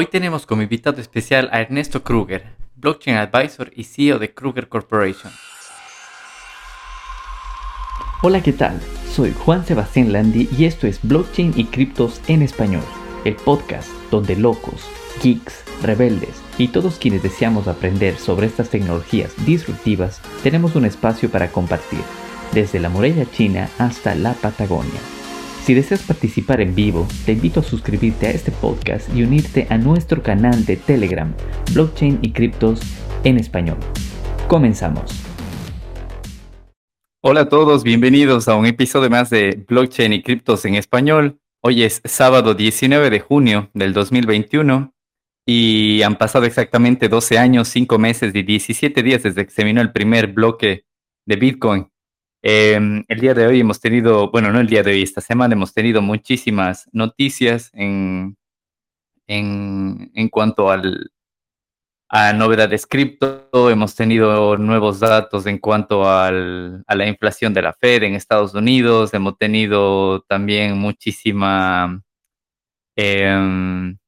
Hoy 0.00 0.06
tenemos 0.06 0.46
como 0.46 0.62
invitado 0.62 1.00
especial 1.00 1.48
a 1.50 1.60
Ernesto 1.60 2.04
Kruger, 2.04 2.44
Blockchain 2.76 3.16
Advisor 3.16 3.72
y 3.74 3.82
CEO 3.82 4.20
de 4.20 4.32
Kruger 4.32 4.68
Corporation. 4.68 5.32
Hola, 8.22 8.40
¿qué 8.40 8.52
tal? 8.52 8.80
Soy 9.10 9.32
Juan 9.32 9.66
Sebastián 9.66 10.12
Landi 10.12 10.48
y 10.56 10.66
esto 10.66 10.86
es 10.86 11.00
Blockchain 11.02 11.52
y 11.56 11.64
Criptos 11.64 12.20
en 12.28 12.42
Español, 12.42 12.84
el 13.24 13.34
podcast 13.34 13.88
donde 14.12 14.36
locos, 14.36 14.88
geeks, 15.20 15.64
rebeldes 15.82 16.40
y 16.58 16.68
todos 16.68 17.00
quienes 17.00 17.24
deseamos 17.24 17.66
aprender 17.66 18.18
sobre 18.18 18.46
estas 18.46 18.70
tecnologías 18.70 19.32
disruptivas 19.46 20.20
tenemos 20.44 20.76
un 20.76 20.84
espacio 20.84 21.28
para 21.28 21.50
compartir, 21.50 22.02
desde 22.52 22.78
la 22.78 22.88
muralla 22.88 23.28
china 23.32 23.68
hasta 23.78 24.14
la 24.14 24.34
Patagonia. 24.34 25.17
Si 25.68 25.74
deseas 25.74 26.00
participar 26.00 26.62
en 26.62 26.74
vivo, 26.74 27.06
te 27.26 27.32
invito 27.32 27.60
a 27.60 27.62
suscribirte 27.62 28.26
a 28.26 28.30
este 28.30 28.50
podcast 28.50 29.14
y 29.14 29.22
unirte 29.22 29.66
a 29.68 29.76
nuestro 29.76 30.22
canal 30.22 30.64
de 30.64 30.78
Telegram, 30.78 31.34
Blockchain 31.74 32.20
y 32.22 32.32
Criptos 32.32 32.80
en 33.22 33.36
Español. 33.36 33.76
Comenzamos. 34.48 35.22
Hola 37.22 37.42
a 37.42 37.48
todos, 37.50 37.84
bienvenidos 37.84 38.48
a 38.48 38.56
un 38.56 38.64
episodio 38.64 39.10
más 39.10 39.28
de 39.28 39.62
Blockchain 39.68 40.14
y 40.14 40.22
Criptos 40.22 40.64
en 40.64 40.74
Español. 40.74 41.38
Hoy 41.62 41.82
es 41.82 42.00
sábado 42.02 42.54
19 42.54 43.10
de 43.10 43.20
junio 43.20 43.68
del 43.74 43.92
2021 43.92 44.94
y 45.44 46.00
han 46.00 46.16
pasado 46.16 46.46
exactamente 46.46 47.10
12 47.10 47.36
años, 47.36 47.68
5 47.68 47.98
meses 47.98 48.34
y 48.34 48.42
17 48.42 49.02
días 49.02 49.22
desde 49.22 49.44
que 49.44 49.52
se 49.52 49.64
vino 49.64 49.82
el 49.82 49.92
primer 49.92 50.28
bloque 50.28 50.86
de 51.26 51.36
Bitcoin 51.36 51.88
Em, 52.42 53.04
el 53.08 53.20
día 53.20 53.34
de 53.34 53.46
hoy 53.46 53.60
hemos 53.60 53.80
tenido, 53.80 54.30
bueno, 54.30 54.52
no 54.52 54.60
el 54.60 54.68
día 54.68 54.82
de 54.82 54.92
hoy, 54.92 55.02
esta 55.02 55.20
semana 55.20 55.54
hemos 55.54 55.74
tenido 55.74 56.00
muchísimas 56.02 56.88
noticias 56.92 57.70
en, 57.74 58.36
en, 59.26 60.12
en 60.14 60.28
cuanto 60.28 60.70
al, 60.70 61.10
a 62.08 62.32
novedades 62.32 62.86
cripto, 62.86 63.70
hemos 63.70 63.94
tenido 63.96 64.56
nuevos 64.56 65.00
datos 65.00 65.46
en 65.46 65.58
cuanto 65.58 66.08
al, 66.08 66.84
a 66.86 66.94
la 66.94 67.06
inflación 67.08 67.52
de 67.52 67.62
la 67.62 67.72
Fed 67.72 68.04
en 68.04 68.14
Estados 68.14 68.54
Unidos, 68.54 69.12
hemos 69.14 69.36
tenido 69.36 70.22
también 70.22 70.78
muchísima 70.78 72.02
em, 72.96 73.98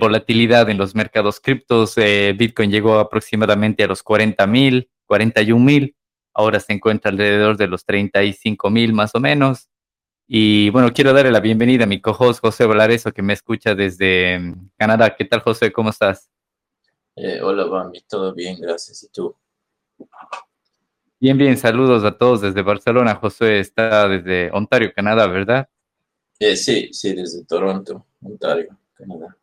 volatilidad 0.00 0.68
en 0.68 0.78
los 0.78 0.94
mercados 0.94 1.40
criptos. 1.40 1.94
Eh, 1.96 2.34
Bitcoin 2.36 2.70
llegó 2.70 2.98
aproximadamente 2.98 3.84
a 3.84 3.86
los 3.86 4.02
40 4.02 4.46
mil, 4.46 4.90
41 5.06 5.64
mil 5.64 5.96
ahora 6.34 6.60
se 6.60 6.72
encuentra 6.72 7.10
alrededor 7.10 7.56
de 7.56 7.66
los 7.66 7.84
35 7.84 8.70
mil 8.70 8.92
más 8.92 9.14
o 9.14 9.20
menos. 9.20 9.68
Y 10.26 10.70
bueno, 10.70 10.92
quiero 10.92 11.12
darle 11.12 11.30
la 11.32 11.40
bienvenida 11.40 11.84
a 11.84 11.86
mi 11.86 12.00
co-host 12.00 12.40
José 12.40 12.64
Valareso, 12.64 13.12
que 13.12 13.22
me 13.22 13.32
escucha 13.32 13.74
desde 13.74 14.38
mm, 14.38 14.70
Canadá. 14.76 15.14
¿Qué 15.14 15.24
tal, 15.24 15.40
José? 15.40 15.72
¿Cómo 15.72 15.90
estás? 15.90 16.30
Eh, 17.16 17.40
hola, 17.42 17.64
Bambi, 17.64 18.00
todo 18.08 18.32
bien, 18.32 18.58
gracias. 18.60 19.02
¿Y 19.02 19.08
tú? 19.10 19.36
Bien, 21.20 21.36
bien, 21.36 21.56
saludos 21.56 22.04
a 22.04 22.16
todos 22.16 22.40
desde 22.40 22.62
Barcelona. 22.62 23.14
José 23.16 23.60
está 23.60 24.08
desde 24.08 24.50
Ontario, 24.52 24.92
Canadá, 24.94 25.26
¿verdad? 25.26 25.68
Eh, 26.38 26.56
sí, 26.56 26.88
sí, 26.92 27.14
desde 27.14 27.44
Toronto, 27.44 28.06
Ontario, 28.22 28.76
Canadá. 28.94 29.36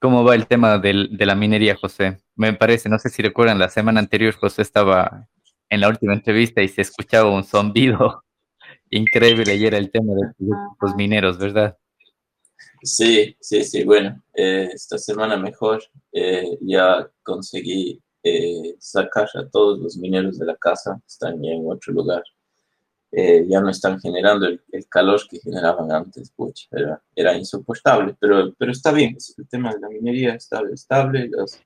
¿Cómo 0.00 0.24
va 0.24 0.34
el 0.34 0.48
tema 0.48 0.78
del, 0.78 1.16
de 1.16 1.26
la 1.26 1.36
minería, 1.36 1.76
José? 1.76 2.18
Me 2.34 2.52
parece, 2.54 2.88
no 2.88 2.98
sé 2.98 3.08
si 3.08 3.22
recuerdan, 3.22 3.58
la 3.60 3.68
semana 3.68 4.00
anterior 4.00 4.34
José 4.34 4.62
estaba 4.62 5.28
en 5.72 5.80
la 5.80 5.88
última 5.88 6.12
entrevista 6.12 6.60
y 6.60 6.68
se 6.68 6.82
escuchaba 6.82 7.30
un 7.30 7.44
zumbido 7.44 8.22
increíble 8.90 9.56
y 9.56 9.64
era 9.64 9.78
el 9.78 9.90
tema 9.90 10.12
de 10.12 10.54
los 10.80 10.94
mineros, 10.94 11.38
¿verdad? 11.38 11.78
Sí, 12.82 13.34
sí, 13.40 13.64
sí, 13.64 13.82
bueno, 13.82 14.22
eh, 14.34 14.68
esta 14.74 14.98
semana 14.98 15.38
mejor 15.38 15.82
eh, 16.12 16.58
ya 16.60 17.08
conseguí 17.22 18.02
eh, 18.22 18.74
sacar 18.78 19.30
a 19.34 19.48
todos 19.48 19.78
los 19.78 19.96
mineros 19.96 20.38
de 20.38 20.44
la 20.44 20.56
casa, 20.56 21.00
están 21.06 21.42
ya 21.42 21.52
en 21.52 21.64
otro 21.66 21.94
lugar. 21.94 22.22
ya 23.12 23.60
no 23.60 23.70
están 23.70 23.98
generando 23.98 24.46
el, 24.46 24.86
calor 24.88 25.20
que 25.28 25.38
generaban 25.38 25.90
antes, 25.90 26.30
pucha, 26.32 26.66
era, 26.72 27.02
era 27.14 27.34
insoportable, 27.36 28.14
pero, 28.20 28.54
pero 28.58 28.72
está 28.72 28.92
bien, 28.92 29.16
el 29.38 29.48
tema 29.48 29.72
de 29.72 29.80
la 29.80 29.88
minería 29.88 30.34
está 30.34 30.62
estable, 30.72 31.28
los, 31.28 31.60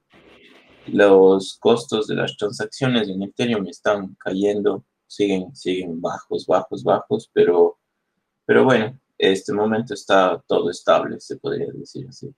los 0.89 1.59
costos 1.61 2.07
de 2.07 2.17
las 2.17 2.37
transacciones 2.37 3.09
en 3.09 3.23
Ethereum 3.23 3.67
están 3.67 4.17
cayendo, 4.19 4.85
siguen, 5.07 6.01
bajos, 6.01 6.47
bajos, 6.47 6.83
bajos, 6.83 7.31
pero, 7.33 7.79
pero 8.45 8.65
bueno, 8.65 8.99
este 9.19 9.53
momento 9.53 9.95
está 9.95 10.43
todo 10.47 10.71
estable, 10.71 11.21
se 11.21 11.37
podría 11.37 11.69
decir 11.73 12.07
así. 12.09 12.33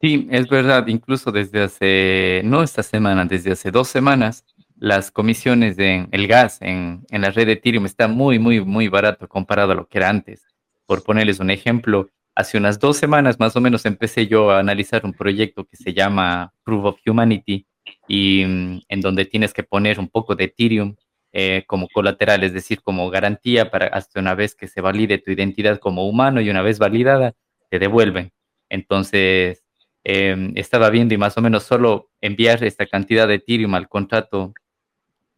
Sí, 0.00 0.28
es 0.30 0.48
verdad, 0.48 0.86
incluso 0.88 1.32
desde 1.32 1.62
hace, 1.62 2.42
no 2.44 2.62
esta 2.62 2.82
semana, 2.82 3.24
desde 3.24 3.52
hace 3.52 3.70
dos 3.70 3.88
semanas, 3.88 4.44
las 4.78 5.10
comisiones 5.10 5.76
el 5.78 6.26
gas 6.26 6.58
en, 6.60 7.06
en 7.10 7.22
la 7.22 7.30
red 7.30 7.46
de 7.46 7.52
Ethereum 7.52 7.86
está 7.86 8.08
muy, 8.08 8.38
muy, 8.38 8.62
muy 8.62 8.88
barato 8.88 9.26
comparado 9.26 9.72
a 9.72 9.74
lo 9.74 9.88
que 9.88 9.98
era 9.98 10.10
antes. 10.10 10.46
Por 10.84 11.02
ponerles 11.02 11.40
un 11.40 11.50
ejemplo, 11.50 12.10
hace 12.36 12.58
unas 12.58 12.78
dos 12.78 12.98
semanas 12.98 13.40
más 13.40 13.56
o 13.56 13.60
menos 13.60 13.86
empecé 13.86 14.26
yo 14.26 14.50
a 14.50 14.60
analizar 14.60 15.04
un 15.04 15.14
proyecto 15.14 15.64
que 15.64 15.76
se 15.76 15.94
llama 15.94 16.52
Proof 16.62 16.84
of 16.84 17.00
Humanity 17.06 17.66
y 18.06 18.44
mm, 18.44 18.82
en 18.88 19.00
donde 19.00 19.24
tienes 19.24 19.54
que 19.54 19.62
poner 19.62 19.98
un 19.98 20.08
poco 20.08 20.36
de 20.36 20.44
Ethereum 20.44 20.94
eh, 21.32 21.64
como 21.66 21.88
colateral, 21.88 22.44
es 22.44 22.52
decir, 22.52 22.82
como 22.82 23.08
garantía 23.10 23.70
para 23.70 23.86
hasta 23.86 24.20
una 24.20 24.34
vez 24.34 24.54
que 24.54 24.68
se 24.68 24.82
valide 24.82 25.18
tu 25.18 25.30
identidad 25.30 25.78
como 25.78 26.06
humano 26.06 26.40
y 26.42 26.50
una 26.50 26.62
vez 26.62 26.78
validada, 26.78 27.34
te 27.70 27.78
devuelven. 27.78 28.32
Entonces, 28.68 29.64
em, 30.04 30.52
estaba 30.56 30.90
viendo 30.90 31.14
y 31.14 31.18
más 31.18 31.36
o 31.38 31.42
menos 31.42 31.62
solo 31.64 32.10
enviar 32.20 32.62
esta 32.64 32.86
cantidad 32.86 33.26
de 33.26 33.34
Ethereum 33.36 33.74
al 33.74 33.88
contrato, 33.88 34.52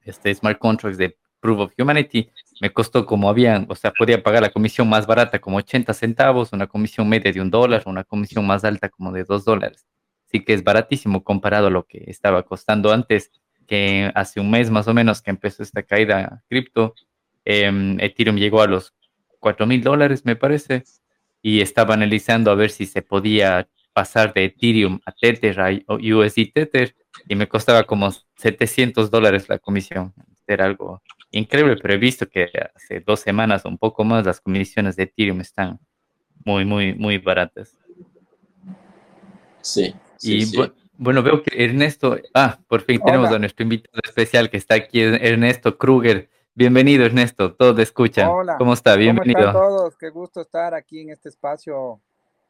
este 0.02 0.34
smart 0.34 0.58
contracts 0.58 0.98
de 0.98 1.16
Proof 1.40 1.60
of 1.60 1.72
Humanity, 1.78 2.30
me 2.60 2.70
costó 2.72 3.06
como 3.06 3.28
habían, 3.28 3.66
o 3.68 3.74
sea, 3.74 3.92
podía 3.92 4.22
pagar 4.22 4.42
la 4.42 4.50
comisión 4.50 4.88
más 4.88 5.06
barata 5.06 5.38
como 5.38 5.58
80 5.58 5.94
centavos, 5.94 6.52
una 6.52 6.66
comisión 6.66 7.08
media 7.08 7.32
de 7.32 7.40
un 7.40 7.50
dólar, 7.50 7.82
una 7.86 8.04
comisión 8.04 8.46
más 8.46 8.64
alta 8.64 8.88
como 8.88 9.12
de 9.12 9.24
dos 9.24 9.44
dólares. 9.44 9.86
Así 10.26 10.44
que 10.44 10.54
es 10.54 10.64
baratísimo 10.64 11.24
comparado 11.24 11.68
a 11.68 11.70
lo 11.70 11.86
que 11.86 12.04
estaba 12.06 12.42
costando 12.42 12.92
antes, 12.92 13.30
que 13.66 14.10
hace 14.14 14.40
un 14.40 14.50
mes 14.50 14.70
más 14.70 14.88
o 14.88 14.94
menos 14.94 15.22
que 15.22 15.30
empezó 15.30 15.62
esta 15.62 15.82
caída 15.82 16.42
cripto, 16.48 16.94
em, 17.44 17.98
Ethereum 18.00 18.36
llegó 18.36 18.62
a 18.62 18.66
los 18.66 18.94
4 19.40 19.66
mil 19.66 19.82
dólares, 19.82 20.24
me 20.24 20.36
parece, 20.36 20.84
y 21.42 21.60
estaba 21.60 21.94
analizando 21.94 22.50
a 22.50 22.54
ver 22.54 22.70
si 22.70 22.86
se 22.86 23.02
podía 23.02 23.68
pasar 23.92 24.32
de 24.32 24.46
Ethereum 24.46 25.00
a 25.06 25.12
Tether, 25.12 25.60
a 25.60 25.70
USD 25.88 26.52
Tether, 26.52 26.94
y 27.28 27.34
me 27.34 27.48
costaba 27.48 27.84
como 27.84 28.10
700 28.36 29.10
dólares 29.10 29.48
la 29.48 29.58
comisión. 29.58 30.12
Era 30.46 30.64
algo 30.64 31.02
increíble, 31.30 31.76
pero 31.80 31.94
he 31.94 31.98
visto 31.98 32.28
que 32.28 32.50
hace 32.74 33.00
dos 33.00 33.20
semanas 33.20 33.64
o 33.64 33.68
un 33.68 33.78
poco 33.78 34.04
más 34.04 34.24
las 34.24 34.40
comisiones 34.40 34.96
de 34.96 35.04
Ethereum 35.04 35.40
están 35.40 35.78
muy, 36.44 36.64
muy, 36.64 36.94
muy 36.94 37.18
baratas. 37.18 37.76
Sí. 39.60 39.94
y 40.22 40.44
bueno, 41.00 41.22
veo 41.22 41.42
que 41.42 41.64
Ernesto, 41.64 42.16
ah, 42.34 42.58
por 42.66 42.82
fin 42.82 43.00
tenemos 43.04 43.30
a 43.30 43.38
nuestro 43.38 43.62
invitado 43.62 44.00
especial 44.04 44.50
que 44.50 44.56
está 44.56 44.74
aquí, 44.74 45.00
Ernesto 45.00 45.78
Kruger. 45.78 46.28
Bienvenido, 46.54 47.04
Ernesto, 47.04 47.54
todos 47.54 47.76
te 47.76 47.82
escuchan. 47.82 48.28
Hola. 48.28 48.56
¿Cómo 48.58 48.72
está? 48.72 48.96
Bienvenido. 48.96 49.38
¿Cómo 49.38 49.48
están 49.48 49.62
todos? 49.62 49.96
Qué 49.96 50.10
gusto 50.10 50.40
estar 50.40 50.74
aquí 50.74 51.02
en 51.02 51.10
este 51.10 51.28
espacio. 51.28 52.00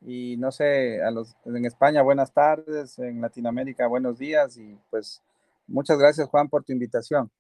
Y 0.01 0.37
no 0.39 0.51
sé, 0.51 1.03
a 1.03 1.11
los 1.11 1.37
en 1.45 1.65
España, 1.67 2.01
buenas 2.01 2.33
tardes, 2.33 2.99
en 2.99 3.21
Latinoamérica, 3.21 3.87
buenos 3.87 4.19
días. 4.19 4.57
Y 4.57 4.79
pues 4.89 5.23
muchas 5.67 5.99
gracias, 5.99 6.27
Juan, 6.29 6.49
por 6.49 6.65
tu 6.65 6.73
invitación. 6.73 7.31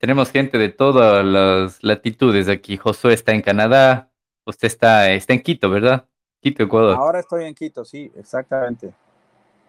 Tenemos 0.00 0.30
gente 0.30 0.56
de 0.56 0.70
todas 0.70 1.22
las 1.22 1.82
latitudes 1.82 2.48
aquí. 2.48 2.78
Josué 2.78 3.12
está 3.12 3.32
en 3.32 3.42
Canadá, 3.42 4.10
usted 4.46 4.66
está, 4.66 5.12
está 5.12 5.34
en 5.34 5.42
Quito, 5.42 5.68
¿verdad? 5.68 6.06
Quito, 6.40 6.62
Ecuador. 6.62 6.96
Ahora 6.96 7.20
estoy 7.20 7.44
en 7.44 7.54
Quito, 7.54 7.84
sí, 7.84 8.10
exactamente. 8.16 8.94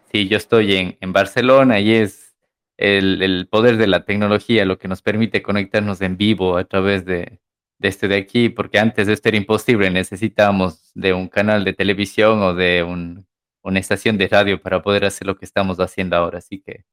Sí, 0.10 0.30
yo 0.30 0.38
estoy 0.38 0.78
en, 0.78 0.98
en 1.02 1.12
Barcelona 1.12 1.82
y 1.82 1.92
es 1.96 2.34
el, 2.78 3.22
el, 3.22 3.50
poder 3.50 3.76
de 3.76 3.88
la 3.88 4.06
tecnología 4.06 4.64
lo 4.64 4.78
que 4.78 4.88
nos 4.88 5.02
permite 5.02 5.42
conectarnos 5.42 6.00
en 6.00 6.16
vivo 6.16 6.56
a 6.56 6.64
través 6.64 7.04
de, 7.04 7.42
de 7.78 7.88
este 7.90 8.08
de 8.08 8.16
aquí, 8.16 8.48
porque 8.48 8.80
antes 8.80 9.08
de 9.08 9.14
esto 9.14 9.28
era 9.28 9.38
imposible, 9.38 9.92
necesitábamos 9.92 10.92
de 10.94 11.14
un 11.14 11.28
canal 11.28 11.66
de 11.66 11.74
televisión 11.74 12.42
o 12.42 12.54
de 12.54 12.84
un, 12.84 13.28
una 13.64 13.80
estación 13.80 14.18
de 14.18 14.30
radio 14.30 14.62
para 14.62 14.82
poder 14.82 15.04
hacer 15.04 15.28
lo 15.28 15.36
que 15.36 15.44
estamos 15.44 15.78
haciendo 15.82 16.16
ahora. 16.16 16.38
Así 16.38 16.62
que 16.62 16.86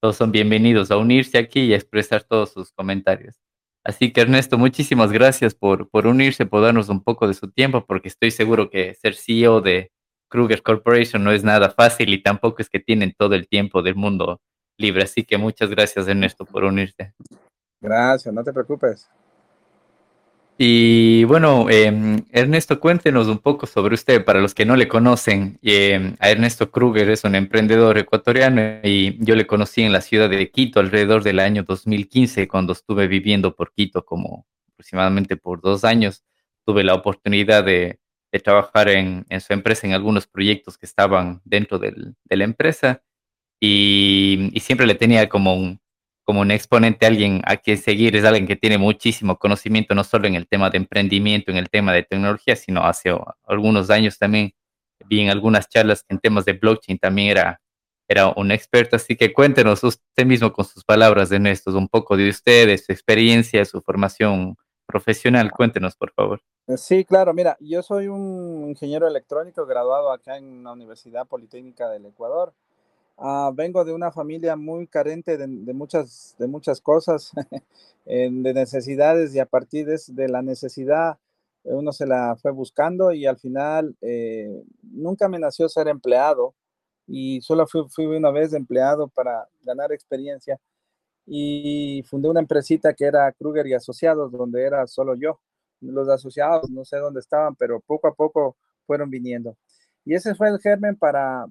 todos 0.00 0.16
son 0.16 0.32
bienvenidos 0.32 0.90
a 0.90 0.96
unirse 0.96 1.38
aquí 1.38 1.60
y 1.60 1.72
a 1.72 1.76
expresar 1.76 2.24
todos 2.24 2.52
sus 2.52 2.72
comentarios. 2.72 3.36
Así 3.84 4.12
que 4.12 4.20
Ernesto, 4.20 4.58
muchísimas 4.58 5.12
gracias 5.12 5.54
por, 5.54 5.88
por 5.88 6.06
unirse, 6.06 6.44
por 6.44 6.62
darnos 6.62 6.88
un 6.88 7.02
poco 7.02 7.28
de 7.28 7.34
su 7.34 7.50
tiempo, 7.50 7.86
porque 7.86 8.08
estoy 8.08 8.30
seguro 8.30 8.68
que 8.68 8.94
ser 8.94 9.14
CEO 9.14 9.60
de 9.60 9.92
Kruger 10.28 10.62
Corporation 10.62 11.22
no 11.22 11.30
es 11.30 11.44
nada 11.44 11.70
fácil 11.70 12.12
y 12.12 12.22
tampoco 12.22 12.62
es 12.62 12.68
que 12.68 12.80
tienen 12.80 13.14
todo 13.16 13.34
el 13.34 13.48
tiempo 13.48 13.82
del 13.82 13.94
mundo 13.94 14.40
libre. 14.76 15.04
Así 15.04 15.24
que 15.24 15.38
muchas 15.38 15.70
gracias 15.70 16.08
Ernesto 16.08 16.44
por 16.44 16.64
unirse. 16.64 17.12
Gracias, 17.80 18.34
no 18.34 18.42
te 18.42 18.52
preocupes. 18.52 19.08
Y 20.58 21.24
bueno, 21.24 21.68
em, 21.68 22.24
Ernesto, 22.32 22.80
cuéntenos 22.80 23.26
un 23.28 23.38
poco 23.38 23.66
sobre 23.66 23.94
usted, 23.94 24.24
para 24.24 24.40
los 24.40 24.54
que 24.54 24.64
no 24.64 24.74
le 24.74 24.88
conocen. 24.88 25.58
Em, 25.62 26.16
a 26.18 26.30
Ernesto 26.30 26.70
Kruger 26.70 27.10
es 27.10 27.24
un 27.24 27.34
emprendedor 27.34 27.98
ecuatoriano 27.98 28.80
y 28.82 29.22
yo 29.22 29.34
le 29.36 29.46
conocí 29.46 29.82
en 29.82 29.92
la 29.92 30.00
ciudad 30.00 30.30
de 30.30 30.50
Quito 30.50 30.80
alrededor 30.80 31.22
del 31.22 31.40
año 31.40 31.62
2015, 31.62 32.48
cuando 32.48 32.72
estuve 32.72 33.06
viviendo 33.06 33.54
por 33.54 33.72
Quito 33.74 34.04
como 34.04 34.46
aproximadamente 34.72 35.36
por 35.36 35.60
dos 35.60 35.84
años. 35.84 36.24
Tuve 36.64 36.84
la 36.84 36.94
oportunidad 36.94 37.64
de, 37.64 37.98
trabajar 38.44 38.90
en, 38.90 39.24
su 39.40 39.54
empresa, 39.54 39.86
en 39.86 39.94
algunos 39.94 40.26
proyectos 40.26 40.76
que 40.76 40.84
estaban 40.84 41.40
dentro 41.46 41.78
de 41.78 42.14
la 42.28 42.44
empresa 42.44 43.02
y 43.58 44.52
siempre 44.60 44.86
le 44.86 44.94
tenía 44.94 45.26
como 45.30 45.54
un, 45.54 45.80
como 46.26 46.40
un 46.40 46.50
exponente, 46.50 47.06
alguien 47.06 47.40
a 47.44 47.56
quien 47.56 47.78
seguir, 47.78 48.16
es 48.16 48.24
alguien 48.24 48.48
que 48.48 48.56
tiene 48.56 48.78
muchísimo 48.78 49.38
conocimiento, 49.38 49.94
no 49.94 50.02
solo 50.02 50.26
en 50.26 50.34
el 50.34 50.48
tema 50.48 50.70
de 50.70 50.78
emprendimiento, 50.78 51.52
en 51.52 51.56
el 51.56 51.70
tema 51.70 51.92
de 51.92 52.02
tecnología, 52.02 52.56
sino 52.56 52.82
hace 52.82 53.16
algunos 53.46 53.90
años 53.90 54.18
también 54.18 54.52
vi 55.06 55.20
en 55.20 55.30
algunas 55.30 55.68
charlas 55.68 56.04
en 56.08 56.18
temas 56.18 56.44
de 56.44 56.54
blockchain 56.54 56.98
también 56.98 57.30
era, 57.30 57.60
era 58.08 58.32
un 58.36 58.50
experto. 58.50 58.96
Así 58.96 59.16
que 59.16 59.32
cuéntenos 59.32 59.84
usted 59.84 60.26
mismo 60.26 60.52
con 60.52 60.64
sus 60.64 60.84
palabras, 60.84 61.28
de 61.28 61.40
estos 61.50 61.74
un 61.74 61.86
poco 61.86 62.16
de 62.16 62.28
usted, 62.28 62.66
de 62.66 62.78
su 62.78 62.90
experiencia, 62.90 63.64
su 63.64 63.80
formación 63.80 64.56
profesional. 64.84 65.52
Cuéntenos, 65.52 65.94
por 65.94 66.12
favor. 66.12 66.40
Sí, 66.76 67.04
claro. 67.04 67.32
Mira, 67.34 67.56
yo 67.60 67.84
soy 67.84 68.08
un 68.08 68.66
ingeniero 68.68 69.06
electrónico 69.06 69.64
graduado 69.64 70.10
acá 70.10 70.38
en 70.38 70.64
la 70.64 70.72
Universidad 70.72 71.26
Politécnica 71.26 71.88
del 71.88 72.06
Ecuador. 72.06 72.52
Ah, 73.18 73.50
vengo 73.54 73.84
de 73.84 73.92
una 73.94 74.12
familia 74.12 74.56
muy 74.56 74.86
carente 74.86 75.38
de, 75.38 75.46
muchas, 75.72 76.36
de 76.38 76.46
muchas 76.46 76.80
cosas, 76.82 77.32
de 78.04 78.52
necesidades 78.54 79.34
y 79.34 79.38
a 79.38 79.46
partir 79.46 79.86
de, 79.86 80.28
la 80.28 80.42
necesidad 80.42 81.18
uno 81.64 81.92
se 81.92 82.06
la 82.06 82.36
fue 82.36 82.52
buscando 82.52 83.12
y 83.12 83.26
al 83.26 83.38
final 83.38 83.96
eh, 84.00 84.62
nunca 84.82 85.28
me 85.28 85.38
nació 85.38 85.68
ser 85.68 85.88
empleado 85.88 86.54
y 87.06 87.40
solo 87.40 87.66
fui, 87.66 87.88
fui, 87.88 88.06
una 88.06 88.30
vez 88.30 88.52
empleado 88.52 89.08
para 89.08 89.48
ganar 89.62 89.92
experiencia 89.92 90.60
y 91.26 92.04
fundé 92.08 92.28
una 92.28 92.40
empresita 92.40 92.94
que 92.94 93.04
era 93.06 93.32
Kruger 93.32 93.66
y 93.66 93.74
Asociados, 93.74 94.30
donde 94.30 94.62
era 94.62 94.86
solo 94.86 95.14
yo. 95.16 95.40
Los 95.80 96.08
asociados 96.08 96.70
no 96.70 96.84
sé 96.84 96.98
dónde 96.98 97.20
estaban, 97.20 97.56
pero 97.56 97.80
poco 97.80 98.08
a 98.08 98.14
poco 98.14 98.56
fueron 98.86 99.10
viniendo. 99.10 99.56
Y 100.06 100.14
ese 100.14 100.36
fue 100.36 100.48
el 100.48 100.60
germen 100.60 100.94
para, 100.96 101.46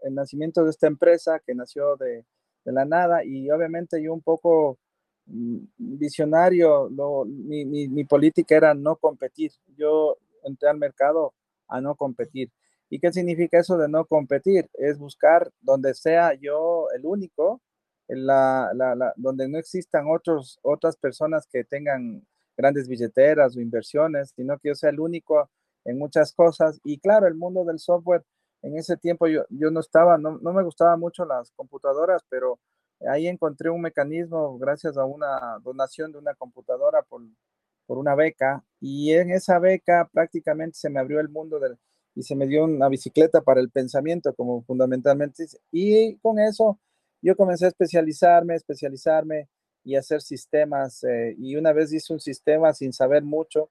el 0.00 0.14
nacimiento 0.14 0.64
de 0.64 0.70
esta 0.70 0.86
empresa 0.86 1.38
que 1.46 1.54
nació 1.54 1.96
de, 1.96 2.24
la 2.64 2.86
nada 2.86 3.22
y 3.22 3.50
obviamente 3.50 4.02
yo 4.02 4.14
un 4.14 4.22
poco 4.22 4.78
mm, 5.26 5.58
visionario, 5.76 6.88
mi, 7.28 8.04
política 8.04 8.56
era 8.56 8.72
no 8.72 8.96
competir. 8.96 9.52
Yo 9.76 10.16
entré 10.44 10.70
al 10.70 10.78
mercado 10.78 11.34
a 11.68 11.82
no 11.82 11.94
competir. 11.94 12.50
¿Y 12.88 12.98
qué 13.00 13.12
significa 13.12 13.58
eso 13.58 13.76
de 13.76 13.88
no 13.88 14.06
competir? 14.06 14.70
Es 14.74 14.98
buscar 14.98 15.50
donde 15.60 15.92
sea 15.92 16.32
yo 16.32 16.86
el 16.96 17.04
único, 17.04 17.60
donde 18.08 19.48
no 19.48 19.58
existan 19.58 20.06
otros, 20.08 20.58
otras 20.62 20.96
personas 20.96 21.46
que 21.46 21.64
tengan 21.64 22.26
grandes 22.56 22.88
billeteras 22.88 23.54
o 23.56 23.60
inversiones, 23.60 24.32
sino 24.34 24.58
que 24.58 24.68
yo 24.68 24.74
sea 24.74 24.88
el 24.88 25.00
único 25.00 25.50
en 25.84 25.98
muchas 25.98 26.32
cosas. 26.32 26.80
Y 26.84 26.98
claro, 26.98 27.26
el 27.26 27.34
mundo 27.34 27.64
del 27.64 27.78
software, 27.78 28.24
en 28.62 28.76
ese 28.76 28.96
tiempo 28.96 29.26
yo, 29.26 29.44
yo 29.50 29.70
no 29.70 29.80
estaba, 29.80 30.18
no, 30.18 30.38
no 30.38 30.52
me 30.52 30.62
gustaban 30.62 31.00
mucho 31.00 31.24
las 31.24 31.50
computadoras, 31.52 32.22
pero 32.28 32.58
ahí 33.08 33.26
encontré 33.26 33.70
un 33.70 33.80
mecanismo 33.80 34.58
gracias 34.58 34.96
a 34.96 35.04
una 35.04 35.58
donación 35.62 36.12
de 36.12 36.18
una 36.18 36.34
computadora 36.34 37.02
por, 37.02 37.22
por 37.86 37.98
una 37.98 38.14
beca. 38.14 38.64
Y 38.80 39.12
en 39.12 39.30
esa 39.30 39.58
beca 39.58 40.08
prácticamente 40.12 40.78
se 40.78 40.90
me 40.90 41.00
abrió 41.00 41.20
el 41.20 41.28
mundo 41.28 41.58
del, 41.58 41.78
y 42.14 42.22
se 42.22 42.36
me 42.36 42.46
dio 42.46 42.64
una 42.64 42.88
bicicleta 42.88 43.42
para 43.42 43.60
el 43.60 43.70
pensamiento, 43.70 44.34
como 44.34 44.62
fundamentalmente. 44.62 45.46
Y 45.72 46.16
con 46.18 46.38
eso 46.38 46.78
yo 47.22 47.36
comencé 47.36 47.66
a 47.66 47.68
especializarme, 47.68 48.54
especializarme 48.54 49.48
y 49.82 49.96
hacer 49.96 50.22
sistemas. 50.22 51.02
Eh, 51.04 51.34
y 51.38 51.56
una 51.56 51.72
vez 51.72 51.92
hice 51.92 52.12
un 52.12 52.20
sistema 52.20 52.72
sin 52.72 52.92
saber 52.92 53.22
mucho 53.22 53.70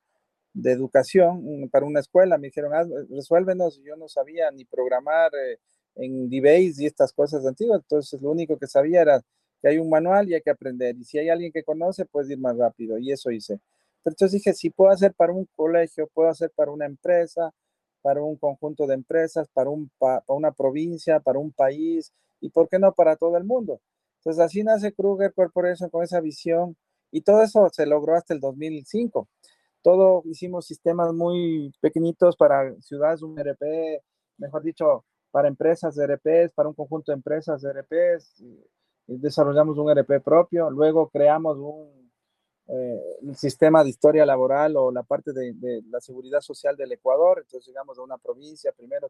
de 0.54 0.72
educación 0.72 1.70
para 1.72 1.86
una 1.86 2.00
escuela. 2.00 2.38
Me 2.38 2.48
dijeron, 2.48 2.74
ah, 2.74 2.86
resuélvenos. 3.10 3.82
Yo 3.84 3.96
no 3.96 4.08
sabía 4.08 4.52
ni 4.52 4.66
programar 4.66 5.32
eh, 5.36 5.58
en 5.96 6.30
DBase 6.30 6.84
y 6.84 6.86
estas 6.86 7.14
cosas 7.14 7.46
antiguas. 7.46 7.82
Entonces, 7.82 8.22
lo 8.22 8.32
único 8.32 8.58
que 8.58 8.68
sabía 8.68 9.02
era 9.02 9.22
que 9.62 9.70
hay 9.70 9.78
un 9.78 9.90
manual 9.90 10.30
y 10.30 10.36
hay 10.36 10.42
que 10.42 10.52
aprender. 10.52 10.96
Y 10.98 11.04
si 11.04 11.18
hay 11.18 11.30
alguien 11.30 11.52
que 11.52 11.64
conoce, 11.64 12.06
puedes 12.06 12.30
ir 12.30 12.40
más 12.40 12.58
rápido. 12.58 12.98
Y 12.98 13.12
eso 13.12 13.32
hice. 13.32 13.60
Entonces 14.06 14.34
dije, 14.34 14.54
si 14.54 14.70
puedo 14.70 14.92
hacer 14.92 15.14
para 15.14 15.34
un 15.34 15.48
colegio, 15.56 16.10
puedo 16.14 16.30
hacer 16.30 16.52
para 16.56 16.72
una 16.72 16.86
empresa, 16.86 17.52
para 18.02 18.22
un 18.22 18.36
conjunto 18.38 18.86
de 18.86 18.96
empresas, 18.96 19.48
para, 19.54 19.70
un, 19.70 19.90
para 19.98 20.24
una 20.28 20.52
provincia, 20.52 21.20
para 21.22 21.40
un 21.40 21.52
país, 21.54 22.12
y 22.42 22.50
por 22.50 22.68
qué 22.68 22.78
no 22.78 22.94
para 22.94 23.16
todo 23.16 23.38
el 23.38 23.46
mundo. 23.46 23.80
Entonces 24.18 24.44
así 24.44 24.64
nace 24.64 24.94
Kruger 24.94 25.34
Corporation 25.34 25.90
con 25.90 26.04
esa 26.04 26.20
visión 26.20 26.76
y 27.12 27.22
todo 27.22 27.42
eso 27.42 27.70
se 27.72 27.86
logró 27.86 28.16
hasta 28.16 28.34
el 28.34 28.42
2005 28.42 29.28
todo 29.84 30.24
hicimos 30.26 30.66
sistemas 30.66 31.14
muy 31.14 31.72
pequeñitos 31.82 32.36
para 32.36 32.74
ciudades, 32.82 33.22
un 33.22 33.38
RP, 33.38 34.02
mejor 34.38 34.64
dicho, 34.64 35.06
para 35.30 35.48
empresas 35.48 35.96
de 35.96 36.08
RPs, 36.08 36.54
para 36.54 36.70
un 36.70 36.76
conjunto 36.76 37.12
de 37.12 37.18
empresas 37.18 37.62
de 37.62 37.74
RPs. 37.74 38.42
Y 39.08 39.18
desarrollamos 39.18 39.78
un 39.78 39.92
RP 39.92 40.22
propio, 40.24 40.70
luego 40.70 41.10
creamos 41.10 41.58
un, 41.58 42.12
eh, 42.68 43.36
sistema 43.36 43.84
de 43.84 43.90
historia 43.90 44.26
laboral 44.26 44.78
o 44.78 44.92
la 44.92 45.04
parte 45.04 45.34
de, 45.34 45.54
de, 45.54 45.82
la 45.90 46.00
seguridad 46.00 46.40
social 46.40 46.78
del 46.78 46.94
Ecuador. 46.94 47.40
Entonces 47.40 47.68
llegamos 47.68 48.00
a 48.00 48.04
una 48.04 48.18
provincia, 48.18 48.72
primero 48.72 49.10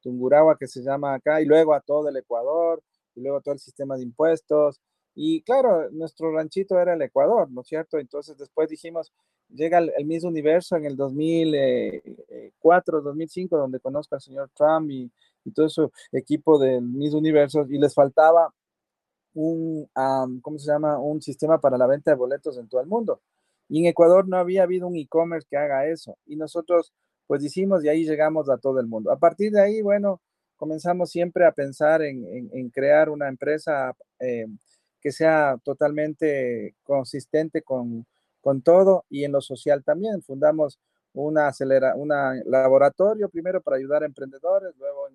Tungurahua, 0.00 0.56
que 0.56 0.68
se 0.68 0.82
llama 0.82 1.14
acá, 1.14 1.40
y 1.40 1.46
luego 1.46 1.74
a 1.74 1.80
todo 1.80 2.08
el 2.08 2.16
Ecuador, 2.16 2.82
y 3.14 3.22
luego 3.22 3.40
todo 3.40 3.54
el 3.54 3.60
sistema 3.60 3.96
de 3.96 4.04
impuestos. 4.04 4.80
Y 5.14 5.42
claro, 5.42 5.90
nuestro 5.90 6.32
ranchito 6.32 6.78
era 6.78 6.94
el 6.94 7.02
Ecuador, 7.02 7.50
¿no 7.50 7.62
es 7.62 7.68
cierto? 7.68 7.98
Entonces 7.98 8.36
después 8.38 8.68
dijimos, 8.68 9.12
llega 9.48 9.78
el, 9.78 10.06
mismo 10.06 10.28
universo 10.28 10.76
en 10.76 10.84
el 10.84 10.96
2004, 10.96 13.02
2005, 13.02 13.56
donde 13.56 13.80
conozco 13.80 14.14
al 14.14 14.20
señor 14.20 14.50
Trump 14.54 14.90
y, 14.90 15.10
todo 15.54 15.68
su 15.68 15.92
equipo 16.10 16.58
del 16.58 16.80
mismo 16.80 17.18
universo 17.18 17.66
y 17.68 17.78
les 17.78 17.92
faltaba 17.92 18.50
un, 19.34 19.86
¿cómo 20.40 20.58
se 20.58 20.72
llama? 20.72 20.98
Un 20.98 21.20
sistema 21.20 21.60
para 21.60 21.76
la 21.76 21.86
venta 21.86 22.10
de 22.10 22.16
boletos 22.16 22.56
en 22.56 22.66
todo 22.66 22.80
el 22.80 22.86
mundo. 22.86 23.20
Y 23.68 23.80
en 23.80 23.86
Ecuador 23.86 24.26
no 24.26 24.38
había 24.38 24.62
habido 24.62 24.86
un 24.86 24.96
e-commerce 24.96 25.46
que 25.50 25.58
haga 25.58 25.86
eso. 25.86 26.16
Y 26.24 26.36
nosotros 26.36 26.94
pues 27.26 27.44
hicimos 27.44 27.84
y 27.84 27.88
ahí 27.88 28.04
llegamos 28.04 28.48
a 28.48 28.58
todo 28.58 28.80
el 28.80 28.86
mundo. 28.86 29.10
A 29.10 29.18
partir 29.18 29.52
de 29.52 29.60
ahí, 29.60 29.82
bueno, 29.82 30.20
comenzamos 30.56 31.10
siempre 31.10 31.46
a 31.46 31.52
pensar 31.52 32.02
en, 32.02 32.70
crear 32.70 33.10
una 33.10 33.28
empresa 33.28 33.94
eh, 34.18 34.46
que 35.00 35.12
sea 35.12 35.58
totalmente 35.62 36.74
consistente 36.82 37.62
con, 37.62 38.06
con 38.44 38.60
todo 38.60 39.06
y 39.08 39.24
en 39.24 39.32
lo 39.32 39.40
social 39.40 39.82
también. 39.82 40.20
Fundamos 40.22 40.78
una, 41.14 41.48
acelera, 41.48 41.94
una 41.96 42.34
laboratorio 42.44 43.30
primero 43.30 43.62
para 43.62 43.78
ayudar 43.78 44.02
a 44.02 44.06
emprendedores, 44.06 44.74
luego 44.78 45.08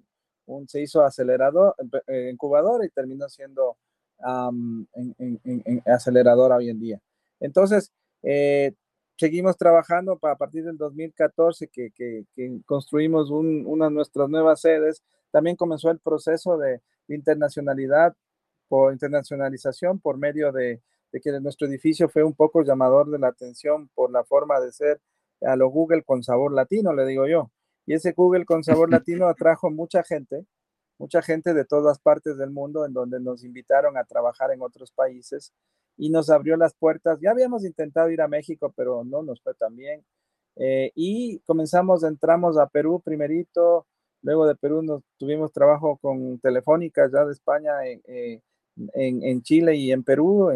un, 0.47 0.67
se 0.67 0.81
hizo 0.81 1.03
acelerador, 1.03 1.75
eh, 2.07 2.31
incubador 2.33 2.83
y 2.83 2.89
terminó 2.89 3.29
siendo 3.29 3.77
en, 4.25 5.83
aceleradora 5.85 6.55
hoy 6.55 6.69
en 6.69 6.79
día. 6.79 6.99
Entonces, 7.39 7.91
eh, 8.23 8.73
seguimos 9.15 9.57
trabajando 9.57 10.17
para 10.17 10.33
a 10.33 10.37
partir 10.37 10.63
del 10.63 10.77
2014 10.77 11.67
que, 11.67 11.91
que, 11.91 12.25
construimos 12.65 13.29
una 13.29 13.89
de 13.89 13.91
nuestras 13.91 14.27
nuevas 14.27 14.61
sedes. 14.61 15.03
También 15.29 15.55
comenzó 15.55 15.91
el 15.91 15.99
proceso 15.99 16.57
de 16.57 16.81
internacionalidad 17.07 18.15
por 18.67 18.91
internacionalización 18.91 19.99
por 19.99 20.17
medio 20.17 20.51
de 20.51 20.81
de 21.11 21.21
que 21.21 21.31
nuestro 21.39 21.67
edificio 21.67 22.09
fue 22.09 22.23
un 22.23 22.33
poco 22.33 22.63
llamador 22.63 23.09
de 23.09 23.19
la 23.19 23.29
atención 23.29 23.89
por 23.95 24.11
la 24.11 24.23
forma 24.23 24.59
de 24.59 24.71
ser 24.71 25.01
a 25.41 25.55
lo 25.55 25.69
Google 25.69 26.03
con 26.03 26.23
sabor 26.23 26.53
latino, 26.53 26.93
le 26.93 27.05
digo 27.05 27.27
yo. 27.27 27.51
Y 27.85 27.93
ese 27.93 28.11
Google 28.13 28.45
con 28.45 28.63
sabor 28.63 28.91
latino 28.91 29.27
atrajo 29.27 29.69
mucha 29.71 30.03
gente, 30.03 30.45
mucha 30.97 31.21
gente 31.21 31.53
de 31.53 31.65
todas 31.65 31.99
partes 31.99 32.37
del 32.37 32.51
mundo, 32.51 32.85
en 32.85 32.93
donde 32.93 33.19
nos 33.19 33.43
invitaron 33.43 33.97
a 33.97 34.03
trabajar 34.03 34.51
en 34.51 34.61
otros 34.61 34.91
países 34.91 35.53
y 35.97 36.09
nos 36.09 36.29
abrió 36.29 36.55
las 36.57 36.73
puertas. 36.75 37.19
Ya 37.21 37.31
habíamos 37.31 37.65
intentado 37.65 38.09
ir 38.09 38.21
a 38.21 38.27
México, 38.27 38.73
pero 38.75 39.03
no 39.03 39.23
nos 39.23 39.41
fue 39.41 39.53
tan 39.55 39.75
bien. 39.75 40.05
Eh, 40.55 40.91
y 40.95 41.39
comenzamos, 41.45 42.03
entramos 42.03 42.57
a 42.57 42.67
Perú 42.67 43.01
primerito, 43.01 43.87
luego 44.21 44.45
de 44.45 44.55
Perú 44.55 44.81
nos 44.81 45.01
tuvimos 45.17 45.53
trabajo 45.53 45.97
con 45.97 46.39
Telefónica 46.39 47.09
ya 47.11 47.25
de 47.25 47.31
España 47.31 47.71
eh, 47.85 48.41
en, 48.93 49.41
Chile 49.43 49.75
y 49.75 49.91
en 49.91 50.03
Perú, 50.03 50.49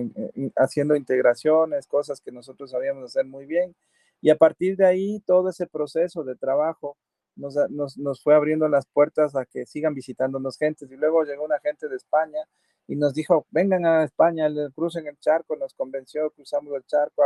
haciendo 0.56 0.96
integraciones, 0.96 1.88
cosas 1.88 2.22
que 2.22 2.32
nosotros 2.32 2.72
sabíamos 2.72 3.06
hacer 3.06 3.25
muy 3.25 3.46
bien. 3.46 3.75
Y 4.22 4.30
a 4.30 4.38
partir 4.38 4.77
de 4.77 4.86
ahí, 4.86 5.20
todo 5.25 5.50
ese 5.50 5.68
proceso 5.68 6.24
de 6.24 6.36
trabajo 6.36 6.98
nos, 7.36 7.56
nos, 7.70 7.98
nos, 7.98 8.22
fue 8.22 8.36
abriendo 8.36 8.68
las 8.70 8.86
puertas 8.86 9.36
a 9.36 9.46
que 9.46 9.65
sigan 9.65 9.94
visitándonos 9.94 10.58
gentes. 10.58 10.89
Y 10.92 10.96
luego 10.96 11.24
llegó 11.24 11.44
una 11.44 11.60
gente 11.60 11.89
de 11.89 11.96
España 11.96 12.39
y 12.88 12.96
nos 12.96 13.13
dijo, 13.13 13.46
vengan 13.51 13.86
a 13.86 14.03
España, 14.03 14.48
crucen 14.75 15.08
el 15.08 15.18
charco, 15.20 15.56
nos 15.56 15.74
convenció, 15.74 16.30
cruzamos 16.32 16.74
el 16.75 16.84
charco 16.86 17.24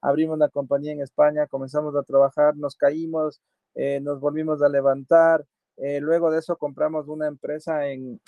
abrimos 0.00 0.36
una 0.36 0.48
compañía 0.48 0.92
en 0.92 1.00
España, 1.00 1.46
comenzamos 1.46 1.94
a 1.96 2.02
trabajar, 2.02 2.56
nos 2.56 2.76
caímos, 2.76 3.40
eh, 3.74 4.00
nos 4.00 4.20
volvimos 4.20 4.62
a 4.62 4.68
levantar, 4.68 5.44
eh, 5.76 6.00
luego 6.00 6.30
de 6.30 6.40
eso 6.40 6.56
compramos 6.56 7.08
una 7.08 7.26
empresa 7.26 7.88
en, 7.88 8.20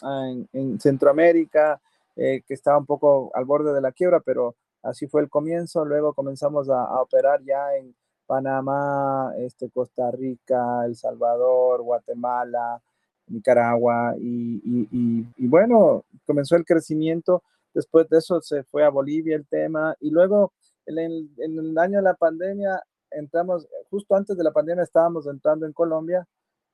en, 0.52 0.80
Centroamérica 0.80 1.80
que 2.14 2.42
estaba 2.48 2.78
un 2.78 2.86
poco 2.86 3.30
al 3.34 3.44
borde 3.44 3.72
de 3.72 3.80
la 3.80 3.92
quiebra, 3.92 4.20
pero 4.20 4.56
así 4.82 5.06
fue 5.06 5.22
el 5.22 5.28
comienzo, 5.28 5.84
luego 5.84 6.12
comenzamos 6.14 6.68
a, 6.68 7.00
operar 7.00 7.42
ya 7.42 7.74
en 7.76 7.94
Panamá, 8.26 9.32
este, 9.38 9.70
Costa 9.70 10.10
Rica, 10.10 10.84
El 10.84 10.96
Salvador, 10.96 11.82
Guatemala, 11.82 12.80
Nicaragua 13.26 14.14
y, 14.18 15.46
bueno, 15.46 16.04
comenzó 16.26 16.56
el 16.56 16.64
crecimiento. 16.64 17.42
Después 17.72 18.08
de 18.08 18.18
eso 18.18 18.40
se 18.40 18.64
fue 18.64 18.84
a 18.84 18.90
Bolivia 18.90 19.36
el 19.36 19.46
tema 19.46 19.94
y 20.00 20.10
luego 20.10 20.52
en 20.86 20.98
el, 20.98 21.30
en 21.38 21.58
el 21.58 21.78
año 21.78 21.98
de 21.98 22.04
la 22.04 22.14
pandemia 22.14 22.82
entramos, 23.10 23.66
justo 23.90 24.14
antes 24.14 24.36
de 24.36 24.44
la 24.44 24.52
pandemia 24.52 24.82
estábamos 24.82 25.26
entrando 25.26 25.66
en 25.66 25.72
Colombia 25.72 26.26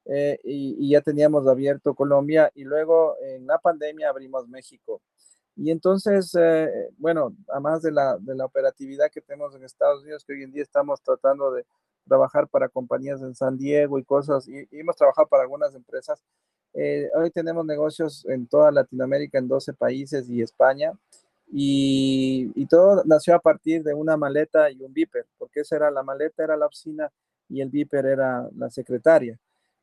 eh, 0.04 0.38
y, 0.44 0.90
ya 0.90 1.00
teníamos 1.00 1.46
abierto 1.46 1.94
Colombia 1.94 2.50
y 2.54 2.64
luego 2.64 3.16
en 3.22 3.46
la 3.46 3.58
pandemia 3.58 4.08
abrimos 4.08 4.48
México. 4.48 5.02
Y 5.56 5.70
entonces, 5.70 6.34
eh, 6.38 6.90
bueno, 6.98 7.34
además 7.48 7.82
de 7.82 7.90
la, 7.90 8.18
de 8.18 8.34
la 8.34 8.44
operatividad 8.44 9.10
que 9.10 9.22
tenemos 9.22 9.54
en 9.54 9.64
Estados 9.64 10.02
Unidos, 10.02 10.24
que 10.24 10.34
hoy 10.34 10.42
en 10.42 10.52
día 10.52 10.62
estamos 10.62 11.00
tratando 11.02 11.50
de 11.50 11.64
trabajar 12.06 12.46
para 12.46 12.68
compañías 12.68 13.22
en 13.22 13.34
San 13.34 13.56
Diego 13.56 13.98
y 13.98 14.04
cosas, 14.04 14.46
y, 14.48 14.68
hemos 14.72 14.96
trabajado 14.96 15.26
para 15.28 15.44
algunas 15.44 15.74
empresas. 15.74 16.22
Eh, 16.74 17.08
hoy 17.14 17.30
tenemos 17.30 17.64
negocios 17.64 18.26
en 18.26 18.46
toda 18.46 18.70
Latinoamérica, 18.70 19.38
en 19.38 19.48
12 19.48 19.72
países 19.72 20.28
y 20.28 20.42
España, 20.42 20.92
y, 21.50 22.52
y, 22.54 22.66
todo 22.66 23.02
nació 23.06 23.34
a 23.34 23.40
partir 23.40 23.82
de 23.82 23.94
una 23.94 24.16
maleta 24.16 24.70
y 24.70 24.82
un 24.82 24.92
viper, 24.92 25.26
porque 25.38 25.60
esa 25.60 25.76
era 25.76 25.90
la 25.90 26.02
maleta, 26.02 26.44
era 26.44 26.56
la 26.56 26.66
oficina, 26.66 27.10
y 27.48 27.62
el 27.62 27.70
viper 27.70 28.04
era 28.06 28.48
la 28.56 28.70
secretaria. 28.70 29.38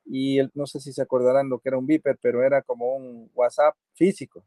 Y 0.05 0.39
no 0.53 0.67
sé 0.67 0.79
si 0.79 0.93
se 0.93 1.01
acordarán 1.01 1.49
lo 1.49 1.59
que 1.59 1.69
era 1.69 1.77
un 1.77 1.87
viper, 1.87 2.17
pero 2.21 2.43
era 2.43 2.61
como 2.61 2.95
un 2.95 3.31
WhatsApp 3.33 3.75
físico. 3.93 4.43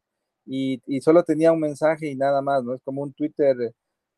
Y, 0.47 0.81
y, 0.87 1.01
solo 1.01 1.23
tenía 1.23 1.51
un 1.51 1.59
mensaje 1.59 2.07
y 2.07 2.15
nada 2.15 2.41
más, 2.41 2.63
¿no? 2.63 2.73
Es 2.73 2.81
como 2.81 3.03
un 3.03 3.13
Twitter 3.13 3.73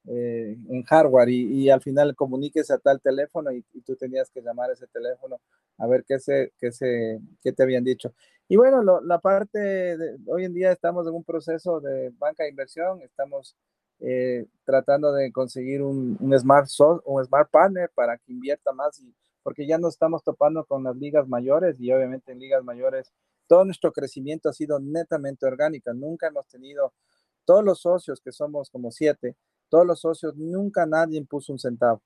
eh, 0.07 0.57
en 0.69 0.83
hardware 0.83 1.29
y, 1.29 1.69
al 1.69 1.81
final 1.81 2.15
comuníquese 2.15 2.73
a 2.73 2.77
tal 2.77 3.01
teléfono 3.01 3.51
y, 3.51 3.63
tú 3.85 3.95
tenías 3.95 4.29
que 4.29 4.41
llamar 4.41 4.69
a 4.69 4.73
ese 4.73 4.87
teléfono 4.87 5.39
a 5.77 5.87
ver 5.87 6.03
qué, 6.07 6.19
se, 6.19 6.53
qué, 6.59 6.71
se, 6.71 7.19
qué 7.43 7.51
te 7.51 7.63
habían 7.63 7.83
dicho. 7.83 8.13
Y 8.47 8.55
bueno, 8.57 8.81
la 9.01 9.19
parte, 9.19 9.59
de, 9.59 10.17
hoy 10.27 10.45
en 10.45 10.53
día 10.53 10.71
estamos 10.71 11.07
en 11.07 11.13
un 11.13 11.23
proceso 11.23 11.79
de 11.79 12.11
banca 12.17 12.43
de 12.43 12.49
inversión, 12.49 13.01
estamos 13.01 13.55
eh, 13.99 14.45
tratando 14.65 15.13
de 15.13 15.31
conseguir 15.31 15.81
un, 15.81 16.17
un, 16.19 16.39
smart 16.39 16.67
un 17.05 17.23
smart 17.25 17.49
partner 17.51 17.89
para 17.93 18.17
que 18.17 18.31
invierta 18.31 18.71
más, 18.71 18.99
y, 19.01 19.13
porque 19.43 19.67
ya 19.67 19.77
no 19.77 19.89
estamos 19.89 20.23
topando 20.23 20.65
con 20.65 20.83
las 20.83 20.95
ligas 20.95 21.27
mayores 21.27 21.79
y 21.79 21.91
obviamente 21.91 22.31
en 22.31 22.39
ligas 22.39 22.63
mayores 22.63 23.11
todo 23.49 23.65
nuestro 23.65 23.91
crecimiento 23.91 24.47
ha 24.47 24.53
sido 24.53 24.79
netamente 24.79 25.43
orgánico, 25.47 25.91
nunca 25.91 26.27
hemos 26.27 26.45
tenido 26.47 26.93
todos 27.45 27.65
los 27.65 27.81
socios, 27.81 28.21
que 28.21 28.31
somos 28.31 28.69
como 28.69 28.91
siete, 28.91 29.35
todos 29.69 29.87
los 29.87 30.01
socios, 30.01 30.35
nunca 30.37 30.85
nadie 30.85 31.19
puso 31.25 31.51
un 31.51 31.57
centavo. 31.57 31.99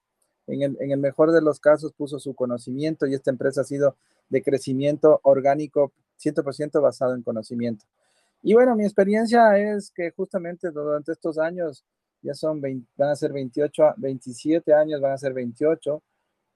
En 0.48 0.62
el, 0.80 0.98
mejor 0.98 1.34
de 1.34 1.42
los 1.42 1.60
casos 1.60 1.92
puso 1.92 2.18
su 2.18 2.34
conocimiento 2.34 3.06
y 3.06 3.14
esta 3.14 3.30
empresa 3.30 3.62
ha 3.62 3.66
sido 3.66 3.98
de 4.30 4.42
crecimiento 4.42 5.20
orgánico 5.24 5.92
100% 6.18 6.82
basado 6.82 7.14
en 7.14 7.24
conocimiento. 7.24 7.84
Y 8.42 8.54
bueno, 8.54 8.74
mi 8.78 8.86
experiencia 8.86 9.58
es 9.58 9.92
que 9.92 10.12
justamente 10.12 10.72
durante 10.72 11.12
estos 11.12 11.38
años, 11.38 11.84
ya 12.22 12.34
son 12.36 12.62
van 12.62 13.10
a 13.10 13.16
ser 13.18 13.34
28, 13.34 13.96
27 13.98 14.74
años, 14.74 15.02
van 15.02 15.12
a 15.12 15.18
ser 15.18 15.34
28, 15.34 16.02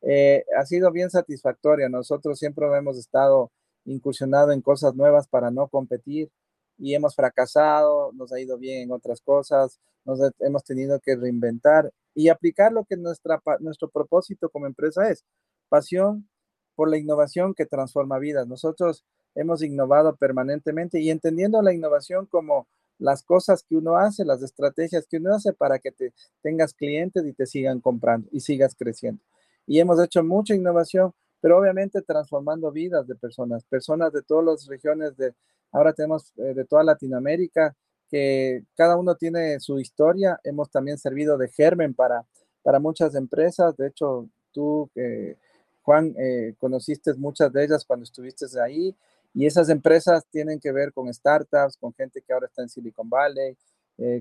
eh, 0.03 0.46
ha 0.58 0.65
sido 0.65 0.94
bien 0.94 1.10
satisfactoria. 1.10 1.89
Nosotros 1.89 2.39
siempre 2.39 2.65
hemos 2.77 2.98
estado 2.98 3.51
incursionado 3.88 4.51
en 4.51 4.62
cosas 4.62 4.96
nuevas 4.96 5.27
para 5.27 5.51
no 5.51 5.67
competir 5.67 6.29
y 6.77 6.94
hemos 6.94 7.15
fracasado, 7.15 8.12
nos 8.13 8.32
ha 8.32 8.39
ido 8.39 8.58
bien 8.58 8.84
en 8.84 8.91
otras 8.91 9.22
cosas, 9.22 9.79
nos 10.06 10.20
hemos 10.39 10.63
tenido 10.63 11.00
que 11.00 11.15
reinventar 11.15 11.91
y 12.13 12.29
aplicar 12.29 12.72
lo 12.72 12.86
que 12.86 12.98
nuestra, 12.98 13.41
nuestro 13.60 13.89
propósito 13.89 14.50
como 14.50 14.67
empresa 14.67 15.10
es, 15.10 15.24
pasión 15.70 16.29
por 16.75 16.89
la 16.89 16.98
innovación 16.98 17.53
que 17.53 17.65
transforma 17.65 18.20
vidas. 18.20 18.48
Nosotros 18.48 19.03
hemos 19.36 19.63
innovado 19.63 20.15
permanentemente 20.15 21.00
y 21.00 21.10
entendiendo 21.10 21.62
la 21.62 21.74
innovación 21.74 22.25
como 22.25 22.67
las 23.00 23.24
cosas 23.24 23.63
que 23.63 23.75
uno 23.75 23.98
hace, 23.98 24.25
las 24.25 24.41
estrategias 24.41 25.06
que 25.08 25.17
uno 25.17 25.36
hace 25.36 25.53
para 25.53 25.79
que 25.79 25.91
te 25.91 26.13
tengas 26.41 26.74
clientes 26.74 27.25
y 27.25 27.34
te 27.34 27.46
sigan 27.46 27.79
comprando 27.79 28.27
y 28.32 28.39
sigas 28.39 28.75
creciendo. 28.75 29.22
Y 29.65 29.79
hemos 29.79 30.01
hecho 30.01 30.24
mucha 30.24 30.56
innovación, 30.56 31.13
pero 31.41 31.60
obviamente 31.60 32.01
transformando 32.01 32.72
vidas 32.72 33.08
de 33.08 33.15
personas, 33.15 33.63
personas 33.65 34.12
de 34.12 34.22
todas 34.24 34.46
las 34.46 34.67
regiones 34.67 35.15
de, 35.17 35.34
ahora 35.72 35.94
tenemos 35.94 36.34
eh, 36.38 36.53
de 36.53 36.65
toda 36.65 36.84
Latinoamérica, 36.84 37.75
que 38.10 38.63
cada 38.75 38.96
uno 38.96 39.15
tiene 39.15 39.60
su 39.60 39.79
historia. 39.79 40.39
Hemos 40.44 40.70
también 40.70 40.98
servido 40.98 41.38
de 41.38 41.50
germen 41.50 41.94
para, 41.94 42.25
para 42.63 42.79
muchas 42.79 43.15
empresas. 43.15 43.75
De 43.75 43.88
hecho, 43.88 44.29
tú, 44.53 44.89
eh, 44.96 45.36
Juan, 45.82 46.15
eh, 46.17 46.56
conociste 46.58 47.13
muchas 47.15 47.51
de 47.51 47.65
ellas 47.65 47.84
cuando 47.86 48.03
estuviste 48.03 48.46
ahí. 48.62 48.96
Y 49.34 49.46
esas 49.46 49.70
empresas 49.70 50.25
tienen 50.32 50.60
que 50.60 50.72
ver 50.72 50.94
con 50.94 51.13
startups, 51.13 51.77
con 51.77 51.94
gente 51.94 52.22
que 52.22 52.34
ahora 52.34 52.48
está 52.48 52.63
en 52.63 52.70
Silicon 52.70 53.10
Valley, 53.10 53.56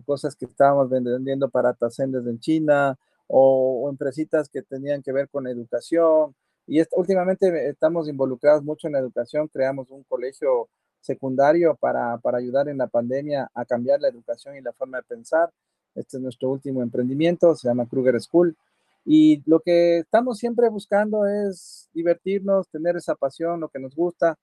cosas 0.05 0.35
que 0.35 0.47
estábamos 0.47 0.89
vendiendo 0.91 1.49
para 1.49 1.75
Tacendes 1.75 2.27
en 2.27 2.41
China 2.41 2.99
o, 3.27 3.85
o 3.85 3.91
empresitas 3.91 4.49
que 4.49 4.63
tenían 4.63 5.03
que 5.03 5.13
ver 5.13 5.29
con 5.29 5.47
educación. 5.47 6.35
Y 6.67 6.83
últimamente 6.93 7.69
estamos 7.69 8.09
involucrados 8.09 8.63
mucho 8.65 8.87
en 8.87 8.95
la 8.95 8.99
educación. 8.99 9.49
Creamos 9.49 9.91
un 9.91 10.03
colegio 10.05 10.69
secundario 11.01 11.77
para, 11.77 12.19
para, 12.19 12.39
ayudar 12.39 12.69
en 12.69 12.79
la 12.79 12.89
pandemia 12.89 13.49
a 13.55 13.65
cambiar 13.65 14.01
la 14.01 14.09
educación 14.09 14.57
y 14.57 14.61
la 14.61 14.73
forma 14.73 14.99
de 14.99 15.05
pensar. 15.05 15.51
Este 15.95 16.17
es 16.17 16.23
nuestro 16.23 16.51
último 16.51 16.83
emprendimiento, 16.83 17.55
se 17.55 17.69
llama 17.69 17.87
Kruger 17.87 18.21
School. 18.21 18.57
Y 19.05 19.43
lo 19.49 19.61
que 19.61 19.99
estamos 19.99 20.39
siempre 20.39 20.69
buscando 20.69 21.27
es 21.27 21.89
divertirnos, 21.95 22.69
tener 22.69 22.97
esa 22.97 23.15
pasión, 23.15 23.61
lo 23.61 23.69
que 23.69 23.79
nos 23.79 23.95
gusta 23.95 24.37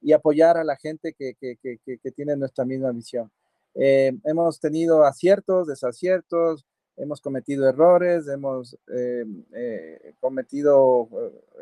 y 0.00 0.12
apoyar 0.12 0.56
a 0.56 0.64
la 0.64 0.76
gente 0.76 1.12
que, 1.12 1.34
que, 1.38 1.58
que, 1.62 1.78
que 1.98 2.10
tiene 2.12 2.36
nuestra 2.36 2.64
misma 2.64 2.90
visión. 2.92 3.30
Eh, 3.74 4.16
hemos 4.24 4.58
tenido 4.58 5.04
aciertos, 5.04 5.66
desaciertos, 5.66 6.64
hemos 6.96 7.20
cometido 7.20 7.68
errores, 7.68 8.26
hemos 8.28 8.76
eh, 8.88 9.24
eh, 9.52 10.14
cometido, 10.20 11.08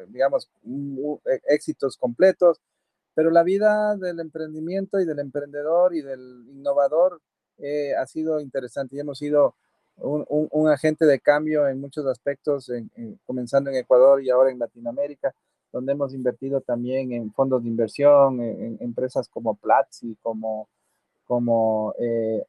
digamos, 0.09 0.51
éxitos 1.49 1.97
completos, 1.97 2.61
pero 3.15 3.31
la 3.31 3.43
vida 3.43 3.97
del 3.97 4.21
emprendimiento 4.21 5.01
y 5.01 5.05
del 5.05 5.21
emprendedor 5.21 5.95
y 5.95 6.03
del 6.03 6.45
innovador 6.51 7.21
eh, 7.59 7.95
ha 7.95 8.07
sido 8.07 8.41
interesante 8.41 8.97
y 8.97 9.01
hemos 9.01 9.19
sido 9.19 9.55
un, 9.97 10.69
agente 10.69 11.07
de 11.07 11.21
cambio 11.21 11.69
en 11.69 11.81
muchos 11.81 12.05
aspectos, 12.07 12.69
comenzando 13.27 13.71
en 13.71 13.77
Ecuador 13.77 14.21
y 14.25 14.31
ahora 14.31 14.51
en 14.51 14.59
Latinoamérica, 14.59 15.33
donde 15.73 15.93
hemos 15.93 16.13
invertido 16.15 16.61
también 16.61 17.13
en 17.13 17.33
fondos 17.33 17.63
de 17.63 17.69
inversión, 17.69 18.41
en, 18.41 18.77
empresas 18.81 19.29
como 19.29 19.55
Platzi, 19.55 20.17
como, 20.21 20.69
como 21.27 21.95
eh, 21.99 22.45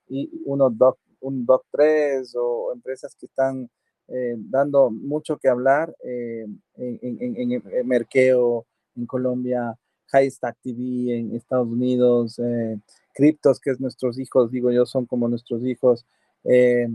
uno 0.46 0.72
doc, 0.72 0.98
un 1.26 1.46
Doc3 1.46 2.34
o 2.36 2.74
empresas 2.74 3.16
que 3.16 3.26
están 3.26 3.70
eh, 4.08 4.36
dando 4.38 4.92
mucho 4.92 5.38
que 5.38 5.50
hablar 5.50 5.96
en, 6.04 6.62
en, 6.78 7.52
en 7.52 7.88
Merkeo, 7.88 8.66
en 8.96 9.06
Colombia, 9.06 9.78
High 10.08 10.32
Stack 10.32 10.58
TV 10.62 11.18
en 11.18 11.36
Estados 11.36 11.68
Unidos, 11.68 12.40
eh, 12.40 12.80
Cryptos, 13.14 13.60
que 13.60 13.72
es 13.72 13.80
nuestros 13.80 14.20
hijos, 14.20 14.52
digo 14.52 14.72
yo, 14.72 14.86
son 14.86 15.06
como 15.06 15.28
nuestros 15.28 15.64
hijos. 15.64 16.06
Eh, 16.44 16.88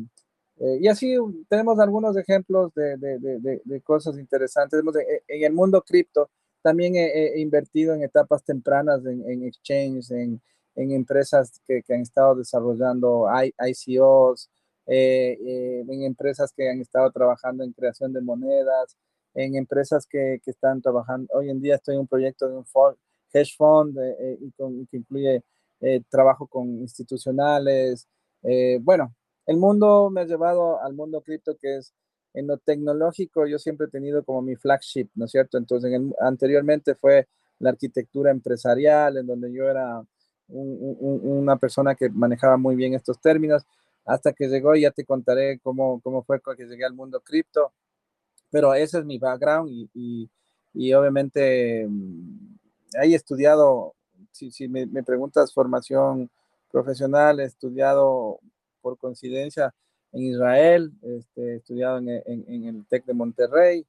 eh, 0.58 0.78
y 0.80 0.88
así 0.88 1.16
tenemos 1.49 1.78
algunos 1.78 2.16
ejemplos 2.16 2.72
de, 2.75 2.96
de, 2.96 3.18
de, 3.18 3.62
de 3.64 3.80
cosas 3.80 4.18
interesantes. 4.18 4.80
En 5.28 5.44
el 5.44 5.52
mundo 5.52 5.82
cripto 5.82 6.30
también 6.62 6.94
he, 6.96 7.40
invertido 7.40 7.94
en 7.94 8.02
etapas 8.02 8.44
tempranas 8.44 9.04
en, 9.06 9.28
en 9.28 9.44
exchange, 9.44 10.10
en, 10.75 10.91
en, 10.91 10.93
empresas 10.93 11.61
que, 11.67 11.83
que, 11.83 11.95
han 11.95 12.00
estado 12.00 12.35
desarrollando 12.37 13.27
ICOs, 13.59 14.50
en 14.87 16.03
empresas 16.03 16.53
que 16.53 16.69
han 16.69 16.81
estado 16.81 17.11
trabajando 17.12 17.62
en 17.62 17.73
creación 17.73 18.12
de 18.12 18.21
monedas, 18.21 18.97
en 19.35 19.55
empresas 19.55 20.07
que, 20.07 20.41
que, 20.45 20.50
están 20.50 20.83
trabajando. 20.83 21.29
Hoy 21.33 21.50
en 21.50 21.61
día 21.61 21.77
estoy 21.77 21.95
en 21.95 22.00
un 22.00 22.09
proyecto 22.09 22.49
de 22.49 22.57
un 22.57 22.65
hedge 23.33 23.55
fund 23.57 23.97
eh, 23.99 24.17
eh, 24.19 24.39
y 24.41 24.87
que 24.87 24.97
incluye 24.97 25.43
eh, 25.81 26.03
trabajo 26.09 26.47
con 26.47 26.69
institucionales. 26.81 28.09
bueno, 28.81 29.15
el 29.47 29.57
mundo 29.57 30.11
me 30.11 30.23
ha 30.23 30.25
llevado 30.25 30.81
al 30.83 30.95
mundo 30.95 31.23
cripto 31.23 31.57
que 31.57 31.79
es 31.79 31.95
en 32.33 32.47
lo 32.47 32.59
tecnológico, 32.59 33.47
yo 33.47 33.59
siempre 33.59 33.87
he 33.87 33.91
tenido 33.91 34.25
como 34.25 34.41
mi 34.41 34.55
flagship, 34.55 35.09
¿no 35.17 35.25
es 35.25 35.33
cierto? 35.33 35.59
Entonces, 35.59 35.93
anteriormente 36.21 36.95
fue 36.95 37.27
la 37.59 37.71
arquitectura 37.71 38.31
empresarial, 38.31 39.17
en 39.17 39.27
donde 39.27 39.53
yo 39.53 39.69
era 39.69 40.00
una 40.52 41.57
persona 41.57 41.95
que 41.95 42.09
manejaba 42.11 42.57
muy 42.57 42.76
bien 42.76 42.95
estos 42.95 43.21
términos, 43.21 43.64
hasta 44.04 44.33
que 44.33 44.49
llegó, 44.49 44.75
ya 44.75 44.90
te 44.90 45.04
contaré 45.04 45.59
cómo, 45.61 46.00
cómo 46.00 46.23
fue 46.23 46.40
que 46.57 46.66
llegué 46.66 46.85
al 46.85 46.95
mundo 46.95 47.21
cripto, 47.21 47.73
pero 48.50 48.75
ese 48.75 48.99
es 48.99 49.04
mi 49.04 49.19
background 49.19 49.71
y, 49.71 50.28
y, 50.75 50.92
obviamente 50.95 51.87
mm, 51.88 52.57
he 53.02 53.14
estudiado, 53.14 53.95
si, 54.33 54.50
si 54.50 54.69
me, 54.69 54.87
me, 54.87 55.02
preguntas 55.02 55.52
formación 55.52 56.30
profesional, 56.71 57.40
he 57.40 57.45
estudiado 57.45 58.40
por 58.80 58.99
coincidencia 58.99 59.75
en 60.12 60.23
Israel, 60.23 60.92
este, 61.02 61.54
he 61.54 61.57
estudiado 61.57 61.99
en, 61.99 62.09
en, 62.09 62.45
en 62.49 62.64
el 62.64 62.87
TEC 62.87 63.04
de 63.04 63.14
Monterrey, 63.14 63.87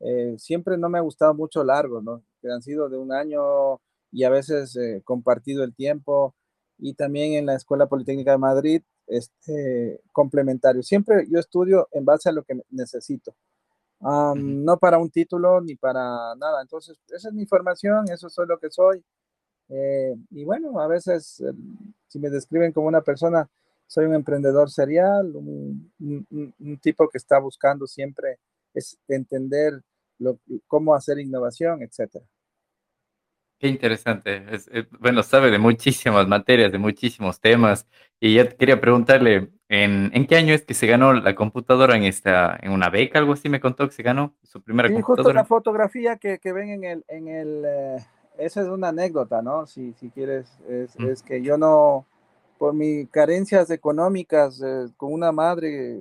eh, 0.00 0.34
siempre 0.38 0.76
no 0.76 0.88
me 0.88 0.98
ha 0.98 1.02
gustado 1.02 1.34
mucho 1.34 1.64
largo, 1.64 2.02
¿no? 2.02 2.22
Que 2.40 2.50
han 2.50 2.62
sido 2.62 2.88
de 2.88 2.98
un 2.98 3.12
año 3.12 3.80
y 4.14 4.22
a 4.22 4.30
veces 4.30 4.76
eh, 4.76 5.02
compartido 5.04 5.64
el 5.64 5.74
tiempo 5.74 6.36
y 6.78 6.94
también 6.94 7.32
en 7.32 7.46
la 7.46 7.56
Escuela 7.56 7.88
Politécnica 7.88 8.30
de 8.30 8.38
Madrid, 8.38 8.82
este, 9.08 10.00
complementario. 10.12 10.84
Siempre 10.84 11.26
yo 11.28 11.40
estudio 11.40 11.88
en 11.90 12.04
base 12.04 12.28
a 12.28 12.32
lo 12.32 12.44
que 12.44 12.62
necesito, 12.70 13.34
no 14.00 14.78
para 14.78 14.98
un 14.98 15.10
título 15.10 15.60
ni 15.60 15.74
para 15.74 16.34
nada. 16.36 16.62
Entonces, 16.62 16.96
esa 17.08 17.28
es 17.28 17.34
mi 17.34 17.44
formación, 17.46 18.04
eso 18.10 18.28
soy 18.28 18.46
lo 18.46 18.58
que 18.58 18.70
soy. 18.70 19.02
Eh, 19.68 20.14
y 20.30 20.44
bueno, 20.44 20.78
a 20.80 20.86
veces, 20.86 21.42
si 22.06 22.18
me 22.20 22.30
describen 22.30 22.72
como 22.72 22.86
una 22.86 23.00
persona, 23.00 23.48
soy 23.86 24.04
un 24.06 24.14
emprendedor 24.14 24.70
serial, 24.70 25.34
un, 25.34 25.90
un 25.98 26.78
tipo 26.80 27.08
que 27.08 27.18
está 27.18 27.38
buscando 27.40 27.86
siempre 27.86 28.38
es 28.74 28.96
entender 29.08 29.82
lo, 30.18 30.38
cómo 30.68 30.94
hacer 30.94 31.18
innovación, 31.18 31.82
etcétera. 31.82 32.24
Qué 33.64 33.68
interesante. 33.68 34.44
bueno, 35.00 35.22
sabe 35.22 35.50
de 35.50 35.56
muchísimas 35.56 36.28
materias, 36.28 36.70
de 36.70 36.76
muchísimos 36.76 37.40
temas. 37.40 37.86
Y 38.20 38.34
ya 38.34 38.46
quería 38.46 38.78
preguntarle, 38.78 39.52
¿en, 39.70 40.10
¿en, 40.12 40.26
qué 40.26 40.36
año 40.36 40.52
es 40.52 40.66
que 40.66 40.74
se 40.74 40.86
ganó 40.86 41.14
la 41.14 41.34
computadora 41.34 41.96
en 41.96 42.04
esta, 42.04 42.58
en 42.60 42.72
una 42.72 42.90
beca, 42.90 43.18
algo 43.18 43.32
así 43.32 43.48
me 43.48 43.60
contó 43.60 43.88
que 43.88 43.94
se 43.94 44.02
ganó 44.02 44.34
su 44.42 44.60
primera 44.60 44.90
sí, 44.90 44.96
computadora? 44.96 45.22
Justo 45.22 45.32
la 45.32 45.44
fotografía 45.46 46.18
que, 46.18 46.38
que, 46.40 46.52
ven 46.52 46.68
en 46.68 46.84
el, 46.84 47.04
en 47.08 47.28
el 47.28 47.64
eh, 47.64 47.96
esa 48.36 48.60
es 48.60 48.68
una 48.68 48.88
anécdota, 48.88 49.40
¿no? 49.40 49.66
Si, 49.66 49.94
si 49.94 50.10
quieres, 50.10 50.58
es, 50.68 50.98
mm. 50.98 51.08
es 51.08 51.22
que 51.22 51.40
yo 51.40 51.56
no, 51.56 52.04
por 52.58 52.74
mis 52.74 53.08
carencias 53.08 53.70
económicas, 53.70 54.60
eh, 54.62 54.88
con 54.98 55.10
una 55.10 55.32
madre, 55.32 56.00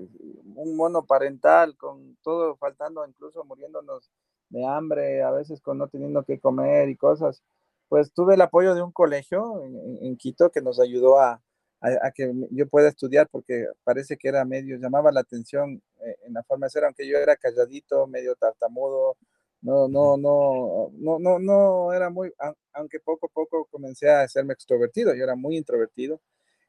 un 0.56 0.76
mono 0.76 1.06
parental, 1.06 1.78
con 1.78 2.18
todo 2.24 2.58
faltando, 2.58 3.08
incluso 3.08 3.46
muriéndonos 3.46 4.12
de 4.54 4.66
hambre, 4.66 5.24
a 5.24 5.32
veces 5.32 5.62
con 5.62 5.78
no 5.80 5.88
teniendo 5.88 6.24
que 6.24 6.40
comer 6.40 6.90
y 6.90 6.96
cosas, 6.96 7.44
pues 7.90 8.14
tuve 8.14 8.36
el 8.36 8.42
apoyo 8.42 8.76
de 8.76 8.82
un 8.84 8.92
colegio 8.92 9.64
en, 9.64 10.16
Quito 10.18 10.52
que 10.52 10.62
nos 10.62 10.80
ayudó 10.80 11.20
a, 11.20 11.42
a, 11.82 12.12
que 12.12 12.32
yo 12.52 12.68
pueda 12.70 12.90
estudiar 12.90 13.28
porque 13.30 13.66
parece 13.84 14.18
que 14.18 14.30
era 14.30 14.46
medio, 14.46 14.78
llamaba 14.78 15.12
la 15.12 15.22
atención 15.22 15.82
eh, 16.06 16.16
en 16.26 16.34
la 16.34 16.44
forma 16.44 16.68
de 16.68 16.72
ser, 16.72 16.86
aunque 16.86 17.08
yo 17.08 17.18
era 17.18 17.36
calladito, 17.36 18.08
medio 18.08 18.36
tartamudo, 18.36 19.18
no, 19.62 19.88
no, 19.88 20.18
no, 20.18 20.92
no, 20.94 21.20
no, 21.20 21.40
no 21.40 21.94
era 21.94 22.10
muy, 22.10 22.32
aunque 22.74 23.00
poco 23.00 23.28
a 23.28 23.30
poco 23.30 23.66
comencé 23.72 24.10
a 24.10 24.22
hacerme 24.22 24.54
extrovertido, 24.54 25.16
yo 25.16 25.24
era 25.24 25.36
muy 25.36 25.58
introvertido. 25.58 26.22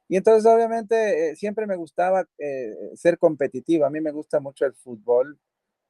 Y 0.08 0.16
entonces, 0.16 0.46
obviamente, 0.46 1.30
eh, 1.30 1.36
siempre 1.36 1.66
me 1.66 1.76
gustaba 1.76 2.26
eh, 2.38 2.74
ser 2.94 3.18
competitivo. 3.18 3.86
A 3.86 3.90
mí 3.90 4.00
me 4.00 4.12
gusta 4.12 4.38
mucho 4.38 4.66
el 4.66 4.74
fútbol 4.74 5.38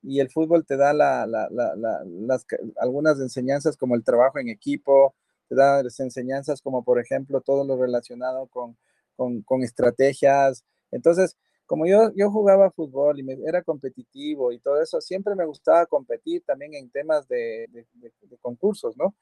y 0.04 0.20
el 0.20 0.30
fútbol 0.30 0.66
te 0.66 0.76
da 0.76 0.92
la, 0.92 1.26
la, 1.26 1.49
la, 1.50 2.04
las, 2.04 2.46
algunas 2.76 3.18
enseñanzas 3.20 3.76
como 3.76 3.94
el 3.94 4.04
trabajo 4.04 4.38
en 4.38 4.49
equipo, 4.49 5.14
te 5.49 5.54
da 5.54 5.82
las 5.82 5.99
enseñanzas 6.00 6.61
como, 6.61 6.84
por 6.84 7.00
ejemplo, 7.00 7.40
todo 7.40 7.64
lo 7.64 7.80
relacionado 7.80 8.46
con, 8.49 8.76
con, 9.16 9.62
estrategias. 9.62 10.64
Entonces, 10.90 11.37
como 11.66 11.87
yo, 11.87 12.12
yo 12.14 12.30
jugaba 12.30 12.70
fútbol 12.70 13.20
y 13.20 13.26
era 13.46 13.62
competitivo 13.62 14.52
y 14.52 14.58
todo 14.58 14.80
eso, 14.82 15.00
siempre 15.00 15.34
me 15.34 15.46
gustaba 15.46 15.87
competir 15.87 16.42
también 16.44 16.75
en 16.75 16.90
temas 16.90 17.26
de, 17.28 17.66
concursos, 18.40 18.96
¿no? 18.96 19.14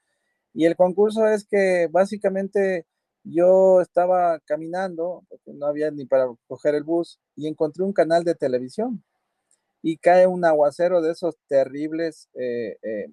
Y 0.55 0.67
el 0.67 0.77
concurso 0.77 1.27
es 1.27 1.47
que 1.47 1.89
básicamente 1.91 2.87
yo 3.25 3.81
estaba 3.81 4.41
caminando, 4.41 5.25
no 5.47 5.66
había 5.66 5.90
ni 5.90 6.07
para 6.07 6.27
coger 6.49 6.75
el 6.75 6.83
bus, 6.83 7.21
y 7.37 7.47
encontré 7.47 7.85
un 7.85 7.92
canal 7.92 8.25
de 8.25 8.35
televisión. 8.35 9.03
Y 9.83 9.99
cae 9.99 10.27
un 10.27 10.45
aguacero 10.45 11.03
de 11.03 11.12
esos 11.12 11.37
terribles, 11.49 12.29
eh, 12.35 12.79
eh, 12.83 13.11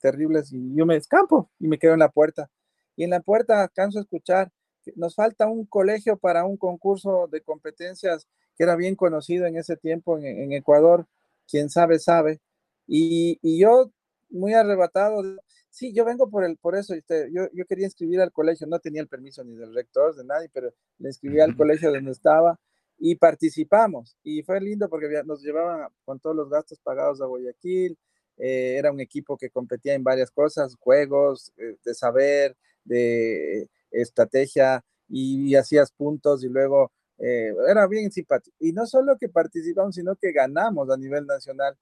terribles, 0.00 0.52
y 0.52 0.74
yo 0.74 0.86
me 0.86 0.96
escampo 0.96 1.50
y 1.58 1.68
me 1.68 1.78
quedo 1.78 1.94
en 1.94 1.98
la 2.00 2.10
puerta. 2.10 2.50
Y 2.96 3.04
en 3.04 3.10
la 3.10 3.20
puerta 3.20 3.62
alcanzo 3.62 3.98
a 3.98 4.02
escuchar 4.02 4.52
que 4.82 4.92
nos 4.96 5.14
falta 5.14 5.48
un 5.48 5.66
colegio 5.66 6.16
para 6.16 6.44
un 6.44 6.56
concurso 6.56 7.28
de 7.30 7.42
competencias 7.42 8.28
que 8.56 8.64
era 8.64 8.76
bien 8.76 8.96
conocido 8.96 9.46
en 9.46 9.56
ese 9.56 9.76
tiempo 9.76 10.18
en, 10.18 10.52
Ecuador. 10.52 11.06
Quien 11.48 11.70
sabe, 11.70 11.98
sabe. 11.98 12.40
Y, 12.86 13.38
y 13.42 13.58
yo, 13.58 13.92
muy 14.30 14.54
arrebatado, 14.54 15.22
Sí, 15.70 15.92
yo 15.92 16.04
vengo 16.04 16.28
por, 16.28 16.44
el, 16.44 16.56
por 16.56 16.74
eso. 16.76 16.94
Este, 16.94 17.30
yo, 17.32 17.48
yo 17.52 17.64
quería 17.66 17.86
inscribir 17.86 18.20
al 18.20 18.32
colegio, 18.32 18.66
no 18.66 18.80
tenía 18.80 19.00
el 19.02 19.08
permiso 19.08 19.44
ni 19.44 19.54
del 19.54 19.74
rector, 19.74 20.14
de 20.16 20.24
nadie, 20.24 20.50
pero 20.52 20.72
le 20.98 21.08
inscribí 21.08 21.40
al 21.40 21.56
colegio 21.56 21.92
donde 21.92 22.10
estaba 22.10 22.58
y 22.98 23.16
participamos. 23.16 24.16
Y 24.22 24.42
fue 24.42 24.60
lindo 24.60 24.88
porque 24.88 25.22
nos 25.24 25.42
llevaban 25.42 25.88
con 26.04 26.20
todos 26.20 26.36
los 26.36 26.50
gastos 26.50 26.78
pagados 26.80 27.20
a 27.20 27.26
Guayaquil. 27.26 27.96
Eh, 28.36 28.76
era 28.78 28.92
un 28.92 29.00
equipo 29.00 29.36
que 29.36 29.50
competía 29.50 29.94
en 29.94 30.04
varias 30.04 30.30
cosas, 30.30 30.76
juegos, 30.78 31.52
eh, 31.56 31.76
de 31.84 31.94
saber, 31.94 32.56
de 32.84 33.68
estrategia, 33.90 34.84
y, 35.08 35.54
hacías 35.54 35.90
puntos 35.90 36.44
y 36.44 36.48
luego 36.48 36.92
eh, 37.18 37.52
era 37.68 37.86
bien 37.86 38.10
simpático. 38.12 38.56
Y 38.60 38.72
no 38.72 38.86
solo 38.86 39.16
que 39.18 39.28
participamos, 39.28 39.94
sino 39.94 40.14
que 40.16 40.32
ganamos 40.32 40.90
a 40.90 40.96
nivel 40.96 41.26
nacional. 41.26 41.76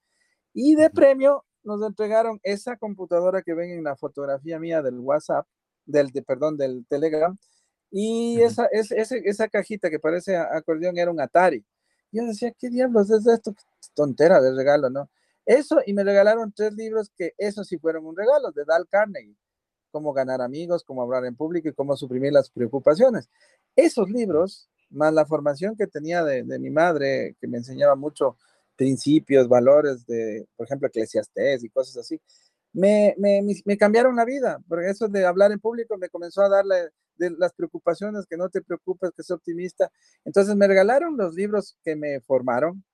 Y 0.54 0.74
de 0.76 0.90
premio 0.90 1.44
nos 1.64 1.82
entregaron 1.82 2.40
esa 2.42 2.76
computadora 2.76 3.42
que 3.42 3.54
ven 3.54 3.70
en 3.70 3.84
la 3.84 3.96
fotografía 3.96 4.58
mía 4.58 4.82
del 4.82 4.98
WhatsApp, 5.00 5.46
del, 5.84 6.10
de, 6.10 6.22
perdón, 6.22 6.56
del 6.56 6.86
Telegram, 6.88 7.36
y 7.90 8.40
esa, 8.40 8.66
es, 8.72 8.90
esa 8.90 9.48
cajita 9.48 9.90
que 9.90 9.98
parece 9.98 10.36
acordeón 10.36 10.98
era 10.98 11.10
un 11.10 11.20
Atari. 11.20 11.64
Yo 12.12 12.24
decía, 12.24 12.52
¿qué 12.58 12.68
diablos 12.70 13.10
es 13.10 13.26
esto? 13.26 13.54
Tontera 13.94 14.40
de 14.40 14.54
regalo, 14.54 14.90
¿no? 14.90 15.10
Eso, 15.44 15.80
y 15.86 15.92
me 15.92 16.02
regalaron 16.02 16.52
tres 16.52 16.72
libros 16.74 17.10
que 17.16 17.34
esos 17.38 17.68
sí 17.68 17.78
fueron 17.78 18.06
un 18.06 18.16
regalo, 18.16 18.50
de 18.52 18.64
Dal 18.64 18.88
Carnegie, 18.88 19.36
cómo 19.90 20.12
ganar 20.12 20.40
amigos, 20.40 20.82
cómo 20.84 21.02
hablar 21.02 21.24
en 21.24 21.36
público 21.36 21.68
y 21.68 21.72
cómo 21.72 21.96
suprimir 21.96 22.32
las 22.32 22.50
preocupaciones. 22.50 23.28
Esos 23.76 24.10
libros, 24.10 24.68
más 24.90 25.12
la 25.12 25.24
formación 25.24 25.76
que 25.76 25.86
tenía 25.86 26.24
de, 26.24 26.42
de 26.42 26.58
mi 26.58 26.70
madre, 26.70 27.36
que 27.40 27.46
me 27.46 27.58
enseñaba 27.58 27.94
mucho 27.94 28.36
principios, 28.76 29.48
valores 29.48 30.06
de, 30.06 30.46
por 30.56 30.66
ejemplo, 30.66 30.88
eclesiastés 30.88 31.64
y 31.64 31.70
cosas 31.70 31.96
así, 31.98 32.20
me, 32.72 33.14
me, 33.16 33.42
me, 33.64 33.78
cambiaron 33.78 34.16
la 34.16 34.24
vida, 34.26 34.58
porque 34.68 34.90
eso 34.90 35.08
de 35.08 35.24
hablar 35.24 35.50
en 35.50 35.58
público 35.58 35.96
me 35.96 36.10
comenzó 36.10 36.42
a 36.42 36.50
darle 36.50 36.90
de 37.18 37.30
las 37.30 37.52
preocupaciones, 37.54 38.26
que 38.26 38.36
no 38.36 38.48
te 38.48 38.62
preocupes, 38.62 39.10
que 39.16 39.22
soy 39.22 39.36
optimista. 39.36 39.90
Entonces 40.24 40.56
me 40.56 40.66
regalaron 40.66 41.16
los 41.16 41.34
libros 41.34 41.76
que 41.84 41.96
me 41.96 42.20
formaron 42.20 42.84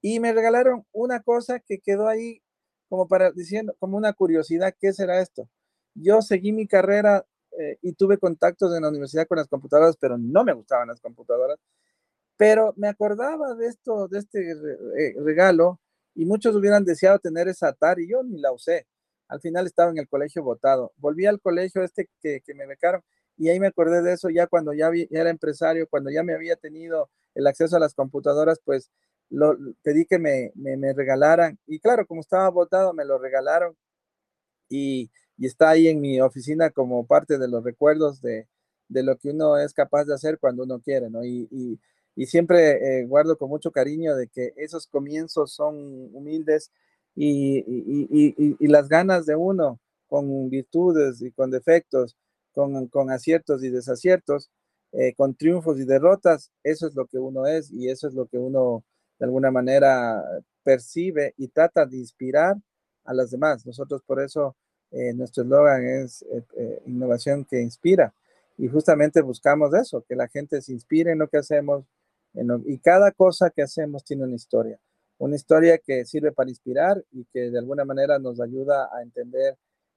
y 0.00 0.20
me 0.20 0.32
regalaron 0.32 0.84
una 0.92 1.20
cosa 1.22 1.60
que 1.60 1.78
quedó 1.78 2.08
ahí 2.08 2.42
como 2.88 3.08
para 3.08 3.32
diciendo, 3.32 3.74
como 3.78 3.96
una 3.96 4.12
curiosidad, 4.12 4.74
¿qué 4.78 4.92
será 4.92 5.20
esto? 5.20 5.48
Yo 5.94 6.22
seguí 6.22 6.52
mi 6.52 6.66
carrera 6.66 7.24
eh, 7.58 7.78
y 7.82 7.92
tuve 7.94 8.18
contactos 8.18 8.74
en 8.74 8.82
la 8.82 8.88
universidad 8.88 9.26
con 9.26 9.38
las 9.38 9.48
computadoras, 9.48 9.96
pero 9.96 10.18
no 10.18 10.44
me 10.44 10.52
gustaban 10.52 10.88
las 10.88 11.00
computadoras. 11.00 11.58
Pero 12.36 12.74
me 12.76 12.88
acordaba 12.88 13.54
de 13.54 13.68
esto, 13.68 14.08
de 14.08 14.18
este 14.18 14.52
eh, 14.52 15.14
regalo, 15.24 15.80
y 16.14 16.24
muchos 16.26 16.54
hubieran 16.56 16.84
deseado 16.84 17.18
tener 17.18 17.48
esa 17.48 17.68
Atari, 17.68 18.08
yo 18.08 18.22
ni 18.22 18.40
la 18.40 18.52
usé. 18.52 18.86
Al 19.28 19.40
final 19.40 19.66
estaba 19.66 19.90
en 19.90 19.98
el 19.98 20.08
colegio 20.08 20.42
votado. 20.42 20.92
Volví 20.96 21.26
al 21.26 21.40
colegio 21.40 21.82
este 21.82 22.08
que, 22.20 22.40
que 22.40 22.54
me 22.54 22.66
becaron 22.66 23.02
y 23.36 23.48
ahí 23.48 23.60
me 23.60 23.68
acordé 23.68 24.02
de 24.02 24.12
eso 24.12 24.30
ya 24.30 24.46
cuando 24.46 24.72
ya, 24.72 24.90
era 25.10 25.30
empresario, 25.30 25.88
cuando 25.88 26.10
ya 26.10 26.22
me 26.22 26.34
había 26.34 26.56
tenido 26.56 27.10
el 27.34 27.46
acceso 27.46 27.76
a 27.76 27.80
las 27.80 27.94
computadoras, 27.94 28.60
pues 28.64 28.90
lo, 29.30 29.56
pedí 29.82 30.06
que 30.06 30.18
me, 30.18 30.52
me, 30.54 30.92
regalaran. 30.92 31.58
Y 31.66 31.80
claro, 31.80 32.06
como 32.06 32.20
estaba 32.20 32.48
votado, 32.50 32.92
me 32.92 33.04
lo 33.04 33.18
regalaron 33.18 33.76
y, 34.68 35.10
y, 35.38 35.46
está 35.46 35.70
ahí 35.70 35.88
en 35.88 36.00
mi 36.00 36.20
oficina 36.20 36.70
como 36.70 37.06
parte 37.06 37.38
de 37.38 37.48
los 37.48 37.64
recuerdos 37.64 38.20
de, 38.22 38.48
de, 38.88 39.02
lo 39.02 39.16
que 39.18 39.30
uno 39.30 39.58
es 39.58 39.74
capaz 39.74 40.04
de 40.04 40.14
hacer 40.14 40.38
cuando 40.38 40.64
uno 40.64 40.80
quiere, 40.80 41.10
¿no? 41.10 41.24
Y, 41.24 41.48
y 41.50 41.80
y 42.16 42.26
siempre 42.26 43.00
eh, 43.00 43.06
guardo 43.06 43.36
con 43.36 43.48
mucho 43.48 43.72
cariño 43.72 44.14
de 44.16 44.28
que 44.28 44.52
esos 44.56 44.86
comienzos 44.86 45.52
son 45.52 46.10
humildes 46.14 46.70
y, 47.16 47.64
las 48.60 48.88
ganas 48.88 49.26
de 49.26 49.36
uno 49.36 49.80
con 50.08 50.48
virtudes 50.50 51.22
y 51.22 51.30
con 51.30 51.50
defectos, 51.50 52.16
con, 52.54 53.10
aciertos 53.10 53.62
y 53.62 53.70
desaciertos, 53.70 54.50
eh, 54.92 55.14
con 55.14 55.34
triunfos 55.34 55.78
y 55.78 55.84
derrotas, 55.84 56.52
eso 56.62 56.86
es 56.86 56.94
lo 56.94 57.06
que 57.06 57.18
uno 57.18 57.46
es 57.46 57.70
y 57.70 57.88
eso 57.88 58.08
es 58.08 58.14
lo 58.14 58.26
que 58.26 58.38
uno 58.38 58.84
de 59.18 59.26
alguna 59.26 59.50
manera 59.50 60.22
percibe 60.62 61.34
y 61.36 61.48
trata 61.48 61.84
de 61.84 61.98
inspirar 61.98 62.56
a 63.04 63.12
las 63.12 63.30
demás. 63.30 63.66
Nosotros 63.66 64.02
por 64.06 64.20
eso 64.20 64.56
eh, 64.90 65.12
nuestro 65.12 65.42
eslogan 65.42 65.84
es 65.84 66.24
innovación 66.86 67.44
que 67.44 67.60
inspira 67.60 68.14
y 68.56 68.68
justamente 68.68 69.20
buscamos 69.20 69.74
eso, 69.74 70.04
que 70.08 70.14
la 70.14 70.28
gente 70.28 70.62
se 70.62 70.72
inspire 70.72 71.12
en 71.12 71.18
lo 71.18 71.28
que 71.28 71.38
hacemos, 71.38 71.84
y 72.64 72.78
cada 72.78 73.12
cosa 73.12 73.50
que 73.50 73.62
hacemos 73.62 74.04
tiene 74.04 74.24
una 74.24 74.34
historia, 74.34 74.78
una 75.18 75.36
historia 75.36 75.78
que 75.78 76.04
sirve 76.04 76.32
para 76.32 76.50
inspirar 76.50 77.04
y 77.12 77.24
que 77.26 77.50
de 77.50 77.58
alguna 77.58 77.84
manera 77.84 78.18
nos 78.18 78.40
ayuda 78.40 78.88
a 78.92 79.02
entender 79.02 79.56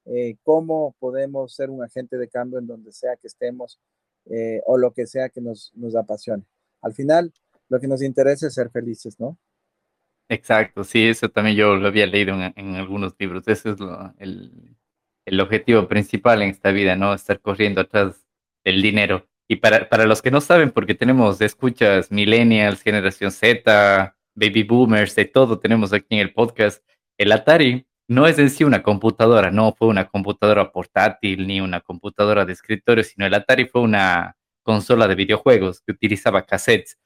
eh, 0.10 0.38
cómo 0.43 0.96
podemos 1.00 1.54
ser 1.54 1.70
un 1.70 1.84
agente 1.84 2.17
de 2.17 2.30
cambio 2.30 2.60
en 2.60 2.67
donde 2.67 2.91
sea 2.93 3.17
que 3.17 3.28
estemos 3.28 3.80
eh, 4.26 4.62
o 4.65 4.78
lo 4.78 4.91
que 4.91 5.06
sea 5.06 5.30
que 5.30 5.41
nos, 5.41 5.72
nos 5.76 5.96
apasione. 5.96 6.43
Al 6.82 6.93
final, 6.93 7.34
lo 7.70 7.80
que 7.80 7.88
nos 7.88 8.02
interesa 8.02 8.48
es 8.48 8.54
ser 8.54 8.70
felices, 8.70 9.20
¿no? 9.20 9.38
Exacto, 10.30 10.84
sí, 10.84 11.08
eso 11.08 11.30
también 11.30 11.56
yo 11.56 11.76
lo 11.76 11.88
había 11.88 12.06
leído 12.06 12.36
en, 12.36 12.76
algunos 12.76 13.15
libros. 13.17 13.48
Ese 13.48 13.72
es 13.72 13.78
el, 14.20 14.76
el, 15.26 15.39
objetivo 15.39 15.88
principal 15.88 16.41
en 16.41 16.50
esta 16.50 16.72
vida, 16.72 16.96
¿no? 16.96 17.13
Estar 17.13 17.39
corriendo 17.39 17.82
atrás 17.82 18.28
del 18.65 18.82
dinero. 18.82 19.26
Y 19.48 19.58
para, 19.58 19.88
para 19.88 20.06
los 20.06 20.22
que 20.22 20.32
no 20.32 20.41
saben, 20.41 20.72
porque 20.72 20.96
tenemos 20.96 21.39
escuchas 21.39 22.12
millennials, 22.12 22.82
generación 22.82 23.32
Z, 23.32 24.17
baby 24.36 24.63
boomers, 24.63 25.15
de 25.15 25.26
todo 25.26 25.60
tenemos 25.60 25.93
aquí 25.93 26.15
en 26.15 26.20
el 26.20 26.34
podcast, 26.34 26.84
el 27.17 27.32
Atari 27.32 27.88
no 28.08 28.26
es 28.28 28.39
en 28.39 28.50
sí 28.50 28.63
una 28.63 28.84
computadora, 28.84 29.52
no 29.52 29.74
fue 29.74 29.88
una 29.89 30.08
computadora 30.08 30.72
portátil 30.72 31.46
ni 31.48 31.60
una 31.62 31.82
computadora 31.82 32.46
de 32.46 32.54
escritorio, 32.54 33.04
sino 33.04 33.26
el 33.26 33.34
Atari 33.34 33.67
fue 33.67 33.82
una 33.82 34.38
consola 34.63 35.08
de 35.08 35.15
videojuegos 35.15 35.82
que 35.82 35.91
utilizaba 35.91 36.46
cassettes. 36.46 36.98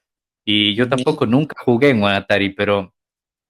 Y 0.44 0.74
yo 0.74 0.88
tampoco 0.88 1.26
nunca 1.26 1.56
jugué 1.64 1.90
en 1.90 2.02
un 2.02 2.10
Atari, 2.10 2.50
pero 2.50 2.94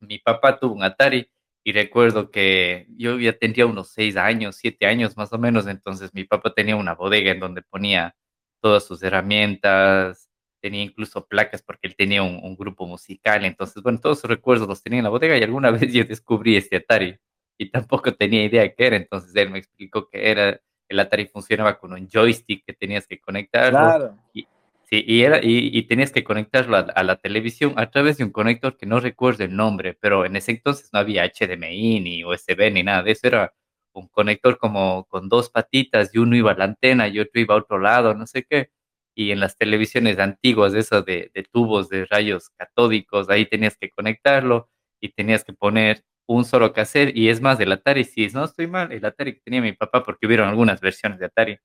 mi 0.01 0.19
papá 0.19 0.59
tuvo 0.59 0.75
un 0.75 0.85
Atari 0.85 1.29
y 1.65 1.73
recuerdo 1.73 2.31
que 2.31 2.87
yo 2.97 3.19
ya 3.19 3.33
tendría 3.39 3.67
unos 3.67 3.91
seis 3.91 4.17
años, 4.17 4.57
siete 4.57 4.87
años 4.87 5.17
más 5.17 5.33
o 5.33 5.39
menos, 5.39 5.67
entonces 5.67 6.13
mi 6.15 6.25
papá 6.25 6.53
tenía 6.55 6.77
una 6.77 6.95
bodega 6.95 7.33
en 7.33 7.41
donde 7.41 7.63
ponía 7.63 8.17
todas 8.61 8.85
sus 8.85 9.03
herramientas, 9.03 10.29
tenía 10.61 10.83
incluso 10.83 11.27
placas 11.27 11.63
porque 11.63 11.89
él 11.89 11.97
tenía 11.97 12.23
un, 12.23 12.57
grupo 12.57 12.87
musical, 12.87 13.45
entonces, 13.45 13.83
bueno, 13.83 14.01
todos 14.01 14.21
sus 14.21 14.31
recuerdos 14.31 14.69
los 14.69 14.83
tenía 14.83 14.99
en 15.01 15.05
la 15.05 15.11
bodega 15.11 15.37
y 15.39 15.43
alguna 15.43 15.71
vez 15.73 15.93
yo 15.93 16.05
descubrí 16.05 16.57
este 16.57 16.77
Atari 16.77 17.19
y 17.59 17.71
tampoco 17.71 18.15
tenía 18.15 18.45
idea 18.45 18.73
qué 18.75 18.87
era, 18.87 18.97
entonces 18.97 19.35
él 19.37 19.51
me 19.51 19.59
explicó 19.59 20.09
que 20.09 20.31
era, 20.31 20.61
el 20.89 21.01
Atari 21.01 21.27
funcionaba 21.27 21.79
con 21.79 21.93
un 21.93 22.09
joystick 22.09 22.65
que 22.65 22.73
tenías 22.73 23.07
que 23.07 23.21
conectarlo. 23.21 23.79
Claro. 23.79 24.19
Y, 24.33 24.47
y, 24.91 25.23
era, 25.23 25.41
y, 25.43 25.83
tenías 25.85 26.13
que 26.13 26.23
conectarlo 26.23 26.77
a, 26.77 27.03
la 27.03 27.17
televisión 27.17 27.73
a 27.77 27.91
través 27.91 28.19
de 28.19 28.25
un 28.25 28.31
conector 28.31 28.77
que 28.77 28.85
no 28.85 29.01
recuerdo 29.01 29.43
el 29.45 29.57
nombre, 29.57 29.97
pero 29.99 30.27
en 30.27 30.37
ese 30.37 30.53
entonces 30.53 30.91
no 30.93 30.99
había 30.99 31.25
HDMI 31.25 32.01
ni 32.01 32.25
USB 32.25 32.71
ni 32.71 32.83
nada 32.83 33.03
de 33.03 33.13
eso, 33.13 33.27
era 33.27 33.55
un 33.95 34.09
conector 34.09 34.59
como 34.59 35.05
con 35.05 35.31
dos 35.31 35.49
patitas 35.49 36.15
y 36.15 36.19
uno 36.19 36.37
iba 36.37 36.53
a 36.53 36.57
la 36.57 36.65
antena 36.65 37.09
y 37.09 37.21
otro 37.21 37.41
iba 37.41 37.55
a 37.55 37.59
otro 37.59 37.79
lado, 37.79 38.15
no 38.15 38.27
sé 38.27 38.45
qué. 38.45 38.71
Y 39.15 39.31
en 39.31 39.41
las 39.41 39.57
televisiones 39.57 40.19
antiguas, 40.19 40.75
eso 40.75 41.03
de, 41.03 41.31
de 41.35 41.43
tubos 41.45 41.89
de 41.89 42.07
rayos 42.07 42.51
catódicos, 42.57 43.31
ahí 43.31 43.47
tenías 43.47 43.77
que 43.79 43.91
conectarlo 43.91 44.71
y 45.01 45.11
tenías 45.11 45.45
que 45.45 45.55
poner 45.55 46.05
un 46.27 46.45
solo 46.45 46.73
cassette. 46.73 47.17
Y 47.17 47.29
es 47.29 47.41
más, 47.41 47.61
el 47.61 47.73
Atari, 47.73 48.05
si 48.05 48.27
no 48.29 48.45
estoy 48.45 48.67
mal, 48.67 48.93
el 48.93 49.05
Atari 49.05 49.35
que 49.35 49.41
tenía 49.41 49.61
mi 49.63 49.73
papá, 49.73 50.03
porque 50.05 50.27
hubieron 50.27 50.49
algunas 50.49 50.81
versiones 50.81 51.19
de 51.19 51.27
Atari, 51.27 51.59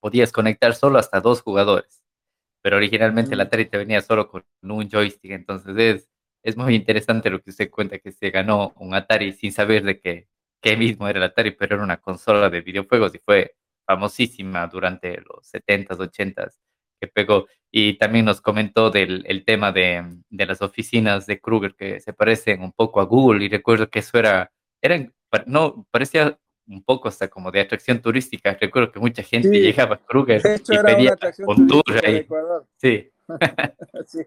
podías 0.00 0.32
conectar 0.32 0.74
solo 0.74 0.98
hasta 0.98 1.20
dos 1.20 1.42
jugadores 1.42 2.04
pero 2.64 2.78
originalmente 2.78 3.36
la 3.36 3.44
Atari 3.44 3.66
te 3.66 3.76
venía 3.76 4.00
solo 4.00 4.26
con 4.28 4.42
un 4.62 4.88
joystick, 4.88 5.32
entonces 5.32 5.76
es, 5.76 6.10
es 6.42 6.56
muy 6.56 6.74
interesante 6.74 7.28
lo 7.28 7.42
que 7.42 7.50
usted 7.50 7.70
cuenta, 7.70 7.98
que 7.98 8.10
se 8.10 8.30
ganó 8.30 8.72
un 8.78 8.94
Atari 8.94 9.34
sin 9.34 9.52
saber 9.52 9.84
de 9.84 10.00
qué, 10.00 10.28
qué 10.62 10.74
mismo 10.74 11.06
era 11.06 11.18
el 11.18 11.24
Atari, 11.26 11.50
pero 11.50 11.76
era 11.76 11.84
una 11.84 11.98
consola 11.98 12.48
de 12.48 12.62
videojuegos 12.62 13.14
y 13.14 13.18
fue 13.18 13.54
famosísima 13.86 14.66
durante 14.68 15.20
los 15.20 15.46
70s, 15.52 15.98
80s 15.98 16.58
que 17.04 17.12
pegó. 17.12 17.46
Y 17.70 17.94
también 17.94 18.24
nos 18.24 18.40
comentó 18.40 18.90
del 18.90 19.24
el 19.26 19.44
tema 19.44 19.72
de, 19.72 20.04
de, 20.30 20.46
las 20.46 20.62
oficinas 20.62 21.26
de 21.26 21.40
Kruger 21.40 21.74
que 21.74 22.00
se 22.00 22.12
parecen 22.12 22.62
un 22.62 22.72
poco 22.72 23.00
a 23.00 23.04
Google 23.04 23.44
y 23.44 23.48
recuerdo 23.48 23.88
que 23.88 23.98
eso 23.98 24.16
era, 24.18 24.52
eran, 24.80 25.12
no, 25.46 25.86
parecía 25.90 26.38
un 26.66 26.82
poco 26.82 27.08
hasta 27.08 27.28
como 27.28 27.50
de 27.50 27.60
atracción 27.60 28.00
turística. 28.00 28.56
Recuerdo 28.60 28.92
que 28.92 29.00
mucha 29.00 29.22
gente 29.22 29.60
llegaba 29.60 29.96
a 29.96 29.98
Kruger 29.98 30.40
y 30.68 30.78
pedía 30.78 31.16
un 31.46 31.66
tour 31.66 31.82
ahí. 32.04 32.26
Sí. 32.76 33.10
sí. 34.06 34.20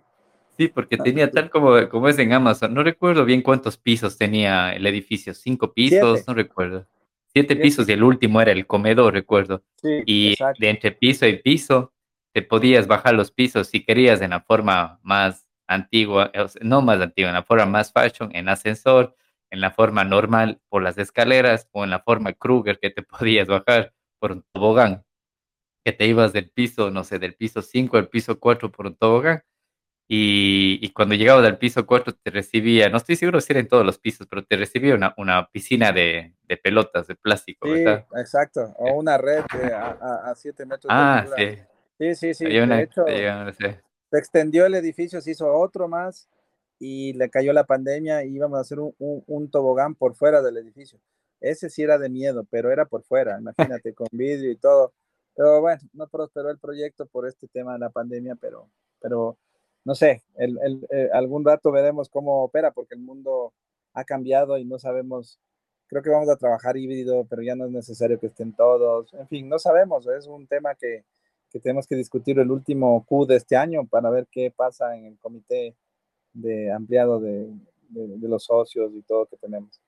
sí. 0.58 0.68
porque 0.68 0.98
tenía 0.98 1.32
tal 1.32 1.50
como, 1.50 1.88
como 1.90 2.10
es 2.10 2.20
en 2.20 2.34
Amazon. 2.34 2.74
No 2.74 2.84
recuerdo 2.84 3.26
bien 3.26 3.42
cuántos 3.42 3.78
pisos 3.78 4.18
tenía 4.18 4.74
el 4.74 4.86
edificio. 4.86 5.34
Cinco 5.34 5.74
pisos, 5.74 6.28
no 6.28 6.34
recuerdo. 6.34 6.86
Siete, 7.34 7.56
pisos 7.56 7.88
y 7.88 7.92
el 7.92 8.04
último 8.04 8.42
era 8.42 8.52
el 8.52 8.66
comedor, 8.66 9.14
recuerdo. 9.14 9.64
y 9.84 10.36
de 10.60 10.70
entre 10.70 10.92
piso 10.92 11.28
y 11.28 11.38
piso 11.38 11.94
te 12.34 12.42
podías 12.42 12.88
bajar 12.88 13.14
los 13.14 13.32
pisos 13.32 13.68
si 13.68 13.84
querías 13.84 14.22
en 14.22 14.32
la 14.32 14.42
forma 14.42 15.00
más 15.04 15.48
antigua, 15.68 16.32
no 16.62 16.82
más 16.82 17.02
antigua, 17.02 17.30
en 17.30 17.36
la 17.36 17.44
forma 17.44 17.66
más 17.66 17.92
fashion, 17.92 18.30
en 18.34 18.50
ascensor 18.50 19.16
en 19.50 19.62
la 19.62 19.72
forma 19.72 20.04
normal 20.04 20.62
por 20.70 20.82
las 20.84 20.98
escaleras 20.98 21.68
o 21.72 21.84
en 21.84 21.90
la 21.90 22.00
forma 22.00 22.34
Kruger 22.34 22.80
que 22.80 22.90
te 22.90 23.02
podías 23.04 23.48
bajar 23.48 23.94
por 24.20 24.32
un 24.32 24.44
tobogán, 24.52 25.04
que 25.86 25.94
te 25.94 26.06
ibas 26.06 26.34
del 26.34 26.50
piso, 26.50 26.90
no 26.92 27.04
sé, 27.04 27.20
del 27.20 27.36
piso 27.36 27.62
5 27.62 27.98
al 27.98 28.10
piso 28.10 28.40
4 28.40 28.72
por 28.72 28.88
un 28.88 28.96
tobogán. 28.96 29.44
Y, 30.10 30.90
cuando 30.92 31.16
llegabas 31.16 31.46
al 31.46 31.58
piso 31.58 31.86
4 31.86 32.14
te 32.14 32.32
recibía, 32.32 32.88
no 32.88 32.96
estoy 32.96 33.18
seguro 33.18 33.42
si 33.42 33.52
era 33.52 33.60
en 33.60 33.68
todos 33.68 33.86
los 33.86 34.00
pisos, 34.00 34.26
pero 34.26 34.46
te 34.46 34.56
recibía 34.56 34.96
una, 34.96 35.14
una 35.18 35.50
piscina 35.50 35.92
de, 35.92 36.34
de, 36.44 36.56
pelotas 36.56 37.08
de 37.08 37.16
plástico, 37.16 37.68
sí, 37.68 37.84
Exacto, 38.16 38.74
o 38.78 38.94
una 38.94 39.18
red 39.18 39.44
a 39.74 40.34
7 40.34 40.66
metros 40.66 40.86
ah, 40.88 41.26
sí. 41.36 41.58
Sí, 41.98 42.16
sí, 42.16 42.34
sí. 42.34 42.46
de 42.46 42.82
hecho, 42.84 43.06
se 43.06 44.18
extendió 44.18 44.66
el 44.66 44.76
edificio, 44.76 45.22
se 45.22 45.32
hizo 45.32 45.52
otro 45.52 45.88
más 45.88 46.30
y 46.80 47.14
le 47.14 47.30
cayó 47.30 47.54
la 47.54 47.66
pandemia 47.66 48.24
y 48.24 48.36
íbamos 48.36 48.58
a 48.58 48.62
hacer 48.62 48.80
un, 48.80 48.94
un, 48.98 49.50
tobogán 49.50 49.96
por 49.96 50.16
fuera 50.16 50.42
del 50.42 50.58
edificio. 50.58 51.00
Ese 51.42 51.70
sí 51.70 51.82
era 51.84 51.98
de 51.98 52.10
miedo, 52.10 52.46
pero 52.50 52.72
era 52.72 52.86
por 52.86 53.04
fuera, 53.04 53.38
imagínate, 53.40 53.94
con 53.94 54.08
vídeo 54.12 54.52
y 54.52 54.56
todo. 54.56 54.94
Pero 55.36 55.62
bueno, 55.62 55.82
no 55.94 56.08
prosperó 56.08 56.50
el 56.50 56.60
proyecto 56.60 57.06
por 57.06 57.28
este 57.28 57.48
tema 57.48 57.74
de 57.74 57.80
la 57.80 57.90
pandemia, 57.90 58.36
pero, 58.36 58.70
pero 59.00 59.38
no 59.84 59.96
sé, 59.96 60.24
el, 60.36 60.58
el, 60.64 60.88
eh, 60.92 61.10
algún 61.14 61.46
rato 61.46 61.72
veremos 61.72 62.10
cómo 62.10 62.44
opera, 62.44 62.72
porque 62.72 62.96
el 62.96 63.02
mundo 63.02 63.54
ha 63.94 64.04
cambiado 64.04 64.58
y 64.58 64.66
no 64.66 64.80
sabemos, 64.80 65.40
creo 65.88 66.02
que 66.04 66.10
vamos 66.10 66.30
a 66.30 66.38
trabajar 66.38 66.78
híbrido, 66.78 67.26
pero 67.30 67.42
ya 67.42 67.56
no 67.56 67.66
es 67.66 67.72
necesario 67.72 68.20
que 68.20 68.28
estén 68.28 68.54
todos. 68.54 69.14
En 69.14 69.28
fin, 69.28 69.50
no 69.50 69.60
sabemos, 69.60 70.08
es 70.08 70.28
un 70.28 70.48
tema 70.48 70.76
que, 70.76 71.04
que 71.58 71.64
tenemos 71.64 71.88
que 71.88 71.96
discutir 71.96 72.38
el 72.40 72.52
último 72.52 73.04
Q 73.06 73.26
de 73.26 73.38
este 73.38 73.56
año 73.56 73.86
para 73.86 74.10
ver 74.10 74.28
qué 74.32 74.54
pasa 74.56 74.96
en 74.96 75.06
el 75.06 75.18
comité 75.18 75.76
de 76.34 76.72
ampliado 76.72 77.20
de, 77.20 77.50
de, 77.90 78.28
los 78.28 78.46
socios 78.46 78.92
y 78.94 79.02
todo 79.02 79.26
que 79.26 79.38
tenemos. 79.38 79.82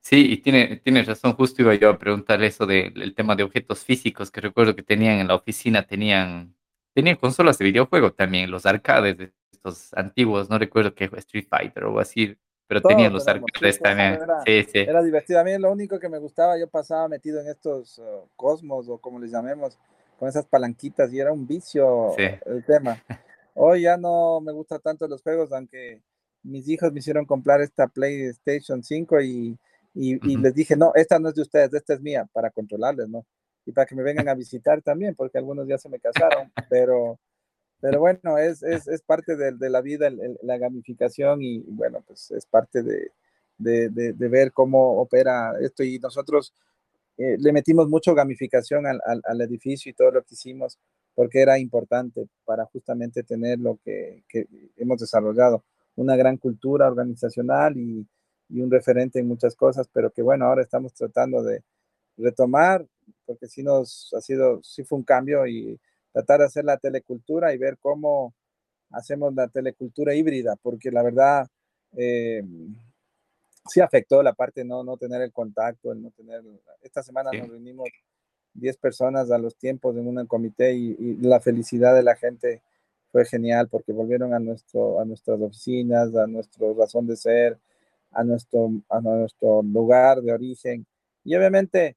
Sí, 0.00 0.32
y 0.32 0.36
tiene, 0.38 0.76
tienes 0.76 1.06
razón, 1.06 1.34
justo 1.34 1.60
iba 1.62 1.74
yo 1.74 1.90
a 1.90 1.98
preguntar 1.98 2.42
eso 2.42 2.66
del 2.66 3.14
tema 3.14 3.36
de 3.36 3.42
objetos 3.42 3.84
físicos 3.84 4.30
que 4.30 4.40
recuerdo 4.40 4.74
que 4.74 4.82
tenían 4.82 5.18
en 5.18 5.28
la 5.28 5.34
oficina, 5.34 5.86
tenían, 5.86 6.54
tenían 6.94 7.16
consolas 7.16 7.58
de 7.58 7.66
videojuego 7.66 8.12
también, 8.12 8.50
los 8.50 8.64
arcades 8.64 9.18
de 9.18 9.32
estos 9.52 9.92
antiguos, 9.94 10.48
no 10.48 10.58
recuerdo 10.58 10.94
qué 10.94 11.10
Street 11.16 11.46
Fighter 11.50 11.84
o 11.84 11.98
así, 11.98 12.34
pero 12.66 12.80
tenían 12.80 13.12
los 13.12 13.26
arcades 13.26 13.80
también. 13.80 14.14
Era, 14.14 14.40
sí, 14.46 14.62
sí. 14.72 14.78
era 14.78 15.02
divertido, 15.02 15.40
a 15.40 15.44
mí 15.44 15.58
lo 15.58 15.72
único 15.72 15.98
que 15.98 16.08
me 16.08 16.18
gustaba, 16.18 16.58
yo 16.58 16.68
pasaba 16.68 17.08
metido 17.08 17.40
en 17.40 17.48
estos 17.48 17.98
uh, 17.98 18.28
cosmos 18.36 18.88
o 18.88 18.98
como 18.98 19.18
les 19.18 19.32
llamemos, 19.32 19.76
con 20.20 20.28
esas 20.28 20.44
palanquitas 20.44 21.10
y 21.14 21.18
era 21.18 21.32
un 21.32 21.46
vicio 21.46 22.14
el 22.18 22.62
tema. 22.66 23.02
Hoy 23.54 23.82
ya 23.82 23.96
no 23.96 24.42
me 24.42 24.52
gusta 24.52 24.78
tanto 24.78 25.08
los 25.08 25.22
juegos, 25.22 25.50
aunque 25.50 26.02
mis 26.42 26.68
hijos 26.68 26.92
me 26.92 26.98
hicieron 26.98 27.24
comprar 27.24 27.62
esta 27.62 27.88
PlayStation 27.88 28.84
5 28.84 29.22
y, 29.22 29.58
y, 29.94 30.36
les 30.36 30.54
dije, 30.54 30.76
no, 30.76 30.92
esta 30.94 31.18
no 31.18 31.30
es 31.30 31.34
de 31.34 31.40
ustedes, 31.40 31.72
esta 31.72 31.94
es 31.94 32.02
mía, 32.02 32.28
para 32.34 32.50
controlarles, 32.50 33.08
¿no? 33.08 33.24
Y 33.64 33.72
para 33.72 33.86
que 33.86 33.94
me 33.94 34.02
vengan 34.02 34.28
a 34.28 34.34
visitar 34.34 34.82
también, 34.82 35.14
porque 35.14 35.38
algunos 35.38 35.66
ya 35.66 35.78
se 35.78 35.88
me 35.88 35.98
casaron, 35.98 36.52
pero, 36.68 37.18
pero 37.80 37.98
bueno, 38.00 38.36
es, 38.36 38.62
es, 38.62 38.88
es 38.88 39.00
parte 39.00 39.36
de, 39.36 39.52
de, 39.52 39.70
la 39.70 39.80
vida, 39.80 40.10
la 40.42 40.58
gamificación 40.58 41.40
y 41.40 41.60
bueno, 41.66 42.04
pues 42.06 42.30
es 42.30 42.44
parte 42.44 42.82
de, 42.82 43.10
de, 43.56 43.88
de, 43.88 44.28
ver 44.28 44.52
cómo 44.52 45.00
opera 45.00 45.54
esto 45.60 45.82
y 45.82 45.98
nosotros 45.98 46.52
eh, 47.20 47.36
le 47.38 47.52
metimos 47.52 47.86
mucho 47.88 48.14
gamificación 48.14 48.86
al, 48.86 48.98
al, 49.04 49.20
al, 49.24 49.40
edificio 49.42 49.90
y 49.90 49.94
todo 49.94 50.10
lo 50.10 50.22
que 50.22 50.34
hicimos 50.34 50.78
porque 51.14 51.42
era 51.42 51.58
importante 51.58 52.28
para 52.46 52.64
justamente 52.64 53.22
tener 53.22 53.58
lo 53.58 53.78
que, 53.84 54.24
hemos 54.78 55.00
desarrollado, 55.00 55.62
una 55.96 56.16
gran 56.16 56.38
cultura 56.38 56.86
organizacional 56.88 57.76
y, 57.76 58.06
un 58.48 58.70
referente 58.70 59.18
en 59.18 59.28
muchas 59.28 59.54
cosas, 59.54 59.86
pero 59.92 60.10
que 60.10 60.22
bueno, 60.22 60.46
ahora 60.46 60.62
estamos 60.62 60.94
tratando 60.94 61.42
de 61.42 61.62
retomar, 62.16 62.86
porque 63.26 63.46
sí 63.48 63.62
nos 63.62 64.12
ha 64.16 64.22
sido, 64.22 64.62
sí 64.64 64.82
fue 64.82 64.98
un 64.98 65.04
cambio 65.04 65.46
y 65.46 65.78
tratar 66.10 66.40
de 66.40 66.46
hacer 66.46 66.64
la 66.64 66.78
telecultura 66.78 67.52
y 67.52 67.58
ver 67.58 67.76
cómo 67.78 68.34
hacemos 68.92 69.34
la 69.34 69.46
telecultura 69.48 70.14
híbrida, 70.14 70.56
porque 70.62 70.90
la 70.90 71.02
verdad 71.02 71.48
eh, 71.98 72.42
sí 73.70 73.80
afectó 73.80 74.22
la 74.22 74.32
parte 74.32 74.64
no, 74.64 74.82
no 74.82 74.96
tener 74.96 75.22
el 75.22 75.32
contacto, 75.32 75.92
el 75.92 76.02
no 76.02 76.10
tener, 76.10 76.42
esta 76.82 77.02
semana 77.02 77.30
nos 77.32 77.48
reunimos 77.48 77.88
10 78.54 78.76
personas 78.78 79.30
a 79.30 79.38
los 79.38 79.56
tiempos 79.56 79.96
en 79.96 80.06
un 80.06 80.26
comité 80.26 80.74
y, 80.74 81.16
la 81.22 81.40
felicidad 81.40 81.94
de 81.94 82.02
la 82.02 82.16
gente 82.16 82.62
fue 83.12 83.24
genial 83.24 83.68
porque 83.68 83.92
volvieron 83.92 84.34
a, 84.34 84.38
nuestro, 84.38 85.00
a 85.00 85.04
nuestras 85.04 85.40
oficinas, 85.40 86.14
a 86.14 86.26
nuestra 86.26 86.66
razón 86.76 87.06
de 87.06 87.16
ser, 87.16 87.58
a 88.12 88.24
nuestro, 88.24 88.70
a 88.88 89.00
nuestro 89.00 89.62
lugar 89.62 90.20
de 90.20 90.32
origen. 90.32 90.86
Y 91.24 91.34
obviamente 91.34 91.96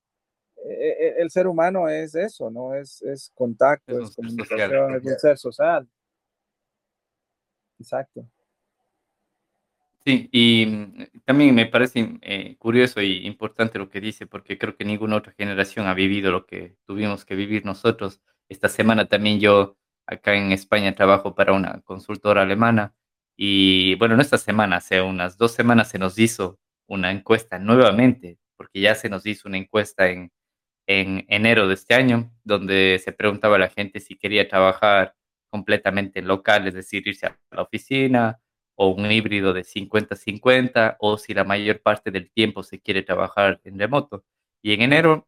e, 0.65 0.89
e, 0.89 1.21
el 1.21 1.29
ser 1.29 1.47
humano 1.47 1.89
es 1.89 2.15
eso, 2.15 2.49
¿no? 2.49 2.73
Es, 2.73 3.01
es 3.01 3.31
contacto, 3.35 3.99
es, 3.99 4.15
comunicación, 4.15 4.95
es 4.95 5.05
un 5.05 5.19
ser 5.19 5.37
social. 5.37 5.87
Exacto. 7.79 8.25
Sí, 10.05 10.27
y 10.33 10.65
mm, 10.65 11.21
también 11.25 11.55
me 11.55 11.65
parece 11.65 12.17
eh, 12.21 12.57
curioso 12.57 13.01
y 13.01 13.25
importante 13.25 13.79
lo 13.79 13.89
que 13.89 14.01
dice, 14.01 14.27
porque 14.27 14.57
creo 14.57 14.75
que 14.75 14.83
ninguna 14.83 15.15
otra 15.15 15.33
generación 15.37 15.87
ha 15.87 15.93
vivido 15.93 16.29
lo 16.31 16.45
que 16.45 16.75
tuvimos 16.85 17.23
que 17.23 17.35
vivir 17.35 17.65
nosotros. 17.65 18.21
Esta 18.49 18.67
semana 18.67 19.05
también 19.07 19.39
yo 19.39 19.77
acá 20.05 20.35
en 20.35 20.51
España 20.51 20.93
trabajo 20.93 21.35
para 21.35 21.53
una 21.53 21.81
consultora 21.83 22.41
alemana 22.41 22.93
y 23.37 23.95
bueno, 23.95 24.15
no 24.17 24.21
esta 24.21 24.37
semana, 24.37 24.77
hace 24.77 25.01
unas 25.01 25.37
dos 25.37 25.53
semanas 25.53 25.89
se 25.89 25.99
nos 25.99 26.19
hizo 26.19 26.59
una 26.87 27.09
encuesta 27.11 27.57
nuevamente, 27.57 28.37
porque 28.57 28.81
ya 28.81 28.95
se 28.95 29.09
nos 29.09 29.25
hizo 29.25 29.47
una 29.47 29.57
encuesta 29.57 30.09
en, 30.09 30.31
en 30.87 31.25
enero 31.29 31.67
de 31.67 31.75
este 31.75 31.93
año, 31.95 32.31
donde 32.43 32.99
se 33.03 33.13
preguntaba 33.13 33.55
a 33.55 33.59
la 33.59 33.69
gente 33.69 33.99
si 34.01 34.17
quería 34.17 34.47
trabajar 34.49 35.15
completamente 35.49 36.19
en 36.19 36.27
local, 36.27 36.67
es 36.67 36.73
decir, 36.73 37.07
irse 37.07 37.27
a 37.27 37.37
la 37.51 37.61
oficina 37.63 38.39
o 38.75 38.89
un 38.89 39.11
híbrido 39.11 39.53
de 39.53 39.63
50-50 39.63 40.97
o 40.99 41.17
si 41.17 41.33
la 41.33 41.43
mayor 41.43 41.81
parte 41.81 42.11
del 42.11 42.31
tiempo 42.31 42.63
se 42.63 42.79
quiere 42.79 43.03
trabajar 43.03 43.61
en 43.63 43.79
remoto. 43.79 44.25
Y 44.61 44.73
en 44.73 44.81
enero 44.81 45.27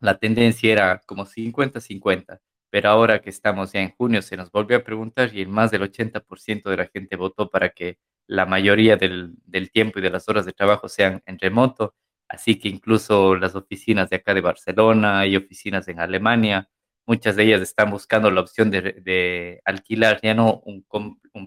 la 0.00 0.18
tendencia 0.18 0.72
era 0.72 1.00
como 1.06 1.26
50-50, 1.26 2.40
pero 2.70 2.88
ahora 2.90 3.20
que 3.20 3.30
estamos 3.30 3.72
ya 3.72 3.80
en 3.80 3.92
junio 3.92 4.22
se 4.22 4.36
nos 4.36 4.50
volvió 4.50 4.76
a 4.78 4.84
preguntar 4.84 5.34
y 5.34 5.40
el 5.42 5.48
más 5.48 5.70
del 5.70 5.82
80% 5.82 6.70
de 6.70 6.76
la 6.76 6.86
gente 6.86 7.16
votó 7.16 7.50
para 7.50 7.70
que 7.70 7.98
la 8.26 8.46
mayoría 8.46 8.96
del, 8.96 9.34
del 9.44 9.70
tiempo 9.70 9.98
y 9.98 10.02
de 10.02 10.10
las 10.10 10.28
horas 10.28 10.44
de 10.46 10.52
trabajo 10.52 10.88
sean 10.88 11.22
en 11.26 11.38
remoto, 11.38 11.94
así 12.28 12.58
que 12.58 12.68
incluso 12.68 13.36
las 13.36 13.54
oficinas 13.54 14.10
de 14.10 14.16
acá 14.16 14.34
de 14.34 14.40
Barcelona 14.40 15.26
y 15.26 15.36
oficinas 15.36 15.88
en 15.88 16.00
Alemania 16.00 16.68
muchas 17.06 17.36
de 17.36 17.44
ellas 17.44 17.62
están 17.62 17.90
buscando 17.90 18.30
la 18.30 18.40
opción 18.40 18.70
de, 18.70 19.60
alquilar 19.64 20.20
ya 20.22 20.34
no 20.34 20.62
un, 20.64 20.84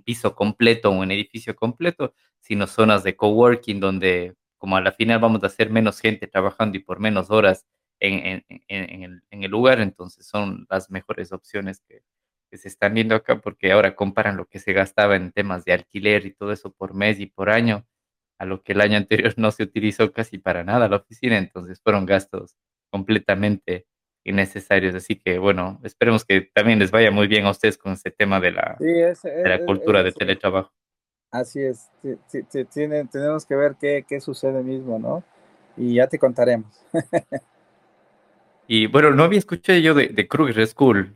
piso 0.04 0.36
completo 0.36 0.90
o 0.90 0.94
un 0.94 1.12
edificio 1.12 1.56
completo, 1.56 2.14
sino 2.40 2.68
zonas 2.68 3.04
de 3.04 3.16
coworking 3.16 3.80
donde 3.80 4.36
como 4.58 4.78
a 4.78 4.82
la 4.82 4.92
final 4.92 5.20
vamos 5.20 5.44
a 5.44 5.48
hacer 5.48 5.70
menos 5.70 6.00
gente 6.00 6.28
trabajando 6.28 6.78
y 6.78 6.82
por 6.82 7.00
menos 7.00 7.30
horas 7.30 7.66
en, 8.00 8.44
el, 8.68 9.52
lugar, 9.52 9.82
entonces 9.82 10.26
son 10.26 10.66
las 10.70 10.90
mejores 10.90 11.32
opciones 11.34 11.82
que, 11.82 12.02
se 12.52 12.68
están 12.68 12.96
viendo 12.96 13.14
acá 13.14 13.42
porque 13.42 13.72
ahora 13.72 13.96
comparan 13.96 14.36
lo 14.36 14.48
que 14.48 14.58
se 14.58 14.74
gastaba 14.74 15.16
en 15.16 15.32
temas 15.32 15.66
de 15.66 15.74
alquiler 15.74 16.26
y 16.26 16.34
todo 16.34 16.52
eso 16.52 16.72
por 16.72 16.96
mes 16.96 17.20
y 17.20 17.28
por 17.28 17.52
año 17.52 17.86
a 18.40 18.46
lo 18.46 18.64
que 18.64 18.74
el 18.74 18.82
año 18.82 18.98
anterior 18.98 19.34
no 19.38 19.52
se 19.52 19.64
utilizó 19.64 20.12
casi 20.14 20.40
para 20.40 20.64
nada 20.64 20.90
la 20.90 20.98
oficina, 20.98 21.38
entonces 21.38 21.80
fueron 21.82 22.06
gastos 22.06 22.56
completamente 22.90 23.86
innecesarios. 24.24 24.96
Así 24.96 25.16
que 25.16 25.40
bueno, 25.40 25.80
esperemos 25.84 26.26
que 26.26 26.42
también 26.42 26.80
les 26.80 26.92
vaya 26.92 27.12
muy 27.12 27.28
bien 27.28 27.46
a 27.46 27.52
ustedes 27.52 27.78
con 27.78 27.94
ese 27.94 28.12
tema 28.12 28.40
de 28.40 28.52
la, 28.52 28.78
la 29.44 29.66
cultura 29.66 30.04
de 30.04 30.12
teletrabajo. 30.12 30.72
Así 31.32 31.62
es, 31.62 31.92
tenemos 33.12 33.46
que 33.46 33.56
ver 33.56 33.76
qué, 33.80 34.04
qué 34.08 34.20
sucede 34.20 34.64
mismo, 34.64 34.98
¿no? 34.98 35.24
Y 35.78 35.96
ya 35.96 36.08
te 36.08 36.18
contaremos. 36.18 36.84
y 38.68 38.88
bueno, 38.88 39.12
no 39.12 39.24
había 39.24 39.38
escuchado 39.38 39.78
yo 39.78 39.94
de, 39.94 40.08
de 40.08 40.28
Kruger 40.28 40.66
School. 40.66 41.16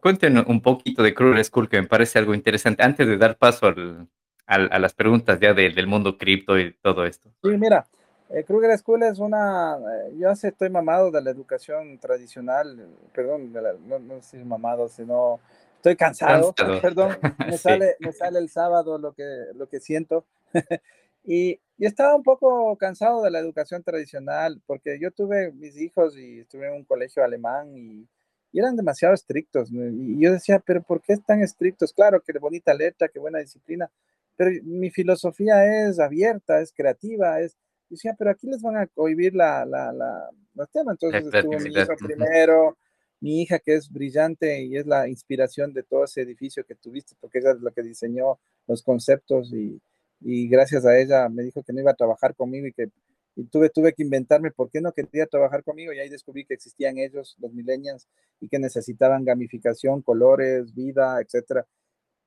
Cuéntenos 0.00 0.46
un 0.48 0.60
poquito 0.60 1.02
de 1.02 1.14
Kruger 1.14 1.44
School, 1.44 1.68
que 1.68 1.80
me 1.80 1.86
parece 1.86 2.18
algo 2.18 2.34
interesante, 2.34 2.82
antes 2.82 3.06
de 3.06 3.16
dar 3.16 3.38
paso 3.38 3.68
al, 3.68 4.08
a 4.46 4.78
las 4.78 4.94
preguntas 4.94 5.40
ya 5.40 5.54
del 5.54 5.86
mundo 5.86 6.18
cripto 6.18 6.58
y 6.58 6.72
todo 6.82 7.04
esto. 7.04 7.30
Sí, 7.42 7.50
mira, 7.56 7.86
eh, 8.30 8.44
Kruger 8.44 8.76
School 8.78 9.02
es 9.04 9.18
una, 9.18 9.76
eh, 9.76 10.14
yo 10.18 10.30
hace 10.30 10.48
estoy 10.48 10.68
mamado 10.70 11.10
de 11.10 11.22
la 11.22 11.30
educación 11.30 11.98
tradicional, 11.98 12.88
perdón, 13.12 13.52
no, 13.86 13.98
no 13.98 14.16
estoy 14.16 14.44
mamado, 14.44 14.88
sino 14.88 15.40
estoy 15.76 15.96
cansado, 15.96 16.52
perdón, 16.82 17.16
me, 17.46 17.56
sale, 17.56 17.96
me 18.00 18.12
sale 18.12 18.38
el 18.38 18.48
sábado 18.48 18.98
lo 18.98 19.12
que, 19.12 19.24
lo 19.54 19.68
que 19.68 19.80
siento. 19.80 20.24
y, 21.24 21.60
y, 21.78 21.86
estaba 21.86 22.16
un 22.16 22.24
poco 22.24 22.76
cansado 22.76 23.22
de 23.22 23.30
la 23.30 23.38
educación 23.38 23.82
tradicional, 23.84 24.60
porque 24.66 24.98
yo 24.98 25.12
tuve 25.12 25.52
mis 25.52 25.76
hijos 25.76 26.16
y 26.16 26.40
estuve 26.40 26.66
en 26.66 26.74
un 26.74 26.84
colegio 26.84 27.22
alemán 27.22 27.76
y, 27.76 28.08
y 28.52 28.58
eran 28.58 28.74
demasiado 28.74 29.14
estrictos. 29.14 29.70
Y 29.70 30.18
yo 30.18 30.32
decía, 30.32 30.58
pero 30.64 30.82
¿por 30.82 31.02
qué 31.02 31.16
tan 31.18 31.42
estrictos? 31.42 31.92
Claro, 31.92 32.20
que 32.22 32.36
bonita 32.38 32.74
letra, 32.74 33.08
qué 33.08 33.18
buena 33.18 33.38
disciplina, 33.38 33.90
pero 34.34 34.50
mi 34.64 34.90
filosofía 34.90 35.88
es 35.88 36.00
abierta, 36.00 36.60
es 36.60 36.72
creativa, 36.72 37.40
es 37.40 37.56
decía, 37.88 38.14
pero 38.18 38.30
aquí 38.30 38.46
les 38.46 38.62
van 38.62 38.76
a 38.76 38.86
cohibir 38.86 39.34
la, 39.34 39.64
la, 39.64 39.92
la, 39.92 40.30
los 40.54 40.70
temas. 40.70 40.96
Entonces 41.00 41.34
estuvo 41.34 41.58
mi 41.58 41.70
hijo 41.70 41.96
primero, 41.96 42.76
mi 43.20 43.42
hija 43.42 43.58
que 43.58 43.74
es 43.74 43.90
brillante 43.90 44.62
y 44.62 44.76
es 44.76 44.86
la 44.86 45.08
inspiración 45.08 45.72
de 45.72 45.82
todo 45.82 46.04
ese 46.04 46.22
edificio 46.22 46.64
que 46.64 46.74
tuviste, 46.74 47.14
porque 47.20 47.38
ella 47.38 47.52
es 47.52 47.60
la 47.60 47.70
que 47.70 47.82
diseñó 47.82 48.38
los 48.66 48.82
conceptos 48.82 49.52
y, 49.52 49.80
y 50.20 50.48
gracias 50.48 50.84
a 50.84 50.98
ella 50.98 51.28
me 51.28 51.42
dijo 51.42 51.62
que 51.62 51.72
no 51.72 51.80
iba 51.80 51.92
a 51.92 51.96
trabajar 51.96 52.34
conmigo 52.34 52.66
y 52.66 52.72
que 52.72 52.90
y 53.36 53.44
tuve, 53.44 53.68
tuve 53.68 53.92
que 53.92 54.02
inventarme 54.02 54.50
por 54.50 54.70
qué 54.70 54.80
no 54.80 54.92
quería 54.92 55.26
trabajar 55.26 55.62
conmigo 55.62 55.92
y 55.92 55.98
ahí 55.98 56.08
descubrí 56.08 56.46
que 56.46 56.54
existían 56.54 56.96
ellos, 56.96 57.36
los 57.38 57.52
millennials, 57.52 58.08
y 58.40 58.48
que 58.48 58.58
necesitaban 58.58 59.26
gamificación, 59.26 60.00
colores, 60.00 60.74
vida, 60.74 61.20
etc. 61.20 61.66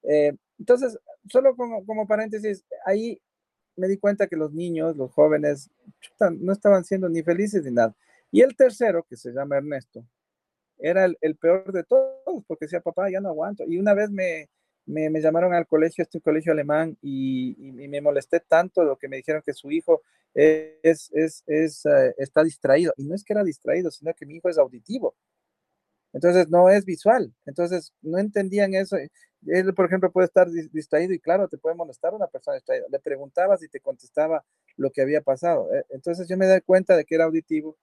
Eh, 0.03 0.35
entonces, 0.59 0.99
solo 1.27 1.55
como, 1.55 1.83
como 1.83 2.07
paréntesis, 2.07 2.63
ahí 2.85 3.19
me 3.79 3.87
di 3.87 3.97
cuenta 3.97 4.27
que 4.27 4.35
los 4.35 4.53
niños, 4.53 4.95
los 4.95 5.11
jóvenes, 5.11 5.69
no 6.39 6.53
estaban 6.53 6.83
siendo 6.83 7.09
ni 7.09 7.23
felices 7.23 7.63
ni 7.63 7.71
nada. 7.71 7.95
Y 8.31 8.41
el 8.41 8.55
tercero, 8.55 9.03
que 9.09 9.17
se 9.17 9.31
llama 9.31 9.57
Ernesto, 9.57 10.05
era 10.77 11.05
el, 11.05 11.35
peor 11.37 11.71
de 11.71 11.83
todos, 11.83 12.43
porque 12.47 12.65
decía, 12.65 12.81
papá, 12.81 13.09
ya 13.09 13.19
no 13.19 13.29
aguanto. 13.29 13.63
Y 13.67 13.77
una 13.77 13.93
vez 13.93 14.09
me, 14.11 14.49
me, 14.85 15.21
llamaron 15.21 15.53
al 15.53 15.67
colegio, 15.67 16.03
este 16.03 16.21
colegio 16.21 16.51
alemán, 16.51 16.97
y, 17.01 17.55
me 17.57 18.01
molesté 18.01 18.39
tanto 18.39 18.83
lo 18.83 18.97
que 18.97 19.07
me 19.07 19.17
dijeron 19.17 19.41
que 19.45 19.53
su 19.53 19.71
hijo 19.71 20.01
es, 20.33 21.09
es, 21.13 21.43
es 21.47 21.85
eh, 21.85 22.13
está 22.17 22.43
distraído. 22.43 22.93
Y 22.97 23.05
no 23.05 23.15
es 23.15 23.23
que 23.23 23.33
era 23.33 23.43
distraído, 23.43 23.91
sino 23.91 24.13
que 24.13 24.25
mi 24.25 24.35
hijo 24.35 24.49
es 24.49 24.57
auditivo. 24.57 25.15
Entonces 26.13 26.49
no 26.49 26.69
es 26.69 26.85
visual. 26.85 27.33
Entonces 27.45 27.93
no 28.01 28.17
entendían 28.17 28.73
eso. 28.73 28.97
Él, 29.47 29.73
por 29.73 29.85
ejemplo, 29.85 30.11
puede 30.11 30.25
estar 30.25 30.49
distraído 30.49 31.13
y 31.13 31.19
claro, 31.19 31.47
te 31.47 31.57
puede 31.57 31.75
molestar 31.75 32.13
una 32.13 32.27
persona 32.27 32.55
distraída. 32.55 32.85
Le 32.89 32.99
preguntabas 32.99 33.63
y 33.63 33.69
te 33.69 33.79
contestaba 33.79 34.43
lo 34.75 34.91
que 34.91 35.01
había 35.01 35.21
pasado. 35.21 35.73
Eh, 35.73 35.85
entonces 35.89 36.27
yo 36.27 36.37
me 36.37 36.47
di 36.47 36.61
cuenta 36.61 36.97
de 36.97 37.05
que 37.05 37.15
era 37.15 37.25
auditivo 37.25 37.77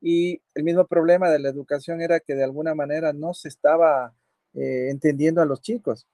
y 0.00 0.42
el 0.54 0.64
mismo 0.64 0.86
problema 0.86 1.30
de 1.30 1.38
la 1.38 1.48
educación 1.48 2.00
era 2.00 2.20
que 2.20 2.34
de 2.34 2.44
alguna 2.44 2.74
manera 2.74 3.12
no 3.12 3.34
se 3.34 3.48
estaba 3.48 4.14
eh, 4.54 4.88
entendiendo 4.90 5.42
a 5.42 5.46
los 5.46 5.60
chicos. 5.60 6.06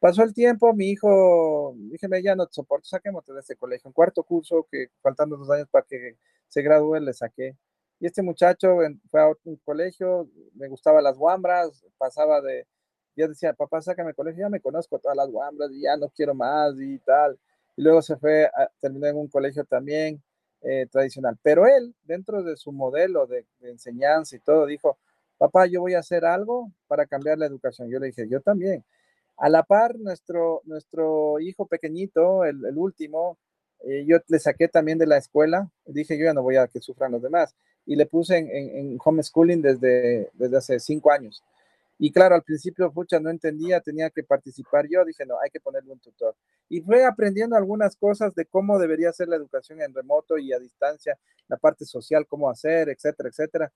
Pasó 0.00 0.22
el 0.22 0.32
tiempo, 0.32 0.72
mi 0.74 0.90
hijo, 0.90 1.74
dígame, 1.76 2.22
ya 2.22 2.36
no 2.36 2.46
te 2.46 2.54
soporto, 2.54 2.86
saquemos 2.86 3.26
de 3.26 3.40
este 3.40 3.56
colegio. 3.56 3.88
En 3.88 3.92
cuarto 3.92 4.22
curso, 4.22 4.66
que 4.70 4.88
faltando 5.02 5.36
dos 5.36 5.50
años 5.50 5.68
para 5.70 5.84
que 5.88 6.16
se 6.48 6.62
gradúe, 6.62 7.00
le 7.00 7.12
saqué. 7.12 7.56
Y 8.00 8.06
este 8.06 8.22
muchacho 8.22 8.76
fue 9.10 9.20
a 9.20 9.28
un 9.44 9.56
colegio, 9.64 10.28
me 10.54 10.68
gustaba 10.68 11.02
las 11.02 11.16
guambras, 11.16 11.84
pasaba 11.98 12.40
de, 12.40 12.66
yo 13.18 13.28
decía, 13.28 13.52
papá, 13.52 13.82
sácame 13.82 14.14
colegio, 14.14 14.42
ya 14.42 14.48
me 14.48 14.60
conozco 14.60 14.98
todas 14.98 15.16
las 15.16 15.28
guambras 15.28 15.70
ya 15.72 15.96
no 15.96 16.08
quiero 16.08 16.34
más 16.34 16.74
y 16.78 16.98
tal. 16.98 17.36
Y 17.76 17.82
luego 17.82 18.00
se 18.00 18.16
fue, 18.16 18.46
a, 18.46 18.70
terminó 18.80 19.06
en 19.06 19.16
un 19.16 19.28
colegio 19.28 19.64
también 19.64 20.22
eh, 20.62 20.86
tradicional. 20.90 21.36
Pero 21.42 21.66
él, 21.66 21.94
dentro 22.04 22.42
de 22.42 22.56
su 22.56 22.70
modelo 22.70 23.26
de, 23.26 23.44
enseñanza 23.62 24.36
y 24.36 24.38
todo, 24.38 24.66
dijo, 24.66 24.98
papá, 25.36 25.66
yo 25.66 25.80
voy 25.80 25.94
a 25.94 25.98
hacer 25.98 26.24
algo 26.24 26.70
para 26.86 27.06
cambiar 27.06 27.38
la 27.38 27.46
educación. 27.46 27.90
Yo 27.90 27.98
le 27.98 28.06
dije, 28.06 28.28
yo 28.28 28.40
también. 28.40 28.84
A 29.36 29.48
la 29.48 29.62
par, 29.64 29.98
nuestro, 29.98 30.62
nuestro 30.64 31.40
hijo 31.40 31.66
pequeñito, 31.66 32.44
el, 32.44 32.64
el 32.64 32.76
último, 32.76 33.36
eh, 33.84 34.04
yo 34.06 34.18
le 34.28 34.38
saqué 34.38 34.68
también 34.68 34.98
de 34.98 35.06
la 35.06 35.16
escuela. 35.16 35.68
Dije, 35.86 36.16
yo 36.18 36.24
ya 36.24 36.34
no 36.34 36.42
voy 36.42 36.56
a 36.56 36.68
que 36.68 36.80
sufran 36.80 37.12
los 37.12 37.22
demás. 37.22 37.54
Y 37.84 37.96
le 37.96 38.06
puse 38.06 38.38
en, 38.38 38.48
en, 38.48 38.76
en 38.76 38.98
homeschooling 39.04 39.62
desde, 39.62 40.30
desde 40.34 40.56
hace 40.56 40.80
cinco 40.80 41.10
años. 41.10 41.42
Y 41.98 42.12
claro, 42.12 42.36
al 42.36 42.42
principio, 42.42 42.92
pucha, 42.92 43.18
no 43.18 43.28
entendía, 43.28 43.80
tenía 43.80 44.08
que 44.10 44.22
participar 44.22 44.86
yo, 44.88 45.04
dije, 45.04 45.26
no, 45.26 45.34
hay 45.42 45.50
que 45.50 45.60
ponerle 45.60 45.92
un 45.92 45.98
tutor. 45.98 46.36
Y 46.68 46.80
fue 46.80 47.04
aprendiendo 47.04 47.56
algunas 47.56 47.96
cosas 47.96 48.34
de 48.34 48.46
cómo 48.46 48.78
debería 48.78 49.12
ser 49.12 49.28
la 49.28 49.36
educación 49.36 49.82
en 49.82 49.92
remoto 49.92 50.38
y 50.38 50.52
a 50.52 50.60
distancia, 50.60 51.18
la 51.48 51.56
parte 51.56 51.84
social, 51.84 52.26
cómo 52.26 52.48
hacer, 52.48 52.88
etcétera, 52.88 53.30
etcétera. 53.30 53.72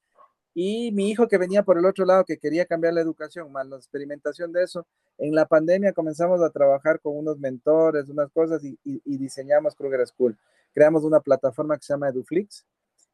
Y 0.55 0.93
mi 0.93 1.11
hijo 1.11 1.27
que 1.27 1.39
venía 1.39 1.65
por 1.65 1.79
el 1.79 1.87
otro 1.87 2.05
lado, 2.05 2.25
que 2.25 2.39
quería 2.39 2.67
cambiar 2.67 2.95
la 2.95 3.01
educación, 3.01 3.51
más 3.51 3.67
la 3.67 3.77
experimentación 3.77 4.53
de 4.53 4.63
eso, 4.63 4.87
en 5.19 5.35
la 5.35 5.47
pandemia 5.47 5.93
comenzamos 5.93 6.43
a 6.43 6.51
trabajar 6.51 7.01
con 7.01 7.17
unos 7.17 7.39
mentores, 7.39 8.09
unas 8.09 8.31
cosas 8.31 8.63
y, 8.63 8.79
y 8.85 9.17
diseñamos 9.17 9.75
Kruger 9.75 10.07
School. 10.07 10.39
Creamos 10.73 11.05
una 11.05 11.21
plataforma 11.21 11.77
que 11.77 11.85
se 11.85 11.95
llama 11.95 12.11
EduFlix 12.11 12.67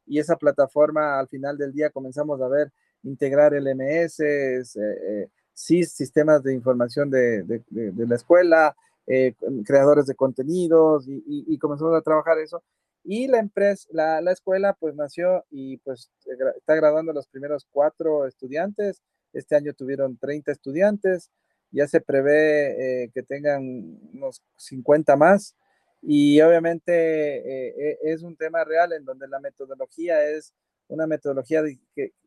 y 0.05 0.19
esa 0.19 0.35
plataforma 0.35 1.19
al 1.19 1.27
final 1.27 1.57
del 1.57 1.71
día 1.71 1.89
comenzamos 1.89 2.41
a 2.41 2.47
ver 2.47 2.71
integrar 3.03 3.53
el 3.53 3.67
MS, 3.75 4.19
eh, 4.19 5.29
sí 5.53 5.83
sistemas 5.83 6.41
de 6.43 6.53
información 6.53 7.09
de, 7.09 7.63
la 7.69 8.15
escuela, 8.15 8.75
eh, 9.05 9.33
creadores 9.65 10.05
de 10.05 10.15
contenidos 10.15 11.05
y, 11.07 11.57
comenzamos 11.57 11.95
a 11.95 12.01
trabajar 12.01 12.39
eso. 12.39 12.63
Y 13.03 13.27
la 13.27 13.39
empresa, 13.39 13.87
la, 13.91 14.21
la, 14.21 14.31
escuela 14.31 14.73
pues 14.79 14.95
nació 14.95 15.45
y 15.49 15.77
pues 15.77 16.11
está 16.57 16.75
graduando 16.75 17.13
los 17.13 17.27
primeros 17.27 17.65
cuatro 17.71 18.25
estudiantes. 18.25 19.01
Este 19.33 19.55
año 19.55 19.73
tuvieron 19.73 20.17
30 20.17 20.51
estudiantes. 20.51 21.29
Ya 21.71 21.87
se 21.87 22.01
prevé 22.01 23.03
eh, 23.03 23.11
que 23.13 23.23
tengan 23.23 23.99
unos 24.13 24.41
50 24.57 25.15
más. 25.15 25.55
Y 26.01 26.39
obviamente 26.41 26.91
eh, 26.93 27.97
es 28.03 28.23
un 28.23 28.35
tema 28.35 28.63
real 28.63 28.93
en 28.93 29.03
donde 29.03 29.27
la 29.27 29.39
metodología 29.39 30.23
es 30.23 30.53
una 30.89 31.07
metodología 31.07 31.63
de, 31.63 31.79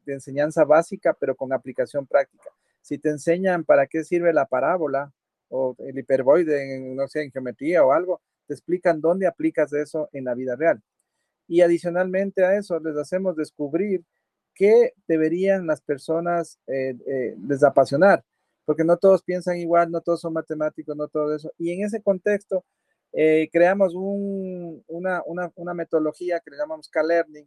enseñanza 0.06 0.64
básica, 0.64 1.14
pero 1.18 1.36
con 1.36 1.52
aplicación 1.52 2.06
práctica 2.06 2.50
si 2.82 2.98
te 2.98 3.10
enseñan 3.10 3.64
para 3.64 3.86
qué 3.86 4.04
sirve 4.04 4.32
la 4.32 4.46
parábola 4.46 5.12
o 5.48 5.76
el 5.78 5.98
hiperboide, 5.98 6.76
en, 6.76 6.96
no 6.96 7.08
sé, 7.08 7.22
en 7.22 7.30
geometría 7.30 7.84
o 7.84 7.92
algo, 7.92 8.20
te 8.46 8.54
explican 8.54 9.00
dónde 9.00 9.26
aplicas 9.26 9.72
eso 9.72 10.08
en 10.12 10.24
la 10.24 10.34
vida 10.34 10.56
real. 10.56 10.82
Y 11.46 11.60
adicionalmente 11.60 12.44
a 12.44 12.56
eso, 12.56 12.78
les 12.80 12.96
hacemos 12.96 13.36
descubrir 13.36 14.02
qué 14.54 14.92
deberían 15.06 15.66
las 15.66 15.80
personas 15.80 16.58
eh, 16.66 16.96
eh, 17.06 17.36
les 17.46 17.62
apasionar, 17.62 18.24
porque 18.64 18.84
no 18.84 18.96
todos 18.96 19.22
piensan 19.22 19.58
igual, 19.58 19.90
no 19.90 20.00
todos 20.00 20.20
son 20.20 20.32
matemáticos, 20.32 20.96
no 20.96 21.08
todo 21.08 21.34
eso. 21.34 21.52
Y 21.58 21.72
en 21.72 21.84
ese 21.84 22.02
contexto, 22.02 22.64
eh, 23.12 23.48
creamos 23.52 23.92
una, 23.94 25.22
metodología 25.74 26.40
que 26.40 26.50
le 26.50 26.56
llamamos 26.56 26.88
K-Learning, 26.88 27.46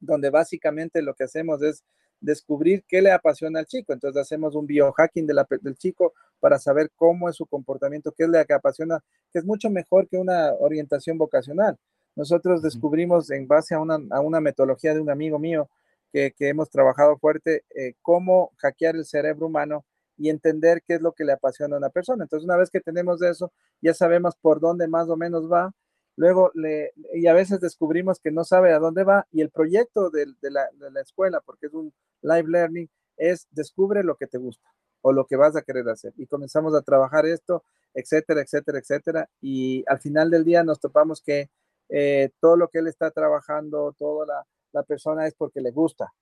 donde 0.00 0.30
básicamente 0.30 1.02
lo 1.02 1.14
que 1.14 1.24
hacemos 1.24 1.62
es 1.62 1.84
descubrir 2.20 2.84
qué 2.88 3.02
le 3.02 3.12
apasiona 3.12 3.60
al 3.60 3.66
chico. 3.66 3.92
Entonces 3.92 4.20
hacemos 4.20 4.54
un 4.54 4.66
biohacking 4.66 5.26
de 5.26 5.34
la, 5.34 5.46
del 5.60 5.76
chico 5.76 6.14
para 6.40 6.58
saber 6.58 6.90
cómo 6.96 7.28
es 7.28 7.36
su 7.36 7.46
comportamiento, 7.46 8.12
qué 8.12 8.24
es 8.24 8.28
lo 8.28 8.44
que 8.44 8.54
apasiona, 8.54 9.02
que 9.32 9.38
es 9.38 9.44
mucho 9.44 9.70
mejor 9.70 10.08
que 10.08 10.16
una 10.16 10.52
orientación 10.54 11.18
vocacional. 11.18 11.76
Nosotros 12.14 12.62
descubrimos 12.62 13.30
en 13.30 13.46
base 13.46 13.74
a 13.74 13.80
una, 13.80 13.98
a 14.10 14.20
una 14.20 14.40
metodología 14.40 14.94
de 14.94 15.00
un 15.00 15.10
amigo 15.10 15.38
mío 15.38 15.68
que, 16.12 16.32
que 16.32 16.48
hemos 16.48 16.70
trabajado 16.70 17.18
fuerte, 17.18 17.64
eh, 17.74 17.94
cómo 18.00 18.52
hackear 18.56 18.96
el 18.96 19.04
cerebro 19.04 19.46
humano 19.46 19.84
y 20.16 20.30
entender 20.30 20.82
qué 20.86 20.94
es 20.94 21.02
lo 21.02 21.12
que 21.12 21.24
le 21.24 21.32
apasiona 21.32 21.76
a 21.76 21.78
una 21.78 21.90
persona. 21.90 22.24
Entonces, 22.24 22.44
una 22.44 22.56
vez 22.56 22.70
que 22.70 22.80
tenemos 22.80 23.20
eso, 23.22 23.52
ya 23.82 23.92
sabemos 23.92 24.34
por 24.36 24.60
dónde 24.60 24.88
más 24.88 25.08
o 25.10 25.16
menos 25.16 25.50
va 25.50 25.74
Luego, 26.16 26.50
le, 26.54 26.92
y 27.12 27.26
a 27.26 27.34
veces 27.34 27.60
descubrimos 27.60 28.20
que 28.20 28.30
no 28.30 28.42
sabe 28.44 28.72
a 28.72 28.78
dónde 28.78 29.04
va 29.04 29.26
y 29.32 29.42
el 29.42 29.50
proyecto 29.50 30.08
de, 30.10 30.26
la, 30.40 30.70
escuela, 31.00 31.40
porque 31.44 31.66
es 31.66 31.74
un 31.74 31.92
live 32.22 32.48
learning, 32.48 32.88
es 33.18 33.46
descubre 33.50 34.02
lo 34.02 34.16
que 34.16 34.26
te 34.26 34.38
gusta 34.38 34.66
o 35.02 35.12
lo 35.12 35.26
que 35.26 35.36
vas 35.36 35.56
a 35.56 35.62
querer 35.62 35.88
hacer. 35.90 36.14
Y 36.16 36.26
comenzamos 36.26 36.74
a 36.74 36.80
trabajar 36.80 37.26
esto, 37.26 37.64
etcétera, 37.94 38.40
etcétera, 38.40 38.78
etcétera. 38.78 39.30
Y 39.42 39.84
al 39.86 40.00
final 40.00 40.30
del 40.30 40.44
día 40.44 40.64
nos 40.64 40.80
topamos 40.80 41.20
que 41.20 41.50
eh, 41.90 42.30
todo 42.40 42.56
lo 42.56 42.68
que 42.68 42.78
él 42.78 42.88
está 42.88 43.10
trabajando, 43.10 43.94
toda 43.98 44.26
la, 44.26 44.46
la, 44.72 44.82
persona 44.84 45.26
es 45.26 45.34
porque 45.34 45.60
le 45.60 45.70
gusta. 45.70 46.12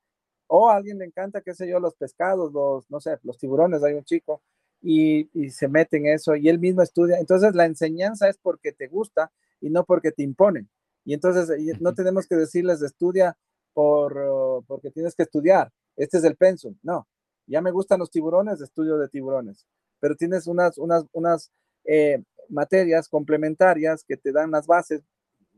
O 0.49 0.69
a 0.69 0.77
alguien 0.77 0.99
le 0.99 1.07
encanta, 1.07 1.41
qué 1.41 1.55
sé 1.55 1.69
yo, 1.69 1.81
los 1.81 1.95
pescados, 1.95 2.53
los, 2.53 2.91
no 2.91 3.01
sé, 3.01 3.19
los 3.23 3.39
tiburones, 3.39 3.83
hay 3.83 3.95
un 3.95 4.05
chico 4.05 4.43
y, 4.83 5.31
y 5.33 5.51
se 5.51 5.69
mete 5.69 5.97
en 5.97 6.07
eso 6.07 6.37
y 6.37 6.49
él 6.49 6.59
mismo 6.59 6.83
estudia. 6.83 7.19
Entonces 7.19 7.55
la 7.55 7.65
enseñanza 7.65 8.29
es 8.29 8.39
porque 8.39 8.73
te 8.73 8.89
gusta 8.89 9.33
y 9.65 9.71
no 9.71 9.85
porque 9.85 10.13
te 10.13 10.23
imponen. 10.23 10.69
Y 11.07 11.15
entonces 11.15 11.49
no 11.81 11.95
tenemos 11.95 12.27
que 12.27 12.37
decirles 12.37 12.83
estudia 12.83 13.37
por, 13.73 14.17
oh, 14.19 14.65
porque 14.67 14.91
tienes 14.91 15.15
que 15.15 15.23
estudiar. 15.23 15.73
Este 15.97 16.19
es 16.19 16.25
el 16.25 16.37
pensum. 16.37 16.77
No, 16.83 17.09
ya 17.47 17.63
me 17.63 17.71
gustan 17.71 17.99
los 17.99 18.11
tiburones, 18.11 18.61
estudio 18.61 18.99
de 18.99 19.09
tiburones. 19.09 19.67
Pero 20.01 20.17
tienes 20.17 20.47
unas, 20.47 20.77
unas, 20.77 21.07
unas 21.13 21.51
eh, 21.85 22.23
materias 22.51 23.09
complementarias 23.09 24.05
que 24.05 24.19
te 24.19 24.33
dan 24.33 24.51
las 24.51 24.67
bases, 24.67 25.03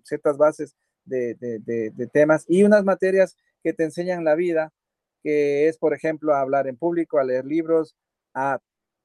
ciertas 0.04 0.36
bases 0.36 0.76
de, 1.04 1.34
de, 1.34 2.06
temas 2.12 2.44
y 2.48 2.62
unas 2.62 2.84
materias 2.84 3.36
que 3.62 3.72
te 3.72 3.84
enseñan 3.84 4.24
la 4.24 4.36
vida, 4.36 4.72
que 5.22 5.66
es, 5.68 5.78
por 5.78 5.94
ejemplo, 5.94 6.32
a 6.32 6.40
hablar 6.40 6.68
en 6.68 6.76
público, 6.76 7.18
a 7.18 7.24
leer 7.24 7.44
libros, 7.44 7.96
a 8.34 8.60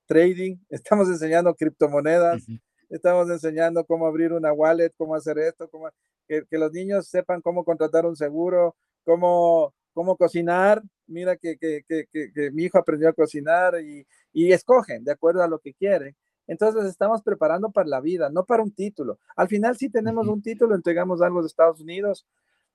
trading. 0.06 0.58
Estamos 0.70 1.08
enseñando 1.08 1.56
criptomonedas 1.56 2.44
estamos 2.92 3.30
enseñando 3.30 3.86
cómo 3.86 4.06
abrir 4.06 4.34
una 4.34 4.54
wallet, 4.54 4.94
cómo 4.98 5.16
hacer 5.16 5.40
esto, 5.40 5.70
cómo, 5.70 5.90
que, 6.28 6.46
los 6.52 6.72
niños 6.72 7.08
sepan 7.08 7.42
cómo 7.42 7.64
contratar 7.64 8.06
un 8.06 8.16
seguro, 8.16 8.76
cómo, 9.04 9.74
cómo 9.94 10.16
cocinar. 10.18 10.82
Mira 11.08 11.36
que, 11.36 11.58
que, 11.58 11.84
que 11.86 12.52
mi 12.52 12.64
hijo 12.64 12.78
aprendió 12.78 13.10
a 13.10 13.14
cocinar 13.14 13.82
y, 13.82 14.06
y, 14.34 14.52
escogen 14.52 15.04
de 15.04 15.12
acuerdo 15.12 15.42
a 15.44 15.48
lo 15.48 15.60
que 15.60 15.74
quieren. 15.74 16.16
Entonces 16.48 16.86
estamos 16.86 17.22
preparando 17.22 17.72
para 17.72 17.88
la 17.88 18.02
vida, 18.02 18.30
no 18.30 18.46
para 18.46 18.64
un 18.64 18.74
título. 18.74 19.20
Al 19.36 19.48
final 19.48 19.78
sí 19.78 19.90
tenemos 19.90 20.28
un 20.28 20.42
título, 20.42 20.76
entregamos 20.76 21.22
algo 21.22 21.42
de 21.42 21.48
Estados 21.48 21.80
Unidos, 21.80 22.26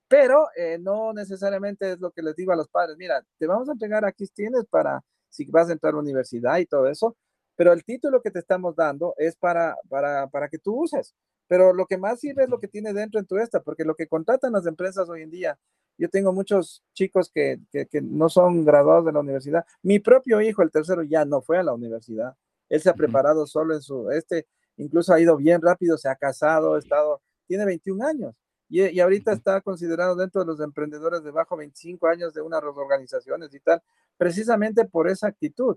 pero 0.08 0.48
eh, 0.56 0.78
no 0.78 1.12
necesariamente 1.12 1.92
es 1.92 2.00
lo 2.00 2.10
que 2.10 2.22
les 2.22 2.36
digo 2.36 2.52
a 2.52 2.56
los 2.56 2.68
padres. 2.68 2.96
Mira, 2.96 3.22
te 3.38 3.46
vamos 3.46 3.68
a 3.68 3.72
entregar 3.72 4.04
aquí 4.04 4.26
tienes 4.28 4.64
para 4.66 5.02
si 5.28 5.44
vas 5.50 5.68
a 5.68 5.72
entrar 5.72 5.92
a 5.92 5.96
la 5.96 6.02
universidad 6.02 6.58
y 6.58 6.66
todo 6.66 6.88
eso, 6.88 7.16
pero 7.56 7.72
el 7.72 7.84
título 7.84 8.22
que 8.22 8.30
te 8.30 8.38
estamos 8.38 8.76
dando 8.76 9.14
es 9.16 9.34
para, 9.34 9.76
para, 9.88 10.28
para 10.28 10.48
que 10.48 10.58
tú 10.58 10.82
uses. 10.82 11.14
Pero 11.48 11.72
lo 11.72 11.86
que 11.86 11.96
más 11.96 12.20
sirve 12.20 12.44
es 12.44 12.48
lo 12.48 12.58
que 12.58 12.68
tiene 12.68 12.92
dentro 12.92 13.18
en 13.18 13.26
tu 13.26 13.38
esta, 13.38 13.60
porque 13.62 13.84
lo 13.84 13.94
que 13.94 14.08
contratan 14.08 14.52
las 14.52 14.66
empresas 14.66 15.08
hoy 15.08 15.22
en 15.22 15.30
día, 15.30 15.58
yo 15.96 16.10
tengo 16.10 16.32
muchos 16.32 16.82
chicos 16.92 17.30
que, 17.32 17.60
que, 17.70 17.86
que, 17.86 18.02
no 18.02 18.28
son 18.28 18.64
graduados 18.64 19.06
de 19.06 19.12
la 19.12 19.20
universidad. 19.20 19.64
Mi 19.82 19.98
propio 19.98 20.40
hijo, 20.40 20.62
el 20.62 20.70
tercero, 20.70 21.02
ya 21.02 21.24
no 21.24 21.40
fue 21.40 21.58
a 21.58 21.62
la 21.62 21.72
universidad. 21.72 22.36
Él 22.68 22.80
se 22.80 22.90
ha 22.90 22.94
preparado 22.94 23.46
solo 23.46 23.74
en 23.74 23.80
su, 23.80 24.10
este, 24.10 24.46
incluso 24.76 25.14
ha 25.14 25.20
ido 25.20 25.36
bien 25.36 25.62
rápido, 25.62 25.96
se 25.96 26.08
ha 26.08 26.16
casado, 26.16 26.74
ha 26.74 26.78
estado, 26.78 27.22
tiene 27.46 27.64
21 27.64 28.04
años. 28.06 28.34
Y, 28.68 28.82
y, 28.82 29.00
ahorita 29.00 29.32
está 29.32 29.60
considerado 29.60 30.16
dentro 30.16 30.40
de 30.40 30.48
los 30.48 30.60
emprendedores 30.60 31.22
de 31.22 31.30
bajo 31.30 31.56
25 31.56 32.08
años 32.08 32.34
de 32.34 32.42
unas 32.42 32.62
organizaciones 32.64 33.54
y 33.54 33.60
tal, 33.60 33.80
precisamente 34.18 34.84
por 34.84 35.08
esa 35.08 35.28
actitud. 35.28 35.76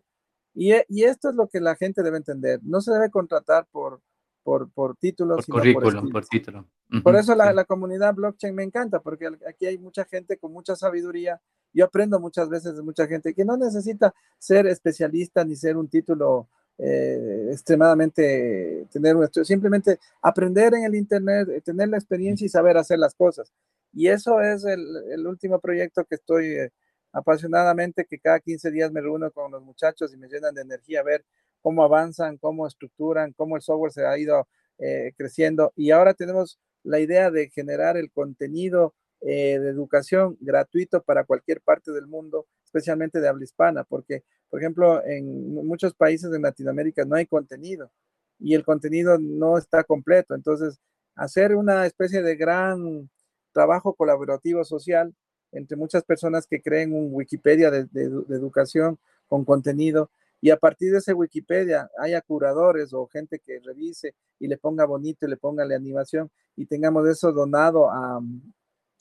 E, 0.56 0.86
y, 0.88 1.04
esto 1.04 1.30
es 1.30 1.36
lo 1.36 1.48
que 1.48 1.60
la 1.60 1.76
gente 1.76 2.04
debe 2.04 2.18
entender. 2.18 2.60
No 2.64 2.82
se 2.82 2.92
debe 2.92 3.10
contratar 3.10 3.68
por, 3.72 4.02
por, 4.44 4.72
por 4.72 4.96
títulos. 4.98 5.46
Por 5.46 5.60
currículum, 5.60 6.12
por, 6.12 6.26
título. 6.26 6.68
Por 7.04 7.16
eso 7.16 7.36
la, 7.36 7.54
la, 7.54 7.66
comunidad 7.66 8.14
blockchain 8.16 8.56
me 8.56 8.64
encanta, 8.64 9.00
porque 9.00 9.30
aquí 9.48 9.66
hay 9.66 9.78
mucha 9.78 10.06
gente 10.06 10.38
con 10.38 10.52
mucha 10.52 10.76
sabiduría. 10.76 11.40
Yo 11.72 11.86
aprendo 11.86 12.20
muchas 12.20 12.50
veces 12.50 12.76
de 12.76 12.82
mucha 12.82 13.08
gente 13.08 13.34
que 13.34 13.46
no 13.46 13.56
necesita 13.56 14.14
ser 14.40 14.66
especialista 14.68 15.46
ni 15.46 15.56
ser 15.56 15.78
un 15.78 15.88
título 15.88 16.50
eh, 16.82 17.50
extremadamente, 17.52 18.88
tener 18.90 19.14
un 19.14 19.26
estudio, 19.26 19.44
simplemente 19.44 20.00
aprender 20.22 20.74
en 20.74 20.86
el 20.86 20.96
Internet, 20.96 21.50
eh, 21.50 21.62
tener 21.62 21.90
la 21.90 21.98
experiencia 21.98 22.46
y 22.46 22.50
saber 22.50 22.78
hacer 22.78 22.98
las 23.00 23.14
cosas. 23.16 23.52
Y 23.92 24.08
eso 24.08 24.40
es 24.40 24.64
el, 24.64 24.86
el 25.12 25.28
último 25.28 25.60
proyecto 25.60 26.06
que 26.06 26.16
estoy 26.16 26.46
eh, 26.46 26.72
apasionadamente 27.12 28.06
que 28.06 28.20
cada 28.20 28.40
15 28.40 28.72
días 28.72 28.92
me 28.92 29.02
reúno 29.02 29.32
con 29.32 29.52
los 29.52 29.64
muchachos 29.64 30.14
y 30.14 30.18
me 30.18 30.28
llenan 30.28 30.54
de 30.56 30.62
energía 30.62 31.02
a 31.02 31.04
ver 31.04 31.26
cómo 31.62 31.84
avanzan, 31.84 32.38
cómo 32.38 32.68
estructuran, 32.68 33.34
cómo 33.34 33.56
el 33.56 33.62
software 33.62 33.92
se 33.92 34.06
ha 34.06 34.18
ido 34.18 34.48
eh, 34.78 35.14
creciendo. 35.18 35.74
Y 35.76 35.92
ahora 35.92 36.14
tenemos 36.14 36.60
la 36.84 37.00
idea 37.00 37.32
de 37.32 37.50
generar 37.50 37.98
el 37.98 38.12
contenido 38.12 38.94
eh, 39.22 39.60
de 39.60 39.70
educación 39.70 40.38
gratuito 40.40 41.02
para 41.04 41.26
cualquier 41.26 41.62
parte 41.62 41.92
del 41.92 42.08
mundo, 42.08 42.48
especialmente 42.64 43.20
de 43.20 43.28
habla 43.28 43.44
hispana, 43.44 43.84
porque, 43.84 44.24
por 44.50 44.62
ejemplo, 44.62 45.04
en 45.06 45.54
muchos 45.54 45.94
países 45.94 46.32
de 46.32 46.40
Latinoamérica 46.40 47.04
no 47.06 47.16
hay 47.16 47.26
contenido 47.26 47.92
y 48.40 48.54
el 48.56 48.64
contenido 48.64 49.18
no 49.20 49.58
está 49.58 49.84
completo. 49.84 50.36
Entonces, 50.36 50.80
hacer 51.16 51.56
una 51.56 51.86
especie 51.86 52.22
de 52.22 52.36
gran 52.38 53.10
trabajo 53.52 53.94
colaborativo 53.94 54.64
social 54.64 55.14
entre 55.52 55.78
muchas 55.78 56.04
personas 56.04 56.48
que 56.48 56.62
creen 56.62 56.94
un 56.94 57.10
Wikipedia 57.12 57.72
de, 57.72 57.88
educación 58.30 58.98
con 59.28 59.46
contenido 59.46 60.10
y 60.42 60.52
a 60.52 60.58
partir 60.58 60.92
de 60.92 61.00
ese 61.00 61.14
Wikipedia 61.14 61.90
haya 61.98 62.22
curadores 62.22 62.94
o 62.94 63.08
gente 63.08 63.40
que 63.40 63.60
revise 63.60 64.16
y 64.40 64.48
le 64.48 64.58
ponga 64.58 64.86
bonito 64.86 65.26
y 65.26 65.30
le 65.30 65.38
ponga 65.38 65.66
la 65.66 65.76
animación 65.76 66.32
y 66.56 66.66
tengamos 66.66 67.08
eso 67.08 67.32
donado 67.32 67.90
a, 67.90 68.22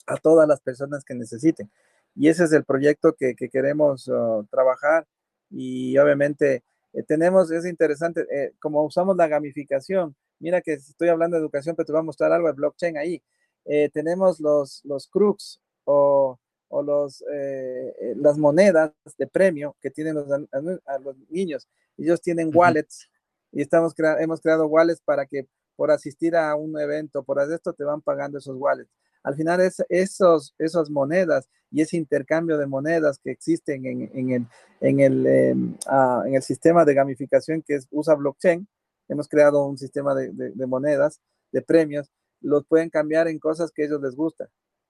a 0.07 0.17
todas 0.17 0.47
las 0.47 0.59
personas 0.59 1.03
que 1.03 1.13
necesiten. 1.13 1.71
Y 2.15 2.27
ese 2.27 2.43
es 2.43 2.51
el 2.51 2.65
proyecto 2.65 3.13
que, 3.13 3.35
que 3.35 3.49
queremos 3.49 4.07
uh, 4.07 4.45
trabajar 4.49 5.07
y 5.49 5.97
obviamente 5.97 6.63
eh, 6.93 7.03
tenemos, 7.03 7.51
es 7.51 7.65
interesante, 7.65 8.25
eh, 8.31 8.53
como 8.59 8.83
usamos 8.83 9.15
la 9.15 9.27
gamificación, 9.27 10.15
mira 10.39 10.61
que 10.61 10.73
estoy 10.73 11.09
hablando 11.09 11.37
de 11.37 11.41
educación, 11.41 11.75
pero 11.75 11.85
te 11.85 11.91
voy 11.91 11.99
a 11.99 12.03
mostrar 12.03 12.31
algo 12.31 12.47
de 12.47 12.53
blockchain 12.53 12.97
ahí. 12.97 13.21
Eh, 13.65 13.89
tenemos 13.93 14.39
los, 14.39 14.81
los 14.85 15.07
crux 15.07 15.61
o, 15.91 16.39
o 16.67 16.83
los, 16.83 17.23
eh, 17.33 17.95
eh, 17.99 18.13
las 18.17 18.37
monedas 18.37 18.91
de 19.17 19.25
premio 19.25 19.75
que 19.81 19.89
tienen 19.89 20.15
los, 20.15 20.27
a, 20.31 20.99
los 20.99 21.17
niños. 21.29 21.67
Ellos 21.97 22.21
tienen 22.21 22.51
wallets 22.53 23.09
y 23.51 23.61
estamos 23.61 23.93
hemos 24.19 24.39
creado 24.39 24.67
wallets 24.67 25.01
para 25.01 25.25
que 25.25 25.47
por 25.75 25.89
asistir 25.89 26.35
a 26.35 26.55
un 26.55 26.79
evento, 26.79 27.23
por 27.23 27.41
esto 27.41 27.73
te 27.73 27.83
van 27.83 28.01
pagando 28.01 28.37
esos 28.37 28.55
wallets. 28.55 28.91
al 29.23 29.35
final 29.35 29.61
es 29.61 29.83
esos, 29.89 30.53
esas 30.59 30.91
monedas 30.91 31.49
y 31.71 31.81
ese 31.81 31.97
intercambio 31.97 32.57
de 32.57 32.67
monedas 32.67 33.17
que 33.17 33.31
existen 33.31 33.85
en, 33.85 34.11
en 34.13 34.29
el, 34.29 34.45
en, 34.81 34.99
el, 34.99 35.77
ah, 35.87 36.23
en 36.25 36.35
el 36.35 36.43
sistema 36.43 36.85
de 36.85 36.93
gamificación 36.93 37.63
que 37.63 37.75
es, 37.75 37.87
usa 37.89 38.13
blockchain, 38.13 38.67
hemos 39.07 39.27
creado 39.27 39.65
un 39.65 39.77
sistema 39.77 40.13
de, 40.13 40.31
de, 40.31 40.65
monedas, 40.67 41.19
de 41.51 41.61
premios, 41.63 42.11
los 42.41 42.65
pueden 42.65 42.89
cambiar 42.89 43.27
en 43.27 43.39
cosas 43.39 43.71
que 43.71 43.83
a 43.83 43.85
ellos 43.85 44.01
les 44.01 44.15
gusta. 44.15 44.49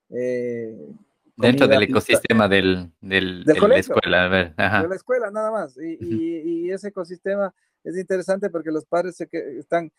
Eh, 0.09 0.75
Dentro 1.37 1.67
del 1.67 1.83
ecosistema 1.83 2.49
del, 2.49 2.91
del, 2.99 3.45
de 3.45 3.53
la 3.53 3.77
escuela, 3.77 4.25
a 4.25 4.27
ver. 4.27 4.55
De 4.55 4.89
la 4.89 4.95
escuela, 4.95 5.31
nada 5.31 5.51
más. 5.51 5.77
Y, 5.77 5.97
y, 6.01 6.65
y, 6.65 6.71
ese 6.71 6.89
ecosistema 6.89 7.53
es 7.83 7.97
interesante 7.97 8.49
porque 8.49 8.71
los 8.71 8.85
padres 8.85 9.15
se 9.15 9.27
que 9.27 9.57
están, 9.57 9.89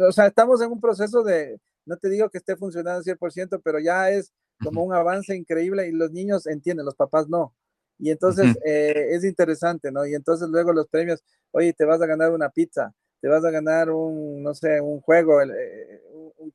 o 0.00 0.10
sea, 0.10 0.26
estamos 0.26 0.60
en 0.60 0.72
un 0.72 0.80
proceso 0.80 1.22
de, 1.22 1.60
no 1.86 1.96
te 1.96 2.08
digo 2.08 2.28
que 2.30 2.38
esté 2.38 2.56
funcionando 2.56 3.02
100%, 3.02 3.60
pero 3.62 3.78
ya 3.78 4.10
es 4.10 4.32
como 4.60 4.82
un 4.82 4.92
avance 4.92 5.36
increíble 5.36 5.86
y 5.86 5.92
los 5.92 6.10
niños 6.10 6.46
entienden, 6.48 6.84
los 6.84 6.96
papás 6.96 7.28
no. 7.28 7.54
Y 7.98 8.10
entonces 8.10 8.56
eh, 8.64 9.08
es 9.10 9.24
interesante, 9.24 9.90
¿no? 9.90 10.06
Y 10.06 10.14
entonces 10.14 10.48
luego 10.48 10.72
los 10.72 10.88
premios, 10.88 11.22
oye, 11.50 11.72
te 11.72 11.84
vas 11.84 12.00
a 12.00 12.06
ganar 12.06 12.32
una 12.32 12.50
pizza, 12.50 12.92
te 13.20 13.28
vas 13.28 13.44
a 13.44 13.50
ganar 13.50 13.90
un, 13.90 14.42
no 14.42 14.54
sé, 14.54 14.80
un 14.80 15.00
juego, 15.00 15.40
eh, 15.42 16.02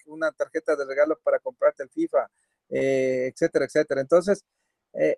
una 0.07 0.31
tarjeta 0.31 0.75
de 0.75 0.85
regalo 0.85 1.17
para 1.23 1.39
comprarte 1.39 1.83
el 1.83 1.89
FIFA, 1.89 2.29
eh, 2.69 3.31
etcétera, 3.33 3.65
etcétera. 3.65 4.01
Entonces, 4.01 4.43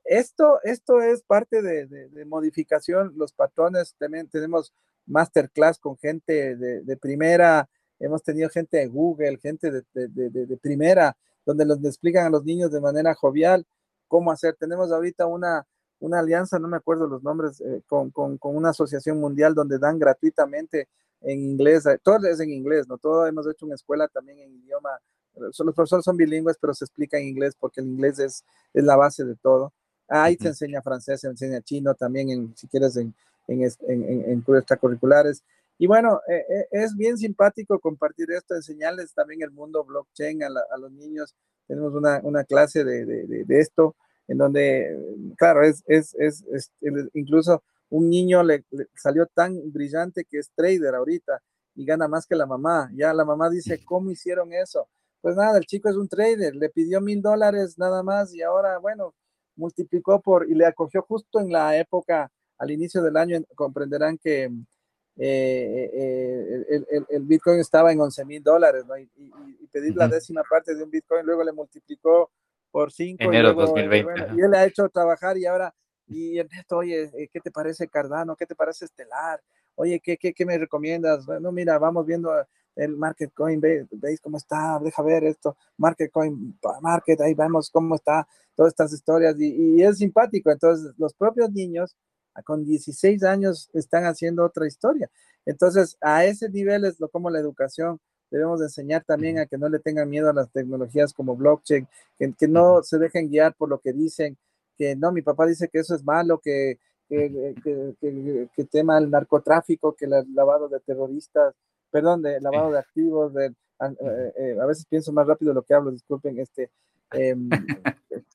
esto, 0.05 0.59
esto 0.63 1.01
es 1.01 1.21
parte 1.23 1.61
de, 1.61 1.85
de, 1.87 2.25
modificación, 2.25 3.11
los 3.17 3.33
patrones, 3.33 3.93
también 3.99 4.29
tenemos 4.29 4.73
masterclass 5.05 5.79
con 5.79 5.97
gente 5.97 6.55
de, 6.55 6.97
primera, 6.97 7.69
hemos 7.99 8.23
tenido 8.23 8.49
gente 8.49 8.77
de 8.77 8.87
Google, 8.87 9.37
gente 9.37 9.71
de, 9.71 10.57
primera, 10.61 11.17
donde 11.45 11.65
les 11.65 11.83
explican 11.83 12.25
a 12.25 12.29
los 12.29 12.43
niños 12.43 12.71
de 12.71 12.81
manera 12.81 13.13
jovial 13.13 13.65
cómo 14.07 14.31
hacer. 14.31 14.55
Tenemos 14.55 14.91
ahorita 14.91 15.27
una, 15.27 15.65
una 15.99 16.19
alianza, 16.19 16.59
no 16.59 16.67
me 16.67 16.77
acuerdo 16.77 17.07
los 17.07 17.23
nombres, 17.23 17.61
eh, 17.61 17.81
con, 17.87 18.11
con, 18.11 18.37
con, 18.37 18.55
una 18.55 18.69
asociación 18.69 19.19
mundial 19.19 19.53
donde 19.53 19.79
dan 19.79 19.99
gratuitamente 19.99 20.87
en 21.21 21.41
inglés, 21.41 21.85
eh, 21.85 21.99
todo 22.01 22.27
es 22.27 22.39
en 22.39 22.51
inglés, 22.51 22.87
¿no? 22.87 22.97
Todo 22.97 23.25
hemos 23.25 23.47
hecho 23.47 23.65
una 23.65 23.75
escuela 23.75 24.07
también 24.07 24.39
en 24.39 24.55
idioma, 24.55 24.89
los 25.37 25.75
profesores 25.75 26.05
son 26.05 26.17
bilingües, 26.17 26.57
pero 26.59 26.73
se 26.73 26.85
explica 26.85 27.17
en 27.17 27.27
inglés 27.27 27.55
porque 27.59 27.81
el 27.81 27.87
inglés 27.87 28.19
es, 28.19 28.43
es 28.73 28.83
la 28.83 28.95
base 28.95 29.23
de 29.23 29.35
todo. 29.35 29.73
Ahí 30.07 30.37
te 30.37 30.49
enseña 30.49 30.81
francés, 30.81 31.21
se 31.21 31.27
enseña 31.27 31.61
chino 31.61 31.95
también, 31.95 32.29
en, 32.29 32.55
si 32.55 32.67
quieres, 32.67 32.95
en, 32.97 33.13
en, 33.47 33.63
en, 33.63 34.43
en 34.47 34.55
extracurriculares. 34.55 35.43
Y 35.77 35.87
bueno, 35.87 36.21
eh, 36.27 36.45
eh, 36.47 36.67
es 36.71 36.95
bien 36.95 37.17
simpático 37.17 37.79
compartir 37.79 38.31
esto, 38.31 38.55
enseñarles 38.55 39.13
también 39.13 39.41
el 39.41 39.51
mundo 39.51 39.83
blockchain 39.83 40.43
a, 40.43 40.47
a 40.71 40.77
los 40.77 40.91
niños. 40.91 41.35
Tenemos 41.67 41.93
una, 41.93 42.21
una 42.23 42.43
clase 42.43 42.83
de, 42.83 43.05
de, 43.05 43.43
de, 43.43 43.59
esto, 43.59 43.95
en 44.27 44.37
donde, 44.37 44.97
claro, 45.37 45.63
es, 45.63 45.83
es, 45.87 46.15
es, 46.19 46.45
es 46.51 46.71
incluso 47.13 47.63
un 47.89 48.09
niño 48.09 48.43
le, 48.43 48.63
salió 48.95 49.25
tan 49.27 49.71
brillante 49.71 50.25
que 50.25 50.39
es 50.39 50.49
trader 50.55 50.95
ahorita 50.95 51.41
y 51.75 51.85
gana 51.85 52.07
más 52.07 52.25
que 52.25 52.35
la 52.35 52.45
mamá. 52.45 52.89
Ya 52.93 53.13
la 53.13 53.25
mamá 53.25 53.49
dice, 53.49 53.79
¿cómo 53.85 54.11
hicieron 54.11 54.53
eso? 54.53 54.87
Pues 55.25 55.35
nada, 55.35 55.57
el 55.57 55.65
chico 55.65 55.89
es 55.89 55.95
un 55.95 56.07
trader, 56.07 56.55
le 56.55 56.69
pidió 56.69 57.01
mil 57.01 57.19
dólares 57.19 57.79
nada 57.79 58.03
más 58.03 58.31
y 58.35 58.43
ahora, 58.43 58.77
bueno, 58.77 59.15
multiplicó 59.55 60.21
por, 60.21 60.47
y 60.47 60.53
le 60.53 60.67
acogió 60.67 61.01
justo 61.01 61.39
en 61.39 61.51
la 61.51 61.75
época, 61.75 62.31
al 62.59 62.69
inicio 62.69 63.01
del 63.01 63.17
año, 63.17 63.39
comprenderán 63.55 64.19
que 64.19 64.43
eh, 64.43 65.89
eh, 65.91 66.65
el, 66.69 67.07
el, 67.09 67.23
Bitcoin 67.23 67.59
estaba 67.59 67.91
en 67.91 68.01
11 68.01 68.23
mil 68.23 68.43
dólares, 68.43 68.85
¿no? 68.85 68.95
Y, 68.99 69.09
y, 69.15 69.65
pedir 69.71 69.95
la 69.95 70.07
décima 70.07 70.43
parte 70.47 70.75
de 70.75 70.83
un 70.83 70.91
Bitcoin, 70.91 71.25
luego 71.25 71.43
le 71.43 71.53
multiplicó 71.53 72.29
por 72.69 72.91
5. 72.91 73.23
Enero 73.23 73.53
y 73.53 73.55
2020. 73.55 74.35
y 74.37 74.41
él 74.41 74.51
le 74.51 74.57
ha 74.59 74.65
hecho 74.67 74.87
trabajar 74.89 75.39
y 75.39 75.47
ahora, 75.47 75.73
y 76.05 76.37
esto, 76.37 76.77
oye, 76.77 77.09
eh, 77.17 77.29
¿qué 77.33 77.39
te 77.39 77.49
parece 77.49 77.87
Cardano? 77.87 78.35
¿Qué 78.35 78.45
te 78.45 78.53
parece 78.53 78.85
Estelar? 78.85 79.41
Oye, 79.73 79.99
¿qué, 79.99 80.17
qué, 80.17 80.35
qué 80.35 80.45
me 80.45 80.55
recomiendas? 80.55 81.25
Bueno, 81.25 81.51
mira, 81.51 81.79
vamos 81.79 82.05
viendo 82.05 82.31
el 82.75 82.95
Market 82.97 83.33
Coin, 83.33 83.59
veis 83.61 84.19
cómo 84.21 84.37
está, 84.37 84.79
deja 84.83 85.01
ver 85.01 85.23
esto, 85.23 85.55
Market 85.77 86.11
Coin, 86.11 86.57
Market, 86.81 87.21
ahí 87.21 87.33
vemos 87.33 87.69
cómo 87.69 87.95
está, 87.95 88.27
todas 88.55 88.71
estas 88.71 88.93
historias, 88.93 89.35
y, 89.39 89.77
y 89.77 89.83
es 89.83 89.97
simpático. 89.97 90.51
Entonces, 90.51 90.93
los 90.97 91.13
propios 91.13 91.51
niños 91.51 91.95
con 92.43 92.65
16 92.65 93.23
años 93.23 93.69
están 93.73 94.05
haciendo 94.05 94.43
otra 94.43 94.67
historia. 94.67 95.09
Entonces, 95.45 95.97
a 96.01 96.25
ese 96.25 96.49
nivel 96.49 96.85
es 96.85 96.99
lo 96.99 97.09
como 97.09 97.29
la 97.29 97.39
educación. 97.39 97.99
Debemos 98.31 98.61
enseñar 98.61 99.03
también 99.05 99.39
a 99.39 99.45
que 99.45 99.57
no 99.57 99.69
le 99.69 99.79
tengan 99.79 100.09
miedo 100.09 100.29
a 100.29 100.33
las 100.33 100.49
tecnologías 100.51 101.13
como 101.13 101.35
blockchain, 101.35 101.87
que, 102.17 102.33
que 102.33 102.47
no 102.47 102.83
se 102.83 102.97
dejen 102.97 103.29
guiar 103.29 103.55
por 103.55 103.69
lo 103.69 103.79
que 103.79 103.93
dicen, 103.93 104.37
que 104.77 104.95
no, 104.95 105.11
mi 105.11 105.21
papá 105.21 105.45
dice 105.45 105.69
que 105.69 105.79
eso 105.79 105.95
es 105.95 106.03
malo, 106.03 106.39
que, 106.39 106.79
que, 107.07 107.55
que, 107.63 108.49
que 108.53 108.63
tema 108.65 108.97
el 108.97 109.09
narcotráfico, 109.09 109.95
que 109.95 110.05
el 110.05 110.11
lavado 110.33 110.67
de 110.67 110.79
terroristas, 110.79 111.53
perdón, 111.91 112.21
de 112.21 112.39
lavado 112.41 112.71
de 112.71 112.79
activos, 112.79 113.33
de, 113.33 113.53
eh, 113.81 114.33
eh, 114.37 114.57
a 114.61 114.65
veces 114.65 114.85
pienso 114.85 115.11
más 115.11 115.27
rápido 115.27 115.53
lo 115.53 115.63
que 115.63 115.73
hablo, 115.73 115.91
disculpen, 115.91 116.39
este, 116.39 116.71
em, 117.11 117.49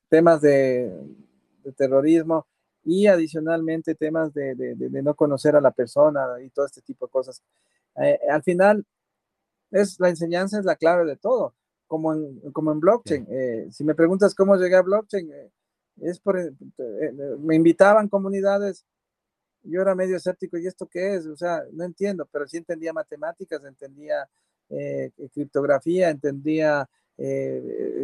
temas 0.09 0.41
de, 0.41 0.91
de 1.63 1.71
terrorismo, 1.73 2.45
y 2.83 3.07
adicionalmente 3.07 3.95
temas 3.95 4.33
de, 4.33 4.55
de, 4.55 4.75
de, 4.75 5.03
no 5.03 5.13
conocer 5.15 5.55
a 5.55 5.61
la 5.61 5.71
persona 5.71 6.25
y 6.43 6.49
todo 6.49 6.65
este 6.65 6.81
tipo 6.81 7.05
de 7.05 7.11
cosas. 7.11 7.43
Eh, 7.97 8.19
al 8.29 8.41
final, 8.41 8.83
es, 9.69 9.99
la 9.99 10.09
enseñanza 10.09 10.57
es 10.59 10.65
la 10.65 10.75
clave 10.75 11.05
de 11.05 11.15
todo, 11.15 11.53
como 11.87 12.13
en, 12.13 12.39
como 12.51 12.71
en 12.71 12.79
blockchain. 12.79 13.71
Si 13.71 13.83
me 13.83 13.93
preguntas 13.93 14.33
cómo 14.33 14.55
llegué 14.55 14.75
a 14.75 14.81
blockchain, 14.81 15.31
es 16.01 16.19
por, 16.19 16.39
me 17.39 17.55
invitaban 17.55 18.09
comunidades, 18.09 18.83
yo 19.63 19.81
era 19.81 19.95
medio 19.95 20.17
escéptico, 20.17 20.57
¿y 20.57 20.67
esto 20.67 20.87
qué 20.87 21.15
es? 21.15 21.25
O 21.27 21.35
sea, 21.35 21.63
no 21.73 21.83
entiendo, 21.83 22.27
pero 22.31 22.47
sí 22.47 22.57
entendía 22.57 22.93
matemáticas, 22.93 23.63
entendía 23.65 24.27
criptografía, 25.33 26.09
entendía 26.09 26.89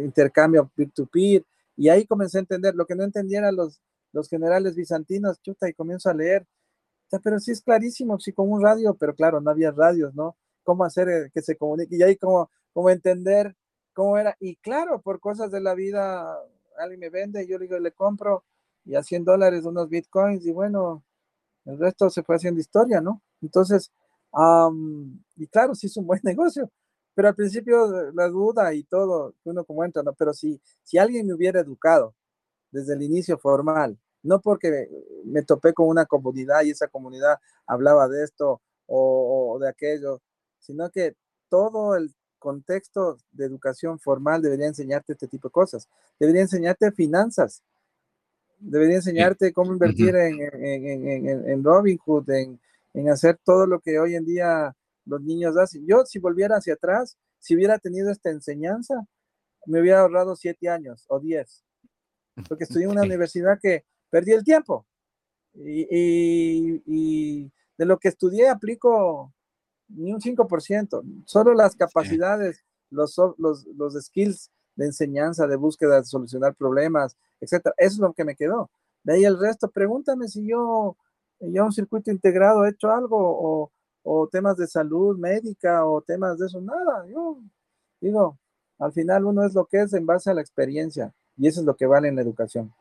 intercambio 0.04 0.70
peer-to-peer, 0.74 1.42
-peer, 1.42 1.46
y 1.76 1.88
ahí 1.88 2.06
comencé 2.06 2.38
a 2.38 2.40
entender, 2.40 2.74
lo 2.74 2.86
que 2.86 2.94
no 2.96 3.04
entendía 3.04 3.38
era 3.38 3.52
los, 3.52 3.80
los 4.12 4.28
generales 4.28 4.74
bizantinos, 4.74 5.40
chuta, 5.40 5.68
y 5.68 5.74
comienzo 5.74 6.10
a 6.10 6.14
leer. 6.14 6.46
pero 7.22 7.38
sí 7.40 7.52
es 7.52 7.62
clarísimo, 7.62 8.18
sí, 8.20 8.32
con 8.32 8.50
un 8.50 8.62
radio, 8.62 8.94
pero 8.94 9.14
claro, 9.14 9.40
no 9.40 9.50
había 9.50 9.70
radios, 9.70 10.14
¿no? 10.14 10.36
¿Cómo 10.64 10.84
hacer 10.84 11.08
eh, 11.08 11.30
que 11.32 11.42
se 11.42 11.56
comunique? 11.56 11.96
Y 11.96 12.02
ahí 12.02 12.16
como, 12.16 12.50
como 12.72 12.90
entender 12.90 13.56
cómo 13.94 14.18
era. 14.18 14.36
Y 14.40 14.56
claro, 14.56 15.00
por 15.02 15.20
cosas 15.20 15.50
de 15.50 15.60
la 15.60 15.74
vida, 15.74 16.36
alguien 16.78 17.00
me 17.00 17.10
vende, 17.10 17.46
yo 17.46 17.58
le 17.58 17.66
digo, 17.66 17.78
le 17.78 17.92
compro, 17.92 18.44
y 18.84 18.94
a 18.96 19.02
100 19.02 19.24
dólares 19.24 19.64
unos 19.64 19.88
bitcoins, 19.88 20.46
y 20.46 20.52
bueno, 20.52 21.04
el 21.68 21.78
resto 21.78 22.10
se 22.10 22.22
fue 22.22 22.36
haciendo 22.36 22.60
historia, 22.60 23.00
¿no? 23.00 23.22
Entonces, 23.42 23.92
y 25.36 25.46
claro, 25.48 25.74
sí 25.74 25.86
es 25.86 25.96
un 25.96 26.06
buen 26.06 26.20
negocio, 26.24 26.70
pero 27.14 27.28
al 27.28 27.34
principio 27.34 28.10
la 28.12 28.28
duda 28.28 28.74
y 28.74 28.84
todo, 28.84 29.34
uno 29.44 29.64
como 29.64 29.84
entra, 29.84 30.02
¿no? 30.02 30.12
Pero 30.14 30.32
si, 30.32 30.60
si 30.82 30.98
alguien 30.98 31.26
me 31.26 31.34
hubiera 31.34 31.60
educado 31.60 32.14
desde 32.70 32.94
el 32.94 33.02
inicio 33.02 33.38
formal, 33.38 33.98
no 34.22 34.40
porque 34.40 34.88
me 35.24 35.42
topé 35.42 35.72
con 35.72 35.88
una 35.88 36.06
comunidad 36.06 36.62
y 36.62 36.70
esa 36.70 36.88
comunidad 36.88 37.38
hablaba 37.66 38.08
de 38.08 38.24
esto 38.24 38.60
o, 38.86 39.58
de 39.60 39.68
aquello, 39.68 40.20
sino 40.58 40.90
que 40.90 41.14
todo 41.48 41.94
el 41.96 42.14
contexto 42.38 43.18
de 43.32 43.46
educación 43.46 43.98
formal 43.98 44.42
debería 44.42 44.66
enseñarte 44.66 45.12
este 45.12 45.28
tipo 45.28 45.48
de 45.48 45.52
cosas. 45.52 45.88
Debería 46.18 46.42
enseñarte 46.42 46.92
finanzas, 46.92 47.62
debería 48.58 48.96
enseñarte 48.96 49.52
cómo 49.52 49.72
invertir 49.72 50.14
en, 50.16 50.40
en, 50.40 51.08
en, 51.08 51.48
en, 51.48 51.64
Robinhood, 51.64 52.28
en, 52.30 52.60
en 52.94 53.10
hacer 53.10 53.38
todo 53.44 53.66
lo 53.66 53.80
que 53.80 53.98
hoy 53.98 54.14
en 54.14 54.24
día 54.24 54.74
los 55.04 55.20
niños 55.22 55.56
hacen. 55.56 55.86
Yo, 55.86 56.04
si 56.04 56.18
volviera 56.18 56.56
hacia 56.56 56.74
atrás, 56.74 57.16
si 57.38 57.54
hubiera 57.54 57.78
tenido 57.78 58.10
esta 58.10 58.30
enseñanza, 58.30 59.06
me 59.66 59.80
hubiera 59.80 60.00
ahorrado 60.00 60.36
siete 60.36 60.68
años 60.68 61.04
o 61.08 61.20
diez. 61.20 61.64
Porque 62.48 62.64
estudié 62.64 62.84
en 62.84 62.92
una 62.92 63.02
universidad 63.02 63.58
que 63.60 63.84
perdí 64.10 64.32
el 64.32 64.44
tiempo. 64.44 64.86
Y, 65.54 66.82
y, 66.86 67.52
de 67.76 67.86
lo 67.86 67.98
que 67.98 68.08
estudié 68.08 68.48
aplico 68.48 69.32
ni 69.88 70.12
un 70.12 70.20
5%, 70.20 71.22
solo 71.26 71.54
las 71.54 71.76
capacidades, 71.76 72.64
los, 72.90 73.16
los, 73.38 73.66
los 73.66 73.94
skills 73.94 74.50
de 74.74 74.86
enseñanza, 74.86 75.46
de 75.46 75.56
búsqueda, 75.56 76.00
de 76.00 76.04
solucionar 76.04 76.54
problemas, 76.54 77.16
etcétera. 77.40 77.74
Eso 77.76 77.94
es 77.94 77.98
lo 77.98 78.12
que 78.12 78.24
me 78.24 78.36
quedó. 78.36 78.70
De 79.04 79.14
ahí 79.14 79.24
el 79.24 79.38
resto, 79.38 79.70
pregúntame 79.70 80.28
si 80.28 80.46
yo, 80.46 80.96
yo 81.40 81.64
un 81.64 81.72
circuito 81.72 82.10
integrado 82.10 82.64
he 82.64 82.70
hecho 82.70 82.90
algo 82.90 83.16
o, 83.18 83.70
o 84.02 84.28
temas 84.28 84.56
de 84.56 84.66
salud 84.66 85.18
médica 85.18 85.84
o 85.86 86.00
temas 86.02 86.38
de 86.38 86.46
eso, 86.46 86.60
nada. 86.60 87.06
Yo 87.06 87.38
digo, 88.00 88.38
al 88.78 88.92
final 88.92 89.24
uno 89.24 89.44
es 89.44 89.54
lo 89.54 89.66
que 89.66 89.82
es 89.82 89.92
en 89.94 90.06
base 90.06 90.30
a 90.30 90.34
la 90.34 90.40
experiencia. 90.40 91.12
Y 91.36 91.46
eso 91.46 91.60
es 91.60 91.66
lo 91.66 91.76
que 91.76 91.86
vale 91.86 92.08
en 92.08 92.16
la 92.16 92.22
educación. 92.22 92.72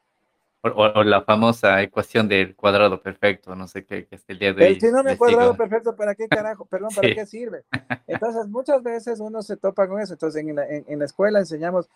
O, 0.61 1.03
la 1.03 1.21
famosa 1.21 1.81
ecuación 1.81 2.27
del 2.27 2.55
cuadrado 2.55 3.01
perfecto, 3.01 3.55
no 3.55 3.67
sé 3.67 3.85
qué, 3.85 4.07
es 4.09 4.23
el 4.27 4.39
día 4.39 4.53
de 4.53 4.65
hoy. 4.65 4.79
Si 4.79 4.91
no 4.91 5.03
me 5.03 5.15
cuadrado 5.15 5.55
perfecto, 5.55 5.95
¿para 5.95 6.15
qué 6.15 6.27
carajo? 6.27 6.65
Perdón, 6.69 6.89
¿para 6.95 7.13
qué 7.13 7.25
sirve? 7.25 7.63
Entonces, 8.07 8.47
muchas 8.47 8.81
veces 8.81 9.19
uno 9.19 9.41
se 9.43 9.55
topa 9.55 9.87
con 9.87 10.01
eso. 10.01 10.13
Entonces, 10.13 10.43
en 10.43 10.55
la, 10.55 10.65
en, 10.67 10.99
la 10.99 11.05
escuela 11.05 11.39
enseñamos 11.39 11.87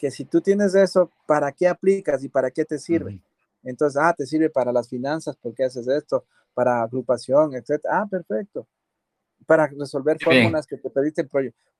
que 0.00 0.10
si 0.10 0.24
tú 0.24 0.40
tienes 0.40 0.74
eso, 0.74 1.10
¿para 1.26 1.52
qué 1.52 1.68
aplicas 1.68 2.24
y 2.24 2.30
para 2.30 2.50
qué 2.50 2.64
te 2.64 2.78
sirve? 2.78 3.20
Entonces, 3.62 4.00
ah, 4.02 4.14
te 4.16 4.24
sirve 4.24 4.48
para 4.48 4.72
las 4.72 4.88
finanzas, 4.88 5.36
¿por 5.36 5.54
qué 5.54 5.64
haces 5.64 5.86
esto? 5.86 6.24
Para 6.54 6.82
agrupación, 6.82 7.54
etc. 7.54 7.84
Ah, 7.90 8.06
perfecto. 8.10 8.66
Para 9.44 9.66
resolver 9.66 10.18
fórmulas 10.18 10.66
que 10.66 10.78
te 10.78 10.88
permiten 10.88 11.28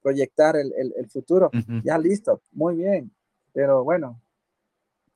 proyectar 0.03 0.55
el, 0.57 1.09
futuro. 1.09 1.51
Ya 1.83 1.97
listo, 1.97 2.43
muy 2.53 2.77
bien. 2.77 3.11
Pero 3.55 3.85
bueno. 3.85 4.21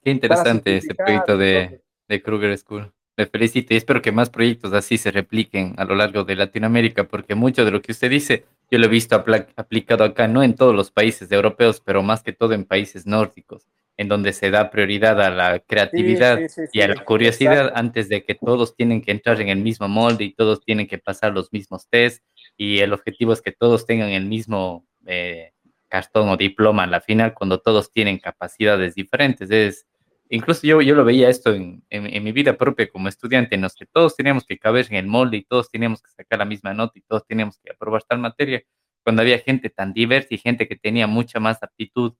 Qué 0.02 0.10
interesante 0.10 0.78
este 0.78 0.94
proyecto 0.94 1.36
de, 1.36 1.82
de 2.08 2.22
Kruger 2.22 2.56
School. 2.56 2.90
Me 3.18 3.26
felicito 3.26 3.74
y 3.74 3.76
espero 3.76 4.00
que 4.00 4.12
más 4.12 4.30
proyectos 4.30 4.72
así 4.72 4.96
se 4.96 5.10
repliquen 5.10 5.74
a 5.76 5.84
lo 5.84 5.94
largo 5.94 6.24
de 6.24 6.36
Latinoamérica, 6.36 7.04
porque 7.04 7.34
mucho 7.34 7.64
de 7.66 7.70
lo 7.70 7.82
que 7.82 7.92
usted 7.92 8.10
dice, 8.10 8.46
yo 8.74 8.78
lo 8.80 8.86
he 8.86 8.88
visto 8.88 9.14
aplicado 9.14 10.02
acá, 10.02 10.26
no 10.26 10.42
en 10.42 10.56
todos 10.56 10.74
los 10.74 10.90
países 10.90 11.30
europeos, 11.30 11.80
pero 11.80 12.02
más 12.02 12.24
que 12.24 12.32
todo 12.32 12.54
en 12.54 12.64
países 12.64 13.06
nórdicos, 13.06 13.68
en 13.96 14.08
donde 14.08 14.32
se 14.32 14.50
da 14.50 14.68
prioridad 14.72 15.22
a 15.22 15.30
la 15.30 15.60
creatividad 15.60 16.40
y 16.72 16.80
a 16.80 16.88
la 16.88 17.04
curiosidad 17.04 17.70
antes 17.76 18.08
de 18.08 18.24
que 18.24 18.34
todos 18.34 18.74
tienen 18.74 19.00
que 19.00 19.12
entrar 19.12 19.40
en 19.40 19.48
el 19.48 19.58
mismo 19.58 19.86
molde 19.86 20.24
y 20.24 20.34
todos 20.34 20.60
tienen 20.60 20.88
que 20.88 20.98
pasar 20.98 21.32
los 21.32 21.52
mismos 21.52 21.88
test 21.88 22.24
y 22.56 22.80
el 22.80 22.92
objetivo 22.92 23.32
es 23.32 23.42
que 23.42 23.52
todos 23.52 23.86
tengan 23.86 24.08
el 24.08 24.26
mismo 24.26 24.84
eh, 25.06 25.52
cartón 25.86 26.28
o 26.28 26.36
diploma 26.36 26.82
en 26.82 26.90
la 26.90 27.00
final 27.00 27.32
cuando 27.32 27.60
todos 27.60 27.92
tienen 27.92 28.18
capacidades 28.18 28.96
diferentes. 28.96 29.52
Es 29.52 29.86
incluso 30.34 30.66
yo, 30.66 30.82
yo 30.82 30.94
lo 30.94 31.04
veía 31.04 31.28
esto 31.28 31.54
en, 31.54 31.84
en, 31.90 32.24
mi 32.24 32.32
vida 32.32 32.56
propia 32.56 32.88
como 32.88 33.08
estudiante, 33.08 33.54
en 33.54 33.62
los 33.62 33.74
que 33.74 33.86
todos 33.86 34.16
teníamos 34.16 34.44
que 34.44 34.58
caber 34.58 34.86
en 34.90 34.96
el 34.96 35.06
molde 35.06 35.38
y 35.38 35.44
todos 35.44 35.70
teníamos 35.70 36.02
que 36.02 36.10
sacar 36.10 36.38
la 36.38 36.44
misma 36.44 36.74
nota 36.74 36.98
y 36.98 37.02
todos 37.02 37.26
teníamos 37.26 37.58
que 37.58 37.70
aprobar 37.70 38.02
tal 38.02 38.18
materia, 38.18 38.62
cuando 39.02 39.22
había 39.22 39.38
gente 39.38 39.70
tan 39.70 39.92
diversa 39.92 40.28
y 40.30 40.38
gente 40.38 40.66
que 40.66 40.76
tenía 40.76 41.06
mucha 41.06 41.38
más 41.38 41.62
aptitud, 41.62 42.14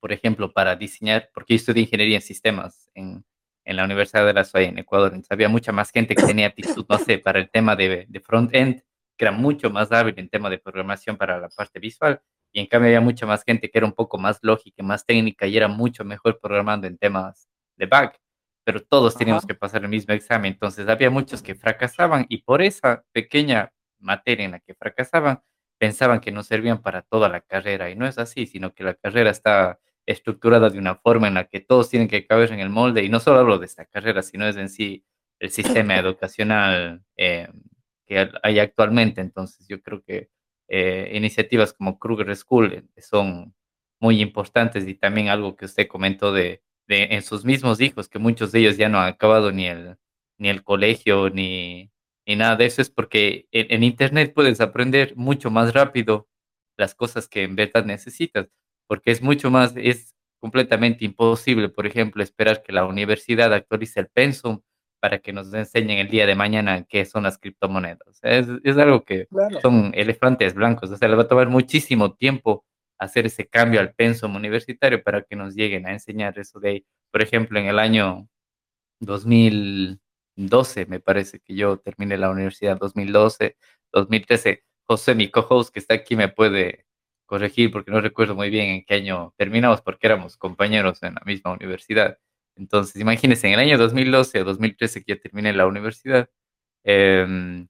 por 0.00 0.12
ejemplo, 0.12 0.52
para 0.52 0.74
diseñar, 0.76 1.30
porque 1.34 1.54
yo 1.54 1.56
estudié 1.56 1.82
ingeniería 1.82 2.16
en 2.16 2.22
sistemas 2.22 2.88
en, 2.94 3.24
en 3.64 3.76
la 3.76 3.84
Universidad 3.84 4.26
de 4.26 4.32
la 4.32 4.44
SOE 4.44 4.64
en 4.64 4.78
Ecuador, 4.78 5.08
entonces 5.08 5.30
había 5.30 5.48
mucha 5.48 5.72
más 5.72 5.90
gente 5.90 6.14
que 6.14 6.22
tenía 6.22 6.46
aptitud, 6.48 6.86
no 6.88 6.98
sé, 6.98 7.18
para 7.18 7.38
el 7.38 7.50
tema 7.50 7.76
de, 7.76 8.06
de 8.08 8.20
front-end, 8.20 8.82
que 9.16 9.24
era 9.24 9.32
mucho 9.32 9.70
más 9.70 9.92
hábil 9.92 10.14
en 10.16 10.28
tema 10.28 10.48
de 10.48 10.58
programación 10.58 11.16
para 11.16 11.38
la 11.38 11.48
parte 11.48 11.78
visual, 11.78 12.20
y 12.52 12.60
en 12.60 12.66
cambio 12.66 12.88
había 12.88 13.00
mucha 13.00 13.26
más 13.26 13.44
gente 13.44 13.70
que 13.70 13.78
era 13.78 13.86
un 13.86 13.92
poco 13.92 14.18
más 14.18 14.38
lógica, 14.42 14.82
más 14.82 15.04
técnica 15.04 15.46
y 15.46 15.56
era 15.56 15.68
mucho 15.68 16.04
mejor 16.04 16.38
programando 16.40 16.86
en 16.86 16.98
temas 16.98 17.48
de 17.76 17.86
back, 17.86 18.18
pero 18.64 18.82
todos 18.82 19.16
teníamos 19.16 19.46
que 19.46 19.54
pasar 19.54 19.82
el 19.82 19.88
mismo 19.88 20.14
examen, 20.14 20.52
entonces 20.52 20.88
había 20.88 21.10
muchos 21.10 21.42
que 21.42 21.54
fracasaban 21.54 22.26
y 22.28 22.42
por 22.42 22.62
esa 22.62 23.04
pequeña 23.12 23.72
materia 23.98 24.44
en 24.44 24.52
la 24.52 24.60
que 24.60 24.74
fracasaban, 24.74 25.40
pensaban 25.78 26.20
que 26.20 26.32
no 26.32 26.42
servían 26.42 26.82
para 26.82 27.02
toda 27.02 27.28
la 27.28 27.40
carrera 27.40 27.90
y 27.90 27.96
no 27.96 28.06
es 28.06 28.18
así, 28.18 28.46
sino 28.46 28.74
que 28.74 28.84
la 28.84 28.94
carrera 28.94 29.30
está 29.30 29.78
estructurada 30.06 30.70
de 30.70 30.78
una 30.78 30.96
forma 30.96 31.28
en 31.28 31.34
la 31.34 31.44
que 31.44 31.60
todos 31.60 31.90
tienen 31.90 32.08
que 32.08 32.26
caber 32.26 32.52
en 32.52 32.60
el 32.60 32.70
molde 32.70 33.04
y 33.04 33.08
no 33.08 33.20
solo 33.20 33.40
hablo 33.40 33.58
de 33.58 33.66
esta 33.66 33.84
carrera, 33.84 34.22
sino 34.22 34.46
es 34.46 34.56
en 34.56 34.70
sí 34.70 35.04
el 35.38 35.50
sistema 35.50 35.96
educacional 35.98 37.02
eh, 37.16 37.48
que 38.06 38.30
hay 38.42 38.58
actualmente, 38.58 39.20
entonces 39.20 39.66
yo 39.68 39.82
creo 39.82 40.02
que 40.02 40.30
eh, 40.68 41.10
iniciativas 41.14 41.72
como 41.72 41.98
Kruger 41.98 42.34
School 42.36 42.72
eh, 42.74 43.02
son 43.02 43.54
muy 44.00 44.20
importantes 44.20 44.86
y 44.86 44.94
también 44.94 45.28
algo 45.28 45.56
que 45.56 45.64
usted 45.64 45.88
comentó 45.88 46.32
de, 46.32 46.62
en 46.88 47.22
sus 47.22 47.44
mismos 47.44 47.80
hijos, 47.80 48.08
que 48.08 48.18
muchos 48.18 48.52
de 48.52 48.60
ellos 48.60 48.76
ya 48.76 48.88
no 48.88 48.98
han 48.98 49.08
acabado 49.08 49.52
ni 49.52 49.66
el, 49.66 49.96
ni 50.38 50.48
el 50.48 50.62
colegio 50.62 51.30
ni, 51.30 51.90
ni 52.26 52.36
nada 52.36 52.56
de 52.56 52.66
eso, 52.66 52.82
es 52.82 52.90
porque 52.90 53.48
en, 53.52 53.82
Internet 53.82 54.32
puedes 54.34 54.60
aprender 54.60 55.16
mucho 55.16 55.50
más 55.50 55.72
rápido 55.74 56.28
las 56.76 56.94
cosas 56.94 57.28
que 57.28 57.42
en 57.42 57.56
verdad 57.56 57.84
necesitas, 57.84 58.48
porque 58.86 59.10
es 59.10 59.22
mucho 59.22 59.50
más, 59.50 59.74
es 59.76 60.14
completamente 60.40 61.04
imposible, 61.04 61.68
por 61.68 61.86
ejemplo, 61.86 62.22
esperar 62.22 62.62
que 62.62 62.72
la 62.72 62.84
universidad 62.86 63.52
actualice 63.52 64.00
el 64.00 64.08
pensum 64.08 64.60
para 65.00 65.18
que 65.18 65.32
nos 65.32 65.52
enseñen 65.54 65.98
el 65.98 66.08
día 66.08 66.26
de 66.26 66.34
mañana 66.34 66.84
qué 66.88 67.04
son 67.04 67.24
las 67.24 67.38
criptomonedas. 67.38 68.20
Es, 68.22 68.46
es 68.64 68.76
algo 68.78 69.04
que 69.04 69.28
son 69.62 69.92
elefantes 69.94 70.54
blancos, 70.54 70.90
o 70.90 70.96
sea, 70.96 71.08
les 71.08 71.18
va 71.18 71.22
a 71.22 71.28
tomar 71.28 71.48
muchísimo 71.48 72.14
tiempo 72.14 72.64
hacer 72.98 73.26
ese 73.26 73.46
cambio 73.46 73.80
al 73.80 73.94
pensum 73.94 74.34
universitario 74.36 75.02
para 75.02 75.22
que 75.22 75.36
nos 75.36 75.54
lleguen 75.54 75.86
a 75.86 75.92
enseñar 75.92 76.38
eso 76.38 76.60
de, 76.60 76.84
por 77.10 77.22
ejemplo, 77.22 77.58
en 77.58 77.66
el 77.66 77.78
año 77.78 78.28
2012, 79.00 80.86
me 80.86 81.00
parece 81.00 81.40
que 81.40 81.54
yo 81.54 81.78
terminé 81.78 82.18
la 82.18 82.30
universidad 82.30 82.78
2012, 82.78 83.56
2013. 83.92 84.64
José, 84.84 85.14
mi 85.14 85.30
co-host 85.30 85.72
que 85.72 85.80
está 85.80 85.94
aquí, 85.94 86.16
me 86.16 86.28
puede 86.28 86.86
corregir 87.26 87.70
porque 87.70 87.90
no 87.90 88.00
recuerdo 88.00 88.34
muy 88.34 88.50
bien 88.50 88.70
en 88.70 88.84
qué 88.84 88.94
año 88.94 89.34
terminamos 89.36 89.82
porque 89.82 90.06
éramos 90.06 90.36
compañeros 90.36 91.02
en 91.02 91.14
la 91.14 91.22
misma 91.26 91.52
universidad. 91.52 92.18
Entonces, 92.58 93.00
imagínense, 93.00 93.46
en 93.46 93.54
el 93.54 93.60
año 93.60 93.78
2012 93.78 94.40
o 94.42 94.44
2013 94.44 95.04
que 95.04 95.14
ya 95.14 95.20
terminé 95.20 95.52
la 95.52 95.66
universidad, 95.66 96.28
em, 96.84 97.68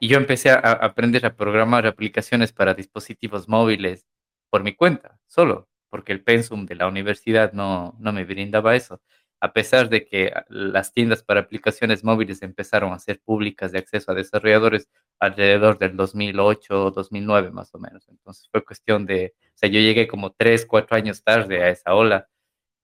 y 0.00 0.08
yo 0.08 0.18
empecé 0.18 0.50
a, 0.50 0.58
aprender 0.58 1.26
a 1.26 1.36
programar 1.36 1.86
aplicaciones 1.86 2.52
para 2.52 2.74
dispositivos 2.74 3.48
móviles 3.48 4.06
por 4.50 4.62
mi 4.62 4.74
cuenta, 4.74 5.18
solo, 5.26 5.68
porque 5.90 6.12
el 6.12 6.22
pensum 6.22 6.66
de 6.66 6.76
la 6.76 6.86
universidad 6.88 7.52
no, 7.52 7.96
no 7.98 8.12
me 8.12 8.24
brindaba 8.24 8.76
eso. 8.76 9.00
A 9.40 9.52
pesar 9.52 9.88
de 9.88 10.04
que 10.04 10.32
las 10.48 10.92
tiendas 10.92 11.22
para 11.22 11.40
aplicaciones 11.40 12.04
móviles 12.04 12.42
empezaron 12.42 12.92
a 12.92 12.98
ser 12.98 13.20
públicas 13.20 13.72
de 13.72 13.78
acceso 13.78 14.10
a 14.10 14.14
desarrolladores 14.14 14.88
alrededor 15.20 15.78
del 15.78 15.96
2008 15.96 16.86
o 16.86 16.90
2009 16.90 17.50
más 17.52 17.74
o 17.74 17.78
menos. 17.78 18.08
Entonces 18.08 18.48
fue 18.50 18.64
cuestión 18.64 19.06
de, 19.06 19.34
o 19.54 19.58
sea, 19.58 19.68
yo 19.68 19.80
llegué 19.80 20.08
como 20.08 20.32
tres, 20.32 20.66
cuatro 20.66 20.96
años 20.96 21.22
tarde 21.22 21.62
a 21.62 21.70
esa 21.70 21.94
ola 21.94 22.28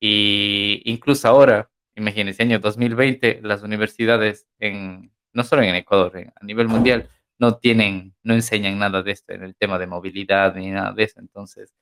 y 0.07 0.83
incluso 0.85 1.27
ahora, 1.27 1.71
imagínense, 1.97 2.43
año 2.43 2.59
2020, 2.59 3.41
las 3.43 3.63
universidades, 3.63 4.47
en, 4.59 5.11
no 5.33 5.45
solo 5.45 5.63
en 5.63 5.75
Ecuador, 5.75 6.31
a 6.39 6.45
nivel 6.45 6.69
mundial, 6.69 7.09
no 7.39 7.57
tienen, 7.57 8.15
no 8.23 8.35
enseñan 8.35 8.79
nada 8.79 9.03
de 9.03 9.13
esto 9.13 9.33
en 9.33 9.43
el 9.45 9.57
tema 9.57 9.79
de 9.79 9.87
movilidad 9.87 10.57
ni 10.57 10.71
nada 10.71 10.93
de 10.93 11.05
eso. 11.05 11.21
Entonces, 11.21 11.73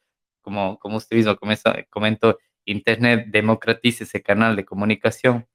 como, 0.40 0.78
como 0.78 0.98
usted 0.98 1.16
mismo 1.16 1.36
comentó, 1.90 2.38
Internet 2.64 3.26
democratiza 3.26 4.04
ese 4.04 4.22
canal 4.22 4.54
de 4.54 4.64
comunicación, 4.64 5.48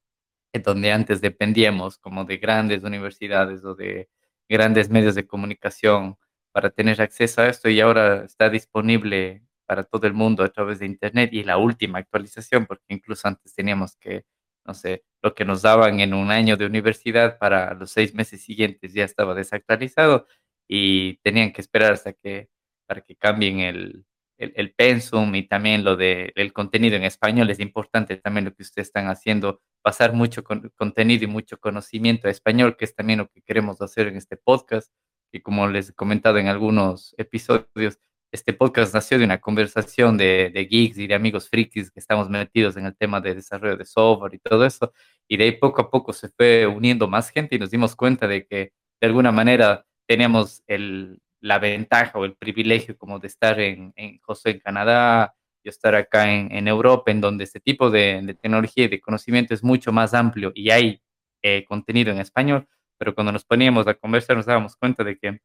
donde 0.52 0.92
antes 0.92 1.22
dependíamos 1.22 1.98
como 1.98 2.26
de 2.26 2.36
grandes 2.36 2.84
universidades 2.84 3.64
o 3.64 3.76
de 3.76 4.10
grandes 4.50 4.90
medios 4.90 5.16
de 5.16 5.26
comunicación 5.26 6.18
para 6.52 6.70
tener 6.70 7.02
acceso 7.02 7.44
a 7.44 7.48
esto 7.48 7.70
y 7.70 7.80
ahora 7.80 8.26
está 8.26 8.50
disponible 8.50 9.47
para 9.68 9.84
todo 9.84 10.08
el 10.08 10.14
mundo 10.14 10.44
a 10.44 10.50
través 10.50 10.80
de 10.80 10.88
Internet 10.88 11.32
y 11.34 11.44
la 11.44 11.58
última 11.58 12.00
actualización, 12.00 12.66
porque 12.66 12.86
incluso 12.90 13.28
antes 13.28 13.54
teníamos 13.54 13.96
que, 13.98 14.26
no 14.66 14.74
sé, 14.74 15.04
lo 15.22 15.36
que 15.36 15.46
nos 15.46 15.62
daban 15.62 16.00
en 16.00 16.14
un 16.14 16.32
año 16.32 16.58
de 16.58 16.66
universidad 16.66 17.38
para 17.38 17.74
los 17.76 17.92
seis 17.92 18.14
meses 18.16 18.42
siguientes 18.42 18.94
ya 18.94 19.04
estaba 19.06 19.36
desactualizado 19.36 20.28
y 20.68 21.18
tenían 21.18 21.52
que 21.52 21.62
esperar 21.62 21.94
hasta 21.94 22.14
que, 22.14 22.50
para 22.88 23.02
que 23.02 23.16
cambien 23.16 23.60
el, 23.60 24.06
el, 24.38 24.74
pensum 24.74 25.34
y 25.36 25.48
también 25.48 25.84
lo 25.84 25.96
del 25.96 26.32
el 26.36 26.54
contenido 26.54 26.96
en 26.96 27.04
español. 27.04 27.50
Es 27.50 27.60
importante 27.60 28.18
también 28.18 28.46
lo 28.46 28.54
que 28.54 28.64
ustedes 28.64 28.88
están 28.88 29.08
haciendo, 29.08 29.62
pasar 29.82 30.14
mucho 30.14 30.44
contenido 30.44 31.24
y 31.26 31.28
mucho 31.28 31.60
conocimiento 31.60 32.28
a 32.28 32.32
español, 32.32 32.78
que 32.78 32.86
es 32.86 32.96
también 32.96 33.20
lo 33.20 33.30
que 33.30 33.42
queremos 33.42 33.82
hacer 33.82 34.08
en 34.08 34.16
este 34.18 34.38
podcast. 34.38 34.92
Y 35.32 35.42
como 35.42 35.68
les 35.68 35.90
he 35.90 35.94
comentado 35.94 36.38
en 36.38 36.48
algunos 36.48 37.14
episodios, 37.18 38.00
este 38.32 38.54
podcast 38.54 38.94
nació 38.94 39.18
de 39.18 39.26
una 39.26 39.40
conversación 39.40 40.18
de, 40.18 40.68
geeks 40.70 40.98
y 40.98 41.08
de 41.08 41.16
amigos 41.16 41.50
frikis 41.50 41.92
que 41.92 42.00
estamos 42.00 42.30
metidos 42.30 42.76
en 42.78 42.86
el 42.86 42.96
tema 42.96 43.22
de 43.22 43.36
desarrollo 43.36 43.78
de 43.78 43.86
software 43.86 44.34
y 44.36 44.40
todo 44.40 44.66
eso. 44.66 44.94
Y 45.28 45.38
de 45.38 45.46
ahí 45.46 45.52
poco 45.54 45.82
a 45.82 45.90
poco 45.90 46.14
se 46.14 46.30
fue 46.30 46.68
uniendo 46.68 47.08
más 47.08 47.30
gente 47.30 47.56
y 47.56 47.60
nos 47.60 47.72
dimos 47.72 47.96
cuenta 47.96 48.28
de 48.28 48.46
que 48.46 48.74
de 49.02 49.08
alguna 49.08 49.32
manera 49.32 49.86
teníamos 50.08 50.64
el, 50.68 51.20
la 51.42 51.60
ventaja 51.60 52.20
o 52.20 52.26
el 52.26 52.36
privilegio 52.36 52.98
como 52.98 53.20
de 53.20 53.28
estar 53.28 53.60
en, 53.60 53.94
en 53.96 54.20
José 54.20 54.52
en 54.52 54.60
Canadá, 54.60 55.34
y 55.64 55.70
estar 55.70 55.96
acá 55.96 56.32
en, 56.32 56.68
Europa, 56.68 57.12
en 57.12 57.22
donde 57.22 57.44
este 57.44 57.60
tipo 57.60 57.90
de, 57.90 58.22
de, 58.24 58.34
tecnología 58.36 58.86
y 58.86 58.88
de 58.88 59.02
conocimiento 59.02 59.54
es 59.54 59.64
mucho 59.64 59.92
más 59.92 60.14
amplio 60.14 60.52
y 60.56 60.70
hay 60.70 61.02
eh, 61.42 61.66
contenido 61.66 62.12
en 62.12 62.20
español. 62.20 62.68
Pero 62.98 63.14
cuando 63.14 63.32
nos 63.32 63.46
poníamos 63.46 63.88
a 63.88 63.94
conversar 63.94 64.38
nos 64.38 64.46
dábamos 64.46 64.76
cuenta 64.76 65.04
de 65.04 65.18
que 65.18 65.40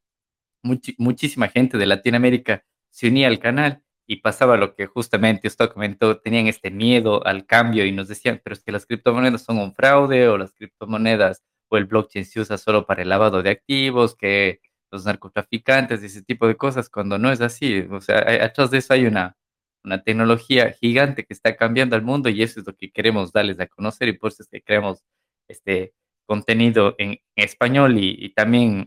muchísima 0.63 1.49
gente 1.49 1.77
de 1.77 1.87
Latinoamérica 1.87 2.65
se 2.93 3.09
unía 3.09 3.29
al 3.29 3.41
canal 3.41 3.83
y 4.07 4.17
pasaba 4.17 4.57
lo 4.57 4.75
que 4.75 4.87
justamente 4.87 5.49
usted 5.49 5.71
comentó, 5.71 6.21
tenían 6.21 6.47
este 6.47 6.71
miedo 6.71 7.27
al 7.27 7.47
cambio 7.47 7.87
y 7.87 7.93
nos 7.93 8.09
decían, 8.09 8.41
pero 8.45 8.55
es 8.55 8.63
que 8.63 8.73
las 8.73 8.87
criptomonedas 8.87 9.43
son 9.43 9.59
un 9.59 9.75
fraude 9.75 10.29
o 10.29 10.39
las 10.39 10.53
criptomonedas 10.53 11.43
o 11.69 11.79
el 11.79 11.87
blockchain 11.87 12.27
se 12.27 12.41
usa 12.41 12.59
solo 12.59 12.87
para 12.87 13.03
el 13.03 13.09
lavado 13.09 13.43
de 13.43 13.51
activos, 13.51 14.15
que 14.15 14.61
los 14.91 15.07
narcotraficantes, 15.07 16.03
ese 16.03 16.23
tipo 16.23 16.47
de 16.47 16.57
cosas, 16.57 16.91
cuando 16.91 17.19
no 17.19 17.33
es 17.33 17.41
así. 17.41 17.81
O 17.91 18.01
sea, 18.03 18.19
atrás 18.45 18.71
de 18.71 18.79
eso 18.79 18.93
hay 18.93 19.07
una, 19.07 19.37
una 19.85 20.03
tecnología 20.03 20.73
gigante 20.73 21.25
que 21.25 21.33
está 21.33 21.57
cambiando 21.57 21.97
al 21.97 22.03
mundo 22.03 22.29
y 22.29 22.43
eso 22.43 22.61
es 22.61 22.67
lo 22.67 22.75
que 22.77 22.91
queremos 22.91 23.33
darles 23.33 23.59
a 23.61 23.67
conocer 23.69 24.09
y 24.09 24.19
por 24.19 24.33
eso 24.33 24.43
es 24.43 24.49
que 24.51 24.63
creamos 24.63 25.03
este 25.49 25.95
contenido 26.27 26.95
en 26.99 27.19
español 27.37 27.97
y 27.99 28.33
también 28.35 28.87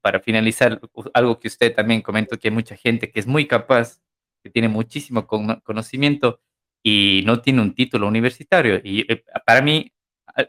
para 0.00 0.20
finalizar, 0.20 0.80
algo 1.14 1.38
que 1.38 1.48
usted 1.48 1.74
también 1.74 2.02
comentó, 2.02 2.38
que 2.38 2.48
hay 2.48 2.54
mucha 2.54 2.76
gente 2.76 3.10
que 3.10 3.20
es 3.20 3.26
muy 3.26 3.46
capaz 3.46 4.00
que 4.42 4.50
tiene 4.50 4.68
muchísimo 4.68 5.26
conocimiento 5.26 6.40
y 6.82 7.22
no 7.24 7.40
tiene 7.40 7.62
un 7.62 7.74
título 7.74 8.06
universitario. 8.06 8.80
Y 8.84 9.10
eh, 9.10 9.24
para 9.46 9.62
mí, 9.62 9.92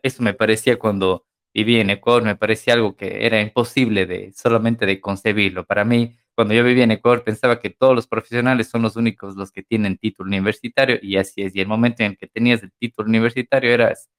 eso 0.03 0.21
me 0.23 0.33
parecía 0.33 0.77
cuando 0.77 1.25
viví 1.53 1.79
en 1.79 1.89
Ecuador, 1.89 2.23
me 2.23 2.35
parecía 2.35 2.73
algo 2.73 2.95
que 2.97 3.25
era 3.25 3.39
imposible 3.41 4.05
de 4.05 4.33
solamente 4.33 4.85
de 4.85 4.99
concebirlo. 4.99 5.65
Para 5.65 5.85
mí, 5.85 6.17
cuando 6.35 6.53
yo 6.53 6.63
vivía 6.65 6.83
en 6.83 6.91
Ecuador, 6.91 7.23
pensaba 7.23 7.59
que 7.59 7.69
todos 7.69 7.95
los 7.95 8.07
profesionales 8.07 8.67
son 8.67 8.81
los 8.81 8.97
únicos 8.97 9.37
los 9.37 9.51
que 9.51 9.63
tienen 9.63 9.97
título 9.97 10.27
universitario 10.27 10.99
y 11.01 11.15
así 11.15 11.43
es. 11.43 11.55
Y 11.55 11.61
el 11.61 11.67
momento 11.67 12.03
en 12.03 12.17
que 12.17 12.27
tenías 12.27 12.61
el 12.63 12.73
título 12.73 13.07
universitario 13.07 13.71
eras 13.73 14.09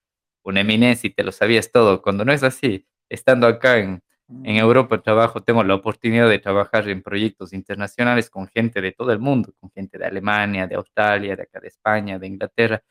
una 0.42 0.62
eminencia 0.62 1.09
y 1.09 1.12
te 1.12 1.24
lo 1.24 1.32
sabías 1.32 1.70
todo. 1.70 2.01
Cuando 2.03 2.24
no 2.24 2.32
es 2.32 2.42
así, 2.42 2.86
estando 3.11 3.47
acá 3.47 3.78
en, 3.78 4.03
en 4.29 4.57
Europa 4.57 5.01
trabajo, 5.01 5.43
tengo 5.43 5.62
la 5.62 5.74
oportunidad 5.74 6.29
de 6.29 6.39
trabajar 6.39 6.89
en 6.89 7.03
proyectos 7.03 7.53
internacionales 7.53 8.29
con 8.31 8.49
gente 8.49 8.81
de 8.81 8.93
todo 8.93 9.12
el 9.12 9.18
mundo, 9.20 9.53
con 9.61 9.70
gente 9.70 9.99
de 9.99 10.07
Alemania, 10.07 10.66
de 10.66 10.74
Australia, 10.74 11.37
de 11.37 11.43
acá 11.43 11.61
de 11.61 11.68
España, 11.68 12.18
de 12.18 12.27
Inglaterra, 12.27 12.83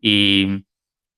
y 0.00 0.64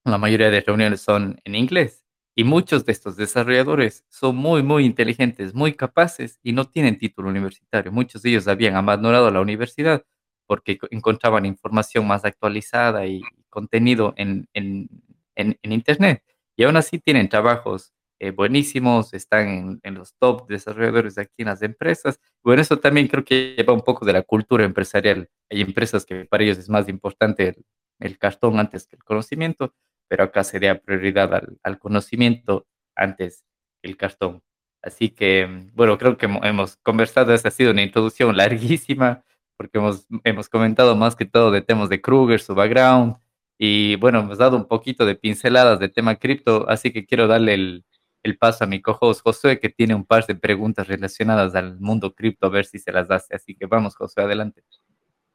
la 0.04 0.18
mayoría 0.18 0.50
de 0.50 0.60
reuniones 0.60 1.02
son 1.02 1.40
en 1.44 1.54
inglés. 1.54 2.04
Y 2.34 2.44
muchos 2.44 2.84
de 2.86 2.92
estos 2.92 3.16
desarrolladores 3.16 4.04
son 4.08 4.36
muy, 4.36 4.62
muy 4.62 4.84
inteligentes, 4.84 5.54
muy 5.54 5.74
capaces 5.74 6.38
y 6.42 6.52
no 6.52 6.66
tienen 6.66 6.98
título 6.98 7.28
universitario. 7.28 7.92
Muchos 7.92 8.22
de 8.22 8.30
ellos 8.30 8.48
habían 8.48 8.76
abandonado 8.76 9.30
la 9.30 9.40
universidad 9.40 10.04
porque 10.46 10.78
encontraban 10.90 11.46
información 11.46 12.06
más 12.06 12.24
actualizada 12.24 13.06
y 13.06 13.20
contenido 13.50 14.14
en, 14.16 14.48
en, 14.54 14.88
en, 15.36 15.72
Internet. 15.72 16.24
Y 16.56 16.64
aún 16.64 16.76
así 16.76 16.98
tienen 16.98 17.28
trabajos 17.28 17.92
eh, 18.20 18.32
buenísimos, 18.32 19.14
están 19.14 19.80
en, 19.82 19.94
los 19.94 20.14
top 20.16 20.46
desarrolladores 20.46 21.14
de 21.14 21.22
aquí 21.22 21.36
en 21.38 21.46
las 21.46 21.62
empresas. 21.62 22.20
Bueno, 22.44 22.60
eso 22.62 22.78
también 22.78 23.08
creo 23.08 23.24
que 23.24 23.54
lleva 23.56 23.72
un 23.72 23.80
poco 23.80 24.04
de 24.04 24.12
la 24.12 24.22
cultura 24.22 24.64
empresarial. 24.64 25.28
Hay 25.50 25.62
empresas 25.62 26.04
que 26.04 26.26
para 26.26 26.44
ellos 26.44 26.58
es 26.58 26.68
más 26.68 26.88
importante 26.88 27.56
el, 27.98 28.18
cartón 28.18 28.60
antes 28.60 28.86
que 28.86 28.96
el 28.96 29.04
conocimiento 29.04 29.74
pero 30.10 30.24
acá 30.24 30.42
se 30.42 30.58
da 30.58 30.74
prioridad 30.74 31.32
al, 31.62 31.78
conocimiento 31.78 32.66
antes 32.96 33.44
que 33.80 33.88
el 33.88 33.96
cartón. 33.96 34.42
Así 34.82 35.10
que, 35.10 35.70
bueno, 35.74 35.96
creo 35.98 36.16
que 36.16 36.26
hemos 36.26 36.76
conversado, 36.78 37.32
esta 37.32 37.48
ha 37.48 37.52
sido 37.52 37.70
una 37.70 37.82
introducción 37.82 38.36
larguísima, 38.36 39.22
porque 39.56 39.78
hemos, 39.78 40.06
hemos 40.24 40.48
comentado 40.48 40.96
más 40.96 41.14
que 41.14 41.26
todo 41.26 41.52
de 41.52 41.62
temas 41.62 41.88
de 41.88 42.00
Kruger, 42.00 42.40
su 42.40 42.56
background, 42.56 43.18
y 43.56 43.94
bueno, 43.96 44.18
hemos 44.20 44.38
dado 44.38 44.56
un 44.56 44.66
poquito 44.66 45.06
de 45.06 45.14
pinceladas 45.14 45.78
de 45.78 45.88
tema 45.88 46.16
cripto, 46.16 46.68
así 46.68 46.90
que 46.92 47.06
quiero 47.06 47.28
darle 47.28 47.54
el, 47.54 47.84
el 48.22 48.36
paso 48.38 48.64
a 48.64 48.66
mi 48.66 48.82
co-host 48.82 49.22
Josué, 49.22 49.58
que 49.58 49.68
tiene 49.68 49.94
un 49.94 50.04
par 50.04 50.26
de 50.26 50.34
preguntas 50.34 50.86
relacionadas 50.86 51.54
al 51.54 51.78
mundo 51.80 52.14
cripto, 52.14 52.46
a 52.46 52.50
ver 52.50 52.66
si 52.66 52.78
se 52.78 52.92
las 52.92 53.10
hace. 53.10 53.34
Así 53.34 53.54
que 53.54 53.66
vamos, 53.66 53.96
Josué, 53.96 54.24
adelante. 54.24 54.62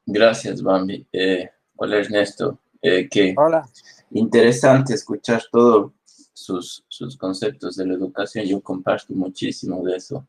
Gracias, 0.04 0.62
Bambi. 0.62 1.06
Eh, 1.12 1.50
hola, 1.76 1.96
Ernesto. 1.96 2.60
Eh, 2.80 3.08
que 3.08 3.34
Hola. 3.36 3.68
Interesante 4.12 4.94
escuchar 4.94 5.42
todos 5.50 5.92
sus, 6.32 6.84
sus, 6.88 7.16
conceptos 7.16 7.76
de 7.76 7.86
la 7.86 7.94
educación. 7.94 8.44
Yo 8.44 8.60
comparto 8.60 9.12
muchísimo 9.14 9.82
de 9.82 9.96
eso. 9.96 10.28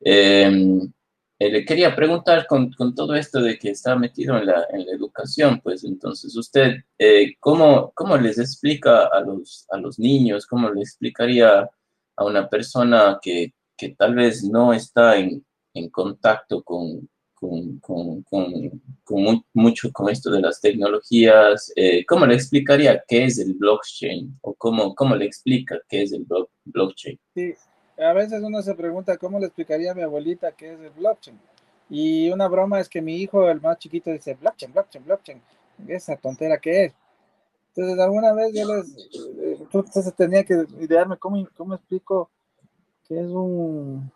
Em, 0.00 0.92
eh, 1.38 1.50
le 1.50 1.64
quería 1.64 1.94
preguntar 1.94 2.46
con, 2.46 2.70
con, 2.72 2.94
todo 2.94 3.14
esto 3.14 3.40
de 3.40 3.58
que 3.58 3.70
está 3.70 3.96
metido 3.96 4.36
en 4.36 4.46
la, 4.46 4.66
en 4.70 4.86
la 4.86 4.92
educación, 4.92 5.60
pues 5.62 5.84
entonces 5.84 6.36
usted, 6.36 6.76
eh, 6.98 7.34
¿cómo, 7.40 7.92
¿cómo, 7.94 8.16
les 8.16 8.38
explica 8.38 9.06
a 9.06 9.20
los, 9.20 9.66
a 9.70 9.78
los 9.78 9.98
niños, 9.98 10.46
cómo 10.46 10.70
le 10.70 10.80
explicaría 10.80 11.70
a 12.16 12.24
una 12.24 12.48
persona 12.48 13.18
que, 13.20 13.52
que 13.76 13.90
tal 13.90 14.14
vez 14.14 14.42
no 14.44 14.72
está 14.72 15.16
en, 15.16 15.44
en 15.74 15.90
contacto 15.90 16.62
con, 16.62 17.08
con, 17.34 17.78
con, 19.04 19.44
mucho 19.52 19.92
con 19.92 20.08
esto 20.08 20.30
de 20.30 20.40
las 20.40 20.60
tecnologías. 20.60 21.72
Eh, 21.76 22.04
¿Cómo 22.06 22.26
le 22.26 22.34
explicaría 22.34 23.02
qué 23.06 23.24
es 23.24 23.38
el 23.38 23.54
blockchain? 23.54 24.38
¿O 24.40 24.54
cómo, 24.54 24.94
cómo 24.94 25.14
le 25.14 25.26
explica 25.26 25.78
qué 25.88 26.02
es 26.02 26.12
el 26.12 26.26
blockchain? 26.64 27.18
Sí, 27.34 27.54
a 27.98 28.12
veces 28.12 28.42
uno 28.42 28.62
se 28.62 28.74
pregunta 28.74 29.16
cómo 29.18 29.38
le 29.38 29.46
explicaría 29.46 29.92
a 29.92 29.94
mi 29.94 30.02
abuelita 30.02 30.52
qué 30.52 30.74
es 30.74 30.80
el 30.80 30.90
blockchain. 30.90 31.38
Y 31.88 32.30
una 32.30 32.48
broma 32.48 32.80
es 32.80 32.88
que 32.88 33.00
mi 33.00 33.16
hijo, 33.16 33.48
el 33.48 33.60
más 33.60 33.78
chiquito, 33.78 34.10
dice 34.10 34.34
blockchain, 34.34 34.72
blockchain, 34.72 35.04
blockchain. 35.04 35.42
Esa 35.86 36.16
tontera 36.16 36.58
que 36.58 36.86
es. 36.86 36.92
Entonces, 37.76 37.98
alguna 38.00 38.32
vez 38.32 38.52
yo 38.54 38.74
les. 38.74 38.96
Eh, 38.96 39.58
entonces 39.60 40.14
tenía 40.14 40.44
que 40.44 40.64
idearme 40.80 41.18
cómo, 41.18 41.46
cómo 41.56 41.74
explico 41.74 42.30
que 43.06 43.20
es 43.20 43.26
un, 43.26 44.10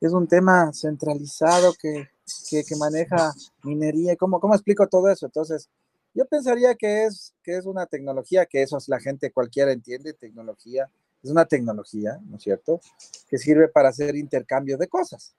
es 0.00 0.12
un 0.12 0.26
tema 0.26 0.72
centralizado 0.72 1.74
que 1.80 2.08
que, 2.50 2.76
maneja 2.76 3.32
minería, 3.62 4.16
¿cómo, 4.16 4.40
¿cómo 4.40 4.54
explico 4.54 4.88
todo 4.88 5.08
eso? 5.10 5.26
Entonces, 5.26 5.68
yo 6.14 6.26
pensaría 6.26 6.74
que 6.74 7.04
es, 7.04 7.34
que 7.42 7.56
es 7.56 7.66
una 7.66 7.86
tecnología, 7.86 8.46
que 8.46 8.62
eso 8.62 8.76
es 8.76 8.88
la 8.88 9.00
gente 9.00 9.32
cualquiera 9.32 9.72
entiende, 9.72 10.12
tecnología, 10.12 10.90
es 11.22 11.30
una 11.30 11.46
tecnología, 11.46 12.18
¿no 12.24 12.36
es 12.36 12.42
cierto? 12.42 12.80
Que 13.28 13.38
sirve 13.38 13.68
para 13.68 13.88
hacer 13.88 14.16
intercambio 14.16 14.76
de 14.76 14.88
cosas, 14.88 15.34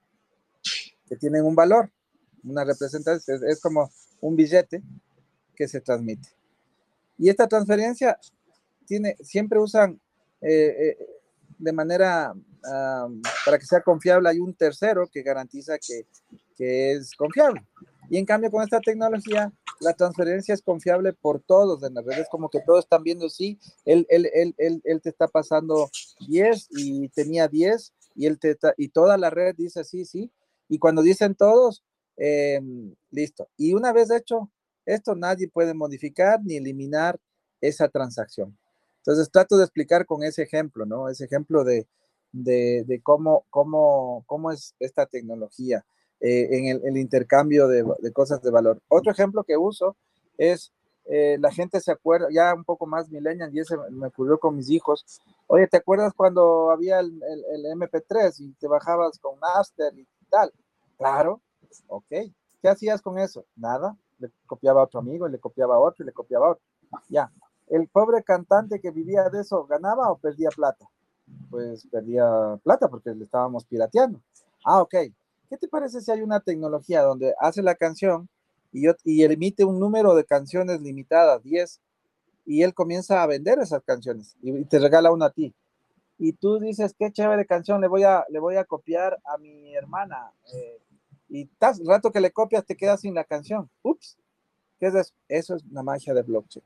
que 1.08 1.16
tienen 1.16 1.44
un 1.44 1.54
valor, 1.54 1.90
una 2.42 2.64
representación, 2.64 3.40
es, 3.46 3.60
como 3.60 3.90
un 4.20 4.36
billete 4.36 4.82
que 5.54 5.68
se 5.68 5.80
transmite. 5.80 6.28
Y 7.18 7.28
esta 7.28 7.46
transferencia 7.46 8.18
tiene, 8.86 9.16
siempre 9.20 9.58
usan 9.58 10.00
eh, 10.40 10.96
eh, 10.98 11.06
de 11.58 11.72
manera, 11.72 12.34
para 13.44 13.58
que 13.58 13.66
sea 13.66 13.80
confiable, 13.80 14.28
hay 14.28 14.38
un 14.38 14.54
tercero 14.54 15.08
que 15.10 15.22
garantiza 15.22 15.78
que 15.78 16.06
que 16.54 16.92
es 16.92 17.12
confiable. 17.12 17.64
Y 18.10 18.18
en 18.18 18.26
cambio 18.26 18.50
con 18.50 18.62
esta 18.62 18.80
tecnología, 18.80 19.52
la 19.80 19.94
transferencia 19.94 20.54
es 20.54 20.62
confiable 20.62 21.12
por 21.12 21.40
todos 21.40 21.82
en 21.82 21.94
las 21.94 22.04
redes, 22.04 22.28
como 22.30 22.48
que 22.48 22.60
todos 22.60 22.84
están 22.84 23.02
viendo, 23.02 23.28
sí, 23.28 23.58
él, 23.84 24.06
él, 24.08 24.30
él, 24.34 24.82
él, 24.84 25.00
te 25.00 25.08
está 25.08 25.26
pasando 25.26 25.90
10 26.28 26.68
y 26.70 27.08
tenía 27.08 27.48
10 27.48 27.92
y, 28.14 28.26
él 28.26 28.38
te, 28.38 28.56
y 28.76 28.88
toda 28.88 29.16
la 29.16 29.30
red 29.30 29.54
dice 29.56 29.84
sí, 29.84 30.04
sí. 30.04 30.30
Y 30.68 30.78
cuando 30.78 31.02
dicen 31.02 31.34
todos, 31.34 31.82
em, 32.16 32.94
listo. 33.10 33.48
Y 33.56 33.74
una 33.74 33.92
vez 33.92 34.10
hecho 34.10 34.50
esto, 34.86 35.14
nadie 35.14 35.48
puede 35.48 35.74
modificar 35.74 36.40
ni 36.42 36.56
eliminar 36.56 37.18
esa 37.60 37.88
transacción. 37.88 38.56
Entonces 38.98 39.30
trato 39.30 39.56
de 39.56 39.64
explicar 39.64 40.06
con 40.06 40.22
ese 40.22 40.42
ejemplo, 40.42 40.86
¿no? 40.86 41.08
Ese 41.08 41.24
ejemplo 41.24 41.64
de, 41.64 41.86
de, 42.32 43.00
cómo, 43.02 43.44
cómo, 43.50 44.24
cómo 44.26 44.50
es 44.50 44.74
esta 44.78 45.06
tecnología. 45.06 45.84
Eh, 46.20 46.48
en 46.50 46.80
el, 46.82 46.96
intercambio 46.96 47.68
de, 47.68 47.84
cosas 48.12 48.40
de 48.40 48.50
valor. 48.50 48.80
Otro 48.88 49.12
ejemplo 49.12 49.44
que 49.44 49.58
uso 49.58 49.94
es, 50.38 50.72
eh, 51.04 51.36
la 51.38 51.52
gente 51.52 51.80
se 51.80 51.92
acuerda, 51.92 52.28
ya 52.32 52.54
un 52.54 52.64
poco 52.64 52.86
más 52.86 53.10
millennial, 53.10 53.54
y 53.54 53.60
ese 53.60 53.76
me 53.90 54.06
ocurrió 54.06 54.38
con 54.38 54.56
mis 54.56 54.70
hijos, 54.70 55.04
oye, 55.48 55.66
¿te 55.66 55.76
acuerdas 55.76 56.14
cuando 56.14 56.70
había 56.70 57.00
el, 57.00 57.20
MP3 57.76 58.36
y 58.38 58.52
te 58.54 58.66
bajabas 58.66 59.18
con 59.18 59.38
Master 59.38 59.92
y 59.98 60.06
tal? 60.30 60.50
Claro, 60.96 61.42
ok. 61.88 62.06
¿Qué 62.62 62.68
hacías 62.68 63.02
con 63.02 63.18
eso? 63.18 63.44
Nada, 63.54 63.94
le 64.18 64.30
copiaba 64.46 64.80
a 64.80 64.84
otro 64.84 65.00
amigo, 65.00 65.28
y 65.28 65.32
le 65.32 65.38
copiaba 65.38 65.76
a 65.76 65.78
otro, 65.78 66.04
y 66.04 66.06
le 66.06 66.12
copiaba 66.12 66.46
a 66.46 66.50
otro. 66.50 66.64
Ya, 67.08 67.30
el 67.68 67.88
pobre 67.88 68.22
cantante 68.22 68.80
que 68.80 68.90
vivía 68.90 69.28
de 69.28 69.40
eso, 69.40 69.64
¿ganaba 69.66 70.10
o 70.10 70.18
perdía 70.18 70.50
plata? 70.50 70.86
Pues 71.50 71.86
perdía 71.86 72.58
plata 72.62 72.88
porque 72.88 73.10
le 73.10 73.24
estábamos 73.24 73.64
pirateando. 73.64 74.20
Ah, 74.64 74.80
ok. 74.82 74.94
¿qué 75.54 75.58
te 75.58 75.68
parece 75.68 76.00
si 76.00 76.10
hay 76.10 76.20
una 76.20 76.40
tecnología 76.40 77.02
donde 77.02 77.32
hace 77.38 77.62
la 77.62 77.74
canción 77.74 78.28
y, 78.72 78.86
y 79.04 79.22
emite 79.22 79.64
un 79.64 79.78
número 79.78 80.14
de 80.14 80.24
canciones 80.24 80.80
limitadas, 80.80 81.42
10, 81.44 81.80
y 82.44 82.62
él 82.62 82.74
comienza 82.74 83.22
a 83.22 83.26
vender 83.26 83.58
esas 83.60 83.82
canciones 83.84 84.36
y, 84.42 84.64
te 84.64 84.78
regala 84.78 85.12
una 85.12 85.26
a 85.26 85.30
ti? 85.30 85.54
Y 86.18 86.32
tú 86.32 86.58
dices, 86.58 86.94
qué 86.98 87.12
chévere 87.12 87.46
canción, 87.46 87.80
le 87.80 87.88
voy 87.88 88.04
a, 88.04 88.24
le 88.30 88.38
voy 88.38 88.56
a 88.56 88.64
copiar 88.64 89.18
a 89.24 89.38
mi 89.38 89.74
hermana. 89.74 90.32
Eh, 90.52 90.80
y 91.28 91.42
el 91.42 91.86
rato 91.86 92.12
que 92.12 92.20
le 92.20 92.30
copias 92.30 92.64
te 92.64 92.76
quedas 92.76 93.00
sin 93.00 93.14
la 93.14 93.24
canción. 93.24 93.70
Ups, 93.82 94.16
¿qué 94.78 94.86
es 94.86 94.94
eso? 94.94 95.14
Eso 95.28 95.56
es 95.56 95.64
una 95.64 95.82
magia 95.82 96.14
de 96.14 96.22
blockchain. 96.22 96.64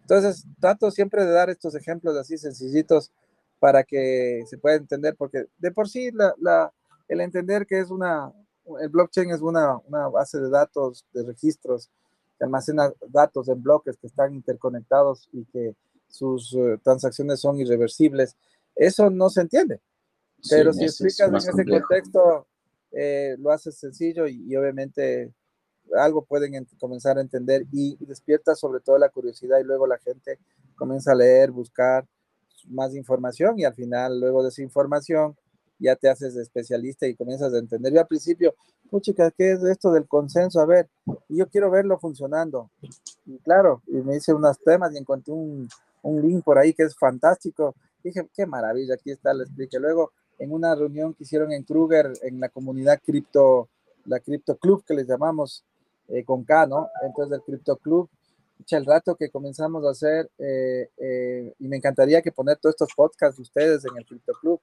Entonces, 0.00 0.44
trato 0.58 0.90
siempre 0.90 1.24
de 1.24 1.30
dar 1.30 1.50
estos 1.50 1.74
ejemplos 1.74 2.16
así 2.16 2.36
sencillitos 2.36 3.12
para 3.60 3.84
que 3.84 4.42
se 4.46 4.58
pueda 4.58 4.76
entender, 4.76 5.14
porque 5.16 5.46
de 5.58 5.70
por 5.70 5.88
sí 5.88 6.10
la, 6.12 6.72
el 7.08 7.20
entender 7.20 7.66
que 7.66 7.78
es 7.78 7.90
una, 7.90 8.32
el 8.80 8.88
blockchain 8.88 9.30
es 9.30 9.40
una, 9.40 9.78
una 9.86 10.08
base 10.08 10.38
de 10.40 10.50
datos, 10.50 11.04
de 11.12 11.22
registros, 11.22 11.90
que 12.38 12.44
almacena 12.44 12.92
datos 13.08 13.48
en 13.48 13.62
bloques 13.62 13.96
que 13.98 14.06
están 14.06 14.34
interconectados 14.34 15.28
y 15.32 15.44
que 15.44 15.76
sus 16.08 16.54
eh, 16.54 16.78
transacciones 16.82 17.40
son 17.40 17.60
irreversibles. 17.60 18.36
Eso 18.74 19.10
no 19.10 19.30
se 19.30 19.42
entiende. 19.42 19.80
Pero 20.48 20.72
si 20.72 20.84
explicas 20.84 21.28
en 21.28 21.36
ese 21.36 21.64
contexto, 21.66 22.46
eh, 22.92 23.36
lo 23.38 23.50
haces 23.50 23.76
sencillo 23.78 24.26
y, 24.26 24.56
obviamente 24.56 25.32
algo 25.96 26.24
pueden 26.24 26.66
comenzar 26.78 27.18
a 27.18 27.20
entender 27.20 27.64
y, 27.72 27.96
despierta 28.04 28.54
sobre 28.54 28.80
todo 28.80 28.98
la 28.98 29.08
curiosidad 29.08 29.58
y 29.58 29.64
luego 29.64 29.86
la 29.86 29.98
gente 29.98 30.38
comienza 30.76 31.12
a 31.12 31.16
leer, 31.16 31.50
buscar 31.50 32.06
más 32.68 32.94
información 32.94 33.58
y 33.58 33.64
al 33.64 33.74
final, 33.74 34.20
luego 34.20 34.42
de 34.42 34.50
esa 34.50 34.62
información, 34.62 35.36
ya 35.78 35.96
te 35.96 36.08
haces 36.08 36.36
especialista 36.36 37.06
y 37.06 37.16
comienzas 37.16 37.54
a 37.54 37.58
entender. 37.58 37.92
Yo 37.92 38.00
al 38.00 38.06
principio, 38.06 38.54
puchica, 38.90 39.30
¿qué 39.30 39.52
es 39.52 39.62
esto 39.64 39.90
del 39.90 40.06
consenso? 40.06 40.60
A 40.60 40.66
ver, 40.66 40.88
yo 41.28 41.48
quiero 41.48 41.70
verlo 41.70 41.98
funcionando. 41.98 42.70
Y 43.24 43.38
claro, 43.38 43.82
y 43.86 43.96
me 44.02 44.16
hice 44.16 44.34
unos 44.34 44.58
temas 44.58 44.92
y 44.94 44.98
encontré 44.98 45.32
un, 45.32 45.68
un 46.02 46.22
link 46.22 46.44
por 46.44 46.58
ahí 46.58 46.74
que 46.74 46.82
es 46.82 46.94
fantástico. 46.94 47.74
Dije, 48.04 48.28
qué 48.34 48.46
maravilla, 48.46 48.94
aquí 48.94 49.10
está, 49.10 49.32
le 49.32 49.44
expliqué. 49.44 49.78
Luego, 49.78 50.12
en 50.40 50.52
una 50.52 50.74
reunión 50.74 51.12
que 51.12 51.24
hicieron 51.24 51.52
en 51.52 51.62
Kruger, 51.62 52.12
en 52.22 52.40
la 52.40 52.48
comunidad 52.48 52.98
cripto, 53.04 53.68
la 54.06 54.20
Cripto 54.20 54.56
Club 54.56 54.82
que 54.86 54.94
les 54.94 55.06
llamamos 55.06 55.64
eh, 56.08 56.24
con 56.24 56.44
K, 56.44 56.66
¿no? 56.66 56.88
Entonces, 57.02 57.38
el 57.38 57.44
Cripto 57.44 57.76
Club, 57.76 58.08
el 58.70 58.86
rato 58.86 59.16
que 59.16 59.30
comenzamos 59.30 59.84
a 59.84 59.90
hacer, 59.90 60.30
eh, 60.38 60.88
eh, 60.96 61.54
y 61.58 61.68
me 61.68 61.76
encantaría 61.76 62.22
que 62.22 62.32
poner 62.32 62.56
todos 62.56 62.74
estos 62.74 62.94
podcasts 62.94 63.36
de 63.36 63.42
ustedes 63.42 63.84
en 63.84 63.96
el 63.98 64.06
Cripto 64.06 64.32
Club, 64.40 64.60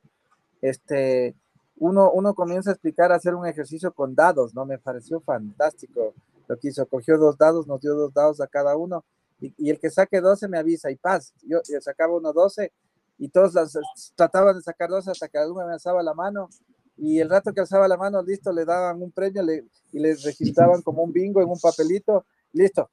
este, 0.61 1.35
uno, 1.77 2.11
uno 2.11 2.33
comienza 2.33 2.71
a 2.71 2.73
explicar, 2.73 3.11
a 3.11 3.15
hacer 3.15 3.35
un 3.35 3.45
ejercicio 3.45 3.93
con 3.93 4.15
dados, 4.15 4.55
¿no? 4.55 4.65
Me 4.65 4.79
pareció 4.79 5.21
fantástico 5.21 6.15
lo 6.47 6.57
que 6.57 6.69
hizo. 6.69 6.87
Cogió 6.87 7.19
dos 7.19 7.37
dados, 7.37 7.67
nos 7.67 7.81
dio 7.81 7.93
dos 7.93 8.11
dados 8.11 8.41
a 8.41 8.47
cada 8.47 8.75
uno, 8.75 9.05
y, 9.39 9.69
el 9.69 9.79
que 9.79 9.91
saque 9.91 10.21
12 10.21 10.47
me 10.47 10.57
avisa, 10.57 10.89
y 10.89 10.95
paz. 10.95 11.33
Yo, 11.43 11.61
yo 11.69 11.79
sacaba 11.81 12.15
uno 12.15 12.33
12, 12.33 12.71
y 13.17 13.29
todos 13.29 13.53
las, 13.53 13.77
trataban 14.15 14.55
de 14.55 14.61
sacar 14.61 14.89
12 14.89 15.11
hasta 15.11 15.27
que 15.27 15.37
uno 15.39 15.65
me 15.65 15.73
alzaba 15.73 16.03
la 16.03 16.13
mano, 16.13 16.49
y 16.97 17.19
el 17.19 17.29
rato 17.29 17.53
que 17.53 17.61
alzaba 17.61 17.87
la 17.87 17.97
mano, 17.97 18.21
listo, 18.23 18.51
le 18.51 18.65
daban 18.65 19.01
un 19.01 19.11
premio 19.11 19.43
y 19.91 19.99
les 19.99 20.23
registraban 20.23 20.81
como 20.81 21.03
un 21.03 21.13
bingo 21.13 21.41
en 21.41 21.49
un 21.49 21.59
papelito, 21.59 22.25
listo. 22.53 22.89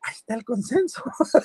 Ahí 0.00 0.14
está 0.14 0.34
el 0.34 0.44
consenso. 0.44 1.02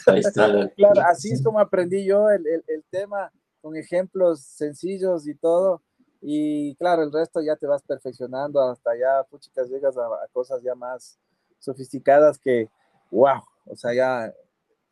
Ahí 0.07 0.19
está. 0.19 0.47
claro, 0.75 1.01
así 1.01 1.31
es 1.31 1.43
como 1.43 1.59
aprendí 1.59 2.05
yo 2.05 2.29
el, 2.29 2.45
el, 2.47 2.63
el 2.67 2.83
tema 2.89 3.31
con 3.61 3.75
ejemplos 3.75 4.41
sencillos 4.41 5.27
y 5.27 5.35
todo. 5.35 5.81
Y 6.21 6.75
claro, 6.75 7.03
el 7.03 7.11
resto 7.11 7.41
ya 7.41 7.55
te 7.55 7.67
vas 7.67 7.81
perfeccionando 7.83 8.61
hasta 8.61 8.97
ya, 8.97 9.23
puchitas, 9.29 9.69
llegas 9.69 9.97
a, 9.97 10.27
cosas 10.33 10.61
ya 10.61 10.75
más 10.75 11.17
sofisticadas 11.59 12.37
que, 12.37 12.69
wow, 13.11 13.41
o 13.65 13.75
sea, 13.75 13.93
ya, 13.93 14.27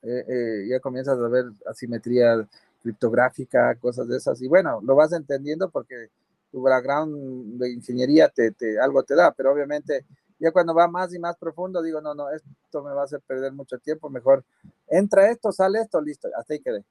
eh, 0.03 0.25
eh, 0.28 0.67
ya 0.69 0.80
comienzas 0.80 1.19
a 1.19 1.28
ver 1.28 1.45
asimetría 1.65 2.47
criptográfica, 2.88 3.75
cosas 3.75 4.07
de 4.07 4.17
esas. 4.17 4.41
Y 4.41 4.47
bueno, 4.47 4.79
lo 4.81 4.95
vas 4.95 5.11
entendiendo 5.11 5.69
porque 5.69 6.09
tu 6.51 6.61
background 6.61 7.59
de 7.59 7.73
ingeniería 7.73 8.29
te, 8.29 8.51
te, 8.51 8.79
algo 8.79 9.03
te 9.03 9.15
da, 9.15 9.33
pero 9.33 9.51
obviamente 9.51 10.05
ya 10.39 10.51
cuando 10.51 10.73
va 10.73 10.88
más 10.88 11.13
y 11.13 11.19
más 11.19 11.35
profundo, 11.38 11.81
digo, 11.81 11.99
no, 11.99 12.13
no, 12.13 12.29
esto 12.29 12.83
me 12.83 12.93
va 12.93 13.01
a 13.01 13.05
hacer 13.05 13.21
perder 13.21 13.51
mucho 13.53 13.77
tiempo, 13.79 14.09
mejor 14.09 14.45
entra 14.88 15.29
esto, 15.29 15.51
sale 15.51 15.79
esto, 15.81 15.99
listo, 15.99 16.29
hasta 16.38 16.53
ahí 16.53 16.59
quedé. 16.59 16.83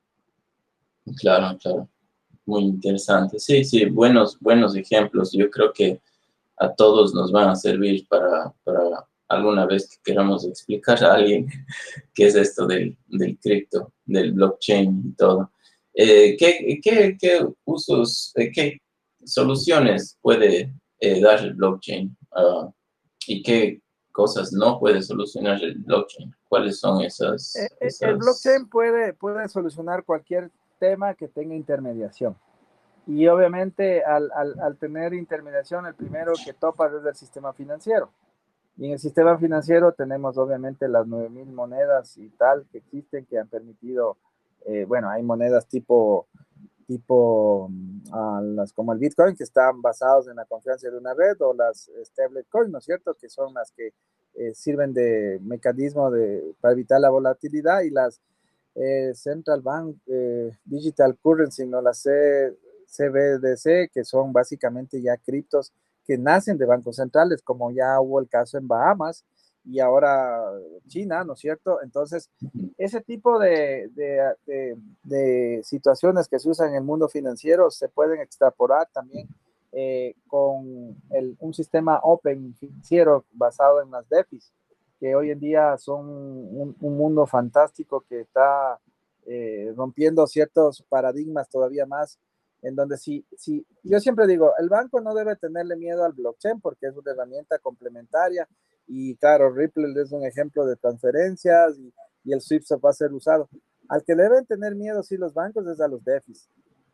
Claro, 1.19 1.57
claro. 1.59 1.89
Muy 2.45 2.65
interesante. 2.65 3.39
Sí, 3.39 3.65
sí, 3.65 3.87
buenos, 3.87 4.39
buenos 4.41 4.77
ejemplos. 4.77 5.33
Yo 5.33 5.51
creo 5.51 5.73
que 5.73 6.01
a 6.59 6.73
todos 6.73 7.15
nos 7.15 7.33
van 7.33 7.49
a 7.49 7.57
servir 7.57 8.07
para, 8.09 8.53
para 8.65 9.07
alguna 9.29 9.67
vez 9.67 9.89
que 9.89 9.97
queramos 10.05 10.45
explicar 10.45 11.03
a 11.05 11.15
alguien 11.15 11.47
qué 12.15 12.27
es 12.27 12.35
esto 12.35 12.67
del, 12.67 12.97
del 13.09 13.39
cripto, 13.39 13.93
del 14.05 14.33
blockchain 14.33 15.03
y 15.07 15.13
todo. 15.13 15.51
Eh, 15.99 16.37
¿qué, 16.39 16.79
qué, 16.83 17.17
qué, 17.19 17.47
usos, 17.65 18.31
eh, 18.37 18.53
qué 18.53 18.79
soluciones 19.25 20.19
puede 20.21 20.75
eh, 21.01 21.21
dar 21.23 21.41
el 21.41 21.55
blockchain 21.55 22.15
uh, 22.33 22.71
y 23.27 23.43
qué 23.43 23.81
cosas 24.13 24.53
no 24.53 24.79
puede 24.79 25.01
solucionar 25.01 25.63
el 25.65 25.79
blockchain? 25.79 26.35
¿Cuáles 26.51 26.81
son 26.81 27.01
esas? 27.01 27.57
esas... 27.81 28.03
El 28.03 28.17
blockchain 28.19 28.69
puede, 28.69 29.15
puede 29.15 29.49
solucionar 29.49 30.05
cualquier 30.05 30.51
tema 30.79 31.15
que 31.15 31.29
tenga 31.29 31.55
intermediación. 31.55 32.37
Y 33.07 33.27
obviamente 33.29 34.05
al, 34.05 34.31
al, 34.33 34.77
tener 34.77 35.15
intermediación, 35.15 35.87
el 35.87 35.95
primero 35.95 36.33
que 36.45 36.53
topa 36.53 36.89
es 36.89 37.07
el 37.07 37.15
sistema 37.15 37.55
financiero. 37.55 38.11
Y 38.77 38.87
en 38.87 38.93
el 38.93 38.99
sistema 38.99 39.39
financiero 39.39 39.93
tenemos 39.93 40.37
obviamente 40.37 40.89
las 40.89 41.07
9.000 41.07 41.47
monedas 41.47 42.19
y 42.19 42.29
tal 42.31 42.67
que 42.71 42.79
existen 42.79 43.25
que 43.25 43.39
han 43.39 43.49
permitido, 43.49 44.19
eh, 44.69 44.85
bueno, 44.85 45.09
hay 45.09 45.23
monedas 45.23 45.67
tipo, 45.69 46.27
tipo 46.87 47.71
uh, 48.13 48.41
las, 48.43 48.73
como 48.73 48.93
el 48.93 48.99
Bitcoin 48.99 49.37
que 49.37 49.45
están 49.45 49.81
basados 49.81 50.27
en 50.29 50.35
la 50.37 50.45
confianza 50.45 50.91
de 50.91 50.99
una 50.99 51.15
red 51.15 51.41
o 51.41 51.55
las 51.55 51.89
stablecoins, 52.05 52.71
¿no 52.71 52.79
es 52.79 52.85
cierto? 52.85 53.15
Que 53.15 53.29
son 53.29 53.55
las 53.55 53.71
que 53.71 53.93
eh, 54.35 54.55
sirven 54.55 54.93
de 54.93 55.39
mecanismo 55.43 56.11
de, 56.11 56.53
para 56.61 56.73
evitar 56.73 57.01
la 57.01 57.11
volatilidad 57.11 57.83
y 57.83 57.91
las 57.91 58.21
eh, 58.75 59.13
Central 59.15 59.63
Bank 59.63 59.97
Digital 60.65 61.17
Currency, 61.23 61.65
no 61.67 61.81
la 61.81 61.93
CBDC, 61.93 63.91
que 63.93 64.05
son 64.05 64.33
básicamente 64.33 65.01
ya 65.01 65.17
criptos 65.17 65.73
que 66.05 66.19
nacen 66.19 66.59
de 66.59 66.67
bancos 66.67 66.97
centrales, 66.97 67.41
como 67.43 67.71
ya 67.71 68.01
hubo 68.01 68.21
el 68.21 68.29
caso 68.29 68.59
en 68.59 68.69
Bahamas 68.69 69.25
y 69.67 69.81
ahora 69.81 70.41
China, 70.87 71.25
¿no 71.25 71.35
es 71.35 71.41
cierto? 71.41 71.83
Entonces, 71.83 72.31
ese 72.79 73.01
tipo 73.01 73.39
de, 73.39 73.91
de, 75.03 75.61
situaciones 75.65 76.29
que 76.29 76.39
se 76.39 76.49
usan 76.49 76.71
en 76.71 76.77
el 76.77 76.85
mundo 76.85 77.09
financiero 77.09 77.71
se 77.71 77.89
pueden 77.89 78.21
extrapolar 78.21 78.89
también 78.93 79.29
eh, 79.73 80.15
con 80.29 80.97
un 81.39 81.55
sistema 81.55 82.01
open 82.03 82.55
financiero 82.55 83.25
basado 83.33 83.83
en 83.83 83.91
las 83.91 84.09
DEFIs 84.09 84.53
que 84.99 85.15
hoy 85.15 85.31
en 85.31 85.41
día 85.41 85.77
son 85.79 86.09
un, 86.09 86.77
mundo 86.81 87.27
fantástico 87.27 88.05
que 88.09 88.21
está 88.21 88.79
eh, 89.27 89.73
rompiendo 89.77 90.27
ciertos 90.27 90.83
paradigmas 90.89 91.49
todavía 91.49 91.87
más, 91.87 92.19
en 92.63 92.75
donde 92.75 92.97
sí, 92.97 93.25
sí, 93.37 93.67
yo 93.83 94.01
siempre 94.01 94.27
digo, 94.27 94.53
el 94.59 94.69
banco 94.69 95.01
no 95.01 95.15
debe 95.15 95.37
tenerle 95.37 95.77
miedo 95.77 96.05
al 96.05 96.13
blockchain 96.13 96.61
porque 96.61 96.87
es 96.87 96.97
una 96.97 97.13
herramienta 97.13 97.59
complementaria 97.59 98.49
y 98.87 99.17
claro, 99.17 99.53
Ripple 99.53 100.01
es 100.01 100.13
un 100.13 100.25
ejemplo 100.25 100.67
de 100.67 100.77
transferencias 100.77 101.79
y, 101.79 101.93
y 102.25 102.33
el 102.33 102.41
SWIFT 102.41 102.73
va 102.85 102.91
a 102.91 102.95
ser 102.95 103.13
usado. 103.13 103.49
Al 103.89 104.03
que 104.05 104.15
deben 104.15 104.47
tener 104.47 104.75
miedo, 104.75 105.03
sí, 105.03 105.17
los 105.17 105.35
bancos 105.35 105.67
es 105.67 105.81
a 105.81 105.89
los 105.89 106.05
DEFIs, 106.05 106.49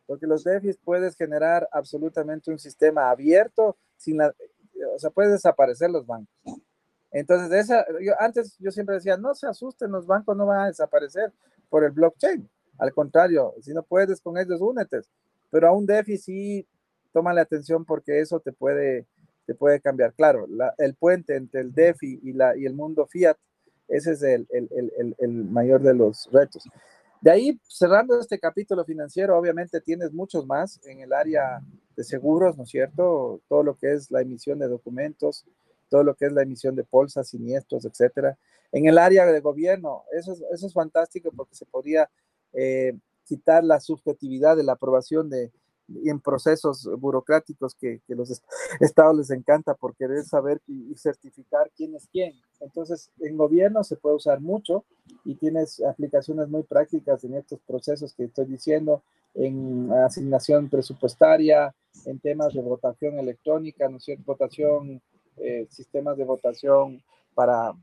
porque 0.05 0.27
los 0.27 0.43
DEFIs 0.43 0.77
puedes 0.83 1.15
generar 1.15 1.67
absolutamente 1.71 2.51
un 2.51 2.59
sistema 2.59 3.09
abierto, 3.09 3.77
sin 3.97 4.17
la, 4.17 4.33
o 4.95 4.99
sea, 4.99 5.09
puedes 5.09 5.31
desaparecer 5.31 5.89
los 5.89 6.05
bancos 6.05 6.33
entonces, 7.13 7.51
esa, 7.51 7.85
yo, 8.01 8.13
antes 8.19 8.57
yo 8.57 8.71
siempre 8.71 8.95
decía, 8.95 9.17
no 9.17 9.35
se 9.35 9.45
asusten, 9.45 9.91
los 9.91 10.07
bancos 10.07 10.35
no 10.35 10.47
van 10.47 10.61
a 10.61 10.67
desaparecer 10.67 11.31
por 11.69 11.83
el 11.83 11.91
blockchain. 11.91 12.49
Al 12.79 12.91
contrario, 12.91 13.53
si 13.61 13.71
no 13.71 13.83
puedes 13.83 14.19
con 14.19 14.35
ellos, 14.37 14.59
únete. 14.59 15.01
Pero 15.51 15.67
a 15.67 15.73
un 15.73 15.85
DeFi 15.85 16.17
sí, 16.17 16.67
la 17.13 17.41
atención 17.41 17.85
porque 17.85 18.19
eso 18.19 18.39
te 18.39 18.51
puede, 18.51 19.05
te 19.45 19.55
puede 19.55 19.79
cambiar. 19.79 20.13
Claro, 20.13 20.47
el 20.77 20.95
puente 20.95 21.35
entre 21.35 21.61
el 21.61 21.73
DeFi 21.73 22.19
y, 22.23 22.33
la, 22.33 22.55
y 22.57 22.65
el 22.65 22.73
mundo 22.73 23.05
fiat, 23.07 23.37
ese 23.87 24.13
es 24.13 24.23
el, 24.23 24.47
el, 24.49 24.69
el, 24.71 25.15
el 25.17 25.31
mayor 25.45 25.81
de 25.81 25.93
los 25.93 26.29
retos. 26.31 26.63
De 27.21 27.31
ahí, 27.31 27.59
cerrando 27.67 28.19
este 28.19 28.37
capítulo 28.37 28.83
financiero, 28.83 29.37
obviamente 29.37 29.79
tienes 29.79 30.11
muchos 30.11 30.45
más 30.45 30.79
en 30.85 30.99
el 30.99 31.13
área 31.13 31.61
de 31.95 32.03
seguros, 32.03 32.57
¿no 32.57 32.63
es 32.63 32.69
cierto? 32.69 33.39
Todo 33.47 33.63
lo 33.63 33.77
que 33.77 33.93
es 33.93 34.11
la 34.11 34.21
emisión 34.21 34.59
de 34.59 34.67
documentos, 34.67 35.45
todo 35.89 36.03
lo 36.03 36.15
que 36.15 36.25
es 36.25 36.33
la 36.33 36.41
emisión 36.41 36.75
de 36.75 36.85
bolsas, 36.89 37.29
siniestros, 37.29 37.85
etcétera. 37.85 38.37
En 38.71 38.87
el 38.87 38.97
área 38.97 39.25
de 39.25 39.39
gobierno, 39.39 40.03
eso 40.11 40.33
es, 40.33 40.43
eso 40.51 40.67
es 40.67 40.73
fantástico 40.73 41.31
porque 41.35 41.55
se 41.55 41.65
podría 41.65 42.09
eh, 42.51 42.97
quitar 43.23 43.63
la 43.63 43.79
subjetividad 43.79 44.57
de 44.57 44.63
la 44.63 44.73
aprobación 44.73 45.29
de, 45.29 45.51
en 46.05 46.19
procesos 46.19 46.89
burocráticos 46.97 47.75
que, 47.75 48.01
que, 48.07 48.15
los 48.15 48.41
estados 48.79 49.17
les 49.17 49.29
encanta 49.31 49.73
por 49.73 49.95
querer 49.95 50.23
saber 50.23 50.61
y, 50.67 50.95
certificar 50.95 51.71
quién 51.75 51.95
es 51.95 52.07
quién. 52.11 52.33
Entonces, 52.59 53.09
en 53.19 53.37
gobierno 53.37 53.83
se 53.83 53.95
puede 53.95 54.15
usar 54.15 54.39
mucho 54.39 54.85
y 55.25 55.35
tienes 55.35 55.81
aplicaciones 55.81 56.47
muy 56.47 56.63
prácticas 56.63 57.23
en 57.23 57.35
estos 57.35 57.59
procesos 57.61 58.13
que 58.13 58.25
estoy 58.25 58.45
diciendo, 58.45 59.03
en 59.33 59.91
asignación 59.91 60.69
presupuestaria, 60.69 61.75
en 62.05 62.19
temas 62.19 62.53
de 62.53 62.61
votación 62.61 63.19
electrónica, 63.19 63.89
¿no 63.89 63.97
es 63.97 64.03
cierto? 64.03 64.23
Votación 64.25 65.01
eh, 65.37 65.67
sistemas 65.69 66.15
de 66.17 66.25
votación 66.25 67.03
para, 67.33 67.73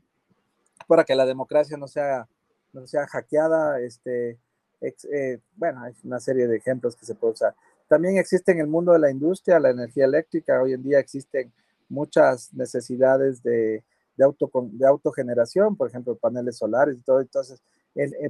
para 0.87 1.03
que 1.03 1.15
la 1.15 1.25
democracia 1.25 1.77
no 1.77 1.87
sea, 1.87 2.27
no 2.71 2.87
sea 2.87 3.05
hackeada. 3.07 3.79
Este, 3.81 4.39
eh, 4.81 5.39
bueno, 5.55 5.83
hay 5.83 5.93
una 6.03 6.19
serie 6.19 6.47
de 6.47 6.57
ejemplos 6.57 6.95
que 6.95 7.05
se 7.05 7.15
puede 7.15 7.33
usar. 7.33 7.55
También 7.91 8.17
existe 8.17 8.53
en 8.53 8.59
el 8.59 8.67
mundo 8.67 8.93
de 8.93 8.99
la 8.99 9.11
industria, 9.11 9.59
la 9.59 9.71
energía 9.71 10.05
eléctrica. 10.05 10.61
Hoy 10.61 10.71
en 10.71 10.81
día 10.81 10.97
existen 10.97 11.51
muchas 11.89 12.53
necesidades 12.53 13.43
de, 13.43 13.83
de, 14.15 14.23
auto, 14.23 14.49
de 14.71 14.87
autogeneración, 14.87 15.75
por 15.75 15.89
ejemplo, 15.89 16.15
paneles 16.15 16.55
solares 16.55 16.97
y 16.97 17.01
todo. 17.01 17.19
Entonces, 17.19 17.61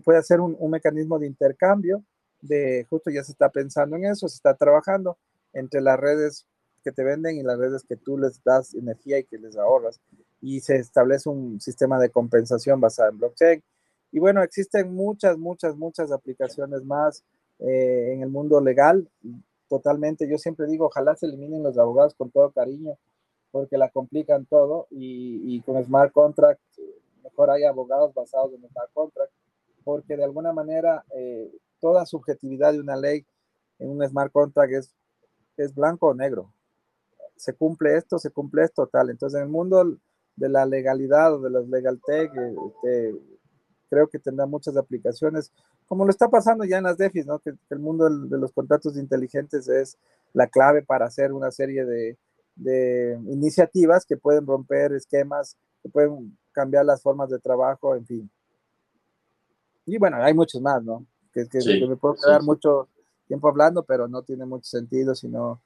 puede 0.03 0.23
ser 0.23 0.41
un, 0.41 0.55
un, 0.57 0.71
mecanismo 0.71 1.19
de 1.19 1.27
intercambio, 1.27 2.03
de 2.41 2.87
justo 2.89 3.11
ya 3.11 3.23
se 3.23 3.33
está 3.33 3.49
pensando 3.49 3.97
en 3.97 4.05
eso, 4.05 4.27
se 4.27 4.37
está 4.37 4.55
trabajando 4.55 5.19
entre 5.53 5.79
las 5.79 5.99
redes 5.99 6.47
que 6.83 6.91
te 6.91 7.03
venden 7.03 7.37
y 7.37 7.43
las 7.43 7.59
redes 7.59 7.83
que 7.83 7.97
tú 7.97 8.17
les 8.17 8.43
das 8.43 8.73
energía 8.73 9.19
y 9.19 9.25
que 9.25 9.37
les 9.37 9.57
ahorras. 9.57 10.01
Y 10.41 10.61
se 10.61 10.77
establece 10.77 11.29
un 11.29 11.61
sistema 11.61 11.99
de 11.99 12.09
compensación 12.09 12.81
basado 12.81 13.11
en 13.11 13.19
blockchain. 13.19 13.63
Y 14.11 14.17
bueno, 14.17 14.41
existen 14.41 14.91
muchas, 14.91 15.37
muchas, 15.37 15.75
muchas 15.75 16.11
aplicaciones 16.11 16.83
más 16.83 17.23
eh, 17.59 18.13
en 18.13 18.23
el 18.23 18.29
mundo 18.29 18.59
legal. 18.59 19.07
Totalmente. 19.71 20.27
Yo 20.27 20.37
siempre 20.37 20.67
digo, 20.67 20.87
ojalá 20.87 21.15
se 21.15 21.27
eliminen 21.27 21.63
los 21.63 21.77
abogados 21.77 22.13
con 22.13 22.29
todo 22.29 22.51
cariño, 22.51 22.97
porque 23.51 23.77
la 23.77 23.89
complican 23.89 24.45
todo 24.45 24.87
y, 24.89 25.61
con 25.61 25.81
smart 25.81 26.11
contract, 26.11 26.59
mejor 27.23 27.51
hay 27.51 27.63
abogados 27.63 28.13
basados 28.13 28.53
en 28.53 28.67
smart 28.67 28.91
contract, 28.93 29.31
porque 29.85 30.17
de 30.17 30.25
alguna 30.25 30.51
manera 30.51 31.05
eh, 31.15 31.49
toda 31.79 32.05
subjetividad 32.05 32.73
de 32.73 32.81
una 32.81 32.97
ley 32.97 33.25
en 33.79 33.91
un 33.91 34.05
smart 34.09 34.33
contract 34.33 34.73
es, 34.73 34.93
es 35.55 35.73
blanco 35.73 36.07
o 36.07 36.13
negro. 36.13 36.53
Se 37.37 37.53
cumple 37.53 37.95
esto, 37.95 38.19
se 38.19 38.29
cumple 38.29 38.63
esto, 38.63 38.87
tal. 38.87 39.09
Entonces, 39.09 39.37
en 39.37 39.45
el 39.45 39.51
mundo 39.51 39.97
de 40.35 40.49
la 40.49 40.65
legalidad 40.65 41.33
o 41.33 41.39
de 41.39 41.49
los 41.49 41.69
legal 41.69 42.01
tech, 42.05 42.29
este, 42.35 43.15
creo 43.89 44.09
que 44.09 44.19
tendrá 44.19 44.45
muchas 44.45 44.75
aplicaciones, 44.75 45.53
como 45.91 46.05
lo 46.05 46.09
está 46.09 46.29
pasando 46.29 46.63
ya 46.63 46.77
en 46.77 46.85
las 46.85 46.97
DEFIs, 46.97 47.25
¿no? 47.25 47.39
que, 47.39 47.53
el 47.69 47.79
mundo 47.79 48.09
de 48.09 48.37
los 48.37 48.53
contratos 48.53 48.95
inteligentes 48.95 49.67
es 49.67 49.97
la 50.31 50.47
clave 50.47 50.83
para 50.83 51.05
hacer 51.05 51.33
una 51.33 51.51
serie 51.51 51.83
de, 51.83 52.17
de 52.55 53.19
iniciativas 53.27 54.05
que 54.05 54.15
pueden 54.15 54.47
romper 54.47 54.93
esquemas, 54.93 55.57
que 55.83 55.89
pueden 55.89 56.37
cambiar 56.53 56.85
las 56.85 57.01
formas 57.01 57.29
de 57.29 57.39
trabajo, 57.39 57.93
en 57.93 58.05
fin. 58.05 58.31
Y 59.85 59.97
bueno, 59.97 60.15
hay 60.23 60.33
muchos 60.33 60.61
más, 60.61 60.81
¿no? 60.81 61.05
Que, 61.33 61.45
me 61.85 61.97
puedo 61.97 62.15
quedar 62.15 62.41
mucho 62.41 62.87
tiempo 63.27 63.49
hablando, 63.49 63.83
pero 63.83 64.07
no 64.07 64.21
tiene 64.21 64.45
mucho 64.45 64.69
sentido, 64.69 65.13
sino 65.13 65.61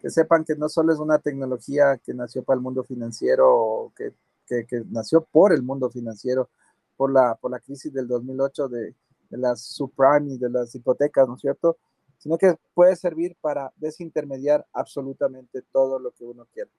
que 0.00 0.10
sepan 0.10 0.44
que 0.44 0.56
no 0.56 0.68
solo 0.68 0.92
es 0.92 0.98
una 0.98 1.20
tecnología 1.20 2.00
que 2.04 2.14
nació 2.14 2.42
para 2.42 2.56
el 2.56 2.62
mundo 2.62 2.82
financiero 2.82 3.46
o 3.48 3.92
que, 3.94 4.12
que, 4.44 4.82
nació 4.90 5.20
por 5.20 5.52
el 5.52 5.62
mundo 5.62 5.88
financiero, 5.88 6.48
por 6.96 7.12
la, 7.12 7.36
por 7.36 7.52
la 7.52 7.60
crisis 7.60 7.92
del 7.92 8.08
2008 8.08 8.68
de, 8.70 8.96
de 9.30 9.38
las 9.38 9.62
subprime 9.62 10.34
y 10.34 10.38
de 10.38 10.50
las 10.50 10.74
hipotecas, 10.74 11.28
¿no 11.28 11.34
es 11.34 11.40
cierto? 11.40 11.78
Sino 12.18 12.36
que 12.38 12.56
puede 12.74 12.96
servir 12.96 13.36
para 13.40 13.72
desintermediar 13.76 14.66
absolutamente 14.72 15.62
todo 15.72 15.98
lo 15.98 16.10
que 16.12 16.24
uno 16.24 16.46
quiera. 16.52 16.70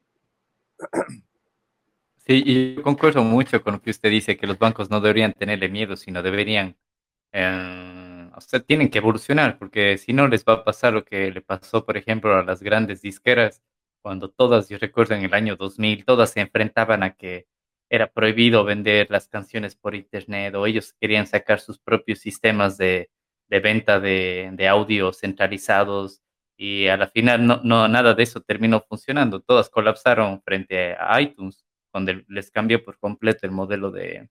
Sí, 2.27 2.43
y 2.45 2.75
yo 2.75 2.83
concuerdo 2.83 3.23
mucho 3.23 3.63
con 3.63 3.73
lo 3.73 3.81
que 3.81 3.89
usted 3.89 4.11
dice, 4.11 4.37
que 4.37 4.45
los 4.45 4.59
bancos 4.59 4.91
no 4.91 5.01
deberían 5.01 5.33
tenerle 5.33 5.67
miedo, 5.67 5.95
sino 5.97 6.21
deberían, 6.21 6.77
eh, 7.31 8.29
o 8.35 8.41
sea, 8.41 8.59
tienen 8.59 8.91
que 8.91 8.99
evolucionar, 8.99 9.57
porque 9.57 9.97
si 9.97 10.13
no 10.13 10.27
les 10.27 10.45
va 10.45 10.53
a 10.53 10.63
pasar 10.63 10.93
lo 10.93 11.03
que 11.03 11.31
le 11.31 11.41
pasó, 11.41 11.85
por 11.85 11.97
ejemplo, 11.97 12.35
a 12.35 12.43
las 12.43 12.61
grandes 12.61 13.01
disqueras, 13.01 13.63
cuando 14.03 14.29
todas, 14.29 14.69
yo 14.69 14.77
recuerdo 14.77 15.15
en 15.15 15.23
el 15.23 15.33
año 15.33 15.55
2000, 15.55 16.05
todas 16.05 16.29
se 16.31 16.41
enfrentaban 16.41 17.01
a 17.01 17.15
que 17.15 17.47
era 17.89 18.07
prohibido 18.11 18.63
vender 18.63 19.07
las 19.09 19.27
canciones 19.27 19.75
por 19.75 19.95
internet 19.95 20.53
o 20.55 20.65
ellos 20.65 20.93
querían 20.99 21.27
sacar 21.27 21.59
sus 21.59 21.79
propios 21.79 22.19
sistemas 22.19 22.77
de, 22.77 23.09
de 23.49 23.59
venta 23.59 23.99
de, 23.99 24.49
de 24.53 24.67
audio 24.67 25.11
centralizados 25.11 26.21
y 26.55 26.87
a 26.87 26.97
la 26.97 27.07
final 27.07 27.45
no, 27.47 27.61
no, 27.63 27.87
nada 27.87 28.13
de 28.13 28.23
eso 28.23 28.41
terminó 28.41 28.81
funcionando. 28.81 29.39
Todas 29.39 29.69
colapsaron 29.69 30.41
frente 30.43 30.93
a 30.93 31.21
iTunes, 31.21 31.65
donde 31.93 32.25
les 32.27 32.51
cambió 32.51 32.83
por 32.83 32.99
completo 32.99 33.47
el 33.47 33.51
modelo 33.51 33.91
de, 33.91 34.29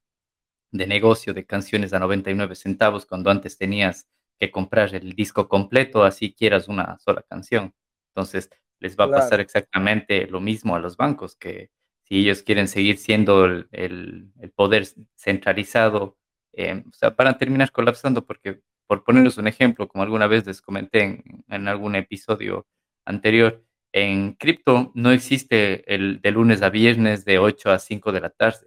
de 0.70 0.86
negocio 0.86 1.34
de 1.34 1.46
canciones 1.46 1.92
a 1.92 1.98
99 1.98 2.54
centavos, 2.54 3.06
cuando 3.06 3.30
antes 3.30 3.56
tenías 3.56 4.06
que 4.38 4.50
comprar 4.50 4.94
el 4.94 5.14
disco 5.14 5.48
completo, 5.48 6.04
así 6.04 6.32
quieras 6.32 6.68
una 6.68 6.98
sola 6.98 7.22
canción. 7.22 7.74
Entonces, 8.14 8.50
les 8.78 8.96
va 8.96 9.04
a 9.04 9.10
pasar 9.10 9.40
exactamente 9.40 10.26
lo 10.26 10.40
mismo 10.40 10.76
a 10.76 10.78
los 10.78 10.96
bancos, 10.96 11.34
que 11.34 11.70
si 12.08 12.20
ellos 12.20 12.42
quieren 12.42 12.68
seguir 12.68 12.98
siendo 12.98 13.44
el, 13.44 13.68
el, 13.72 14.50
poder 14.54 14.86
centralizado, 15.16 16.16
eh, 16.54 16.82
o 16.88 16.92
sea, 16.92 17.14
para 17.14 17.36
terminar 17.38 17.70
colapsando, 17.70 18.24
porque 18.24 18.60
por 18.86 19.04
ponerles 19.04 19.36
un 19.38 19.46
ejemplo, 19.46 19.86
como 19.88 20.02
alguna 20.04 20.26
vez 20.26 20.46
les 20.46 20.62
comenté 20.62 21.22
en, 21.48 21.68
algún 21.68 21.94
episodio 21.96 22.66
anterior, 23.04 23.62
en 23.92 24.32
cripto 24.34 24.92
no 24.94 25.12
existe 25.12 25.94
el 25.94 26.20
de 26.22 26.30
lunes 26.30 26.62
a 26.62 26.70
viernes 26.70 27.24
de 27.24 27.38
8 27.38 27.70
a 27.70 27.78
5 27.78 28.12
de 28.12 28.20
la 28.20 28.30
tarde. 28.30 28.66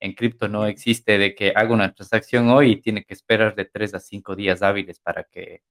En 0.00 0.14
cripto 0.14 0.48
no 0.48 0.66
existe 0.66 1.18
de 1.18 1.34
que 1.36 1.52
haga 1.54 1.72
una 1.74 1.92
transacción 1.94 2.48
hoy 2.50 2.72
y 2.72 2.76
tiene 2.80 3.04
que 3.04 3.14
esperar 3.14 3.54
de 3.54 3.66
3 3.66 3.94
a 3.94 4.00
5 4.00 4.34
días 4.34 4.62
hábiles 4.62 4.98
para 4.98 5.24
que 5.24 5.62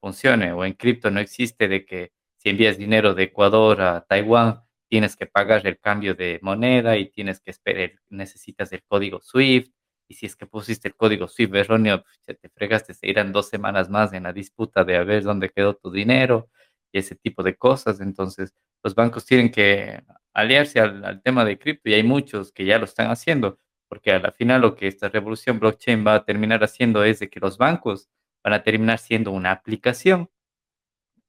funcione. 0.00 0.52
O 0.52 0.64
en 0.64 0.74
cripto 0.74 1.10
no 1.10 1.20
existe 1.20 1.68
de 1.68 1.84
que 1.84 2.12
si 2.38 2.50
envías 2.50 2.78
dinero 2.78 3.14
de 3.14 3.24
Ecuador 3.24 3.82
a 3.82 4.04
Taiwán, 4.06 4.63
tienes 4.94 5.16
que 5.16 5.26
pagar 5.26 5.66
el 5.66 5.80
cambio 5.80 6.14
de 6.14 6.38
moneda 6.40 6.96
y 6.96 7.10
tienes 7.10 7.40
que 7.40 7.50
esperar, 7.50 7.94
necesitas 8.10 8.72
el 8.72 8.84
código 8.84 9.20
SWIFT 9.20 9.74
y 10.06 10.14
si 10.14 10.26
es 10.26 10.36
que 10.36 10.46
pusiste 10.46 10.86
el 10.86 10.94
código 10.94 11.26
SWIFT 11.26 11.52
erróneo, 11.56 12.04
pues, 12.24 12.38
te 12.38 12.48
fregaste, 12.48 12.94
se 12.94 13.08
irán 13.08 13.32
dos 13.32 13.48
semanas 13.48 13.90
más 13.90 14.12
en 14.12 14.22
la 14.22 14.32
disputa 14.32 14.84
de 14.84 14.96
a 14.96 15.02
ver 15.02 15.24
dónde 15.24 15.50
quedó 15.50 15.74
tu 15.74 15.90
dinero 15.90 16.48
y 16.92 17.00
ese 17.00 17.16
tipo 17.16 17.42
de 17.42 17.56
cosas. 17.56 18.00
Entonces, 18.00 18.54
los 18.84 18.94
bancos 18.94 19.26
tienen 19.26 19.50
que 19.50 20.00
aliarse 20.32 20.78
al, 20.78 21.20
tema 21.22 21.44
de 21.44 21.58
cripto 21.58 21.90
y 21.90 21.94
hay 21.94 22.04
muchos 22.04 22.52
que 22.52 22.64
ya 22.64 22.78
lo 22.78 22.84
están 22.84 23.10
haciendo, 23.10 23.58
porque 23.88 24.12
a 24.12 24.20
la 24.20 24.30
final 24.30 24.60
lo 24.60 24.76
que 24.76 24.86
esta 24.86 25.08
revolución 25.08 25.58
blockchain 25.58 26.06
va 26.06 26.14
a 26.14 26.24
terminar 26.24 26.62
haciendo 26.62 27.02
es 27.02 27.18
de 27.18 27.28
que 27.28 27.40
los 27.40 27.58
bancos 27.58 28.08
van 28.44 28.52
a 28.52 28.62
terminar 28.62 29.00
siendo 29.00 29.32
una 29.32 29.50
aplicación 29.50 30.30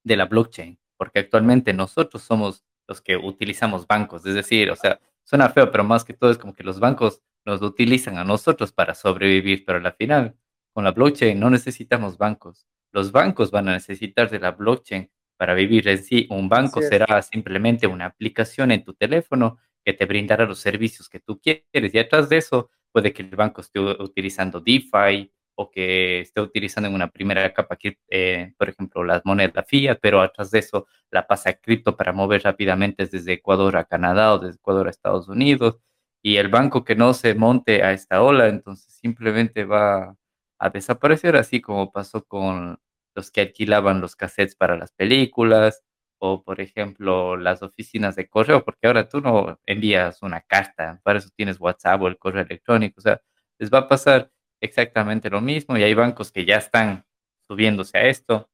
de 0.04 0.16
la 0.16 0.26
blockchain, 0.26 0.78
porque 0.96 1.18
actualmente 1.18 1.72
nosotros 1.72 2.22
somos 2.22 2.62
los 2.88 3.00
que 3.00 3.16
utilizamos 3.16 3.86
bancos, 3.86 4.24
es 4.26 4.34
decir, 4.34 4.70
o 4.70 4.76
sea, 4.76 5.00
suena 5.24 5.48
feo, 5.48 5.70
pero 5.70 5.84
más 5.84 6.04
que 6.04 6.14
todo 6.14 6.30
es 6.30 6.38
como 6.38 6.54
que 6.54 6.64
los 6.64 6.80
bancos 6.80 7.20
nos 7.44 7.62
utilizan 7.62 8.18
a 8.18 8.24
nosotros 8.24 8.72
para 8.72 8.94
sobrevivir, 8.94 9.64
pero 9.64 9.78
al 9.78 9.94
final, 9.94 10.36
con 10.72 10.84
la 10.84 10.92
blockchain 10.92 11.38
no 11.38 11.48
necesitamos 11.50 12.18
bancos. 12.18 12.66
Los 12.92 13.12
bancos 13.12 13.50
van 13.50 13.68
a 13.68 13.72
necesitar 13.72 14.30
de 14.30 14.38
la 14.40 14.52
blockchain 14.52 15.10
para 15.36 15.54
vivir 15.54 15.88
en 15.88 16.02
sí. 16.02 16.26
Un 16.30 16.48
banco 16.48 16.82
será 16.82 17.22
simplemente 17.22 17.86
una 17.86 18.06
aplicación 18.06 18.70
en 18.72 18.84
tu 18.84 18.94
teléfono 18.94 19.58
que 19.84 19.92
te 19.92 20.06
brindará 20.06 20.44
los 20.44 20.58
servicios 20.58 21.08
que 21.08 21.20
tú 21.20 21.40
quieres. 21.40 21.94
Y 21.94 21.98
atrás 21.98 22.28
de 22.28 22.38
eso, 22.38 22.70
puede 22.92 23.12
que 23.12 23.22
el 23.22 23.36
banco 23.36 23.60
esté 23.60 23.80
utilizando 23.80 24.60
DeFi 24.60 25.30
o 25.56 25.70
que 25.70 26.20
esté 26.20 26.40
utilizando 26.40 26.88
en 26.88 26.94
una 26.94 27.10
primera 27.10 27.52
capa, 27.54 27.78
eh, 28.10 28.52
por 28.58 28.68
ejemplo, 28.68 29.04
las 29.04 29.22
monedas 29.24 29.66
fiat, 29.68 29.98
pero 30.00 30.20
atrás 30.20 30.50
de 30.50 30.60
eso 30.60 30.86
la 31.10 31.26
pasa 31.26 31.50
a 31.50 31.54
cripto 31.54 31.96
para 31.96 32.12
mover 32.12 32.42
rápidamente 32.42 33.06
desde 33.06 33.34
Ecuador 33.34 33.76
a 33.76 33.84
Canadá 33.84 34.34
o 34.34 34.38
desde 34.38 34.56
Ecuador 34.56 34.86
a 34.86 34.90
Estados 34.90 35.28
Unidos 35.28 35.78
y 36.22 36.36
el 36.38 36.48
banco 36.48 36.84
que 36.84 36.96
no 36.96 37.14
se 37.14 37.34
monte 37.34 37.82
a 37.82 37.92
esta 37.92 38.22
ola, 38.22 38.48
entonces 38.48 38.92
simplemente 38.94 39.64
va 39.64 40.16
a 40.58 40.70
desaparecer, 40.70 41.36
así 41.36 41.60
como 41.60 41.92
pasó 41.92 42.24
con 42.24 42.78
los 43.14 43.30
que 43.30 43.42
alquilaban 43.42 44.00
los 44.00 44.16
cassettes 44.16 44.56
para 44.56 44.76
las 44.76 44.92
películas, 44.92 45.82
o 46.18 46.42
por 46.42 46.60
ejemplo 46.60 47.36
las 47.36 47.62
oficinas 47.62 48.16
de 48.16 48.28
correo, 48.28 48.64
porque 48.64 48.86
ahora 48.86 49.08
tú 49.08 49.20
no 49.20 49.58
envías 49.66 50.22
una 50.22 50.40
carta, 50.42 51.00
para 51.04 51.18
eso 51.18 51.30
tienes 51.36 51.60
WhatsApp 51.60 52.02
o 52.02 52.08
el 52.08 52.18
correo 52.18 52.42
electrónico, 52.42 52.96
o 52.98 53.02
sea, 53.02 53.20
les 53.58 53.70
va 53.72 53.78
a 53.80 53.88
pasar 53.88 54.30
exactamente 54.60 55.30
lo 55.30 55.40
mismo 55.40 55.76
y 55.76 55.82
hay 55.82 55.94
bancos 55.94 56.32
que 56.32 56.44
ya 56.44 56.56
están 56.56 57.04
subiéndose 57.46 57.98
a 57.98 58.06
esto. 58.08 58.50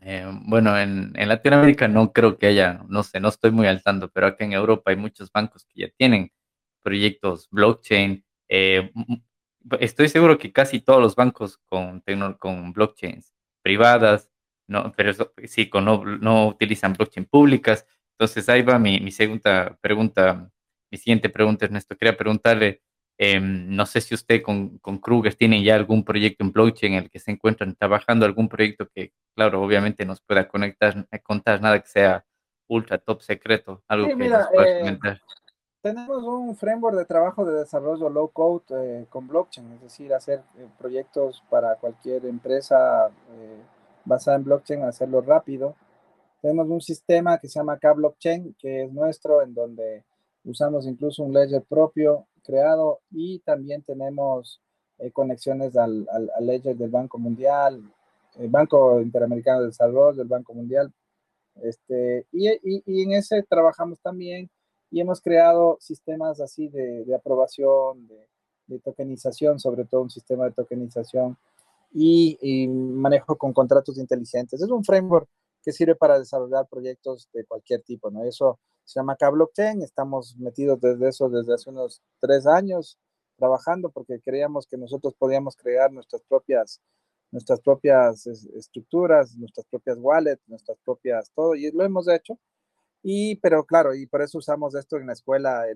Eh, 0.00 0.26
bueno, 0.42 0.78
en, 0.78 1.12
Latinoamérica 1.14 1.88
no 1.88 2.12
creo 2.12 2.38
que 2.38 2.46
haya, 2.46 2.84
no 2.88 3.02
sé, 3.02 3.20
no 3.20 3.28
estoy 3.28 3.50
muy 3.50 3.66
al 3.66 3.82
tanto, 3.82 4.10
pero 4.10 4.28
acá 4.28 4.44
en 4.44 4.52
Europa 4.52 4.90
hay 4.90 4.96
muchos 4.96 5.32
bancos 5.32 5.64
que 5.64 5.82
ya 5.82 5.88
tienen 5.96 6.32
proyectos 6.82 7.48
blockchain. 7.50 8.24
Eh, 8.48 8.92
estoy 9.80 10.08
seguro 10.08 10.38
que 10.38 10.52
casi 10.52 10.80
todos 10.80 11.02
los 11.02 11.16
bancos 11.16 11.58
con, 11.66 12.02
con 12.38 12.72
blockchains 12.72 13.34
privadas, 13.62 14.30
no, 14.68 14.92
pero 14.96 15.12
sí, 15.44 15.68
con 15.68 15.84
no, 15.84 16.48
utilizan 16.48 16.92
blockchain 16.92 17.26
públicas. 17.26 17.86
Entonces 18.12 18.48
ahí 18.48 18.62
va 18.62 18.78
mi, 18.78 19.10
segunda 19.10 19.76
pregunta, 19.80 20.50
mi 20.90 20.98
siguiente 20.98 21.30
pregunta, 21.30 21.64
Ernesto. 21.66 21.96
Quería 21.96 22.16
preguntarle, 22.16 22.82
em, 23.18 23.68
no 23.74 23.84
sé 23.84 24.00
si 24.00 24.14
usted 24.14 24.40
con, 24.42 24.78
con 24.78 24.98
Kruger 24.98 25.34
tiene 25.34 25.62
ya 25.62 25.74
algún 25.74 26.04
proyecto 26.04 26.44
en 26.44 26.52
blockchain 26.52 26.94
en 26.94 27.04
el 27.04 27.10
que 27.10 27.18
se 27.18 27.32
encuentran 27.32 27.74
trabajando, 27.74 28.24
algún 28.24 28.48
proyecto 28.48 28.88
que, 28.88 29.12
claro, 29.34 29.62
obviamente 29.62 30.06
nos 30.06 30.20
pueda 30.22 30.48
conectar, 30.48 31.06
contar 31.22 31.60
nada 31.60 31.80
que 31.80 31.88
sea 31.88 32.24
ultra 32.68 32.98
top 32.98 33.22
secreto, 33.22 33.82
algo 33.88 34.08
que 34.08 34.28
nos 34.28 34.48
pueda 34.48 34.70
eh, 34.70 34.80
comentar 34.80 35.20
tenemos 35.80 36.24
un 36.24 36.56
framework 36.56 36.96
de 36.96 37.04
trabajo 37.04 37.44
de 37.44 37.60
desarrollo 37.60 38.10
low 38.10 38.28
code 38.28 38.64
eh, 38.70 39.06
con 39.08 39.28
blockchain, 39.28 39.72
es 39.74 39.82
decir, 39.82 40.12
hacer 40.12 40.42
eh, 40.58 40.66
proyectos 40.76 41.42
para 41.48 41.76
cualquier 41.76 42.26
empresa 42.26 43.08
eh, 43.08 43.62
basada 44.04 44.36
en 44.36 44.44
blockchain, 44.44 44.82
hacerlo 44.82 45.20
rápido. 45.20 45.76
Tenemos 46.42 46.68
un 46.68 46.80
sistema 46.80 47.38
que 47.38 47.48
se 47.48 47.58
llama 47.58 47.78
K-Blockchain, 47.78 48.54
que 48.58 48.84
es 48.84 48.92
nuestro, 48.92 49.42
en 49.42 49.54
donde 49.54 50.04
usamos 50.44 50.86
incluso 50.86 51.22
un 51.22 51.32
ledger 51.32 51.62
propio 51.62 52.26
creado 52.48 53.00
y 53.10 53.40
también 53.40 53.82
tenemos 53.82 54.60
conexiones 55.12 55.76
al, 55.76 56.08
al, 56.10 56.46
ledger 56.46 56.76
del 56.76 56.90
Banco 56.90 57.18
Mundial, 57.18 57.82
el 58.36 58.48
Banco 58.48 59.00
Interamericano 59.00 59.60
de 59.60 59.66
Desarrollo, 59.66 60.22
el 60.22 60.28
Banco 60.28 60.54
Mundial. 60.54 60.92
Este, 61.62 62.26
y, 62.32 62.48
y, 62.48 62.82
y 62.86 63.02
en 63.02 63.12
ese 63.12 63.42
trabajamos 63.42 64.00
también 64.00 64.50
y 64.90 65.00
hemos 65.00 65.20
creado 65.20 65.76
sistemas 65.80 66.40
así 66.40 66.68
de, 66.68 67.04
de 67.04 67.14
aprobación, 67.14 68.08
de, 68.66 68.78
tokenización, 68.80 69.58
sobre 69.58 69.84
todo 69.86 70.02
un 70.02 70.10
sistema 70.10 70.44
de 70.44 70.52
tokenización 70.52 71.38
y, 71.92 72.68
manejo 72.68 73.36
con 73.36 73.52
contratos 73.52 73.96
inteligentes. 73.98 74.60
Es 74.60 74.70
un 74.70 74.84
framework 74.84 75.28
que 75.62 75.72
sirve 75.72 75.94
para 75.94 76.18
desarrollar 76.18 76.66
proyectos 76.68 77.28
de 77.32 77.44
cualquier 77.44 77.82
tipo, 77.82 78.10
¿no? 78.10 78.24
Eso 78.24 78.58
se 78.88 78.98
llama 78.98 79.16
K-Blockchain, 79.16 79.82
estamos 79.82 80.34
metidos 80.38 80.80
desde 80.80 81.08
eso 81.10 81.28
desde 81.28 81.52
hace 81.52 81.68
unos 81.68 82.02
tres 82.20 82.46
años 82.46 82.98
trabajando 83.36 83.90
porque 83.90 84.18
creíamos 84.18 84.66
que 84.66 84.78
nosotros 84.78 85.14
podíamos 85.18 85.56
crear 85.56 85.92
nuestras 85.92 86.22
propias 86.22 86.80
nuestras 87.30 87.60
propias 87.60 88.26
estructuras, 88.26 89.36
nuestras 89.36 89.66
propias 89.66 89.98
wallets, 90.00 90.42
nuestras 90.48 90.78
propias 90.82 91.30
todo, 91.34 91.54
y 91.54 91.70
lo 91.70 91.84
hemos 91.84 92.08
hecho. 92.08 92.38
Y, 93.02 93.36
pero 93.36 93.64
claro, 93.66 93.94
y 93.94 94.06
por 94.06 94.22
eso 94.22 94.38
usamos 94.38 94.74
esto 94.74 94.96
en 94.96 95.08
la 95.08 95.12
escuela, 95.12 95.66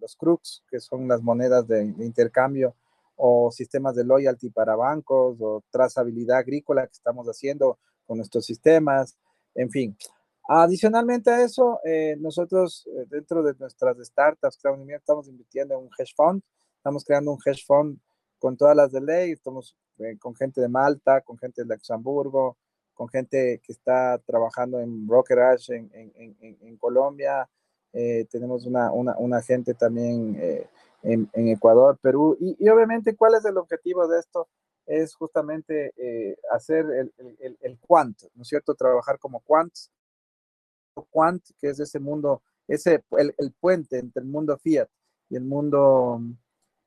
los 0.00 0.16
CRUX, 0.16 0.64
que 0.68 0.80
son 0.80 1.06
las 1.06 1.22
monedas 1.22 1.68
de, 1.68 1.84
intercambio, 1.84 2.74
o 3.14 3.52
sistemas 3.52 3.94
de 3.94 4.04
loyalty 4.04 4.50
para 4.50 4.74
bancos, 4.74 5.36
o 5.40 5.62
trazabilidad 5.70 6.38
agrícola 6.38 6.88
que 6.88 6.94
estamos 6.94 7.28
haciendo 7.28 7.78
con 8.04 8.16
nuestros 8.18 8.44
sistemas, 8.44 9.16
en 9.54 9.70
fin. 9.70 9.96
Adicionalmente 10.46 11.30
a 11.30 11.42
eso, 11.42 11.80
eh, 11.84 12.16
nosotros 12.18 12.86
eh, 12.86 13.06
dentro 13.08 13.42
de 13.42 13.54
nuestras 13.58 13.96
startups 14.06 14.58
estamos 14.90 15.26
invirtiendo 15.26 15.74
en 15.74 15.80
un 15.80 15.90
hedge 15.98 16.12
fund, 16.14 16.42
estamos 16.76 17.02
creando 17.02 17.32
un 17.32 17.38
hedge 17.44 17.64
fund 17.66 17.98
con 18.38 18.54
todas 18.54 18.76
las 18.76 18.92
de 18.92 19.00
ley, 19.00 19.32
estamos 19.32 19.74
eh, 19.98 20.18
con 20.18 20.34
gente 20.34 20.60
de 20.60 20.68
Malta, 20.68 21.22
con 21.22 21.38
gente 21.38 21.62
de 21.62 21.74
Luxemburgo, 21.74 22.58
con 22.92 23.08
gente 23.08 23.62
que 23.64 23.72
está 23.72 24.18
trabajando 24.26 24.80
en 24.80 25.06
brokerage 25.06 25.74
en, 25.74 25.90
en, 25.94 26.36
en, 26.60 26.76
Colombia, 26.76 27.48
tenemos 28.30 28.66
una, 28.66 28.92
una, 28.92 29.16
una, 29.18 29.40
gente 29.40 29.74
también 29.74 30.36
en, 31.02 31.28
Ecuador, 31.48 31.98
Perú, 32.00 32.36
y, 32.38 32.56
y, 32.64 32.68
obviamente, 32.68 33.16
¿cuál 33.16 33.34
es 33.34 33.44
el 33.46 33.56
objetivo 33.56 34.06
de 34.06 34.20
esto? 34.20 34.48
Es 34.86 35.14
justamente 35.14 35.92
hacer 36.52 36.84
el, 36.84 37.12
el, 37.40 37.58
el, 37.60 37.78
quant, 37.80 38.16
¿no 38.34 38.42
es 38.42 38.48
cierto? 38.48 38.74
Trabajar 38.74 39.18
como 39.18 39.40
quants, 39.40 39.90
quant, 41.10 41.42
que 41.58 41.68
es 41.70 41.80
ese 41.80 41.98
mundo, 41.98 42.42
ese, 42.68 43.04
el, 43.18 43.34
el, 43.38 43.52
puente 43.52 43.98
entre 43.98 44.22
el 44.22 44.28
mundo 44.28 44.56
fiat 44.58 44.88
y 45.28 45.36
el 45.36 45.44
mundo, 45.44 46.20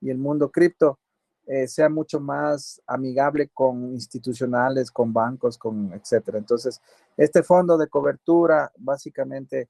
y 0.01 0.09
el 0.09 0.17
mundo 0.17 0.49
cripto, 0.51 0.99
eh, 1.45 1.67
sea 1.67 1.87
mucho 1.87 2.19
más 2.19 2.81
amigable 2.85 3.47
con 3.53 3.93
institucionales, 3.93 4.91
con 4.91 5.13
bancos, 5.13 5.57
con 5.57 5.93
etcétera. 5.93 6.37
Entonces, 6.37 6.81
este 7.15 7.41
fondo 7.41 7.77
de 7.77 7.87
cobertura 7.87 8.71
básicamente 8.77 9.69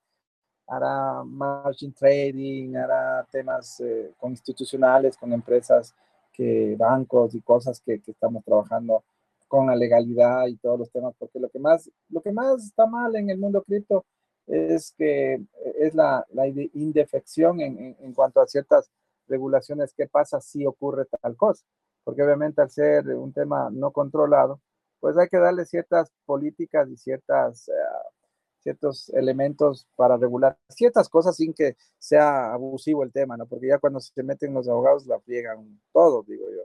hará 0.68 1.24
margin 1.24 1.94
trading, 1.94 2.76
hará 2.76 3.26
temas 3.32 3.80
eh, 3.82 4.12
con 4.18 4.32
institucionales, 4.32 5.18
con 5.18 5.32
empresas 5.34 5.94
que 6.34 6.76
bancos 6.78 7.36
y 7.36 7.42
cosas 7.42 7.80
que, 7.80 8.00
que 8.02 8.12
estamos 8.12 8.44
trabajando 8.44 9.04
con 9.48 9.68
la 9.68 9.76
legalidad 9.76 10.48
y 10.48 10.58
todos 10.58 10.80
los 10.80 10.92
temas, 10.92 11.14
porque 11.18 11.40
lo 11.40 11.50
que 11.50 11.60
más, 11.60 11.90
lo 12.10 12.22
que 12.22 12.32
más 12.32 12.64
está 12.64 12.86
mal 12.86 13.16
en 13.16 13.30
el 13.30 13.38
mundo 13.38 13.64
cripto 13.64 14.06
es 14.48 14.94
que 14.98 15.42
es 15.78 15.94
la, 15.94 16.26
la 16.32 16.48
indefección 16.48 17.60
en, 17.62 17.96
en, 18.00 18.14
cuanto 18.14 18.40
a 18.42 18.48
ciertas 18.48 18.90
regulaciones, 19.28 19.94
qué 19.94 20.08
pasa 20.08 20.40
si 20.40 20.66
ocurre 20.66 21.06
tal 21.22 21.36
cosa, 21.36 21.66
porque 22.04 22.24
obviamente 22.24 22.62
al 22.62 22.72
ser 22.72 23.08
un 23.10 23.34
tema 23.34 23.70
no 23.72 23.92
controlado, 23.92 24.62
pues 25.00 25.18
hay 25.18 25.28
que 25.28 25.38
darle 25.38 25.66
ciertas 25.66 26.12
políticas 26.26 26.90
y 26.90 26.98
ciertas, 26.98 27.68
uh, 27.68 28.14
ciertos 28.62 29.10
elementos 29.10 29.86
para 29.96 30.18
regular 30.18 30.58
ciertas 30.70 31.10
cosas 31.10 31.36
sin 31.36 31.54
que 31.54 31.76
sea 32.00 32.54
abusivo 32.54 33.04
el 33.04 33.12
tema, 33.12 33.38
¿no? 33.38 33.46
Porque 33.48 33.68
ya 33.68 33.80
cuando 33.80 34.00
se 34.00 34.24
meten 34.24 34.54
los 34.54 34.68
abogados 34.68 35.06
la 35.06 35.20
friegan 35.20 35.80
todo, 35.92 36.24
digo 36.24 36.46
yo. 36.50 36.64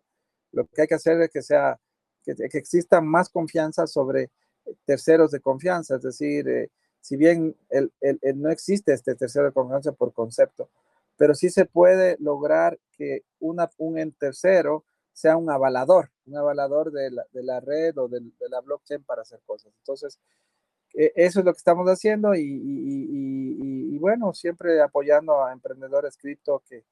Lo 0.53 0.66
que 0.66 0.83
hay 0.83 0.89
que 0.89 0.95
hacer 0.95 1.20
es 1.20 1.30
que 1.30 1.43
sea, 1.43 1.78
que, 2.24 2.35
que 2.35 2.59
exista 2.59 3.01
más 3.01 3.28
confianza 3.28 3.87
sobre 3.87 4.30
terceros 4.85 5.33
de 5.33 5.41
confianza, 5.41 5.97
es 5.97 6.03
decir, 6.03 6.49
eh, 6.49 6.70
si 7.03 7.16
bien 7.16 7.55
el, 7.68 7.92
el, 8.00 8.18
el 8.22 8.40
no 8.40 8.48
existe 8.48 8.92
este 8.92 9.14
tercero 9.16 9.46
de 9.46 9.53
confianza 9.53 9.92
por 9.92 10.14
concepto, 10.14 10.70
pero 11.16 11.34
sí 11.34 11.50
se 11.50 11.66
puede 11.66 12.16
lograr 12.20 12.78
que 12.96 13.24
una, 13.40 13.68
un 13.78 14.12
tercero 14.12 14.84
sea 15.12 15.36
un 15.36 15.50
avalador, 15.50 16.11
un 16.26 16.36
avalador 16.36 16.92
de 16.92 17.11
la, 17.11 17.26
de 17.32 17.42
la 17.42 17.61
red 17.61 17.98
o 17.98 18.09
de, 18.09 18.20
de, 18.20 18.48
la 18.48 18.61
blockchain 18.61 19.03
para 19.03 19.22
hacer 19.22 19.40
cosas. 19.44 19.72
Entonces, 19.78 20.18
eh, 20.94 21.12
eso 21.16 21.40
es 21.40 21.44
lo 21.44 21.53
que 21.53 21.59
estamos 21.59 21.86
haciendo 21.88 22.34
y, 22.34 22.40
y, 22.40 23.94
y, 23.94 23.98
bueno, 23.98 24.32
siempre 24.32 24.80
apoyando 24.80 25.44
a 25.44 25.53
emprendedores 25.53 26.16
cripto 26.16 26.62
que, 26.68 26.84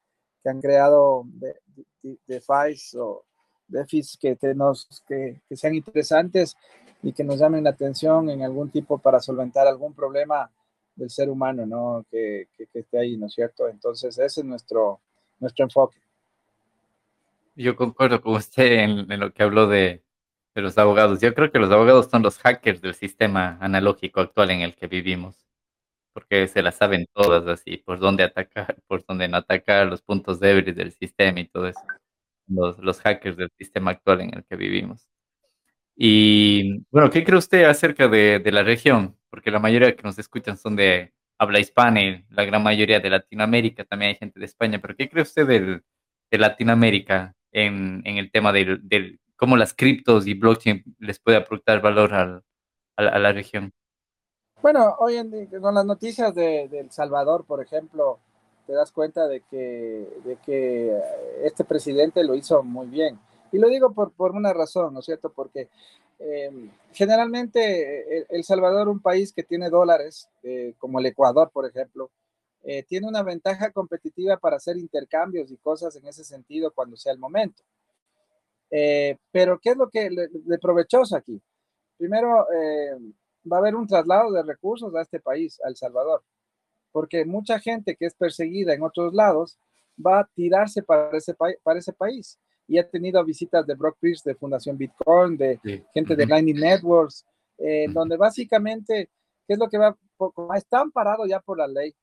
que 0.43 0.49
han 0.49 0.61
creado 0.61 1.25
DeFi 2.27 2.97
o 2.97 3.25
DeFis 3.67 4.17
que, 4.19 4.37
nos, 4.55 5.03
que, 5.07 5.41
que 5.47 5.55
sean 5.55 5.73
interesantes 5.73 6.55
y 7.03 7.13
que 7.13 7.23
nos 7.23 7.39
llamen 7.39 7.63
la 7.63 7.71
atención 7.71 8.29
en 8.29 8.43
algún 8.43 8.69
tipo 8.69 8.97
para 8.97 9.19
solventar 9.19 9.67
algún 9.67 9.93
problema 9.93 10.49
del 10.95 11.09
ser 11.09 11.29
humano, 11.29 11.65
¿no? 11.65 12.05
Que, 12.11 12.47
que, 12.55 12.67
que, 12.67 12.79
esté 12.79 12.99
ahí, 12.99 13.17
¿no 13.17 13.27
es 13.27 13.33
cierto? 13.33 13.67
Entonces, 13.67 14.17
ese 14.17 14.41
es 14.41 14.45
nuestro, 14.45 14.99
nuestro 15.39 15.65
enfoque. 15.65 15.99
Yo 17.55 17.75
concuerdo 17.75 18.21
con 18.21 18.35
usted 18.35 18.83
en, 18.83 19.11
en 19.11 19.19
lo 19.19 19.33
que 19.33 19.43
habló 19.43 19.67
de, 19.67 20.03
de, 20.55 20.61
los 20.61 20.77
abogados. 20.77 21.19
Yo 21.21 21.33
creo 21.33 21.51
que 21.51 21.59
los 21.59 21.71
abogados 21.71 22.09
son 22.09 22.23
los 22.23 22.37
hackers 22.39 22.81
del 22.81 22.93
sistema 22.93 23.57
analógico 23.61 24.21
actual 24.21 24.51
en 24.51 24.61
el 24.61 24.75
que 24.75 24.87
vivimos, 24.87 25.47
porque 26.13 26.47
se 26.47 26.61
las 26.61 26.75
saben 26.75 27.07
todas 27.13 27.47
así, 27.47 27.77
por 27.77 27.99
dónde 27.99 28.23
atacar, 28.23 28.77
por 28.87 29.05
dónde 29.05 29.27
no 29.27 29.37
atacar, 29.37 29.87
los 29.87 30.01
puntos 30.01 30.39
débiles 30.39 30.75
del 30.75 30.91
sistema 30.93 31.39
y 31.39 31.47
todo 31.47 31.67
eso. 31.67 31.81
Los, 32.47 32.77
los 32.79 32.99
hackers 33.01 33.37
del 33.37 33.51
sistema 33.57 33.91
actual 33.91 34.21
en 34.21 34.33
el 34.35 34.43
que 34.45 34.55
vivimos. 34.55 35.10
Y 35.95 36.79
bueno, 36.89 37.09
¿qué 37.09 37.23
cree 37.23 37.37
usted 37.37 37.63
acerca 37.65 38.07
de, 38.07 38.41
la 38.51 38.63
región? 38.63 39.17
Porque 39.29 39.51
la 39.51 39.59
mayoría 39.59 39.95
que 39.95 40.03
nos 40.03 40.17
escuchan 40.17 40.57
son 40.57 40.75
de 40.75 41.13
habla 41.37 41.59
hispana 41.59 42.01
y 42.01 42.25
la 42.29 42.45
gran 42.45 42.63
mayoría 42.63 42.99
de 42.99 43.09
Latinoamérica, 43.09 43.83
también 43.83 44.09
hay 44.09 44.17
gente 44.17 44.39
de 44.39 44.45
España, 44.45 44.79
pero 44.79 44.95
¿qué 44.95 45.09
cree 45.09 45.23
usted 45.23 45.47
de 45.47 46.37
Latinoamérica 46.37 47.35
en, 47.51 48.01
el 48.05 48.31
tema 48.31 48.51
del, 48.51 48.87
del, 48.87 49.19
cómo 49.35 49.57
las 49.57 49.73
criptos 49.73 50.27
y 50.27 50.35
blockchain 50.35 50.83
les 50.99 51.19
puede 51.19 51.37
aportar 51.37 51.81
valor 51.81 52.13
al, 52.13 52.43
a, 52.95 53.19
la 53.19 53.31
región? 53.31 53.73
Bueno, 54.61 54.95
hoy 54.99 55.15
en, 55.15 55.47
con 55.59 55.73
las 55.73 55.85
noticias 55.85 56.33
de, 56.35 56.65
El 56.65 56.91
Salvador, 56.91 57.45
por 57.45 57.61
ejemplo, 57.61 58.19
te 58.67 58.73
das 58.73 58.91
cuenta 58.91 59.27
de 59.27 59.41
que, 59.41 60.07
de 60.23 60.37
que 60.45 60.95
este 61.43 61.63
presidente 61.63 62.23
lo 62.23 62.35
hizo 62.35 62.61
muy 62.61 62.87
bien 62.87 63.19
y 63.51 63.57
lo 63.57 63.67
digo 63.69 63.93
por, 63.93 64.11
por 64.11 64.31
una 64.31 64.53
razón, 64.53 64.93
¿no 64.93 64.99
es 64.99 65.05
cierto? 65.05 65.31
Porque 65.31 65.69
eh, 66.19 66.69
generalmente 66.93 68.17
el, 68.17 68.25
el, 68.29 68.43
Salvador, 68.43 68.87
un 68.87 69.01
país 69.01 69.33
que 69.33 69.43
tiene 69.43 69.69
dólares, 69.69 70.29
eh, 70.43 70.73
como 70.77 70.99
el 70.99 71.05
Ecuador, 71.07 71.49
por 71.51 71.65
ejemplo, 71.65 72.11
eh, 72.63 72.83
tiene 72.83 73.07
una 73.07 73.23
ventaja 73.23 73.71
competitiva 73.71 74.37
para 74.37 74.57
hacer 74.57 74.77
intercambios 74.77 75.51
y 75.51 75.57
cosas 75.57 75.95
en 75.95 76.07
ese 76.07 76.23
sentido 76.23 76.71
cuando 76.71 76.95
sea 76.95 77.11
el 77.11 77.17
momento. 77.17 77.63
Eh, 78.69 79.17
pero, 79.31 79.59
¿qué 79.59 79.71
es 79.71 79.77
lo 79.77 79.89
que 79.89 80.09
le, 80.09 80.29
le 80.45 80.59
provechoso 80.59 81.15
aquí? 81.15 81.41
Primero, 81.97 82.45
eh, 82.51 82.95
va 83.51 83.57
a 83.57 83.59
haber 83.59 83.75
un 83.75 83.87
traslado 83.87 84.31
de 84.31 84.43
recursos 84.43 84.93
a 84.95 85.01
este 85.01 85.19
país, 85.19 85.59
a 85.65 85.69
El 85.69 85.75
Salvador, 85.75 86.23
porque 86.91 87.25
mucha 87.25 87.59
gente 87.59 87.95
que 87.95 88.05
es 88.05 88.13
perseguida 88.13 88.73
en 88.73 88.83
otros 88.83 89.13
lados 89.13 89.57
va 90.03 90.19
a 90.19 90.29
tirarse 90.35 90.83
para 90.83 91.17
ese, 91.17 91.33
para 91.33 91.79
ese 91.79 91.93
país 91.93 92.39
y 92.71 92.79
he 92.79 92.85
tenido 92.85 93.21
visitas 93.25 93.67
de 93.67 93.75
Brock 93.75 93.97
Pierce, 93.99 94.29
de 94.29 94.33
Fundación 94.33 94.77
Bitcoin, 94.77 95.35
de 95.35 95.59
sí. 95.61 95.83
gente 95.93 96.15
de 96.15 96.25
Lightning 96.25 96.55
Networks, 96.55 97.25
eh, 97.57 97.87
donde 97.89 98.15
básicamente, 98.15 99.09
¿qué 99.45 99.53
es 99.55 99.59
lo 99.59 99.67
que 99.67 99.77
va? 99.77 99.93
Están 100.55 100.89
parados 100.89 101.27
ya 101.27 101.41
por 101.41 101.57
la 101.57 101.67
ley. 101.67 101.93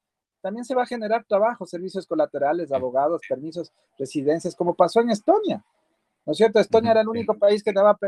También 0.42 0.66
se 0.66 0.74
va 0.74 0.82
a 0.82 0.86
generar 0.86 1.24
trabajo, 1.24 1.64
servicios 1.64 2.06
colaterales, 2.06 2.70
abogados, 2.70 3.22
permisos, 3.26 3.72
residencias, 3.98 4.54
como 4.54 4.74
pasó 4.74 5.00
en 5.00 5.08
Estonia. 5.08 5.64
¿No 6.26 6.32
es 6.32 6.36
cierto? 6.36 6.60
Estonia 6.60 6.90
era 6.90 7.00
el 7.00 7.08
único 7.08 7.32
país 7.38 7.62
que 7.62 7.72
daba 7.72 7.98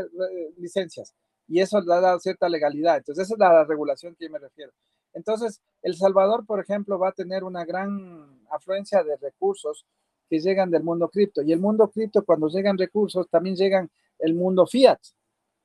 licencias 0.57 1.15
y 1.47 1.61
eso 1.61 1.81
le 1.81 1.91
ha 1.95 1.99
dado 1.99 2.19
cierta 2.19 2.47
legalidad. 2.47 2.97
Entonces, 2.97 3.25
esa 3.25 3.33
es 3.33 3.39
la 3.39 3.65
regulación 3.65 4.15
que 4.15 4.25
yo 4.25 4.31
me 4.31 4.37
refiero. 4.37 4.71
Entonces, 5.13 5.59
El 5.81 5.95
Salvador, 5.95 6.45
por 6.45 6.59
ejemplo, 6.59 6.99
va 6.99 7.09
a 7.09 7.13
tener 7.13 7.43
una 7.43 7.65
gran 7.65 8.39
afluencia 8.51 9.03
de 9.03 9.17
recursos 9.17 9.87
que 10.31 10.39
llegan 10.39 10.71
del 10.71 10.81
mundo 10.81 11.09
cripto. 11.09 11.41
Y 11.41 11.51
el 11.51 11.59
mundo 11.59 11.89
cripto, 11.89 12.23
cuando 12.23 12.47
llegan 12.47 12.77
recursos, 12.77 13.27
también 13.29 13.57
llegan 13.57 13.89
el 14.17 14.33
mundo 14.33 14.65
fiat, 14.65 14.97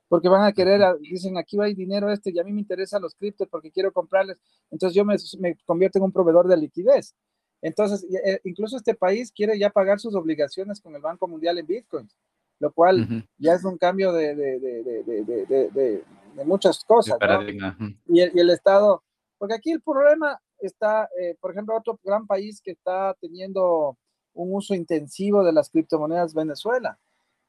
porque 0.09 0.27
van 0.27 0.43
a 0.43 0.51
querer, 0.51 0.81
dicen, 0.99 1.37
aquí 1.37 1.55
va 1.55 1.65
hay 1.65 1.73
dinero 1.73 2.11
este 2.11 2.31
y 2.31 2.39
a 2.39 2.43
mí 2.43 2.51
me 2.51 2.59
interesan 2.59 3.01
los 3.01 3.15
criptos 3.15 3.47
porque 3.47 3.71
quiero 3.71 3.93
comprarles. 3.93 4.37
Entonces 4.69 4.93
yo 4.93 5.05
me, 5.05 5.15
me 5.39 5.55
convierto 5.65 5.99
en 5.99 6.03
un 6.03 6.11
proveedor 6.11 6.49
de 6.49 6.57
liquidez. 6.57 7.15
Entonces, 7.61 8.05
eh, 8.25 8.41
incluso 8.43 8.75
este 8.75 8.93
país 8.93 9.31
quiere 9.31 9.57
ya 9.57 9.69
pagar 9.69 10.01
sus 10.01 10.13
obligaciones 10.15 10.81
con 10.81 10.93
el 10.93 11.01
Banco 11.01 11.29
Mundial 11.29 11.57
en 11.59 11.65
Bitcoin, 11.65 12.09
lo 12.59 12.73
cual 12.73 13.01
uh 13.01 13.05
-huh. 13.05 13.27
ya 13.37 13.53
es 13.53 13.63
un 13.63 13.77
cambio 13.77 14.11
de, 14.11 14.35
de, 14.35 14.59
de, 14.59 16.03
de 16.35 16.45
muchas 16.45 16.83
cosas. 16.83 17.17
¿no? 17.21 17.41
y, 18.13 18.19
el, 18.19 18.31
y, 18.35 18.39
el, 18.39 18.49
Estado, 18.49 19.01
porque 19.37 19.55
aquí 19.55 19.71
el 19.71 19.81
problema 19.81 20.37
está, 20.59 21.09
eh, 21.19 21.35
por 21.39 21.51
ejemplo, 21.51 21.77
otro 21.77 21.97
gran 22.03 22.27
país 22.27 22.61
que 22.61 22.71
está 22.71 23.15
teniendo 23.21 23.97
un 24.37 24.53
uso 24.53 24.73
intensivo 24.73 25.43
de 25.43 25.51
las 25.51 25.69
criptomonedas 25.69 26.33
Venezuela, 26.33 26.97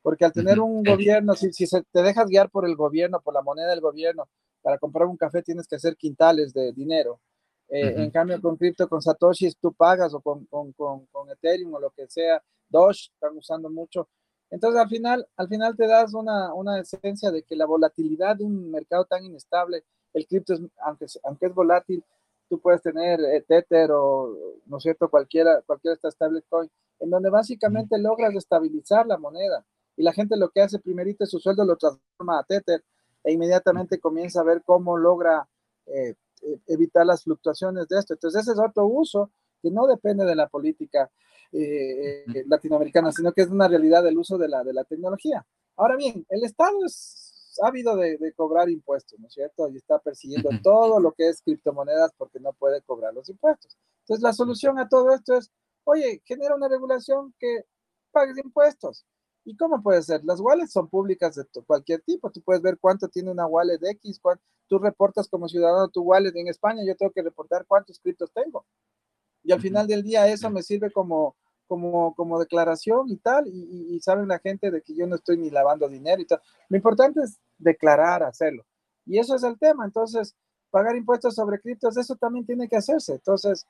porque 0.03 0.25
al 0.25 0.33
tener 0.33 0.61
un 0.61 0.83
gobierno, 0.83 1.35
si, 1.35 1.53
si 1.53 1.67
se, 1.67 1.83
te 1.93 2.03
dejas 2.03 2.29
guiar 2.29 2.51
por 2.51 2.67
el 2.67 2.77
gobierno, 2.77 3.21
por 3.21 3.35
la 3.35 3.43
moneda 3.43 3.69
del 3.71 3.81
gobierno, 3.81 4.29
para 4.63 4.79
comprar 4.79 5.07
un 5.07 5.17
café 5.17 5.43
tienes 5.43 5.67
que 5.67 5.77
hacer 5.77 5.97
quintales 5.97 6.53
de 6.53 6.73
dinero. 6.73 7.21
Eh, 7.69 7.95
en 7.99 8.11
cambio, 8.11 8.41
con 8.41 8.57
cripto, 8.57 8.89
con 8.89 9.03
Satoshi, 9.03 9.53
tú 9.61 9.75
pagas 9.75 10.15
o 10.15 10.21
con, 10.21 10.47
con, 10.47 10.73
con, 10.73 11.05
con, 11.07 11.31
Ethereum 11.31 11.75
o 11.75 11.81
lo 11.81 11.91
que 11.91 12.09
sea, 12.09 12.43
Doge, 12.69 13.11
están 13.13 13.37
usando 13.37 13.69
mucho. 13.69 14.09
Entonces, 14.51 14.81
al 14.81 14.89
final, 14.89 15.27
al 15.37 15.49
final 15.49 15.77
te 15.77 15.87
das 15.87 16.15
una, 16.15 16.55
una 16.55 16.81
esencia 16.81 17.31
de 17.31 17.43
que 17.43 17.57
la 17.57 17.67
volatilidad 17.67 18.37
de 18.37 18.45
un 18.45 18.71
mercado 18.71 19.05
tan 19.05 19.23
inestable, 19.25 19.85
el 20.15 20.27
cripto, 20.27 20.55
es, 20.55 20.61
aunque, 20.79 21.07
aunque 21.25 21.47
es 21.47 21.55
volátil, 21.55 22.03
tú 22.49 22.61
puedes 22.61 22.83
tener 22.83 23.21
eh, 23.21 23.45
Tether 23.47 23.91
o, 23.93 24.35
¿no 24.67 24.77
es 24.79 24.83
cierto?, 24.83 25.09
cualquiera, 25.09 25.63
cualquiera 25.63 25.97
de 26.01 26.09
estas 26.09 26.17
en 27.01 27.11
donde 27.11 27.31
básicamente 27.31 27.99
logras 27.99 28.35
estabilizar 28.35 29.07
la 29.07 29.19
moneda. 29.19 29.65
Y 29.97 30.03
la 30.03 30.13
gente 30.13 30.37
lo 30.37 30.51
que 30.51 30.63
hace 30.63 30.79
primerito 30.79 31.25
es 31.25 31.31
su 31.31 31.39
sueldo 31.39 31.65
lo 31.65 31.77
transforma 31.77 32.39
a 32.39 32.45
Tether 32.45 32.85
e 33.25 33.33
inmediatamente 33.33 33.99
comienza 33.99 34.41
a 34.41 34.45
ver 34.45 34.63
cómo 34.65 34.97
logra 34.97 35.49
eh, 35.87 36.15
eh, 36.43 36.61
evitar 36.69 37.05
las 37.05 37.25
fluctuaciones 37.25 37.89
de 37.89 37.99
esto. 37.99 38.15
Entonces 38.15 38.43
ese 38.43 38.53
es 38.53 38.59
otro 38.59 38.87
uso 38.87 39.31
que 39.61 39.71
no 39.71 39.87
depende 39.87 40.25
de 40.25 40.37
la 40.37 40.49
política 40.49 41.11
eh, 41.51 42.25
latinoamericana, 42.47 43.11
sino 43.11 43.33
que 43.33 43.43
es 43.43 43.49
una 43.49 43.67
realidad 43.67 44.05
del 44.05 44.19
uso 44.19 44.39
de 44.39 44.49
la, 44.49 44.63
de 44.63 44.73
la 44.73 44.85
tecnología. 44.85 45.45
Ahora 45.77 45.97
bien, 45.97 46.25
el 46.29 46.45
Estado 46.45 46.85
es 46.85 47.28
ávido 47.63 47.97
de, 47.97 48.17
de, 48.19 48.33
cobrar 48.33 48.69
impuestos, 48.69 49.19
¿no 49.19 49.27
es 49.27 49.35
cierto? 49.35 49.69
Y 49.69 49.77
está 49.77 49.99
persiguiendo 49.99 50.51
todo 50.63 51.01
lo 51.01 51.13
que 51.13 51.29
es 51.29 51.43
criptomonedas 51.43 52.13
porque 52.17 52.41
no 52.41 52.53
puede 52.53 52.83
cobrar 52.83 53.15
los 53.15 53.29
impuestos. 53.29 53.77
Entonces 54.01 54.23
la 54.23 54.33
solución 54.33 54.79
a 54.79 54.89
todo 54.89 55.13
esto 55.13 55.37
es, 55.37 55.51
oye, 55.85 56.23
genera 56.25 56.55
una 56.55 56.69
regulación 56.69 57.35
que 57.39 57.65
pague 58.11 58.33
impuestos. 58.43 59.05
¿Y 59.45 59.57
cómo 59.57 59.83
puede 59.83 60.03
ser? 60.03 60.23
Las 60.25 60.41
wallets 60.41 60.73
son 60.73 60.89
públicas 60.89 61.35
de 61.35 61.45
cualquier 61.67 62.03
tipo. 62.03 62.31
Tú 62.31 62.43
puedes 62.43 62.61
ver 62.61 62.79
cuánto 62.79 63.09
tiene 63.09 63.31
una 63.31 63.47
wallet 63.47 63.79
de 63.79 63.91
X, 63.93 64.21
tú 64.69 64.79
reportas 64.79 65.29
como 65.29 65.49
ciudadano 65.49 65.89
tu 65.89 66.03
wallet 66.03 66.33
en 66.35 66.49
España, 66.49 66.83
yo 66.85 66.95
tengo 66.97 67.13
que 67.13 67.23
reportar 67.23 67.65
cuántos 67.67 67.99
criptos 67.99 68.31
tengo. 68.33 68.67
Y 69.43 69.53
al 69.53 69.61
final 69.61 69.87
del 69.87 70.03
día 70.03 70.29
eso 70.29 70.51
me 70.51 70.63
sirve 70.63 70.91
como, 70.91 71.35
como, 71.69 72.15
como 72.15 72.39
declaración 72.41 73.09
y 73.11 73.17
tal, 73.17 73.47
y, 73.47 74.01
saben 74.01 74.29
la 74.29 74.39
gente 74.39 74.71
de 74.71 74.83
que 74.83 74.95
yo 74.95 75.07
no 75.07 75.17
estoy 75.17 75.37
ni 75.37 75.51
lavando 75.51 75.89
dinero 75.89 76.21
y 76.21 76.27
tal. 76.27 76.41
Lo 76.69 76.77
importante 76.77 77.21
es 77.21 77.39
declarar, 77.59 78.23
hacerlo. 78.23 78.65
Y 79.07 79.19
eso 79.19 79.35
es 79.35 79.43
el 79.43 79.59
tema. 79.59 79.85
Entonces, 79.85 80.35
pagar 80.71 80.97
impuestos 80.97 81.35
sobre 81.35 81.61
criptos, 81.61 81.97
eso 81.97 82.17
también 82.17 82.47
tiene 82.47 82.69
que 82.69 82.77
hacerse. 82.77 83.13
Entonces, 83.13 83.67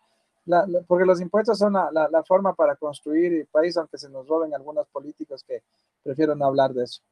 porque 0.86 1.04
los 1.04 1.20
impuestos 1.20 1.58
son 1.58 1.74
la, 1.74 2.24
forma 2.26 2.54
para 2.54 2.76
construir 2.76 3.32
el 3.32 3.46
país, 3.46 3.76
aunque 3.76 3.98
se 3.98 4.08
nos 4.08 4.26
roben 4.26 4.54
algunos 4.54 4.88
políticos 4.88 5.44
que 5.46 5.62
prefieren 6.02 6.42
hablar 6.42 6.72
de 6.72 6.84
eso. 6.84 7.02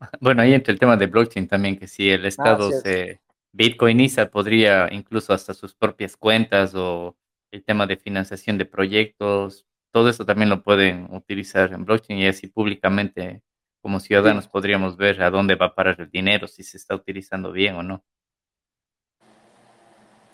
Bueno, 0.20 0.42
ahí 0.42 0.54
entre 0.54 0.72
el 0.72 0.78
tema 0.78 0.96
de 0.96 1.06
blockchain 1.06 1.48
también, 1.48 1.76
que 1.76 1.88
si 1.88 2.08
el 2.08 2.24
Estado 2.24 2.70
se 2.70 3.20
bitcoiniza, 3.52 4.30
podría 4.30 4.88
incluso 4.92 5.32
hasta 5.32 5.54
sus 5.54 5.74
propias 5.74 6.16
cuentas 6.16 6.72
o 6.76 7.16
el 7.50 7.64
tema 7.64 7.86
de 7.86 7.96
financiación 7.96 8.58
de 8.58 8.64
proyectos, 8.64 9.66
todo 9.92 10.08
eso 10.08 10.24
también 10.24 10.50
lo 10.50 10.62
pueden 10.62 11.08
utilizar 11.14 11.72
en 11.72 11.84
blockchain 11.84 12.18
y 12.18 12.26
así 12.26 12.46
públicamente 12.48 13.42
como 13.80 14.00
ciudadanos 14.00 14.48
podríamos 14.48 14.96
ver 14.96 15.22
a 15.22 15.30
dónde 15.30 15.54
va 15.54 15.66
a 15.66 15.74
parar 15.74 16.00
el 16.00 16.10
dinero, 16.10 16.46
si 16.46 16.62
se 16.62 16.76
está 16.76 16.94
utilizando 16.94 17.52
bien 17.52 17.76
o 17.76 17.82
no. 17.82 18.04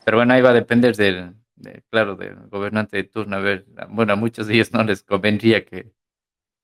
Pero 0.05 0.18
bueno, 0.18 0.34
ahí 0.34 0.42
va 0.42 0.50
a 0.50 0.55
depender 0.55 0.96
del, 0.96 1.34
claro, 1.90 2.16
del 2.16 2.36
gobernante 2.48 2.96
de 2.96 3.05
turno. 3.05 3.36
A 3.36 3.40
ver, 3.40 3.64
bueno, 3.88 4.12
a 4.12 4.16
muchos 4.16 4.46
de 4.46 4.55
ellos 4.55 4.72
no 4.72 4.82
les 4.84 5.02
convendría 5.02 5.64
que, 5.64 5.92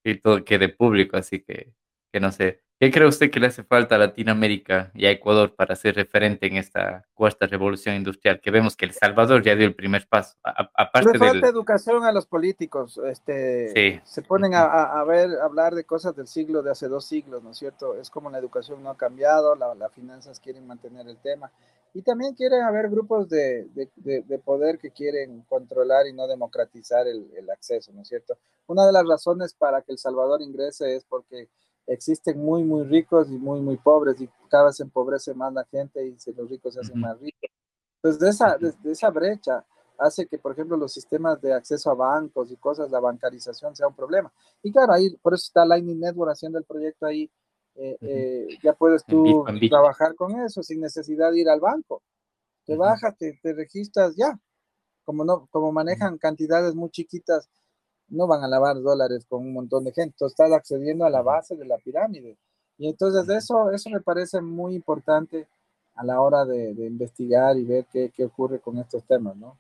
que 0.05 0.16
todo 0.16 0.45
quede 0.45 0.68
público, 0.68 1.16
así 1.16 1.41
que, 1.41 1.72
que 2.12 2.20
no 2.20 2.32
sé. 2.32 2.62
¿Qué 2.81 2.91
cree 2.91 3.07
usted 3.07 3.31
que 3.31 3.39
le 3.39 3.49
hace 3.49 3.62
falta 3.62 3.97
a 3.97 3.99
Latinoamérica 3.99 4.91
y 4.95 5.05
a 5.05 5.11
Ecuador 5.11 5.55
para 5.55 5.76
ser 5.76 5.97
referente 5.97 6.47
en 6.47 6.57
esta 6.57 7.07
cuarta 7.12 7.47
revolución 7.47 7.95
industrial? 7.95 8.41
Que 8.41 8.51
vemos 8.51 8.74
que 8.74 8.87
El 8.87 8.93
Salvador 8.93 9.43
ya 9.43 9.55
dio 9.55 9.66
el 9.66 9.74
primer 9.74 10.09
paso. 10.09 10.39
aparte 10.43 11.12
le 11.12 11.18
falta 11.18 11.47
educación 11.47 12.05
a 12.05 12.12
los 12.12 12.24
políticos. 12.24 12.99
Este, 13.07 14.01
Se 14.03 14.22
ponen 14.22 14.55
a, 14.55 14.64
a, 14.64 15.05
ver, 15.05 15.28
hablar 15.43 15.74
de 15.74 15.85
cosas 15.85 16.16
del 16.16 16.26
siglo 16.26 16.62
de 16.62 16.70
hace 16.70 16.89
dos 16.89 17.05
siglos, 17.05 17.43
¿no 17.43 17.51
es 17.51 17.59
cierto? 17.59 18.01
Es 18.01 18.09
como 18.09 18.31
la 18.31 18.39
educación 18.39 18.83
no 18.83 18.89
ha 18.89 18.97
cambiado, 18.97 19.55
las 19.57 19.76
la 19.76 19.91
finanzas 19.91 20.41
quieren 20.41 20.66
mantener 20.66 21.07
el 21.07 21.18
tema. 21.18 21.53
Y 21.93 22.01
también 22.01 22.35
quieren 22.35 22.62
haber 22.62 22.89
grupos 22.89 23.28
de, 23.28 23.66
de, 23.74 24.22
de, 24.22 24.39
poder 24.39 24.78
que 24.78 24.91
quieren 24.91 25.43
controlar 25.51 26.07
y 26.07 26.14
no 26.14 26.26
democratizar 26.26 27.07
el, 27.07 27.31
el, 27.37 27.51
acceso, 27.51 27.93
¿no 27.93 28.01
es 28.01 28.09
cierto? 28.09 28.39
Una 28.68 28.87
de 28.87 28.93
las 28.93 29.07
razones 29.07 29.53
para 29.53 29.83
que 29.83 29.93
El 29.93 29.99
Salvador 29.99 30.41
ingrese 30.41 30.97
es 30.97 31.05
porque 31.05 31.49
existen 31.93 32.38
muy, 32.38 32.64
muy 32.64 32.84
ricos 32.84 33.28
y 33.30 33.38
muy, 33.38 33.61
muy 33.61 33.76
pobres 33.76 34.20
y 34.20 34.28
cada 34.49 34.66
vez 34.66 34.76
se 34.76 34.84
empobrece 34.84 35.34
más 35.34 35.53
la 35.53 35.64
gente 35.64 36.07
y 36.07 36.16
los 36.32 36.49
ricos 36.49 36.74
se 36.74 36.80
hacen 36.80 37.01
más 37.01 37.18
ricos. 37.20 37.51
Entonces, 37.97 38.20
de 38.20 38.28
esa, 38.30 38.57
de, 38.57 38.93
esa 38.93 39.11
brecha 39.11 39.64
hace 39.99 40.26
que, 40.26 40.38
por 40.38 40.53
ejemplo, 40.53 40.76
los 40.76 40.93
sistemas 40.93 41.41
de 41.41 41.53
acceso 41.53 41.91
a 41.91 41.95
bancos 41.95 42.51
y 42.51 42.57
cosas, 42.57 42.91
la 42.91 43.01
bancarización 43.01 43.76
sea 43.76 43.88
un 43.88 43.95
problema. 43.95 44.32
Y 44.62 44.72
claro, 44.72 44.93
ahí, 44.93 45.11
por 45.16 45.34
eso 45.34 45.45
está 45.47 45.66
Lightning 45.66 46.01
Network 46.01 46.32
haciendo 46.32 46.59
el 46.59 46.64
proyecto 46.64 47.07
ahí 47.07 47.30
eh, 47.76 47.97
eh, 48.01 48.59
ya 48.62 48.74
puedes 48.74 49.05
tú 49.05 49.45
trabajar 49.68 50.14
con 50.14 50.38
eso 50.41 50.62
sin 50.62 50.80
necesidad 50.80 51.30
de 51.30 51.41
ir 51.41 51.49
al 51.49 51.61
banco. 51.61 52.03
Te 52.66 52.76
bajas, 52.76 53.16
te, 53.16 53.38
registras 53.43 54.14
ya. 54.16 54.38
Como, 55.05 55.24
no, 55.24 55.47
como 55.51 55.72
manejan 55.72 56.18
cantidades 56.18 56.74
muy 56.74 56.91
chiquitas, 56.91 57.49
no 58.11 58.27
van 58.27 58.45
a 58.45 58.49
lavar 58.49 58.81
dólares 58.81 59.25
con 59.29 59.41
un 59.43 59.53
montón 59.53 59.85
de 59.85 59.93
gente. 59.93 60.25
Estás 60.27 60.53
accediendo 60.53 61.05
a 61.05 61.11
la 61.11 61.23
base 61.23 61.57
de 61.57 61.65
la 61.65 61.79
pirámide. 61.79 62.37
Y 62.79 62.89
entonces 62.89 63.29
eso, 63.29 63.71
eso 63.71 63.91
me 63.91 64.01
parece 64.01 64.41
muy 64.41 64.75
importante 64.75 65.47
a 65.95 66.05
la 66.05 66.21
hora 66.21 66.45
de, 66.45 66.71
investigar 66.71 67.57
y 67.57 67.65
ver 67.65 67.87
qué, 67.93 68.11
qué, 68.15 68.25
ocurre 68.25 68.59
con 68.59 68.79
estos 68.79 69.05
temas, 69.05 69.37
¿no? 69.37 69.59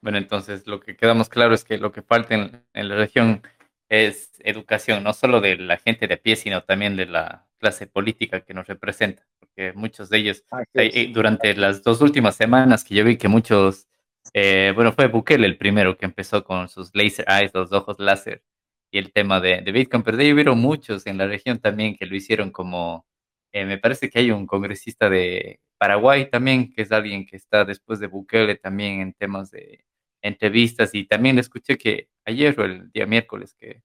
Bueno, 0.00 0.18
entonces 0.18 0.66
lo 0.66 0.80
que 0.80 0.96
quedamos 0.96 1.28
claro 1.28 1.54
es 1.54 1.64
que 1.64 1.78
lo 1.78 1.90
que 1.90 2.02
falta 2.02 2.34
en, 2.34 2.62
en 2.72 2.88
la 2.88 2.96
región 2.96 3.42
es 3.88 4.32
educación, 4.40 5.02
no 5.02 5.12
solo 5.12 5.40
de 5.40 5.56
la 5.56 5.78
gente 5.78 6.06
de 6.06 6.16
pie, 6.16 6.36
sino 6.36 6.62
también 6.62 6.96
de 6.96 7.06
la 7.06 7.46
clase 7.58 7.86
política 7.86 8.40
que 8.40 8.54
nos 8.54 8.66
representa, 8.66 9.26
porque 9.40 9.72
muchos 9.74 10.08
de 10.10 10.18
ellos, 10.18 10.44
eh, 10.74 11.10
durante 11.12 11.54
las 11.54 11.82
dos 11.82 12.00
últimas 12.00 12.36
semanas 12.36 12.84
que 12.84 12.94
yo 12.94 13.04
vi 13.04 13.16
que 13.16 13.28
muchos, 13.28 13.88
eh, 14.34 14.72
bueno, 14.74 14.92
fue 14.92 15.08
Bukele 15.08 15.46
el 15.46 15.58
primero 15.58 15.96
que 15.96 16.06
empezó 16.06 16.44
con 16.44 16.68
sus 16.68 16.90
laser 16.94 17.24
eyes, 17.28 17.50
los 17.54 17.72
ojos 17.72 17.98
láser, 17.98 18.42
y 18.90 18.98
el 18.98 19.12
tema 19.12 19.40
de, 19.40 19.60
Bitcoin, 19.72 20.02
pero 20.02 20.16
de 20.16 20.24
ahí 20.24 20.32
hubieron 20.32 20.58
muchos 20.58 21.06
en 21.06 21.18
la 21.18 21.26
región 21.26 21.58
también 21.58 21.96
que 21.96 22.06
lo 22.06 22.16
hicieron 22.16 22.50
como, 22.50 23.06
eh, 23.52 23.64
me 23.64 23.78
parece 23.78 24.10
que 24.10 24.20
hay 24.20 24.30
un 24.30 24.46
congresista 24.46 25.10
de 25.10 25.60
Paraguay 25.78 26.30
también, 26.30 26.72
que 26.72 26.82
es 26.82 26.92
alguien 26.92 27.26
que 27.26 27.36
está 27.36 27.64
después 27.64 28.00
de 28.00 28.06
Bukele 28.08 28.56
también 28.56 29.00
en 29.00 29.12
temas 29.14 29.50
de 29.50 29.84
entrevistas. 30.22 30.94
Y 30.94 31.04
también 31.04 31.38
escuché 31.38 31.78
que 31.78 32.08
ayer 32.24 32.58
o 32.60 32.64
el 32.64 32.90
día 32.92 33.06
miércoles 33.06 33.54
que 33.54 33.82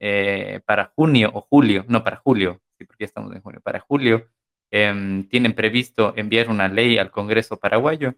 eh, 0.00 0.60
para 0.66 0.92
junio 0.96 1.30
o 1.34 1.42
julio, 1.42 1.84
no 1.88 2.04
para 2.04 2.16
julio, 2.16 2.60
sí, 2.78 2.84
porque 2.84 3.04
ya 3.04 3.06
estamos 3.06 3.34
en 3.34 3.42
junio, 3.42 3.60
para 3.62 3.80
julio 3.80 4.28
em, 4.70 5.28
tienen 5.28 5.54
previsto 5.54 6.14
enviar 6.16 6.48
una 6.50 6.68
ley 6.68 6.98
al 6.98 7.10
Congreso 7.10 7.58
paraguayo 7.58 8.14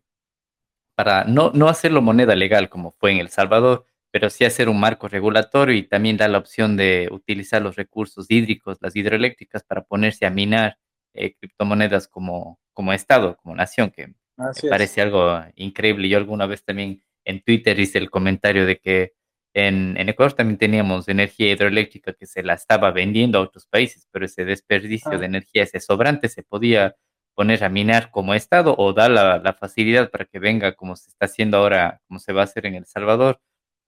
para 0.95 1.25
no, 1.25 1.51
no 1.55 1.69
hacerlo 1.69 2.03
moneda 2.03 2.35
legal 2.35 2.69
como 2.69 2.93
fue 2.93 3.13
en 3.13 3.19
El 3.19 3.29
Salvador, 3.29 3.87
pero 4.11 4.31
sí 4.31 4.45
hacer 4.45 4.69
un 4.69 4.79
marco 4.79 5.09
regulatorio 5.09 5.75
y 5.75 5.83
también 5.83 6.17
dar 6.17 6.31
la 6.31 6.39
opción 6.39 6.77
de 6.77 7.09
utilizar 7.11 7.61
los 7.61 7.77
recursos 7.77 8.27
hídricos, 8.29 8.79
las 8.81 8.95
hidroeléctricas, 8.95 9.65
para 9.65 9.83
ponerse 9.83 10.25
a 10.25 10.31
minar 10.31 10.79
eh, 11.15 11.35
criptomonedas 11.35 12.07
como, 12.07 12.61
como 12.73 12.93
Estado, 12.93 13.37
como 13.37 13.57
nación, 13.57 13.91
que 13.91 14.15
me 14.37 14.71
parece 14.71 15.03
algo 15.03 15.41
increíble. 15.57 16.09
Yo 16.09 16.19
alguna 16.19 16.47
vez 16.47 16.65
también 16.65 17.03
en 17.25 17.43
Twitter 17.43 17.79
hice 17.79 17.99
el 17.99 18.11
comentario 18.11 18.67
de 18.67 18.79
que 18.79 19.15
en, 19.55 19.97
Ecuador 20.09 20.33
también 20.33 20.59
teníamos 20.59 21.09
energía 21.09 21.53
hidroeléctrica 21.53 22.13
que 22.13 22.27
se 22.27 22.43
la 22.43 22.55
estaba 22.55 22.91
vendiendo 22.91 23.39
a 23.39 23.43
otros 23.43 23.67
países, 23.67 24.09
pero 24.11 24.27
ese 24.27 24.45
desperdicio 24.45 25.13
de 25.19 25.25
ah. 25.25 25.29
energía, 25.29 25.63
ese 25.63 25.81
sobrante, 25.81 26.29
se 26.29 26.43
podía 26.43 26.97
poner 27.35 27.65
a 27.65 27.69
minar 27.69 28.11
como 28.11 28.35
Estado 28.35 28.75
o 28.79 28.93
dar 28.93 29.11
la, 29.11 29.57
facilidad 29.59 30.11
para 30.11 30.25
que 30.25 30.39
venga, 30.39 30.75
como 30.75 30.97
se 30.97 31.11
está 31.11 31.27
haciendo 31.27 31.59
ahora, 31.59 32.01
como 32.09 32.21
se 32.21 32.33
va 32.33 32.43
a 32.43 32.45
hacer 32.45 32.67
en 32.67 32.75
El 32.77 32.87
Salvador, 32.87 33.41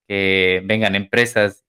que 0.07 0.61
vengan 0.65 0.95
empresas 0.95 1.65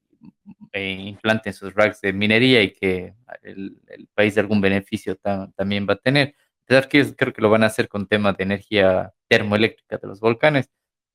e 0.72 0.90
implanten 0.92 1.52
sus 1.54 1.74
racks 1.74 2.00
de 2.00 2.12
minería 2.12 2.62
y 2.62 2.72
que 2.72 3.14
el, 3.42 3.78
país 4.14 4.36
algún 4.38 4.60
beneficio 4.60 5.16
también 5.56 5.86
va 5.88 5.94
a 5.94 5.96
tener. 5.96 6.34
que 6.66 7.14
creo 7.16 7.32
que 7.32 7.42
lo 7.42 7.50
van 7.50 7.62
a 7.62 7.66
hacer 7.66 7.88
con 7.88 8.06
temas 8.08 8.36
de 8.36 8.44
energía 8.44 9.12
termoeléctrica 9.28 9.98
de 9.98 10.08
los 10.08 10.20
volcanes, 10.20 10.70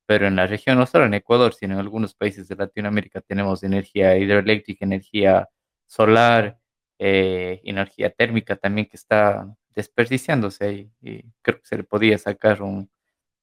pero 0.06 0.26
en 0.26 0.36
la 0.36 0.46
región, 0.46 0.78
no 0.78 0.86
solo 0.86 1.06
en 1.06 1.14
Ecuador, 1.14 1.54
sino 1.54 1.74
en 1.74 1.80
algunos 1.80 2.14
países 2.14 2.48
de 2.48 2.56
Latinoamérica, 2.56 3.20
tenemos 3.22 3.62
energía 3.62 4.16
hidroeléctrica, 4.18 4.84
energía 4.84 5.48
solar, 5.86 6.58
eh, 6.98 7.60
energía 7.64 8.10
térmica 8.10 8.56
también 8.56 8.86
que 8.88 8.96
está 8.96 9.54
desperdiciándose 9.74 10.90
y, 11.02 11.24
creo 11.42 11.60
que 11.60 11.66
se 11.66 11.76
le 11.76 11.84
podía 11.84 12.18
sacar 12.18 12.62
un, 12.62 12.90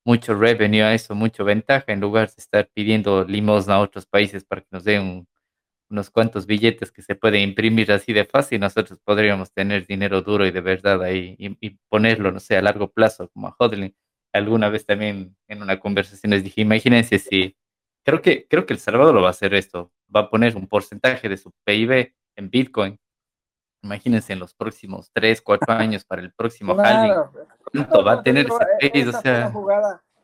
mucho 0.06 0.36
revenue 0.36 0.84
a 0.84 0.94
eso, 0.94 1.16
mucho 1.16 1.46
ventaja, 1.46 1.92
en 1.92 2.02
lugar 2.02 2.30
de 2.30 2.36
estar 2.38 2.70
pidiendo 2.74 3.24
limosna 3.26 3.76
a 3.76 3.80
otros 3.80 4.06
países 4.06 4.44
para 4.44 4.62
que 4.62 4.68
nos 4.72 4.84
den 4.84 5.28
unos 5.90 6.10
cuantos 6.10 6.46
billetes 6.48 6.92
que 6.92 7.02
se 7.02 7.16
pueden 7.16 7.42
imprimir 7.42 7.92
así 7.92 8.14
de 8.14 8.26
fácil, 8.26 8.62
nosotros 8.62 9.00
podríamos 9.04 9.52
tener 9.54 9.86
dinero 9.86 10.22
duro 10.22 10.46
y 10.46 10.52
de 10.52 10.62
verdad 10.62 11.04
ahí 11.04 11.36
y, 11.38 11.70
ponerlo, 11.90 12.32
no 12.32 12.40
sé, 12.40 12.58
a 12.58 12.62
largo 12.62 12.90
plazo, 12.92 13.30
como 13.30 13.48
a 13.50 13.56
Hodling. 13.60 13.94
Alguna 14.34 14.70
vez 14.70 14.86
también 14.86 15.36
en 15.50 15.62
una 15.62 15.80
conversación 15.80 16.32
les 16.32 16.44
dije, 16.44 16.62
imagínense 16.62 17.20
si, 17.20 17.58
creo 18.04 18.22
que, 18.22 18.48
creo 18.48 18.66
que 18.66 18.74
El 18.74 18.80
Salvador 18.80 19.14
lo 19.14 19.22
va 19.22 19.28
a 19.28 19.32
hacer 19.32 19.54
esto, 19.54 19.92
va 20.14 20.22
a 20.22 20.30
poner 20.30 20.56
un 20.56 20.68
porcentaje 20.68 21.28
de 21.30 21.38
su 21.38 21.52
PIB 21.66 22.14
en 22.38 22.50
Bitcoin. 22.50 22.98
Imagínense 23.84 24.34
en 24.34 24.40
los 24.40 24.54
próximos 24.54 25.10
3, 25.14 25.42
4 25.42 25.74
años 25.74 26.06
para 26.06 26.22
el 26.22 26.32
próximo 26.32 26.76
claro. 26.76 27.32
¿Cuánto 27.72 28.04
va 28.04 28.14
a 28.14 28.24
tener 28.24 28.48
ese 28.48 28.92
país? 28.92 29.08
O 29.08 29.22
sea... 29.22 29.52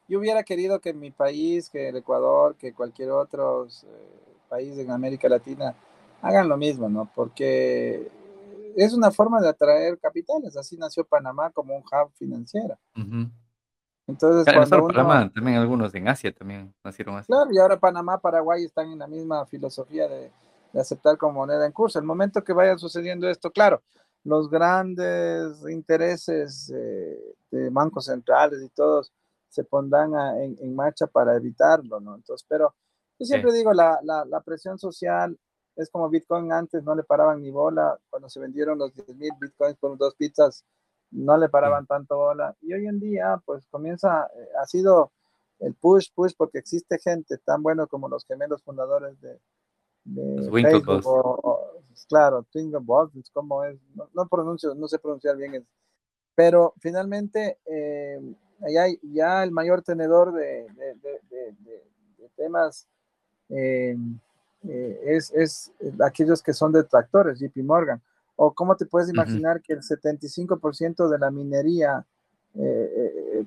Yo 0.09 0.19
hubiera 0.19 0.41
querido 0.43 0.79
que 0.79 0.93
mi 0.93 1.11
país, 1.11 1.69
que 1.69 1.89
el 1.89 1.97
Ecuador, 1.97 2.55
que 2.55 2.73
cualquier 2.73 3.11
otro 3.11 3.65
eh, 3.65 4.37
país 4.47 4.77
en 4.77 4.89
América 4.89 5.27
Latina 5.27 5.75
hagan 6.21 6.47
lo 6.47 6.55
mismo, 6.55 6.87
¿no? 6.87 7.11
Porque 7.13 8.09
es 8.77 8.93
una 8.93 9.11
forma 9.11 9.41
de 9.41 9.49
atraer 9.49 9.99
capitales. 9.99 10.55
Así 10.55 10.77
nació 10.77 11.03
Panamá 11.03 11.49
como 11.49 11.75
un 11.75 11.81
hub 11.81 12.11
financiero. 12.15 12.77
Entonces, 14.07 14.53
cuando 14.53 14.87
Panamá, 14.87 15.29
también 15.33 15.57
algunos 15.57 15.93
en 15.93 16.07
Asia 16.07 16.31
también 16.31 16.73
nacieron 16.83 17.17
así. 17.17 17.27
Claro, 17.27 17.51
y 17.51 17.57
ahora 17.57 17.77
Panamá, 17.77 18.17
Paraguay 18.19 18.63
están 18.63 18.89
en 18.91 18.99
la 18.99 19.07
misma 19.07 19.45
filosofía 19.45 20.07
de, 20.07 20.31
aceptar 20.73 21.17
como 21.17 21.33
moneda 21.33 21.65
en 21.65 21.71
curso. 21.71 21.99
El 21.99 22.05
momento 22.05 22.43
que 22.43 22.53
vaya 22.53 22.77
sucediendo 22.77 23.29
esto, 23.29 23.51
claro, 23.51 23.81
los 24.23 24.49
grandes 24.49 25.57
intereses 25.69 26.71
eh, 26.75 27.35
de 27.49 27.69
bancos 27.69 28.05
centrales 28.05 28.61
y 28.61 28.69
todos 28.69 29.13
se 29.47 29.63
pondrán 29.63 30.11
en, 30.39 30.75
marcha 30.75 31.07
para 31.07 31.35
evitarlo, 31.35 31.99
¿no? 31.99 32.15
Entonces, 32.15 32.45
pero 32.47 32.75
yo 33.17 33.25
siempre 33.25 33.53
digo, 33.53 33.73
la, 33.73 33.99
la, 34.03 34.41
presión 34.41 34.77
social 34.77 35.39
es 35.75 35.89
como 35.89 36.09
Bitcoin 36.09 36.51
antes, 36.51 36.83
no 36.83 36.93
le 36.93 37.03
paraban 37.03 37.41
ni 37.41 37.49
bola, 37.49 37.97
cuando 38.09 38.29
se 38.29 38.39
vendieron 38.39 38.77
los 38.77 38.93
10 38.93 39.15
mil 39.15 39.31
Bitcoins 39.39 39.77
por 39.77 39.97
dos 39.97 40.13
pizzas, 40.15 40.65
no 41.11 41.37
le 41.37 41.49
paraban 41.49 41.87
tanto 41.87 42.17
bola, 42.17 42.55
y 42.61 42.73
hoy 42.73 42.85
en 42.85 42.99
día, 42.99 43.41
pues 43.45 43.65
comienza, 43.71 44.29
eh, 44.35 44.49
ha 44.61 44.65
sido 44.65 45.11
el 45.59 45.73
push, 45.73 46.09
push, 46.13 46.33
porque 46.37 46.59
existe 46.59 46.99
gente 46.99 47.37
tan 47.39 47.63
bueno 47.63 47.87
como 47.87 48.09
los 48.09 48.25
gemelos 48.25 48.61
fundadores 48.61 49.19
de, 49.21 49.39
de 50.07 50.49
Facebook, 50.51 51.03
claro, 52.07 52.45
Twingobots, 52.51 53.29
como 53.31 53.63
es, 53.63 53.77
no, 54.13 54.27
pronuncio, 54.27 54.73
no 54.75 54.87
sé 54.87 54.99
pronunciar 54.99 55.35
bien, 55.37 55.65
pero 56.35 56.73
finalmente, 56.79 57.57
eh, 57.65 58.19
ya, 58.69 58.85
ya 59.01 59.43
el 59.43 59.51
mayor 59.51 59.81
tenedor 59.81 60.33
de, 60.33 60.67
temas 62.35 62.87
eh, 63.49 63.97
eh, 64.67 65.01
es, 65.05 65.31
es, 65.33 65.71
aquellos 66.05 66.41
que 66.41 66.53
son 66.53 66.71
detractores, 66.71 67.39
JP 67.39 67.57
Morgan. 67.63 68.01
O 68.35 68.53
cómo 68.53 68.75
te 68.75 68.85
puedes 68.85 69.09
imaginar 69.09 69.61
que 69.63 69.73
el 69.73 69.81
75% 69.81 71.09
de 71.09 71.17
la 71.17 71.31
minería 71.31 72.05
eh, 72.53 73.45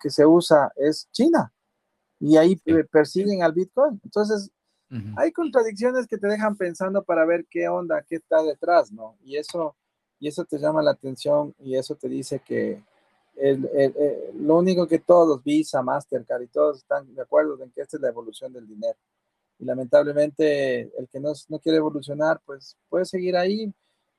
que 0.00 0.10
se 0.10 0.26
usa 0.26 0.72
es 0.76 1.08
China 1.12 1.52
y 2.18 2.36
ahí 2.36 2.60
persiguen 2.90 3.44
al 3.44 3.52
Bitcoin. 3.52 4.00
Entonces, 4.02 4.50
hay 5.16 5.32
contradicciones 5.32 6.06
que 6.06 6.18
te 6.18 6.26
dejan 6.26 6.56
pensando 6.56 7.02
para 7.02 7.24
ver 7.24 7.46
qué 7.48 7.68
onda, 7.68 8.02
qué 8.02 8.16
está 8.16 8.42
detrás, 8.42 8.92
¿no? 8.92 9.16
Y 9.24 9.36
eso, 9.36 9.74
y 10.18 10.28
eso 10.28 10.44
te 10.44 10.58
llama 10.58 10.82
la 10.82 10.92
atención 10.92 11.54
y 11.58 11.76
eso 11.76 11.94
te 11.94 12.08
dice 12.08 12.40
que, 12.40 12.82
lo 14.34 14.58
único 14.58 14.86
que 14.86 14.98
todos, 14.98 15.42
Visa, 15.42 15.82
Mastercard 15.82 16.42
y 16.42 16.48
todos 16.48 16.78
están 16.78 17.14
de 17.14 17.22
acuerdo 17.22 17.62
en 17.62 17.70
que 17.70 17.80
esta 17.80 17.96
es 17.96 18.02
la 18.02 18.08
evolución 18.08 18.52
del 18.52 18.66
dinero. 18.66 18.98
Y 19.58 19.64
lamentablemente 19.64 20.92
el 20.98 21.08
que 21.08 21.20
no, 21.20 21.32
no 21.48 21.58
quiere 21.58 21.78
evolucionar, 21.78 22.40
pues 22.44 22.76
puede 22.88 23.04
seguir 23.04 23.36
ahí 23.36 23.72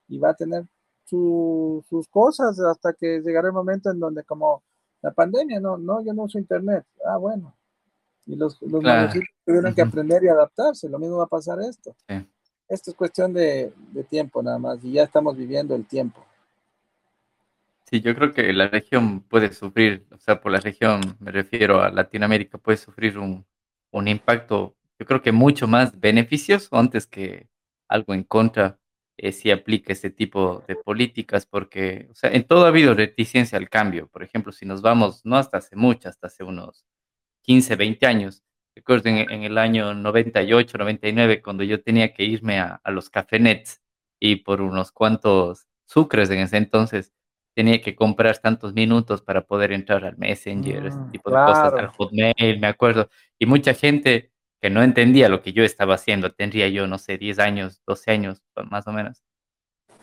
y 0.08 0.18
va 0.18 0.30
a 0.30 0.36
tener 0.36 0.66
sus 1.06 2.08
cosas 2.10 2.60
hasta 2.60 2.94
que 2.94 3.22
llegará 3.22 3.48
el 3.48 3.54
momento 3.54 3.92
en 3.92 4.00
donde 4.00 4.24
como 4.24 4.64
la 5.02 5.12
pandemia, 5.12 5.60
no, 5.60 5.78
no, 5.78 6.02
yo 6.04 6.14
no 6.14 6.24
uso 6.24 6.40
internet. 6.40 6.86
Ah, 7.06 7.18
bueno. 7.18 7.54
Y 8.26 8.36
los, 8.36 8.62
los 8.62 8.82
tuvieron 9.46 9.74
que 9.76 9.82
aprender 9.82 10.24
y 10.24 10.30
adaptarse. 10.30 10.88
Lo 10.90 11.00
mismo 11.00 11.18
va 11.18 11.26
a 11.26 11.28
pasar 11.28 11.60
esto. 11.62 11.96
Esto 12.70 12.92
es 12.92 12.96
cuestión 12.96 13.34
de, 13.34 13.74
de 13.92 14.04
tiempo 14.04 14.42
nada 14.42 14.58
más 14.58 14.84
y 14.84 14.94
ya 14.94 15.04
estamos 15.04 15.36
viviendo 15.36 15.76
el 15.76 15.86
tiempo. 15.86 16.26
Sí, 17.90 18.02
yo 18.02 18.16
creo 18.16 18.34
que 18.34 18.54
la 18.54 18.70
región 18.70 19.22
puede 19.22 19.54
sufrir, 19.54 20.08
o 20.12 20.18
sea, 20.18 20.42
por 20.42 20.52
la 20.52 20.60
región 20.60 21.16
me 21.20 21.32
refiero 21.32 21.82
a 21.82 21.92
Latinoamérica, 21.92 22.58
puede 22.58 22.78
sufrir 22.78 23.20
un, 23.20 23.46
un 23.92 24.08
impacto, 24.08 24.76
yo 24.98 25.06
creo 25.06 25.22
que 25.22 25.32
mucho 25.32 25.68
más 25.68 26.00
beneficioso 26.00 26.76
antes 26.76 27.06
que 27.06 27.48
algo 27.88 28.16
en 28.16 28.24
contra 28.24 28.80
eh, 29.18 29.32
si 29.32 29.52
aplica 29.52 29.94
este 29.94 30.10
tipo 30.10 30.64
de 30.68 30.76
políticas, 30.76 31.46
porque, 31.46 32.08
o 32.12 32.16
sea, 32.16 32.32
en 32.32 32.46
todo 32.46 32.66
ha 32.66 32.70
habido 32.70 32.96
reticencia 32.96 33.60
al 33.60 33.70
cambio. 33.70 34.08
Por 34.08 34.24
ejemplo, 34.24 34.52
si 34.52 34.66
nos 34.66 34.82
vamos, 34.82 35.22
no 35.24 35.38
hasta 35.38 35.58
hace 35.58 35.76
mucho, 35.76 36.10
hasta 36.10 36.28
hace 36.28 36.44
unos 36.44 36.86
15, 37.44 37.76
20 37.76 38.06
años, 38.06 38.44
recuerdo 38.76 39.10
en, 39.10 39.30
en 39.32 39.44
el 39.44 39.58
año 39.58 39.94
98, 39.94 40.78
99, 40.78 41.42
cuando 41.42 41.64
yo 41.64 41.82
tenía 41.82 42.14
que 42.14 42.24
irme 42.24 42.60
a, 42.60 42.82
a 42.84 42.92
los 42.92 43.10
cafenets 43.10 43.82
y 44.20 44.38
por 44.38 44.62
unos 44.62 44.92
cuantos 44.92 45.68
sucres 45.86 46.30
en 46.30 46.40
ese 46.40 46.58
entonces, 46.58 47.14
tenía 47.54 47.82
que 47.82 47.96
comprar 47.96 48.38
tantos 48.40 48.74
minutos 48.74 49.22
para 49.22 49.42
poder 49.46 49.72
entrar 49.72 50.04
al 50.06 50.18
Messenger, 50.18 50.88
ese 50.88 50.98
mm, 50.98 51.12
tipo 51.12 51.30
de 51.30 51.36
cosas, 51.36 51.74
al 51.74 51.88
Hotmail, 51.88 52.60
me 52.60 52.68
acuerdo. 52.68 53.10
Y 53.38 53.46
mucha 53.46 53.74
gente 53.74 54.32
que 54.62 54.70
no 54.70 54.82
entendía 54.82 55.30
lo 55.30 55.42
que 55.42 55.54
yo 55.54 55.64
estaba 55.64 55.96
haciendo, 55.96 56.32
tendría 56.32 56.68
yo, 56.70 56.88
no 56.88 56.98
sé, 56.98 57.18
10 57.18 57.40
años, 57.40 57.82
12 57.86 58.12
años, 58.12 58.42
más 58.70 58.88
o 58.88 58.92
menos. 58.92 59.24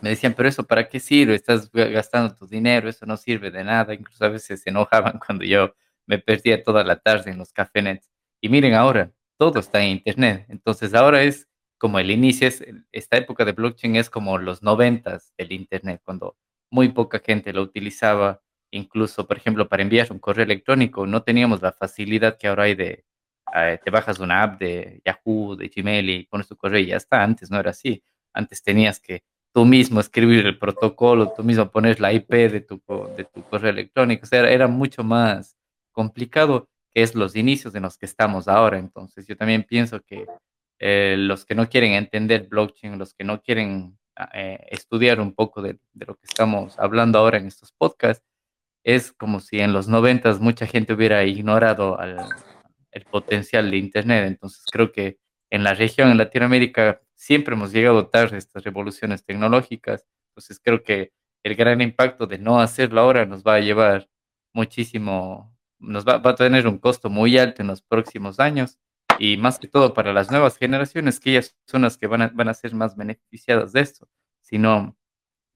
Me 0.00 0.10
decían, 0.10 0.34
pero 0.34 0.48
eso 0.48 0.64
para 0.64 0.88
qué 0.88 1.00
sirve? 1.00 1.34
Estás 1.34 1.70
gastando 1.72 2.34
tu 2.34 2.46
dinero, 2.46 2.88
eso 2.88 3.04
no 3.06 3.16
sirve 3.16 3.50
de 3.50 3.64
nada. 3.64 3.92
Incluso 3.94 4.24
a 4.24 4.28
veces 4.28 4.62
se 4.62 4.70
enojaban 4.70 5.18
cuando 5.26 5.44
yo 5.44 5.74
me 6.10 6.18
perdía 6.18 6.64
toda 6.64 6.82
la 6.84 6.96
tarde 6.96 7.30
en 7.30 7.38
los 7.38 7.52
cafenets. 7.52 8.10
Y 8.42 8.48
miren 8.48 8.74
ahora, 8.74 9.12
todo 9.38 9.60
está 9.60 9.80
en 9.82 9.90
Internet. 9.90 10.46
Entonces 10.48 10.92
ahora 10.94 11.22
es 11.22 11.48
como 11.78 11.98
el 12.00 12.10
inicio, 12.10 12.48
es, 12.48 12.64
esta 12.92 13.16
época 13.16 13.44
de 13.44 13.52
blockchain 13.52 13.96
es 13.96 14.10
como 14.10 14.36
los 14.38 14.62
noventas 14.62 15.32
del 15.38 15.52
Internet, 15.52 16.02
cuando 16.04 16.36
muy 16.70 16.88
poca 16.90 17.20
gente 17.20 17.52
lo 17.52 17.62
utilizaba, 17.62 18.42
incluso, 18.72 19.26
por 19.26 19.36
ejemplo, 19.36 19.68
para 19.68 19.82
enviar 19.82 20.08
un 20.12 20.18
correo 20.18 20.44
electrónico, 20.44 21.06
no 21.06 21.22
teníamos 21.22 21.62
la 21.62 21.72
facilidad 21.72 22.36
que 22.38 22.48
ahora 22.48 22.64
hay 22.64 22.74
de, 22.74 23.04
eh, 23.54 23.78
te 23.82 23.90
bajas 23.90 24.18
una 24.18 24.42
app 24.42 24.60
de 24.60 25.00
Yahoo, 25.04 25.56
de 25.56 25.68
Gmail 25.68 26.10
y 26.10 26.26
pones 26.26 26.48
tu 26.48 26.56
correo 26.56 26.80
y 26.80 26.86
ya 26.86 26.96
está, 26.96 27.22
antes 27.22 27.50
no 27.50 27.58
era 27.58 27.70
así, 27.70 28.02
antes 28.34 28.62
tenías 28.62 29.00
que 29.00 29.22
tú 29.54 29.64
mismo 29.64 30.00
escribir 30.00 30.46
el 30.46 30.58
protocolo, 30.58 31.32
tú 31.34 31.42
mismo 31.44 31.70
poner 31.70 32.00
la 32.00 32.12
IP 32.12 32.30
de 32.30 32.60
tu, 32.60 32.82
de 33.16 33.24
tu 33.24 33.42
correo 33.44 33.70
electrónico, 33.70 34.24
o 34.24 34.26
sea, 34.26 34.48
era, 34.50 34.68
mucho 34.68 35.02
más 35.02 35.56
complicado 36.00 36.66
que 36.94 37.02
es 37.02 37.14
los 37.14 37.36
inicios 37.36 37.74
en 37.74 37.82
los 37.82 37.98
que 37.98 38.06
estamos 38.06 38.48
ahora. 38.48 38.78
Entonces, 38.78 39.26
yo 39.26 39.36
también 39.36 39.64
pienso 39.64 40.00
que 40.00 40.26
eh, 40.78 41.16
los 41.18 41.44
que 41.44 41.54
no 41.54 41.68
quieren 41.68 41.92
entender 41.92 42.48
blockchain, 42.48 42.98
los 42.98 43.12
que 43.12 43.22
no 43.22 43.42
quieren 43.42 43.98
eh, 44.32 44.58
estudiar 44.70 45.20
un 45.20 45.34
poco 45.34 45.60
de, 45.60 45.78
lo 45.92 46.14
que 46.14 46.26
estamos 46.26 46.78
hablando 46.78 47.18
ahora 47.18 47.36
en 47.36 47.46
estos 47.46 47.72
podcasts, 47.72 48.24
es 48.82 49.12
como 49.12 49.40
si 49.40 49.60
en 49.60 49.74
los 49.74 49.88
noventas 49.88 50.40
mucha 50.40 50.66
gente 50.66 50.94
hubiera 50.94 51.22
ignorado 51.24 51.98
el 52.00 53.04
potencial 53.10 53.70
de 53.70 53.76
Internet. 53.76 54.24
Entonces 54.26 54.62
creo 54.72 54.90
que 54.90 55.18
en 55.50 55.64
la 55.64 55.74
región, 55.74 56.10
en 56.10 56.16
Latinoamérica, 56.16 57.02
siempre 57.14 57.54
hemos 57.54 57.72
llegado 57.72 58.08
tarde 58.08 58.36
a 58.36 58.38
estas 58.38 58.64
revoluciones 58.64 59.22
tecnológicas. 59.22 60.06
Entonces 60.30 60.58
creo 60.64 60.82
que 60.82 61.12
el 61.44 61.54
gran 61.56 61.82
impacto 61.82 62.26
de 62.26 62.38
no 62.38 62.58
hacerlo 62.58 63.02
ahora 63.02 63.26
nos 63.26 63.42
va 63.42 63.56
a 63.56 63.60
llevar 63.60 64.08
muchísimo, 64.52 65.49
nos 65.80 66.04
va, 66.06 66.20
a 66.22 66.34
tener 66.34 66.66
un 66.68 66.78
costo 66.78 67.10
muy 67.10 67.38
alto 67.38 67.62
en 67.62 67.68
los 67.68 67.82
próximos 67.82 68.40
años. 68.40 68.78
Y 69.18 69.36
más 69.36 69.58
que 69.58 69.68
todo 69.68 69.94
para 69.94 70.12
las 70.12 70.30
nuevas 70.30 70.56
generaciones, 70.56 71.20
que 71.20 71.30
ellas 71.30 71.56
son 71.66 71.82
las 71.82 71.98
que 71.98 72.06
van 72.06 72.22
a, 72.22 72.28
van 72.28 72.48
a 72.48 72.54
ser 72.54 72.74
más 72.74 72.96
beneficiadas 72.96 73.72
de 73.72 73.80
esto, 73.80 74.08
sino, 74.40 74.96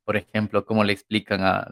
por 0.05 0.16
ejemplo, 0.16 0.66
cómo 0.66 0.84
le 0.84 0.92
explican 0.92 1.42
a, 1.42 1.66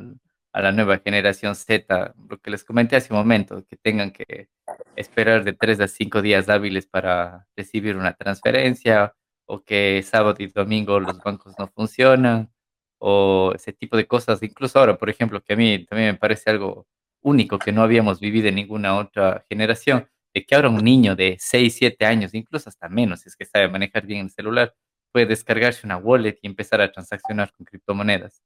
a 0.52 0.62
la 0.62 0.72
nueva 0.72 0.98
generación 0.98 1.54
Z, 1.54 2.14
lo 2.28 2.38
que 2.40 2.50
les 2.50 2.64
comenté 2.64 2.96
hace 2.96 3.12
un 3.12 3.18
momento, 3.18 3.64
que 3.66 3.76
tengan 3.76 4.10
que 4.10 4.48
esperar 4.96 5.44
de 5.44 5.54
tres 5.54 5.80
a 5.80 5.88
cinco 5.88 6.22
días 6.22 6.48
hábiles 6.48 6.86
para 6.86 7.46
recibir 7.56 7.96
una 7.96 8.14
transferencia, 8.14 9.14
o 9.46 9.62
que 9.64 10.02
sábado 10.02 10.36
y 10.38 10.46
domingo 10.48 11.00
los 11.00 11.18
bancos 11.18 11.54
no 11.58 11.68
funcionan, 11.68 12.50
o 12.98 13.52
ese 13.54 13.72
tipo 13.72 13.96
de 13.96 14.06
cosas. 14.06 14.42
Incluso 14.42 14.78
ahora, 14.78 14.96
por 14.98 15.10
ejemplo, 15.10 15.42
que 15.42 15.54
a 15.54 15.56
mí 15.56 15.84
también 15.86 16.12
me 16.12 16.18
parece 16.18 16.50
algo 16.50 16.86
único 17.22 17.58
que 17.58 17.72
no 17.72 17.82
habíamos 17.82 18.20
vivido 18.20 18.48
en 18.48 18.56
ninguna 18.56 18.96
otra 18.96 19.44
generación, 19.48 20.08
de 20.34 20.44
que 20.44 20.54
ahora 20.54 20.68
un 20.68 20.82
niño 20.82 21.14
de 21.14 21.36
6, 21.38 21.74
7 21.74 22.06
años, 22.06 22.34
incluso 22.34 22.68
hasta 22.68 22.88
menos, 22.88 23.20
si 23.20 23.28
es 23.28 23.36
que 23.36 23.44
sabe 23.44 23.68
manejar 23.68 24.06
bien 24.06 24.26
el 24.26 24.30
celular, 24.30 24.74
puede 25.12 25.26
descargarse 25.26 25.86
una 25.86 25.98
wallet 25.98 26.38
y 26.42 26.46
empezar 26.46 26.80
a 26.80 26.90
transaccionar 26.90 27.52
con 27.52 27.66
criptomonedas. 27.66 28.42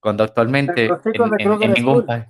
Cuando 0.00 0.24
actualmente 0.24 0.86
en, 0.86 1.72
ningún 1.72 2.06
país. 2.06 2.24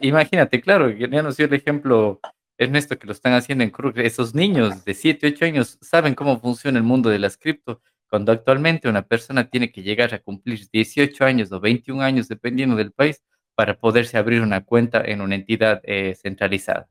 Imagínate, 0.00 0.60
claro, 0.60 0.90
ya 0.90 1.22
nos 1.22 1.36
dio 1.36 1.46
el 1.46 1.54
ejemplo 1.54 2.20
Ernesto 2.56 2.98
que 2.98 3.06
lo 3.06 3.12
están 3.12 3.34
haciendo 3.34 3.64
en 3.64 3.70
Krug. 3.70 3.98
Esos 3.98 4.34
niños 4.34 4.84
de 4.84 4.94
7, 4.94 5.26
8 5.34 5.44
años 5.44 5.78
saben 5.80 6.14
cómo 6.14 6.40
funciona 6.40 6.78
el 6.78 6.84
mundo 6.84 7.10
de 7.10 7.18
las 7.18 7.36
cripto 7.36 7.82
cuando 8.08 8.30
actualmente 8.30 8.90
una 8.90 9.00
persona 9.00 9.48
tiene 9.48 9.72
que 9.72 9.82
llegar 9.82 10.12
a 10.12 10.18
cumplir 10.18 10.68
18 10.70 11.24
años 11.24 11.50
o 11.50 11.60
21 11.60 12.02
años, 12.02 12.28
dependiendo 12.28 12.76
del 12.76 12.92
país, 12.92 13.22
para 13.54 13.78
poderse 13.78 14.18
abrir 14.18 14.42
una 14.42 14.64
cuenta 14.64 15.02
en 15.04 15.20
una 15.20 15.34
entidad 15.34 15.80
eh, 15.84 16.14
centralizada. 16.14 16.88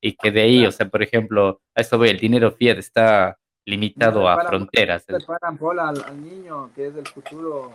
Y 0.00 0.14
que 0.16 0.30
de 0.30 0.42
ahí, 0.42 0.66
o 0.66 0.72
sea, 0.72 0.88
por 0.88 1.02
ejemplo, 1.02 1.60
a 1.74 1.80
esto 1.80 1.98
voy, 1.98 2.08
el 2.10 2.18
dinero 2.18 2.52
fiat 2.52 2.78
está 2.78 3.38
limitado 3.64 4.28
a 4.28 4.46
fronteras. 4.46 5.04
Le 5.08 5.20
paran 5.20 5.56
bola 5.58 5.88
al, 5.88 6.22
niño, 6.22 6.70
que 6.74 6.86
es 6.86 6.96
el 6.96 7.06
futuro, 7.06 7.72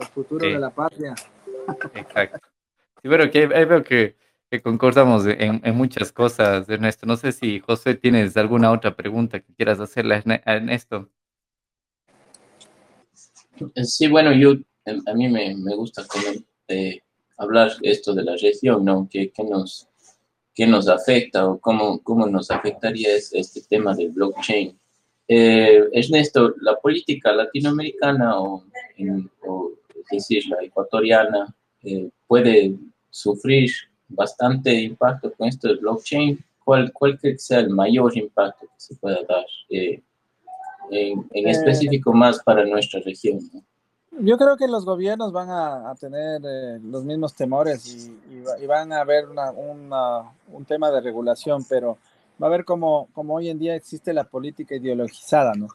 el 0.00 0.06
futuro 0.06 0.46
de 0.46 0.58
la 0.58 0.70
patria. 0.70 1.14
Exacto. 1.94 2.48
Sí, 3.02 3.08
pero 3.08 3.30
que 3.30 3.48
ahí 3.54 3.64
veo 3.66 3.84
que, 3.84 4.16
que 4.50 4.62
concordamos 4.62 5.26
en, 5.26 5.60
en, 5.62 5.76
muchas 5.76 6.10
cosas, 6.10 6.68
Ernesto. 6.68 7.06
No 7.06 7.16
sé 7.16 7.32
si, 7.32 7.60
José, 7.60 7.94
tienes 7.94 8.36
alguna 8.36 8.72
otra 8.72 8.96
pregunta 8.96 9.40
que 9.40 9.54
quieras 9.54 9.78
hacerle 9.78 10.22
a 10.44 10.54
Ernesto. 10.54 11.10
Sí, 13.84 14.08
bueno, 14.08 14.32
yo, 14.32 14.54
a 15.06 15.14
mí 15.14 15.28
me, 15.28 15.54
me 15.54 15.76
gusta 15.76 16.02
eh, 16.68 17.00
hablar 17.36 17.72
esto 17.82 18.14
de 18.14 18.24
la 18.24 18.36
región, 18.36 18.84
¿no? 18.84 19.08
¿Qué, 19.10 19.30
qué 19.30 19.44
nos, 19.44 19.88
qué 20.54 20.66
nos 20.66 20.88
afecta 20.88 21.48
o 21.48 21.58
cómo, 21.58 22.00
cómo 22.02 22.26
nos 22.26 22.50
afectaría 22.50 23.08
este 23.14 23.60
tema 23.62 23.94
del 23.94 24.10
blockchain? 24.10 24.78
Eh, 25.26 25.88
Ernesto, 25.92 26.54
la 26.60 26.76
política 26.76 27.32
latinoamericana 27.32 28.38
o, 28.40 28.62
es 28.96 30.10
decir, 30.10 30.44
la 30.48 30.62
ecuatoriana 30.62 31.54
eh, 31.82 32.10
puede 32.26 32.76
sufrir 33.10 33.70
bastante 34.08 34.74
impacto 34.74 35.32
con 35.32 35.48
esto 35.48 35.68
del 35.68 35.78
blockchain. 35.78 36.38
¿Cuál, 36.62 36.92
cuál 36.92 37.18
que 37.18 37.36
sea 37.38 37.60
el 37.60 37.70
mayor 37.70 38.16
impacto 38.16 38.66
que 38.66 38.72
se 38.78 38.94
pueda 38.96 39.18
dar? 39.28 39.44
Eh, 39.70 40.00
en, 40.90 41.26
en 41.32 41.48
específico 41.48 42.12
más 42.12 42.42
para 42.42 42.64
nuestra 42.64 43.00
región? 43.00 43.40
Yo 44.20 44.38
creo 44.38 44.56
que 44.56 44.68
los 44.68 44.84
gobiernos 44.84 45.32
van 45.32 45.50
a, 45.50 45.90
a 45.90 45.94
tener 45.96 46.40
eh, 46.44 46.78
los 46.82 47.04
mismos 47.04 47.34
temores 47.34 47.86
y, 47.86 48.16
y, 48.62 48.66
van 48.66 48.92
a 48.92 49.00
haber 49.00 49.28
una, 49.28 49.50
una, 49.50 50.32
un 50.52 50.64
tema 50.64 50.90
de 50.90 51.00
regulación, 51.00 51.64
pero 51.68 51.98
va 52.40 52.46
a 52.46 52.50
ver 52.50 52.64
como, 52.64 53.08
como 53.12 53.34
hoy 53.34 53.48
en 53.48 53.58
día 53.58 53.74
existe 53.74 54.12
la 54.12 54.24
política 54.24 54.76
ideologizada, 54.76 55.54
¿no? 55.54 55.68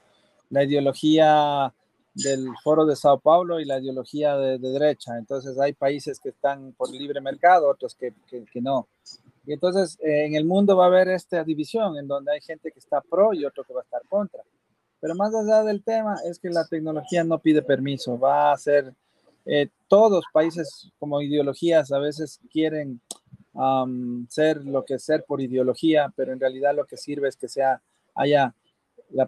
La 0.49 0.63
ideología 0.63 1.73
del 2.13 2.47
foro 2.63 2.85
de 2.85 2.95
Sao 2.95 3.19
Paulo 3.19 3.59
y 3.59 3.65
la 3.65 3.79
ideología 3.79 4.35
de, 4.37 4.57
de 4.57 4.69
derecha. 4.69 5.17
Entonces 5.17 5.59
hay 5.59 5.73
países 5.73 6.19
que 6.19 6.29
están 6.29 6.73
por 6.73 6.89
libre 6.91 7.21
mercado, 7.21 7.69
otros 7.69 7.93
que, 7.93 8.13
que, 8.27 8.45
que 8.45 8.61
no. 8.61 8.87
Y 9.45 9.53
entonces 9.53 9.97
eh, 10.01 10.25
en 10.25 10.35
el 10.35 10.45
mundo 10.45 10.77
va 10.77 10.85
a 10.85 10.87
haber 10.87 11.09
esta 11.09 11.43
división 11.43 11.97
en 11.97 12.07
donde 12.07 12.31
hay 12.31 12.41
gente 12.41 12.71
que 12.71 12.79
está 12.79 13.01
pro 13.01 13.33
y 13.33 13.45
otro 13.45 13.63
que 13.63 13.73
va 13.73 13.81
a 13.81 13.83
estar 13.83 14.01
contra. 14.07 14.43
Pero 14.99 15.15
más 15.15 15.33
allá 15.33 15.63
del 15.63 15.83
tema 15.83 16.15
es 16.25 16.39
que 16.39 16.49
la 16.49 16.65
tecnología 16.65 17.23
no 17.23 17.39
pide 17.39 17.61
permiso, 17.61 18.19
va 18.19 18.51
a 18.51 18.57
ser, 18.57 18.93
eh, 19.45 19.69
todos 19.87 20.23
países 20.33 20.91
como 20.99 21.21
ideologías 21.21 21.91
a 21.91 21.99
veces 21.99 22.39
quieren 22.51 23.01
ser 24.29 24.63
lo 24.63 24.85
que 24.85 24.99
ser 24.99 25.25
por 25.27 25.41
ideología, 25.41 26.13
pero 26.15 26.31
en 26.31 26.39
realidad 26.39 26.73
lo 26.75 26.85
que 26.85 26.95
sirve 26.95 27.27
es 27.27 27.35
que 27.35 27.49
sea, 27.49 27.81
haya 28.15 28.53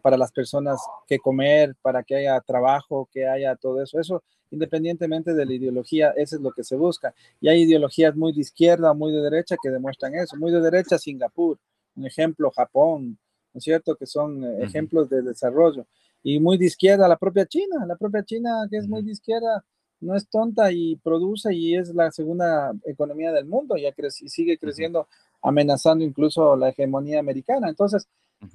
para 0.01 0.17
las 0.17 0.31
personas 0.31 0.79
que 1.07 1.19
comer, 1.19 1.75
para 1.81 2.03
que 2.03 2.15
haya 2.15 2.39
trabajo, 2.41 3.09
que 3.11 3.27
haya 3.27 3.55
todo 3.55 3.81
eso. 3.81 3.99
Eso, 3.99 4.23
independientemente 4.51 5.33
de 5.33 5.45
la 5.45 5.53
ideología, 5.53 6.11
eso 6.15 6.35
es 6.35 6.41
lo 6.41 6.51
que 6.51 6.63
se 6.63 6.75
busca. 6.75 7.13
Y 7.39 7.49
hay 7.49 7.63
ideologías 7.63 8.15
muy 8.15 8.33
de 8.33 8.41
izquierda, 8.41 8.93
muy 8.93 9.11
de 9.11 9.21
derecha 9.21 9.55
que 9.61 9.69
demuestran 9.69 10.15
eso. 10.15 10.37
Muy 10.37 10.51
de 10.51 10.61
derecha, 10.61 10.97
Singapur, 10.97 11.57
un 11.95 12.05
ejemplo, 12.05 12.51
Japón, 12.51 13.17
¿no 13.53 13.57
es 13.57 13.63
cierto? 13.63 13.95
Que 13.95 14.05
son 14.05 14.43
eh, 14.43 14.63
ejemplos 14.63 15.09
de 15.09 15.21
desarrollo. 15.21 15.85
Y 16.23 16.39
muy 16.39 16.57
de 16.57 16.65
izquierda, 16.65 17.07
la 17.07 17.17
propia 17.17 17.45
China, 17.45 17.85
la 17.85 17.95
propia 17.95 18.23
China 18.23 18.67
que 18.69 18.77
es 18.77 18.87
muy 18.87 19.01
de 19.03 19.11
izquierda, 19.11 19.63
no 20.01 20.15
es 20.15 20.27
tonta 20.27 20.71
y 20.71 20.95
produce 20.97 21.53
y 21.53 21.75
es 21.75 21.93
la 21.93 22.11
segunda 22.11 22.73
economía 22.85 23.31
del 23.31 23.45
mundo 23.45 23.77
y, 23.77 23.85
y 23.85 24.29
sigue 24.29 24.57
creciendo, 24.57 25.07
amenazando 25.41 26.03
incluso 26.03 26.55
la 26.55 26.69
hegemonía 26.69 27.19
americana. 27.19 27.69
Entonces, 27.69 28.07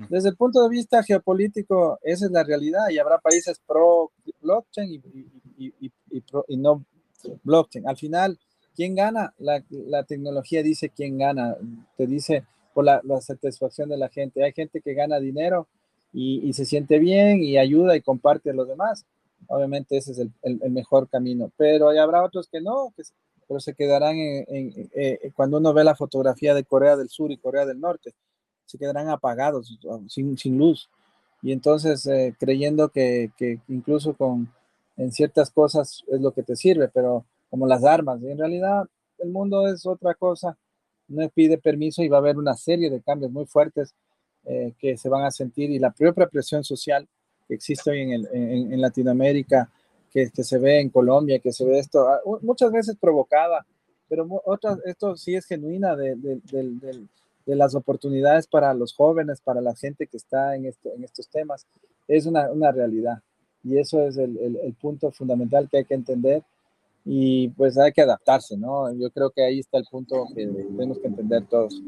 desde 0.09 0.31
el 0.31 0.37
punto 0.37 0.63
de 0.63 0.69
vista 0.69 1.03
geopolítico, 1.05 2.01
esa 2.03 2.27
es 2.27 2.33
la 2.33 2.43
realidad 2.43 2.89
y 2.91 2.99
habrá 2.99 3.19
países 3.19 3.61
pro 3.65 4.11
blockchain 4.41 5.03
y, 5.57 5.73
y 6.49 6.57
no 6.57 6.85
blockchain. 7.45 7.89
Al 7.89 7.97
final, 7.97 8.39
¿quién 8.75 8.95
gana? 8.95 9.33
La, 9.39 9.65
la, 9.71 10.05
tecnología 10.05 10.63
dice 10.63 10.91
quién 10.91 11.19
gana, 11.19 11.57
te 11.97 12.07
dice 12.07 12.45
por 12.77 12.85
la, 12.85 13.01
satisfacción 13.23 13.89
de 13.89 13.97
la 13.97 14.11
gente. 14.11 14.45
Hay 14.45 14.53
gente 14.53 14.83
que 14.83 14.93
gana 14.93 15.19
dinero 15.19 15.67
y, 16.13 16.53
se 16.53 16.67
siente 16.67 16.99
bien 16.99 17.43
y 17.43 17.57
ayuda 17.57 17.97
y 17.97 18.03
comparte 18.03 18.51
a 18.51 18.53
los 18.53 18.69
demás. 18.69 19.07
Obviamente 19.47 19.97
ese 19.97 20.13
es 20.13 20.19
el, 20.19 20.71
mejor 20.71 21.09
camino, 21.09 21.51
pero 21.57 21.89
habrá 21.89 22.23
otros 22.23 22.49
que 22.49 22.61
no, 22.61 22.93
pero 23.49 23.61
se 23.61 23.73
quedarán 23.73 24.17
en, 24.19 24.91
eh, 24.95 25.31
cuando 25.35 25.57
uno 25.57 25.73
ve 25.73 25.85
la 25.85 25.97
fotografía 25.97 26.53
de 26.53 26.65
Corea 26.65 26.99
del 26.99 27.09
Sur 27.09 27.33
y 27.33 27.39
Corea 27.39 27.65
del 27.65 27.81
Norte, 27.81 28.13
se 28.67 28.77
quedarán 28.77 29.09
apagados, 29.09 29.79
sin, 30.09 30.37
sin 30.37 30.59
luz. 30.59 30.91
Y 31.41 31.53
entonces 31.53 32.05
eh, 32.05 32.35
creyendo 32.39 32.91
que, 32.91 33.31
incluso 33.69 34.13
con 34.13 34.53
en 34.99 35.13
ciertas 35.13 35.51
cosas 35.51 36.05
es 36.09 36.21
lo 36.21 36.33
que 36.33 36.43
te 36.43 36.57
sirve, 36.57 36.89
pero 36.89 37.25
como 37.49 37.67
las 37.67 37.85
armas, 37.85 38.23
en 38.23 38.37
realidad 38.37 38.85
el 39.17 39.31
mundo 39.31 39.67
es 39.67 39.87
otra 39.87 40.13
cosa 40.13 40.59
no 41.09 41.29
pide 41.29 41.59
permiso 41.59 42.03
y 42.03 42.09
va 42.09 42.19
a 42.19 42.21
haber 42.21 42.37
una 42.37 42.55
serie 42.55 42.91
de 42.91 43.01
cambios 43.01 43.31
muy 43.31 43.47
fuertes 43.47 43.95
eh, 44.45 44.73
que 44.79 44.97
se 44.97 45.09
van 45.09 45.25
a 45.25 45.31
sentir 45.31 45.71
y 45.71 45.79
la 45.79 45.91
propia 45.91 46.27
presión 46.27 46.65
social 46.65 47.09
que 47.47 47.55
existe 47.55 47.91
hoy 47.91 48.01
en, 48.03 48.27
en, 48.33 48.81
Latinoamérica, 48.81 49.71
que, 50.11 50.31
que, 50.31 50.43
se 50.43 50.59
ve 50.59 50.81
en 50.81 50.91
Colombia, 50.91 51.39
que 51.39 51.53
se 51.53 51.65
ve 51.65 51.79
esto, 51.79 52.09
ah, 52.09 52.21
muchas 52.43 52.73
veces 52.73 52.97
provocada, 53.01 53.65
pero 54.09 54.27
otras, 54.45 54.79
esto 54.85 55.17
sí 55.17 55.35
es 55.35 55.47
genuina 55.47 55.95
de, 55.95 56.17
de, 56.17 56.41
de, 56.45 57.57
las 57.57 57.77
oportunidades 57.77 58.49
para 58.49 58.75
los 58.75 58.95
jóvenes, 58.95 59.41
para 59.41 59.61
la 59.61 59.77
gente 59.77 60.09
que 60.09 60.17
está 60.17 60.57
en, 60.57 60.67
esto, 60.67 60.91
en 60.95 61.05
estos 61.05 61.29
temas, 61.29 61.67
es 62.09 62.27
una, 62.27 62.51
una 62.51 62.73
realidad. 62.73 63.21
Y 63.63 63.79
eso 63.79 64.03
es 64.03 64.17
el, 64.17 64.37
el, 64.39 64.57
el 64.57 64.75
punto 64.75 65.13
fundamental 65.13 65.69
que 65.69 65.79
hay 65.79 65.85
que 65.85 65.95
entender 65.95 66.43
y 67.09 67.49
pues 67.51 67.79
hay 67.79 67.93
que 67.93 68.03
adaptarse, 68.03 68.57
¿no? 68.57 68.93
Yo 68.93 69.09
creo 69.13 69.31
que 69.31 69.45
ahí 69.45 69.61
está 69.61 69.79
el 69.79 69.85
punto 69.89 70.27
que 70.35 70.45
tenemos 70.45 70.99
que 70.99 71.07
entender 71.07 71.47
todos. 71.47 71.81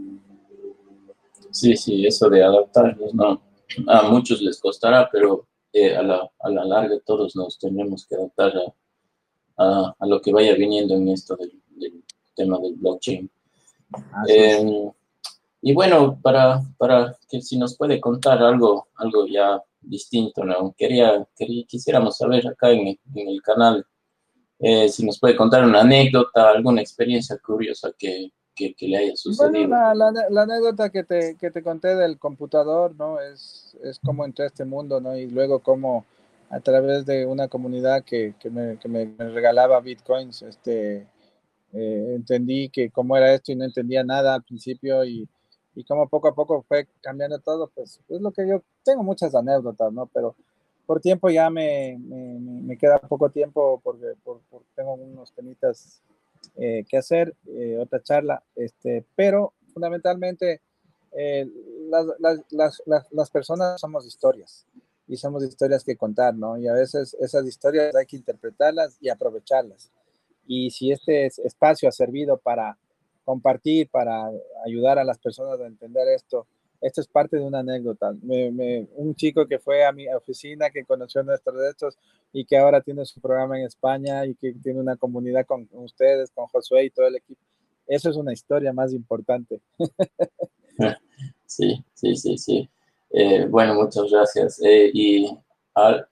Sí, 1.50 1.76
sí, 1.76 2.06
eso 2.06 2.30
de 2.30 2.44
adaptarnos, 2.44 3.12
¿no? 3.12 3.42
A 3.88 4.08
muchos 4.08 4.40
les 4.40 4.60
costará, 4.60 5.08
pero 5.10 5.48
eh, 5.72 5.96
a, 5.96 6.02
la, 6.04 6.30
a, 6.38 6.50
la, 6.50 6.64
larga 6.64 7.00
todos 7.04 7.34
nos 7.34 7.58
tenemos 7.58 8.06
que 8.06 8.14
adaptar 8.14 8.52
a, 9.56 9.94
a, 9.98 10.06
lo 10.06 10.22
que 10.22 10.32
vaya 10.32 10.54
viniendo 10.54 10.94
en 10.94 11.08
esto 11.08 11.34
del, 11.34 11.52
del 11.70 12.04
tema 12.36 12.60
del 12.60 12.76
blockchain. 12.76 13.28
Eh, 14.28 14.90
y 15.62 15.74
bueno, 15.74 16.20
para, 16.22 16.62
para 16.78 17.16
que 17.28 17.42
si 17.42 17.58
nos 17.58 17.76
puede 17.76 18.00
contar 18.00 18.40
algo, 18.40 18.86
algo 18.94 19.26
ya 19.26 19.60
distinto, 19.80 20.44
¿no? 20.44 20.72
Quería, 20.78 21.26
quería 21.34 21.64
quisiéramos 21.66 22.16
saber 22.16 22.46
acá 22.46 22.70
en, 22.70 22.86
en 22.86 23.28
el 23.28 23.42
canal 23.42 23.84
eh, 24.58 24.88
si 24.88 25.04
nos 25.04 25.18
puede 25.18 25.36
contar 25.36 25.64
una 25.64 25.80
anécdota, 25.80 26.50
alguna 26.50 26.80
experiencia 26.80 27.38
curiosa 27.38 27.92
que, 27.96 28.32
que, 28.54 28.74
le 28.80 28.96
haya 28.96 29.16
sucedido. 29.16 29.68
Bueno, 29.68 29.94
la, 29.94 30.12
la, 30.30 30.42
anécdota 30.42 30.90
que 30.90 31.04
te, 31.04 31.36
que 31.36 31.50
te, 31.50 31.62
conté 31.62 31.94
del 31.94 32.18
computador, 32.18 32.94
¿no? 32.96 33.20
Es, 33.20 33.76
es 33.84 34.00
cómo 34.00 34.24
entré 34.24 34.44
a 34.44 34.48
este 34.48 34.64
mundo, 34.64 35.00
¿no? 35.00 35.16
Y 35.16 35.28
luego 35.28 35.60
cómo 35.60 36.04
a 36.50 36.60
través 36.60 37.04
de 37.06 37.26
una 37.26 37.48
comunidad 37.48 38.04
que, 38.04 38.34
que, 38.38 38.50
me, 38.50 38.78
que 38.78 38.88
me, 38.88 39.14
regalaba 39.18 39.80
bitcoins, 39.80 40.42
este, 40.42 41.06
eh, 41.72 42.12
entendí 42.16 42.68
que 42.70 42.90
cómo 42.90 43.16
era 43.16 43.32
esto 43.34 43.52
y 43.52 43.56
no 43.56 43.64
entendía 43.64 44.02
nada 44.02 44.34
al 44.34 44.42
principio 44.42 45.04
y, 45.04 45.28
y 45.74 45.84
cómo 45.84 46.08
poco 46.08 46.28
a 46.28 46.34
poco 46.34 46.64
fue 46.66 46.88
cambiando 47.00 47.38
todo, 47.38 47.70
pues 47.74 48.00
es 48.08 48.20
lo 48.20 48.32
que 48.32 48.48
yo 48.48 48.62
tengo 48.82 49.02
muchas 49.02 49.34
anécdotas, 49.34 49.92
¿no? 49.92 50.06
Pero 50.06 50.34
por 50.88 51.02
tiempo 51.02 51.28
ya 51.28 51.50
me, 51.50 51.98
me, 51.98 52.38
me 52.40 52.78
queda 52.78 52.98
poco 52.98 53.28
tiempo 53.28 53.78
porque, 53.84 54.14
tengo 54.74 54.94
unos 54.94 55.34
temitas 55.34 56.00
eh, 56.56 56.86
que 56.88 56.96
hacer, 56.96 57.34
eh, 57.46 57.76
otra 57.78 58.02
charla, 58.02 58.42
este, 58.56 59.04
pero 59.14 59.52
fundamentalmente 59.74 60.62
eh, 61.12 61.46
las, 61.90 62.06
las, 62.18 62.40
las, 62.86 63.06
las, 63.10 63.30
personas 63.30 63.78
somos 63.78 64.06
historias 64.06 64.66
y 65.06 65.18
somos 65.18 65.44
historias 65.44 65.84
que 65.84 65.94
contar, 65.94 66.34
¿no? 66.34 66.56
Y 66.56 66.66
a 66.68 66.72
veces 66.72 67.14
esas 67.20 67.44
historias 67.44 67.94
hay 67.94 68.06
que 68.06 68.16
interpretarlas 68.16 68.96
y 68.98 69.10
aprovecharlas. 69.10 69.92
Y 70.46 70.70
si 70.70 70.90
este 70.90 71.26
espacio 71.26 71.90
ha 71.90 71.92
servido 71.92 72.38
para 72.38 72.78
compartir, 73.26 73.90
para 73.90 74.30
ayudar 74.64 74.98
a 74.98 75.04
las 75.04 75.18
personas 75.18 75.60
a 75.60 75.66
entender 75.66 76.08
esto, 76.08 76.46
esto 76.80 77.00
es 77.00 77.08
parte 77.08 77.36
de 77.36 77.42
una 77.42 77.60
anécdota. 77.60 78.14
un 78.22 79.14
chico 79.16 79.46
que 79.46 79.58
fue 79.58 79.84
a 79.84 79.92
mi 79.92 80.06
oficina, 80.08 80.70
que 80.70 80.84
conoció 80.84 81.22
nuestros 81.22 81.56
derechos 81.56 81.98
y 82.32 82.44
que 82.44 82.56
ahora 82.56 82.80
tiene 82.80 83.04
su 83.04 83.20
programa 83.20 83.58
en 83.58 83.66
España 83.66 84.24
y 84.26 84.34
que 84.34 84.52
tiene 84.54 84.80
una 84.80 84.96
comunidad 84.96 85.46
con 85.46 85.68
ustedes, 85.72 86.30
con 86.30 86.46
Josué 86.46 86.84
y 86.84 86.90
todo 86.90 87.06
el 87.06 87.16
equipo. 87.16 87.40
Eso 87.86 88.10
es 88.10 88.16
una 88.16 88.32
historia 88.32 88.72
más 88.72 88.92
importante. 88.92 89.60
Sí, 91.46 91.82
sí, 91.94 92.14
sí, 92.14 92.36
sí. 92.36 92.68
Eh, 93.10 93.46
bueno, 93.46 93.74
muchas 93.74 94.10
gracias. 94.10 94.60
Eh, 94.62 94.90
y 94.92 95.26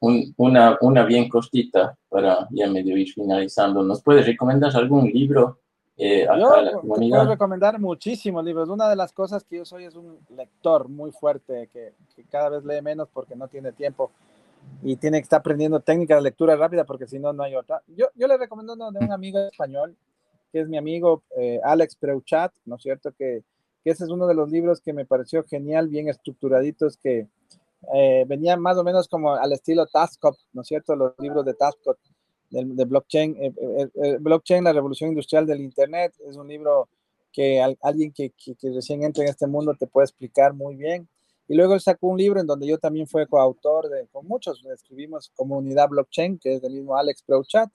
una, 0.00 0.78
una 0.80 1.04
bien 1.04 1.28
cortita 1.28 1.96
para 2.08 2.48
ya 2.50 2.68
medio 2.68 2.96
ir 2.96 3.12
finalizando. 3.12 3.82
¿Nos 3.82 4.02
puedes 4.02 4.26
recomendar 4.26 4.74
algún 4.74 5.10
libro 5.10 5.60
eh, 5.96 6.26
yo 6.26 6.60
la 6.60 6.72
comunidad? 6.72 7.18
puedo 7.18 7.30
recomendar 7.30 7.80
muchísimos 7.80 8.44
libros. 8.44 8.68
Una 8.68 8.88
de 8.88 8.96
las 8.96 9.12
cosas 9.12 9.44
que 9.44 9.56
yo 9.56 9.64
soy 9.64 9.84
es 9.84 9.94
un 9.94 10.18
lector 10.30 10.88
muy 10.88 11.10
fuerte 11.10 11.68
que, 11.72 11.94
que 12.14 12.24
cada 12.24 12.50
vez 12.50 12.64
lee 12.64 12.82
menos 12.82 13.08
porque 13.12 13.34
no 13.34 13.48
tiene 13.48 13.72
tiempo 13.72 14.10
y 14.82 14.96
tiene 14.96 15.18
que 15.18 15.24
estar 15.24 15.40
aprendiendo 15.40 15.80
técnicas 15.80 16.18
de 16.18 16.22
lectura 16.22 16.56
rápida 16.56 16.84
porque 16.84 17.06
si 17.06 17.18
no, 17.18 17.32
no 17.32 17.42
hay 17.42 17.54
otra. 17.54 17.82
Yo, 17.88 18.06
yo 18.14 18.26
le 18.26 18.36
recomiendo 18.36 18.74
uno 18.74 18.92
de 18.92 19.04
un 19.04 19.12
amigo 19.12 19.38
español, 19.38 19.96
que 20.52 20.60
es 20.60 20.68
mi 20.68 20.76
amigo 20.76 21.22
eh, 21.36 21.60
Alex 21.64 21.96
Preuchat, 21.96 22.52
¿no 22.66 22.76
es 22.76 22.82
cierto? 22.82 23.12
Que, 23.12 23.42
que, 23.82 23.90
ese 23.90 24.04
es 24.04 24.10
uno 24.10 24.26
de 24.26 24.34
los 24.34 24.50
libros 24.50 24.80
que 24.80 24.92
me 24.92 25.06
pareció 25.06 25.44
genial, 25.44 25.88
bien 25.88 26.08
estructuraditos, 26.08 26.96
que 26.98 27.26
eh, 27.94 28.24
venían 28.26 28.60
más 28.60 28.76
o 28.76 28.84
menos 28.84 29.08
como 29.08 29.34
al 29.34 29.52
estilo 29.52 29.86
Taskop, 29.86 30.36
¿no 30.52 30.62
es 30.62 30.68
cierto? 30.68 30.94
Los 30.94 31.14
libros 31.18 31.44
de 31.44 31.54
Taskop 31.54 31.96
de, 32.50 32.64
de 32.64 32.84
blockchain. 32.84 33.36
Eh, 33.40 34.18
blockchain, 34.20 34.64
la 34.64 34.72
revolución 34.72 35.10
industrial 35.10 35.46
del 35.46 35.60
Internet, 35.60 36.14
es 36.28 36.36
un 36.36 36.48
libro 36.48 36.88
que 37.32 37.60
alguien 37.82 38.12
que, 38.12 38.30
que, 38.30 38.54
que 38.54 38.70
recién 38.70 39.02
entra 39.02 39.24
en 39.24 39.30
este 39.30 39.46
mundo 39.46 39.74
te 39.78 39.86
puede 39.86 40.06
explicar 40.06 40.54
muy 40.54 40.76
bien 40.76 41.08
y 41.48 41.54
luego 41.54 41.74
él 41.74 41.80
sacó 41.80 42.08
un 42.08 42.18
libro 42.18 42.40
en 42.40 42.46
donde 42.46 42.66
yo 42.66 42.78
también 42.78 43.06
fui 43.06 43.24
coautor, 43.26 43.88
de, 43.88 44.08
con 44.08 44.26
muchos 44.26 44.64
escribimos 44.66 45.30
Comunidad 45.34 45.88
Blockchain, 45.88 46.38
que 46.38 46.54
es 46.54 46.62
del 46.62 46.72
mismo 46.72 46.96
Alex 46.96 47.22
Prochat. 47.22 47.70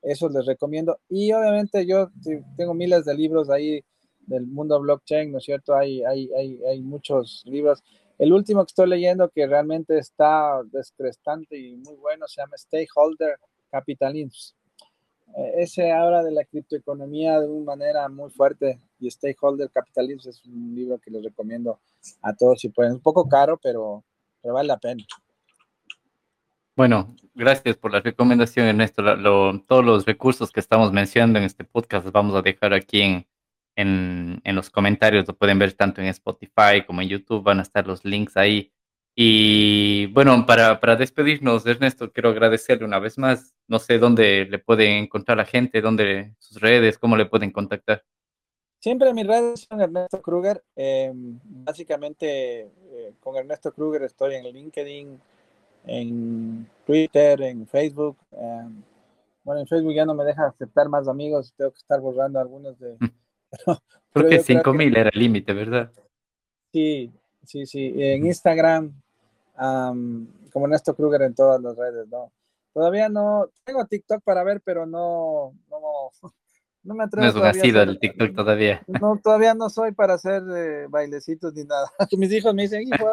Eso 0.00 0.28
les 0.30 0.46
recomiendo. 0.46 0.98
Y 1.08 1.32
obviamente 1.32 1.86
yo 1.86 2.10
tengo 2.56 2.74
miles 2.74 3.04
de 3.04 3.14
libros 3.14 3.50
ahí 3.50 3.84
del 4.20 4.46
mundo 4.46 4.80
blockchain, 4.80 5.30
¿no 5.30 5.38
es 5.38 5.44
cierto? 5.44 5.74
Hay, 5.74 6.02
hay, 6.04 6.30
hay, 6.32 6.60
hay 6.64 6.80
muchos 6.80 7.42
libros. 7.44 7.82
El 8.18 8.32
último 8.32 8.64
que 8.64 8.70
estoy 8.70 8.88
leyendo 8.88 9.28
que 9.28 9.46
realmente 9.46 9.98
está 9.98 10.62
descrestante 10.72 11.58
y 11.58 11.76
muy 11.76 11.96
bueno 11.96 12.26
se 12.28 12.40
llama 12.40 12.56
Stakeholder 12.56 13.36
Capitalism. 13.72 14.54
Eh, 15.36 15.52
ese 15.56 15.90
habla 15.90 16.22
de 16.22 16.30
la 16.30 16.44
criptoeconomía 16.44 17.40
de 17.40 17.48
una 17.48 17.64
manera 17.64 18.08
muy 18.08 18.30
fuerte 18.30 18.78
y 19.00 19.10
Stakeholder 19.10 19.70
Capitalism 19.70 20.28
es 20.28 20.44
un 20.44 20.74
libro 20.74 20.98
que 20.98 21.10
les 21.10 21.24
recomiendo 21.24 21.80
a 22.20 22.34
todos 22.34 22.60
si 22.60 22.68
pueden. 22.68 22.92
Un 22.92 23.00
poco 23.00 23.26
caro, 23.26 23.58
pero, 23.62 24.04
vale 24.44 24.68
la 24.68 24.78
pena. 24.78 25.02
Bueno, 26.76 27.16
gracias 27.34 27.76
por 27.76 27.92
la 27.92 28.00
recomendación, 28.00 28.66
Ernesto. 28.66 29.02
todos 29.66 29.84
los 29.84 30.04
recursos 30.04 30.50
que 30.50 30.60
estamos 30.60 30.92
mencionando 30.92 31.38
en 31.38 31.44
este 31.44 31.64
podcast 31.64 32.04
los 32.04 32.12
vamos 32.12 32.34
a 32.34 32.42
dejar 32.42 32.74
aquí 32.74 33.26
en, 33.76 34.42
los 34.44 34.70
comentarios. 34.70 35.26
Lo 35.26 35.34
pueden 35.34 35.58
ver 35.58 35.72
tanto 35.72 36.00
en 36.00 36.08
Spotify 36.08 36.84
como 36.86 37.00
en 37.00 37.08
YouTube. 37.08 37.42
Van 37.42 37.58
a 37.58 37.62
estar 37.62 37.86
los 37.86 38.04
links 38.04 38.36
ahí. 38.36 38.70
Y 39.14 40.06
bueno, 40.06 40.46
para, 40.46 40.80
para 40.80 40.96
despedirnos, 40.96 41.66
Ernesto, 41.66 42.10
quiero 42.12 42.30
agradecerle 42.30 42.86
una 42.86 42.98
vez 42.98 43.18
más. 43.18 43.54
No 43.68 43.78
sé 43.78 43.98
dónde 43.98 44.46
le 44.46 44.58
pueden 44.58 45.04
encontrar 45.04 45.36
la 45.36 45.44
gente, 45.44 45.82
dónde 45.82 46.34
sus 46.38 46.60
redes, 46.60 46.98
cómo 46.98 47.16
le 47.16 47.26
pueden 47.26 47.50
contactar. 47.50 48.04
Siempre 48.80 49.12
mis 49.14 49.26
redes 49.26 49.66
son 49.68 49.80
Ernesto 49.80 50.20
Kruger. 50.20 50.64
Em, 50.74 51.38
básicamente 51.44 52.62
eh, 52.62 53.14
con 53.20 53.36
Ernesto 53.36 53.72
Kruger 53.72 54.02
estoy 54.02 54.34
en 54.34 54.44
LinkedIn, 54.44 55.20
en 55.86 56.68
Twitter, 56.86 57.42
en 57.42 57.66
Facebook. 57.68 58.16
Em, 58.32 58.82
bueno, 59.44 59.60
en 59.60 59.66
Facebook 59.66 59.94
ya 59.94 60.04
no 60.06 60.14
me 60.14 60.24
deja 60.24 60.46
aceptar 60.46 60.88
más 60.88 61.06
amigos, 61.06 61.52
tengo 61.56 61.70
que 61.72 61.78
estar 61.78 62.00
borrando 62.00 62.40
algunos 62.40 62.78
de... 62.78 62.96
creo 64.12 64.28
que 64.28 64.40
5000 64.40 64.96
era 64.96 65.10
el 65.12 65.20
límite, 65.20 65.52
¿verdad? 65.52 65.92
Sí, 66.72 67.12
sí, 67.44 67.66
sí. 67.66 67.92
En 67.96 68.26
Instagram, 68.26 69.01
como 69.54 70.66
Ernesto 70.66 70.94
Kruger 70.94 71.22
en 71.22 71.34
todas 71.34 71.60
las 71.60 71.76
redes, 71.76 72.08
¿no? 72.08 72.32
Todavía 72.72 73.08
no, 73.08 73.50
tengo 73.64 73.84
TikTok 73.86 74.22
para 74.22 74.42
ver, 74.44 74.62
pero 74.62 74.86
no, 74.86 75.54
no, 75.68 75.78
no 76.82 76.94
me 76.94 77.04
atrevo. 77.04 77.24
No 77.24 77.28
es 77.28 77.34
todavía 77.58 77.82
el 77.82 77.98
TikTok 77.98 78.34
todavía. 78.34 78.82
No, 79.00 79.20
todavía 79.22 79.54
no 79.54 79.68
soy 79.68 79.92
para 79.92 80.14
hacer 80.14 80.42
eh, 80.56 80.86
bailecitos 80.88 81.52
ni 81.54 81.64
nada. 81.64 81.90
Mis 82.16 82.32
hijos 82.32 82.54
me 82.54 82.62
dicen, 82.62 82.82
hijo, 82.82 83.12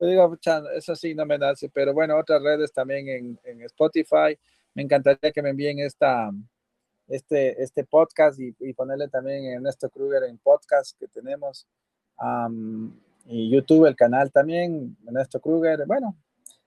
yo 0.00 0.06
digo, 0.06 0.38
eso 0.74 0.96
sí 0.96 1.14
no 1.14 1.24
me 1.24 1.38
nace, 1.38 1.70
pero 1.70 1.94
bueno, 1.94 2.18
otras 2.18 2.42
redes 2.42 2.72
también 2.72 3.08
en, 3.08 3.40
en, 3.44 3.62
Spotify. 3.62 4.38
Me 4.74 4.82
encantaría 4.82 5.32
que 5.32 5.42
me 5.42 5.50
envíen 5.50 5.78
esta, 5.78 6.30
este, 7.08 7.62
este 7.62 7.84
podcast 7.84 8.40
y, 8.40 8.54
y 8.60 8.72
ponerle 8.74 9.08
también 9.08 9.44
Ernesto 9.44 9.88
Kruger 9.90 10.24
en 10.24 10.38
podcast 10.38 10.98
que 10.98 11.08
tenemos. 11.08 11.66
Y 13.26 13.50
YouTube, 13.50 13.86
el 13.86 13.96
canal 13.96 14.30
también, 14.30 14.96
Ernesto 15.06 15.40
Kruger. 15.40 15.84
Bueno, 15.86 16.16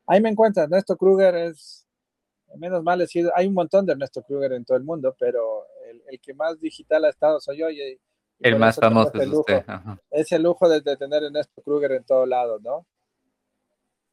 ahí 0.08 0.22
me 0.22 0.30
encuentran. 0.30 0.66
Ernesto 0.66 0.96
Kruger 0.96 1.36
es, 1.36 1.88
menos 2.58 2.84
mal, 2.84 3.06
hay 3.36 3.48
un 3.48 3.54
montón 3.54 3.86
de 3.86 3.94
Ernesto 3.94 4.24
Kruger 4.24 4.54
en 4.54 4.66
todo 4.66 4.78
el 4.78 4.84
mundo, 4.84 5.16
pero 5.20 5.66
el, 6.10 6.20
que 6.20 6.34
más 6.34 6.60
digital 6.60 7.06
ha 7.06 7.10
estado 7.10 7.40
soy 7.40 7.58
yo. 7.58 7.70
Y, 7.70 8.00
el 8.40 8.60
más 8.60 8.76
famoso 8.76 9.14
es 9.14 9.30
usted. 9.30 9.64
Es 10.12 10.32
el 10.32 10.44
lujo 10.44 10.68
de, 10.68 10.82
tener 10.82 11.24
a 11.24 11.28
Ernesto 11.28 11.62
Kruger 11.62 11.94
en 11.94 12.04
todos 12.04 12.28
lados, 12.28 12.62
¿no? 12.62 12.86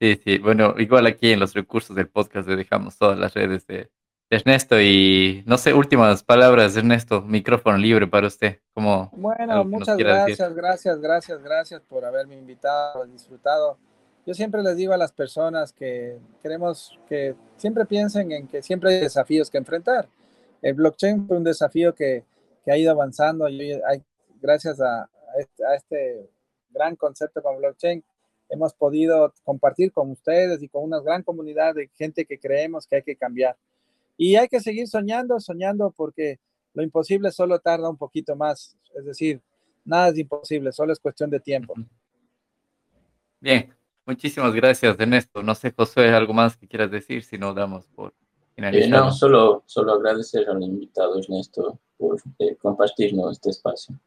Sí, 0.01 0.21
sí. 0.25 0.39
Bueno, 0.39 0.75
igual 0.79 1.07
aquí 1.07 1.33
en 1.33 1.41
los 1.41 1.55
recursos 1.55 1.95
del 1.95 2.09
podcast 2.09 2.49
le 2.49 2.57
dejamos 2.57 2.99
todas 2.99 3.19
las 3.19 3.35
redes 3.35 3.67
de, 3.67 3.91
Ernesto 4.33 4.81
y 4.81 5.43
no 5.47 5.59
sé, 5.59 5.75
últimas 5.75 6.23
palabras, 6.23 6.77
Ernesto, 6.77 7.23
micrófono 7.23 7.77
libre 7.77 8.07
para 8.07 8.27
usted. 8.27 8.59
Como 8.75 9.11
bueno, 9.13 9.65
muchas 9.65 9.97
gracias, 9.97 10.55
gracias, 10.55 11.01
gracias, 11.01 11.43
gracias 11.43 11.83
por 11.83 12.05
haberme 12.05 12.37
invitado, 12.37 13.05
disfrutado. 13.07 13.79
Yo 14.25 14.35
siempre 14.35 14.63
les 14.63 14.77
digo 14.77 14.93
a 14.93 14.97
las 14.97 15.13
personas 15.13 15.73
que 15.73 16.19
queremos 16.43 16.99
que 17.09 17.35
siempre 17.57 17.85
piensen 17.85 18.33
en 18.33 18.47
que 18.47 18.63
siempre 18.63 18.95
hay 18.95 19.01
desafíos 19.01 19.51
que 19.51 19.59
enfrentar 19.59 20.09
el 20.63 20.75
blockchain 20.75 21.27
fue 21.27 21.37
un 21.37 21.45
desafío 21.45 21.95
que, 21.95 22.25
ha 22.67 22.77
ido 22.77 22.93
avanzando 22.93 23.49
y 23.49 23.73
hay, 23.73 24.03
gracias 24.41 24.79
este, 25.37 25.65
a, 25.67 25.75
este, 25.75 26.31
gran 26.71 26.95
concepto 26.95 27.43
con 27.43 27.59
blockchain 27.59 28.03
hemos 28.49 28.73
podido 28.73 29.35
compartir 29.43 29.93
con 29.93 30.13
ustedes 30.13 30.63
y 30.63 30.69
con 30.69 30.85
una 30.85 31.01
gran 31.01 31.25
comunidad 31.25 31.75
de 31.75 31.89
gente 31.97 32.25
que 32.25 32.39
creemos 32.39 32.87
que 32.87 32.97
hay 32.97 33.03
que 33.03 33.17
cambiar. 33.17 33.57
Y 34.17 34.37
hay 34.37 34.49
que 34.49 34.61
seguir 34.61 34.89
soñando, 34.89 35.41
soñando 35.41 35.91
porque 35.91 36.39
lo 36.75 36.83
imposible 36.83 37.31
solo 37.33 37.59
tarda 37.59 37.89
un 37.89 37.97
poquito 37.97 38.37
más. 38.37 38.77
Es 38.95 39.05
decir, 39.05 39.41
nada 39.85 40.09
es 40.09 40.19
imposible, 40.19 40.73
solo 40.73 40.93
es 40.93 41.01
cuestión 41.01 41.31
de 41.31 41.41
tiempo. 41.41 41.75
Bien, 43.41 43.75
muchísimas 44.07 44.53
gracias, 44.55 44.99
Ernesto. 44.99 45.43
No 45.43 45.55
sé, 45.55 45.73
José, 45.73 46.09
algo 46.09 46.33
más 46.33 46.57
que 46.57 46.69
quieras 46.69 46.91
decir, 46.91 47.25
si 47.25 47.39
no 47.39 47.53
damos 47.55 47.87
por 47.87 48.15
eh, 48.57 48.87
no, 48.87 49.11
solo, 49.11 49.63
solo 49.67 49.95
agradecer 49.95 50.49
al 50.49 50.63
invitado 50.63 51.19
Ernesto 51.19 51.79
por 51.97 52.21
eh, 52.39 52.57
compartirnos 52.57 53.33
este 53.33 53.51
espacio. 53.51 53.99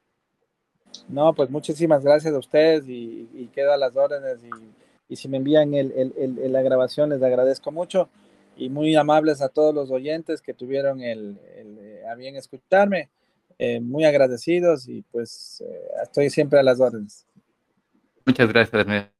No, 1.09 1.33
pues 1.33 1.49
muchísimas 1.49 2.03
gracias 2.03 2.33
a 2.33 2.37
ustedes 2.37 2.87
y, 2.87 3.27
y 3.33 3.47
quedo 3.47 3.73
a 3.73 3.77
las 3.77 3.95
órdenes 3.95 4.43
y, 4.43 5.13
y 5.13 5.15
si 5.15 5.27
me 5.27 5.37
envían 5.37 5.73
el, 5.73 6.13
el, 6.15 6.53
la 6.53 6.61
grabación 6.61 7.09
les 7.09 7.21
agradezco 7.21 7.71
mucho 7.71 8.07
y 8.57 8.69
muy 8.69 8.95
amables 8.95 9.41
a 9.41 9.49
todos 9.49 9.73
los 9.73 9.91
oyentes 9.91 10.41
que 10.41 10.53
tuvieron 10.53 11.01
el, 11.01 11.39
eh, 11.43 12.03
a 12.09 12.15
bien 12.15 12.35
escucharme, 12.35 13.09
muy 13.81 14.03
agradecidos 14.03 14.89
y 14.89 15.01
pues 15.03 15.63
estoy 16.03 16.29
siempre 16.29 16.59
a 16.59 16.63
las 16.63 16.81
órdenes. 16.81 17.25
Muchas 18.25 18.49
gracias. 18.49 18.81
Ernesto. 18.81 19.11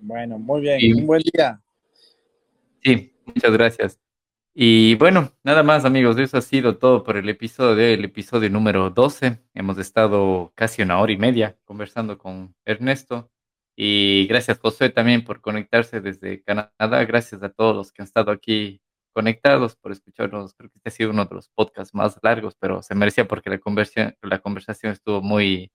Bueno, 0.00 0.38
muy 0.38 0.62
bien, 0.62 0.96
un 0.96 1.06
buen 1.06 1.22
día. 1.22 1.60
Sí, 2.82 3.12
Muchas 3.24 3.52
gracias. 3.52 4.00
Y 4.54 4.96
bueno, 4.96 5.32
nada 5.42 5.62
más 5.62 5.84
amigos, 5.84 6.18
eso 6.18 6.36
ha 6.36 6.42
sido 6.42 6.76
todo 6.76 7.04
por 7.04 7.16
el 7.16 7.28
episodio 7.28 7.74
del 7.74 8.04
episodio 8.04 8.50
número 8.50 8.90
12. 8.90 9.42
Hemos 9.54 9.78
estado 9.78 10.52
casi 10.54 10.82
una 10.82 11.00
hora 11.00 11.12
y 11.12 11.16
media 11.16 11.56
conversando 11.64 12.18
con 12.18 12.54
Ernesto. 12.64 13.30
Y 13.76 14.26
gracias 14.28 14.58
José 14.58 14.90
también 14.90 15.24
por 15.24 15.40
conectarse 15.40 16.00
desde 16.00 16.42
Canadá. 16.42 17.04
Gracias 17.04 17.42
a 17.42 17.50
todos 17.50 17.74
los 17.76 17.92
que 17.92 18.02
han 18.02 18.06
estado 18.06 18.30
aquí 18.30 18.80
conectados 19.12 19.76
por 19.76 19.92
escucharnos. 19.92 20.54
Creo 20.54 20.70
que 20.70 20.78
este 20.78 20.88
ha 20.88 20.92
sido 20.92 21.10
uno 21.10 21.24
de 21.24 21.34
los 21.34 21.48
podcasts 21.50 21.94
más 21.94 22.18
largos, 22.22 22.54
pero 22.58 22.82
se 22.82 22.94
merecía 22.94 23.26
porque 23.28 23.50
la 23.50 23.58
conversación, 23.58 24.16
la 24.22 24.40
conversación 24.40 24.92
estuvo 24.92 25.22
muy 25.22 25.72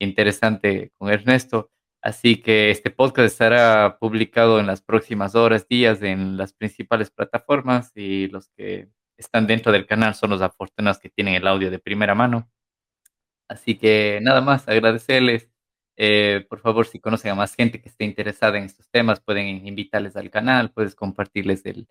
interesante 0.00 0.92
con 0.98 1.10
Ernesto. 1.10 1.70
Así 2.02 2.42
que 2.42 2.70
este 2.70 2.90
podcast 2.90 3.26
estará 3.26 3.98
publicado 3.98 4.60
en 4.60 4.66
las 4.66 4.82
próximas 4.82 5.34
horas, 5.34 5.66
días 5.68 6.02
en 6.02 6.36
las 6.36 6.52
principales 6.52 7.10
plataformas 7.10 7.92
y 7.94 8.28
los 8.28 8.50
que 8.56 8.90
están 9.16 9.46
dentro 9.46 9.72
del 9.72 9.86
canal 9.86 10.14
son 10.14 10.30
los 10.30 10.42
afortunados 10.42 10.98
que 10.98 11.08
tienen 11.10 11.34
el 11.34 11.46
audio 11.46 11.70
de 11.70 11.78
primera 11.78 12.14
mano. 12.14 12.50
Así 13.48 13.76
que 13.76 14.18
nada 14.22 14.40
más, 14.40 14.68
agradecerles. 14.68 15.53
Eh, 15.96 16.44
por 16.48 16.60
favor, 16.60 16.86
si 16.86 16.98
conocen 17.00 17.32
a 17.32 17.34
más 17.34 17.54
gente 17.54 17.80
que 17.80 17.88
esté 17.88 18.04
interesada 18.04 18.58
en 18.58 18.64
estos 18.64 18.88
temas, 18.90 19.20
pueden 19.20 19.66
invitarles 19.66 20.16
al 20.16 20.30
canal, 20.30 20.70
puedes 20.70 20.94
compartirles 20.94 21.64
el, 21.66 21.86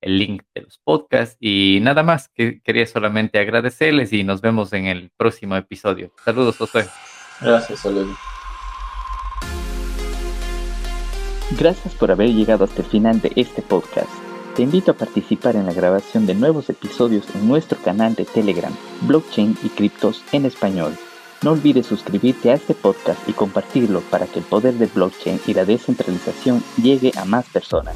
el 0.00 0.18
link 0.18 0.42
de 0.54 0.62
los 0.62 0.78
podcasts 0.78 1.36
y 1.40 1.80
nada 1.82 2.02
más, 2.02 2.28
que 2.28 2.60
quería 2.62 2.86
solamente 2.86 3.38
agradecerles 3.38 4.12
y 4.12 4.24
nos 4.24 4.40
vemos 4.40 4.72
en 4.72 4.86
el 4.86 5.10
próximo 5.16 5.56
episodio. 5.56 6.12
Saludos, 6.24 6.56
José. 6.56 6.86
Gracias, 7.40 7.80
saludos. 7.80 8.16
Gracias 11.58 11.94
por 11.94 12.10
haber 12.10 12.28
llegado 12.28 12.64
hasta 12.64 12.82
el 12.82 12.88
final 12.88 13.20
de 13.20 13.32
este 13.36 13.62
podcast. 13.62 14.10
Te 14.54 14.62
invito 14.62 14.90
a 14.90 14.94
participar 14.94 15.56
en 15.56 15.66
la 15.66 15.72
grabación 15.72 16.26
de 16.26 16.34
nuevos 16.34 16.68
episodios 16.68 17.32
en 17.34 17.48
nuestro 17.48 17.78
canal 17.80 18.14
de 18.14 18.24
Telegram, 18.24 18.74
Blockchain 19.02 19.56
y 19.62 19.68
Criptos 19.68 20.22
en 20.32 20.46
Español. 20.46 20.94
No 21.42 21.52
olvides 21.52 21.86
suscribirte 21.86 22.50
a 22.50 22.54
este 22.54 22.74
podcast 22.74 23.28
y 23.28 23.32
compartirlo 23.32 24.00
para 24.00 24.26
que 24.26 24.40
el 24.40 24.44
poder 24.44 24.74
del 24.74 24.88
blockchain 24.88 25.40
y 25.46 25.54
la 25.54 25.64
descentralización 25.64 26.64
llegue 26.82 27.12
a 27.16 27.24
más 27.24 27.46
personas. 27.46 27.94